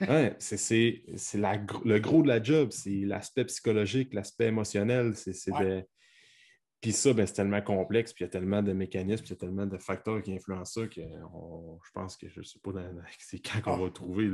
ouais, 0.00 0.36
c'est 0.38 0.56
le 1.34 1.98
gros 1.98 2.22
de 2.22 2.28
la 2.28 2.42
job, 2.42 2.70
c'est 2.70 3.02
l'aspect 3.04 3.44
psychologique, 3.44 4.14
l'aspect 4.14 4.46
émotionnel. 4.46 5.14
C'est 5.14 5.32
Puis 6.80 6.92
ça, 6.92 7.12
ben, 7.12 7.26
c'est 7.26 7.34
tellement 7.34 7.60
complexe, 7.60 8.12
puis 8.12 8.24
il 8.24 8.26
y 8.26 8.28
a 8.28 8.30
tellement 8.30 8.62
de 8.62 8.72
mécanismes, 8.72 9.22
puis 9.22 9.30
il 9.30 9.34
y 9.34 9.38
a 9.38 9.40
tellement 9.40 9.66
de 9.66 9.78
facteurs 9.78 10.22
qui 10.22 10.32
influencent 10.32 10.80
ça 10.80 10.86
que 10.86 11.00
je 11.00 11.90
pense 11.92 12.16
que 12.16 12.28
je 12.28 12.40
ne 12.40 12.44
sais 12.44 12.58
pas 12.62 12.70
c'est 13.18 13.38
quand 13.38 13.60
qu'on 13.62 13.74
ah. 13.74 13.84
va 13.84 13.90
trouver, 13.90 14.26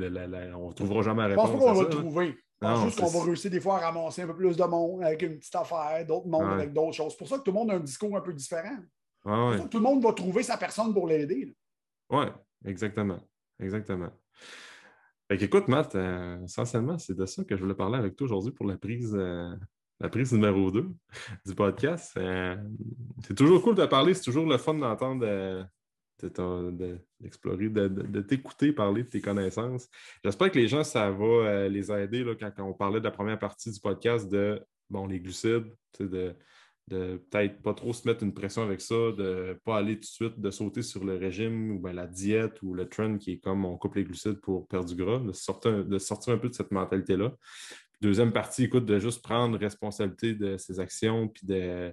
on 0.54 0.68
ne 0.68 0.72
trouvera 0.72 1.02
jamais 1.02 1.22
la 1.22 1.28
réponse. 1.28 1.48
Je 1.48 1.52
pense 1.52 1.64
qu'on 1.64 1.72
va 1.72 1.86
trouver. 1.86 2.36
Je 2.62 2.84
juste 2.84 3.00
qu'on 3.00 3.06
va 3.06 3.24
réussir 3.24 3.50
des 3.50 3.60
fois 3.60 3.76
à 3.76 3.90
ramasser 3.90 4.22
un 4.22 4.28
peu 4.28 4.36
plus 4.36 4.56
de 4.56 4.64
monde 4.64 5.02
avec 5.02 5.20
une 5.22 5.38
petite 5.38 5.54
affaire, 5.54 6.06
d'autres 6.06 6.26
mondes 6.26 6.52
avec 6.52 6.72
d'autres 6.72 6.94
choses. 6.94 7.12
C'est 7.12 7.18
pour 7.18 7.28
ça 7.28 7.38
que 7.38 7.42
tout 7.42 7.50
le 7.50 7.58
monde 7.58 7.70
a 7.70 7.74
un 7.74 7.80
discours 7.80 8.16
un 8.16 8.22
peu 8.22 8.32
différent. 8.32 8.76
tout 9.24 9.78
le 9.78 9.82
monde 9.82 10.02
va 10.02 10.12
trouver 10.12 10.42
sa 10.42 10.56
personne 10.56 10.94
pour 10.94 11.06
l'aider. 11.06 11.54
Oui, 12.08 12.26
exactement. 12.64 13.18
Exactement 13.58 14.10
écoute, 15.30 15.68
Matt, 15.68 15.94
euh, 15.94 16.42
essentiellement, 16.44 16.98
c'est 16.98 17.16
de 17.16 17.26
ça 17.26 17.44
que 17.44 17.56
je 17.56 17.62
voulais 17.62 17.74
parler 17.74 17.98
avec 17.98 18.16
toi 18.16 18.26
aujourd'hui 18.26 18.52
pour 18.52 18.66
la 18.66 18.76
prise, 18.76 19.14
euh, 19.14 19.54
la 20.00 20.08
prise 20.08 20.32
numéro 20.32 20.70
2 20.70 20.88
du 21.46 21.54
podcast. 21.54 22.12
Euh, 22.16 22.56
c'est 23.26 23.34
toujours 23.34 23.62
cool 23.62 23.74
de 23.74 23.86
parler, 23.86 24.14
c'est 24.14 24.22
toujours 24.22 24.46
le 24.46 24.58
fun 24.58 24.74
d'entendre, 24.74 25.66
d'explorer, 27.20 27.68
de, 27.68 28.20
t'écouter 28.20 28.72
parler 28.72 29.02
de 29.02 29.08
tes 29.08 29.20
connaissances. 29.20 29.88
J'espère 30.24 30.50
que 30.50 30.58
les 30.58 30.68
gens, 30.68 30.84
ça 30.84 31.10
va 31.10 31.68
les 31.68 31.90
aider 31.90 32.24
là, 32.24 32.34
quand, 32.34 32.52
on 32.62 32.72
parlait 32.72 33.00
de 33.00 33.04
la 33.04 33.10
première 33.10 33.38
partie 33.38 33.70
du 33.70 33.80
podcast 33.80 34.30
de 34.30 34.62
bon, 34.90 35.06
les 35.06 35.20
glucides, 35.20 35.72
de 35.98 36.36
de 36.88 37.16
peut-être 37.30 37.60
pas 37.62 37.74
trop 37.74 37.92
se 37.92 38.06
mettre 38.06 38.22
une 38.22 38.32
pression 38.32 38.62
avec 38.62 38.80
ça, 38.80 38.94
de 38.94 39.48
ne 39.48 39.52
pas 39.54 39.76
aller 39.76 39.94
tout 39.96 40.02
de 40.02 40.04
suite, 40.06 40.40
de 40.40 40.50
sauter 40.50 40.82
sur 40.82 41.04
le 41.04 41.16
régime 41.16 41.72
ou 41.72 41.86
la 41.86 42.06
diète 42.06 42.62
ou 42.62 42.74
le 42.74 42.88
trend 42.88 43.18
qui 43.18 43.32
est 43.32 43.38
comme 43.38 43.64
on 43.64 43.76
coupe 43.76 43.96
les 43.96 44.04
glucides 44.04 44.40
pour 44.40 44.68
perdre 44.68 44.88
du 44.88 44.94
gras, 44.94 45.18
de 45.18 45.32
sortir, 45.32 45.84
de 45.84 45.98
sortir 45.98 46.34
un 46.34 46.38
peu 46.38 46.48
de 46.48 46.54
cette 46.54 46.70
mentalité-là. 46.70 47.32
Deuxième 48.00 48.32
partie, 48.32 48.64
écoute, 48.64 48.84
de 48.84 48.98
juste 48.98 49.22
prendre 49.22 49.58
responsabilité 49.58 50.34
de 50.34 50.56
ses 50.58 50.78
actions 50.78 51.28
puis 51.28 51.46
de, 51.46 51.92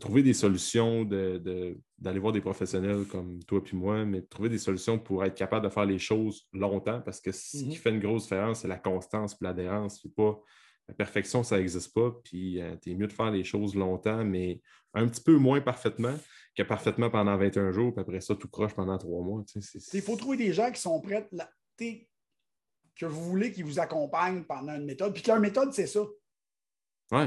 trouver 0.00 0.22
des 0.22 0.32
solutions, 0.32 1.04
d'aller 1.04 2.18
voir 2.18 2.32
des 2.32 2.40
professionnels 2.40 3.04
comme 3.10 3.42
toi 3.44 3.62
puis 3.62 3.76
moi, 3.76 4.06
mais 4.06 4.22
de 4.22 4.26
trouver 4.26 4.48
des 4.48 4.58
solutions 4.58 4.98
pour 4.98 5.22
être 5.24 5.34
capable 5.34 5.66
de 5.66 5.70
faire 5.70 5.84
les 5.84 5.98
choses 5.98 6.46
longtemps 6.54 7.02
parce 7.02 7.20
que 7.20 7.30
ce 7.30 7.58
qui 7.58 7.64
mm-hmm. 7.66 7.76
fait 7.76 7.90
une 7.90 8.00
grosse 8.00 8.22
différence, 8.22 8.60
c'est 8.60 8.68
la 8.68 8.78
constance 8.78 9.34
et 9.34 9.44
l'adhérence. 9.44 10.06
Pas 10.16 10.40
la 10.88 10.94
perfection, 10.94 11.42
ça 11.42 11.58
n'existe 11.58 11.94
pas, 11.94 12.10
puis 12.24 12.60
euh, 12.60 12.76
tu 12.82 12.90
es 12.90 12.94
mieux 12.94 13.06
de 13.06 13.12
faire 13.12 13.30
les 13.30 13.44
choses 13.44 13.74
longtemps, 13.74 14.24
mais 14.24 14.60
un 14.92 15.08
petit 15.08 15.22
peu 15.22 15.36
moins 15.36 15.60
parfaitement 15.60 16.14
que 16.56 16.62
parfaitement 16.62 17.10
pendant 17.10 17.36
21 17.36 17.72
jours, 17.72 17.92
puis 17.92 18.00
après 18.00 18.20
ça, 18.20 18.34
tout 18.34 18.48
croche 18.48 18.74
pendant 18.74 18.96
trois 18.98 19.22
mois. 19.22 19.42
Il 19.92 20.02
faut 20.02 20.16
trouver 20.16 20.36
des 20.36 20.52
gens 20.52 20.70
qui 20.70 20.80
sont 20.80 21.00
prêts, 21.00 21.28
là, 21.32 21.48
que 21.78 23.06
vous 23.06 23.24
voulez 23.24 23.50
qu'ils 23.50 23.64
vous 23.64 23.80
accompagnent 23.80 24.44
pendant 24.44 24.74
une 24.74 24.84
méthode, 24.84 25.14
puis 25.14 25.22
que 25.22 25.28
leur 25.28 25.40
méthode, 25.40 25.72
c'est 25.72 25.86
ça. 25.86 26.00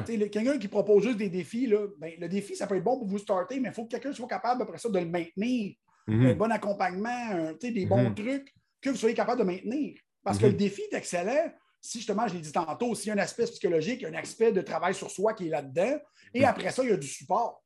Quelqu'un 0.05 0.57
qui 0.57 0.67
propose 0.67 1.03
juste 1.03 1.17
des 1.17 1.29
défis, 1.29 1.67
là, 1.67 1.87
ben, 1.97 2.13
le 2.19 2.27
défi, 2.27 2.55
ça 2.55 2.67
peut 2.67 2.75
être 2.75 2.83
bon 2.83 2.97
pour 2.97 3.07
vous 3.07 3.19
starter, 3.19 3.59
mais 3.59 3.69
il 3.69 3.73
faut 3.73 3.85
que 3.85 3.91
quelqu'un 3.91 4.13
soit 4.13 4.27
capable 4.27 4.61
après 4.61 4.77
ça 4.77 4.89
de 4.89 4.99
le 4.99 5.05
maintenir. 5.05 5.75
Mm-hmm. 6.07 6.31
Un 6.31 6.35
bon 6.35 6.51
accompagnement, 6.51 7.53
des 7.61 7.85
bons 7.85 8.09
mm-hmm. 8.09 8.13
trucs 8.13 8.53
que 8.81 8.89
vous 8.89 8.95
soyez 8.95 9.15
capable 9.15 9.39
de 9.39 9.45
maintenir. 9.45 9.99
Parce 10.23 10.37
que 10.37 10.45
mm-hmm. 10.45 10.51
le 10.51 10.57
défi 10.57 10.81
est 10.91 10.95
excellent, 10.95 11.51
si 11.87 11.99
justement, 11.99 12.27
je 12.27 12.33
l'ai 12.33 12.41
dit 12.41 12.51
tantôt, 12.51 12.93
s'il 12.95 13.07
y 13.07 13.11
a 13.11 13.13
un 13.13 13.23
aspect 13.23 13.45
psychologique, 13.45 14.03
un 14.03 14.13
aspect 14.13 14.51
de 14.51 14.61
travail 14.61 14.93
sur 14.93 15.09
soi 15.09 15.33
qui 15.33 15.47
est 15.47 15.49
là-dedans, 15.49 15.97
et 16.33 16.41
mm. 16.41 16.45
après 16.45 16.71
ça, 16.71 16.83
il 16.83 16.89
y 16.89 16.93
a 16.93 16.97
du 16.97 17.07
support. 17.07 17.63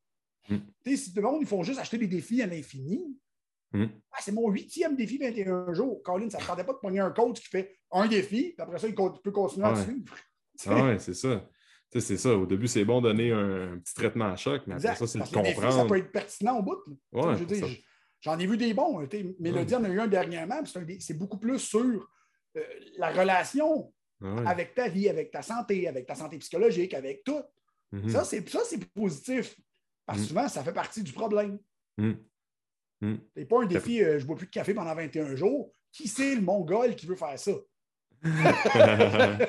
Mm. 0.47 0.57
Si 0.85 1.11
tout 1.11 1.21
le 1.21 1.27
monde, 1.27 1.41
ils 1.41 1.47
font 1.47 1.63
juste 1.63 1.79
acheter 1.79 1.97
des 1.97 2.07
défis 2.07 2.43
à 2.43 2.45
l'infini, 2.45 3.17
mm. 3.73 3.85
ah, 4.11 4.17
c'est 4.21 4.31
mon 4.31 4.47
huitième 4.49 4.95
défi 4.95 5.17
21 5.17 5.73
jours. 5.73 6.03
Colin, 6.03 6.29
ça 6.29 6.37
ne 6.37 6.45
tentait 6.45 6.63
pas 6.63 6.73
de 6.73 6.77
pogner 6.77 6.99
un 6.99 7.09
coach 7.09 7.41
qui 7.41 7.47
fait 7.47 7.75
un 7.91 8.07
défi, 8.07 8.53
puis 8.55 8.55
après 8.59 8.77
ça, 8.77 8.87
il 8.87 8.93
peut 8.93 9.31
continuer 9.31 9.67
à 9.67 9.75
suivre. 9.75 10.15
Ah 10.67 10.83
ouais, 10.85 10.99
c'est 10.99 11.15
ça. 11.15 11.43
C'est 11.89 12.17
ça. 12.17 12.37
Au 12.37 12.45
début, 12.45 12.67
c'est 12.67 12.85
bon 12.85 13.01
de 13.01 13.09
donner 13.09 13.31
un, 13.31 13.79
petit 13.79 13.95
traitement 13.95 14.25
à 14.25 14.35
choc, 14.35 14.61
mais 14.67 14.75
après 14.75 14.95
ça, 14.95 15.07
c'est 15.07 15.17
de 15.17 15.23
comprendre. 15.23 15.73
ça 15.73 15.85
peut 15.85 15.97
être 15.97 16.11
pertinent 16.11 16.59
au 16.59 16.61
bout. 16.61 16.77
J'en 18.21 18.37
ai 18.37 18.45
vu 18.45 18.55
des 18.55 18.75
bons. 18.75 19.03
Mélodie 19.39 19.75
en 19.75 19.83
a 19.83 19.89
eu 19.89 19.99
un 19.99 20.07
dernièrement. 20.07 20.61
C'est 20.99 21.17
beaucoup 21.17 21.39
plus 21.39 21.57
sur 21.57 22.07
euh, 22.55 22.63
la 22.97 23.11
relation 23.11 23.91
ah 24.21 24.49
avec 24.49 24.73
ta 24.75 24.87
vie, 24.87 25.09
avec 25.09 25.31
ta 25.31 25.41
santé, 25.41 25.87
avec 25.87 26.05
ta 26.05 26.15
santé 26.15 26.37
psychologique, 26.37 26.93
avec 26.93 27.23
tout. 27.23 27.41
Mm-hmm. 27.93 28.09
Ça, 28.09 28.23
c'est 28.23 28.89
positif. 28.93 29.55
Parce 30.05 30.19
que 30.19 30.23
mm. 30.23 30.27
souvent, 30.27 30.47
ça 30.47 30.63
fait 30.63 30.73
partie 30.73 31.03
du 31.03 31.11
problème. 31.11 31.59
Mm. 31.97 32.13
C'est 33.35 33.45
pas 33.45 33.63
un 33.63 33.65
défi, 33.65 34.03
euh, 34.03 34.19
je 34.19 34.23
ne 34.23 34.27
bois 34.27 34.35
plus 34.35 34.47
de 34.47 34.51
café 34.51 34.73
pendant 34.73 34.93
21 34.93 35.35
jours. 35.35 35.73
Qui 35.91 36.07
c'est 36.07 36.35
le 36.35 36.41
mongol 36.41 36.95
qui 36.95 37.05
veut 37.05 37.15
faire 37.15 37.37
ça? 37.37 37.51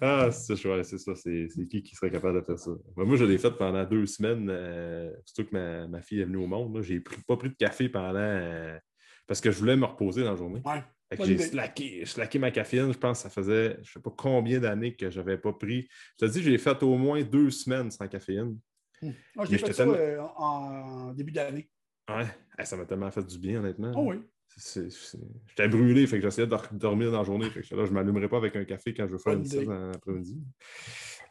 ah, 0.00 0.32
c'est 0.32 0.56
ça, 0.56 0.82
c'est 0.82 0.98
ça. 0.98 1.14
C'est 1.14 1.48
qui 1.68 1.82
qui 1.82 1.94
serait 1.94 2.10
capable 2.10 2.40
de 2.40 2.44
faire 2.44 2.58
ça? 2.58 2.72
moi, 2.96 3.16
je 3.16 3.24
l'ai 3.24 3.38
fait 3.38 3.52
pendant 3.52 3.84
deux 3.84 4.06
semaines, 4.06 4.48
euh, 4.50 5.12
surtout 5.24 5.50
que 5.50 5.86
ma, 5.86 6.02
fille 6.02 6.20
est 6.20 6.24
venue 6.24 6.38
au 6.38 6.48
monde. 6.48 6.82
J'ai 6.82 7.00
pas 7.00 7.36
pris 7.36 7.50
de 7.50 7.54
café 7.54 7.88
pendant. 7.88 8.16
Euh, 8.16 8.76
parce 9.26 9.40
que 9.40 9.52
je 9.52 9.58
voulais 9.58 9.76
me 9.76 9.84
reposer 9.84 10.24
dans 10.24 10.32
la 10.32 10.36
journée. 10.36 10.60
J'ai 11.20 12.04
slacké, 12.04 12.38
ma 12.38 12.50
caféine. 12.50 12.92
Je 12.92 12.98
pense 12.98 13.18
que 13.18 13.22
ça 13.24 13.30
faisait 13.30 13.74
je 13.74 13.80
ne 13.80 13.84
sais 13.84 14.00
pas 14.00 14.12
combien 14.16 14.58
d'années 14.58 14.94
que 14.96 15.10
je 15.10 15.20
n'avais 15.20 15.38
pas 15.38 15.52
pris. 15.52 15.88
Je 16.20 16.26
te 16.26 16.32
dis, 16.32 16.42
j'ai 16.42 16.58
fait 16.58 16.82
au 16.82 16.96
moins 16.96 17.22
deux 17.22 17.50
semaines 17.50 17.90
sans 17.90 18.08
caféine. 18.08 18.58
Moi, 19.02 19.12
hmm. 19.12 19.44
je 19.44 19.50
l'ai 19.50 19.58
fait 19.58 19.72
ça 19.72 19.84
euh, 19.84 20.20
en 20.36 21.12
début 21.12 21.32
d'année. 21.32 21.68
Ouais, 22.08 22.64
ça 22.64 22.76
m'a 22.76 22.86
tellement 22.86 23.10
fait 23.10 23.24
du 23.24 23.38
bien, 23.38 23.60
honnêtement. 23.60 23.92
Oh 23.94 24.10
oui. 24.10 24.16
J'étais 24.56 25.68
brûlé, 25.68 26.06
fait 26.06 26.16
que 26.16 26.22
j'essayais 26.22 26.46
de 26.46 26.56
dormir 26.72 27.10
dans 27.10 27.18
la 27.18 27.24
journée. 27.24 27.50
Fait 27.50 27.60
que 27.60 27.74
là, 27.74 27.84
je 27.84 27.90
ne 27.90 27.94
m'allumerai 27.94 28.28
pas 28.28 28.38
avec 28.38 28.56
un 28.56 28.64
café 28.64 28.94
quand 28.94 29.06
je 29.06 29.12
veux 29.12 29.18
faire 29.18 29.34
une 29.34 29.44
sieste 29.44 29.68
après-midi. 29.94 30.40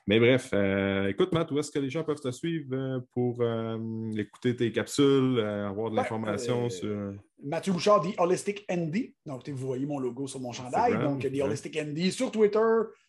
Mais 0.08 0.20
bref, 0.20 0.52
euh, 0.54 1.08
écoute, 1.08 1.34
Matt, 1.34 1.50
où 1.52 1.58
est-ce 1.58 1.72
que 1.72 1.80
les 1.80 1.90
gens 1.90 2.04
peuvent 2.04 2.20
te 2.20 2.30
suivre 2.30 2.76
euh, 2.76 3.00
pour 3.12 3.42
euh, 3.42 4.12
écouter 4.16 4.56
tes 4.56 4.72
capsules, 4.72 5.40
avoir 5.40 5.90
de 5.90 5.96
l'information 5.96 6.70
sur. 6.70 7.14
Mathieu 7.44 7.74
Bouchard, 7.74 8.02
The 8.02 8.20
Holistic 8.20 8.66
ND. 8.72 9.14
Donc, 9.26 9.50
vous 9.50 9.68
voyez 9.68 9.86
mon 9.88 9.98
logo 9.98 10.28
sur 10.28 10.40
mon 10.40 10.52
chandail. 10.52 10.94
Donc, 11.00 11.22
The 11.22 11.42
Holistic 11.42 11.76
ND 11.76 12.12
sur 12.12 12.32
Twitter, 12.32 12.60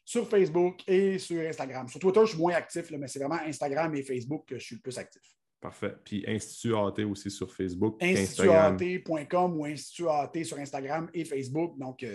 sur 0.04 0.26
Facebook 0.26 0.82
et 0.86 1.18
sur 1.18 1.46
Instagram. 1.46 1.86
Sur 1.88 2.00
Twitter, 2.00 2.20
je 2.22 2.30
suis 2.30 2.38
moins 2.38 2.54
actif, 2.54 2.90
mais 2.90 3.08
c'est 3.08 3.18
vraiment 3.18 3.42
Instagram 3.46 3.94
et 3.94 4.02
Facebook 4.02 4.44
que 4.46 4.58
je 4.58 4.64
suis 4.64 4.76
le 4.76 4.80
plus 4.80 4.96
actif. 4.96 5.22
Parfait. 5.60 5.94
Puis 6.04 6.24
Institut 6.26 6.74
AT 6.74 7.04
aussi 7.04 7.30
sur 7.30 7.52
Facebook. 7.52 8.02
InstitutAT.com 8.02 9.58
ou 9.58 9.66
Institut 9.66 10.08
AT 10.08 10.44
sur 10.44 10.58
Instagram 10.58 11.10
et 11.12 11.26
Facebook. 11.26 11.78
Donc, 11.78 12.06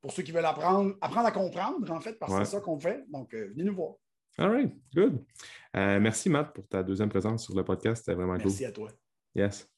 pour 0.00 0.10
ceux 0.10 0.22
qui 0.22 0.32
veulent 0.32 0.44
apprendre, 0.46 0.94
apprendre 1.02 1.26
à 1.26 1.32
comprendre, 1.32 1.90
en 1.90 2.00
fait, 2.00 2.18
parce 2.18 2.32
que 2.32 2.44
c'est 2.44 2.52
ça 2.52 2.60
qu'on 2.60 2.78
fait. 2.78 3.04
Donc, 3.10 3.34
venez 3.34 3.64
nous 3.64 3.74
voir. 3.74 3.92
All 4.38 4.50
right, 4.50 4.72
good. 4.94 5.24
Euh, 5.76 6.00
merci, 6.00 6.28
Matt, 6.28 6.52
pour 6.54 6.66
ta 6.66 6.82
deuxième 6.82 7.08
présence 7.08 7.44
sur 7.44 7.54
le 7.54 7.64
podcast. 7.64 8.02
C'était 8.04 8.16
vraiment 8.16 8.34
cool. 8.34 8.44
Merci 8.44 8.64
à 8.64 8.72
toi. 8.72 8.88
Yes. 9.34 9.68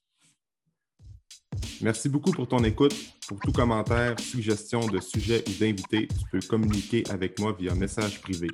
Merci 1.81 2.09
beaucoup 2.09 2.31
pour 2.31 2.47
ton 2.49 2.63
écoute. 2.65 2.95
Pour 3.27 3.39
tout 3.41 3.53
commentaire, 3.53 4.19
suggestion 4.19 4.87
de 4.87 5.01
sujet 5.01 5.43
ou 5.49 5.53
d'invité, 5.59 6.09
tu 6.09 6.25
peux 6.31 6.47
communiquer 6.47 7.05
avec 7.11 7.39
moi 7.39 7.55
via 7.59 7.75
message 7.75 8.21
privé. 8.21 8.49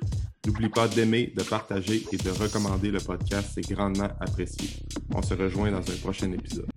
N'oublie 0.45 0.69
pas 0.69 0.87
d'aimer, 0.87 1.33
de 1.35 1.43
partager 1.43 2.03
et 2.11 2.17
de 2.17 2.29
recommander 2.29 2.89
le 2.89 2.99
podcast, 2.99 3.51
c'est 3.53 3.73
grandement 3.73 4.09
apprécié. 4.19 4.69
On 5.13 5.21
se 5.21 5.33
rejoint 5.33 5.71
dans 5.71 5.79
un 5.79 5.97
prochain 5.97 6.31
épisode. 6.31 6.70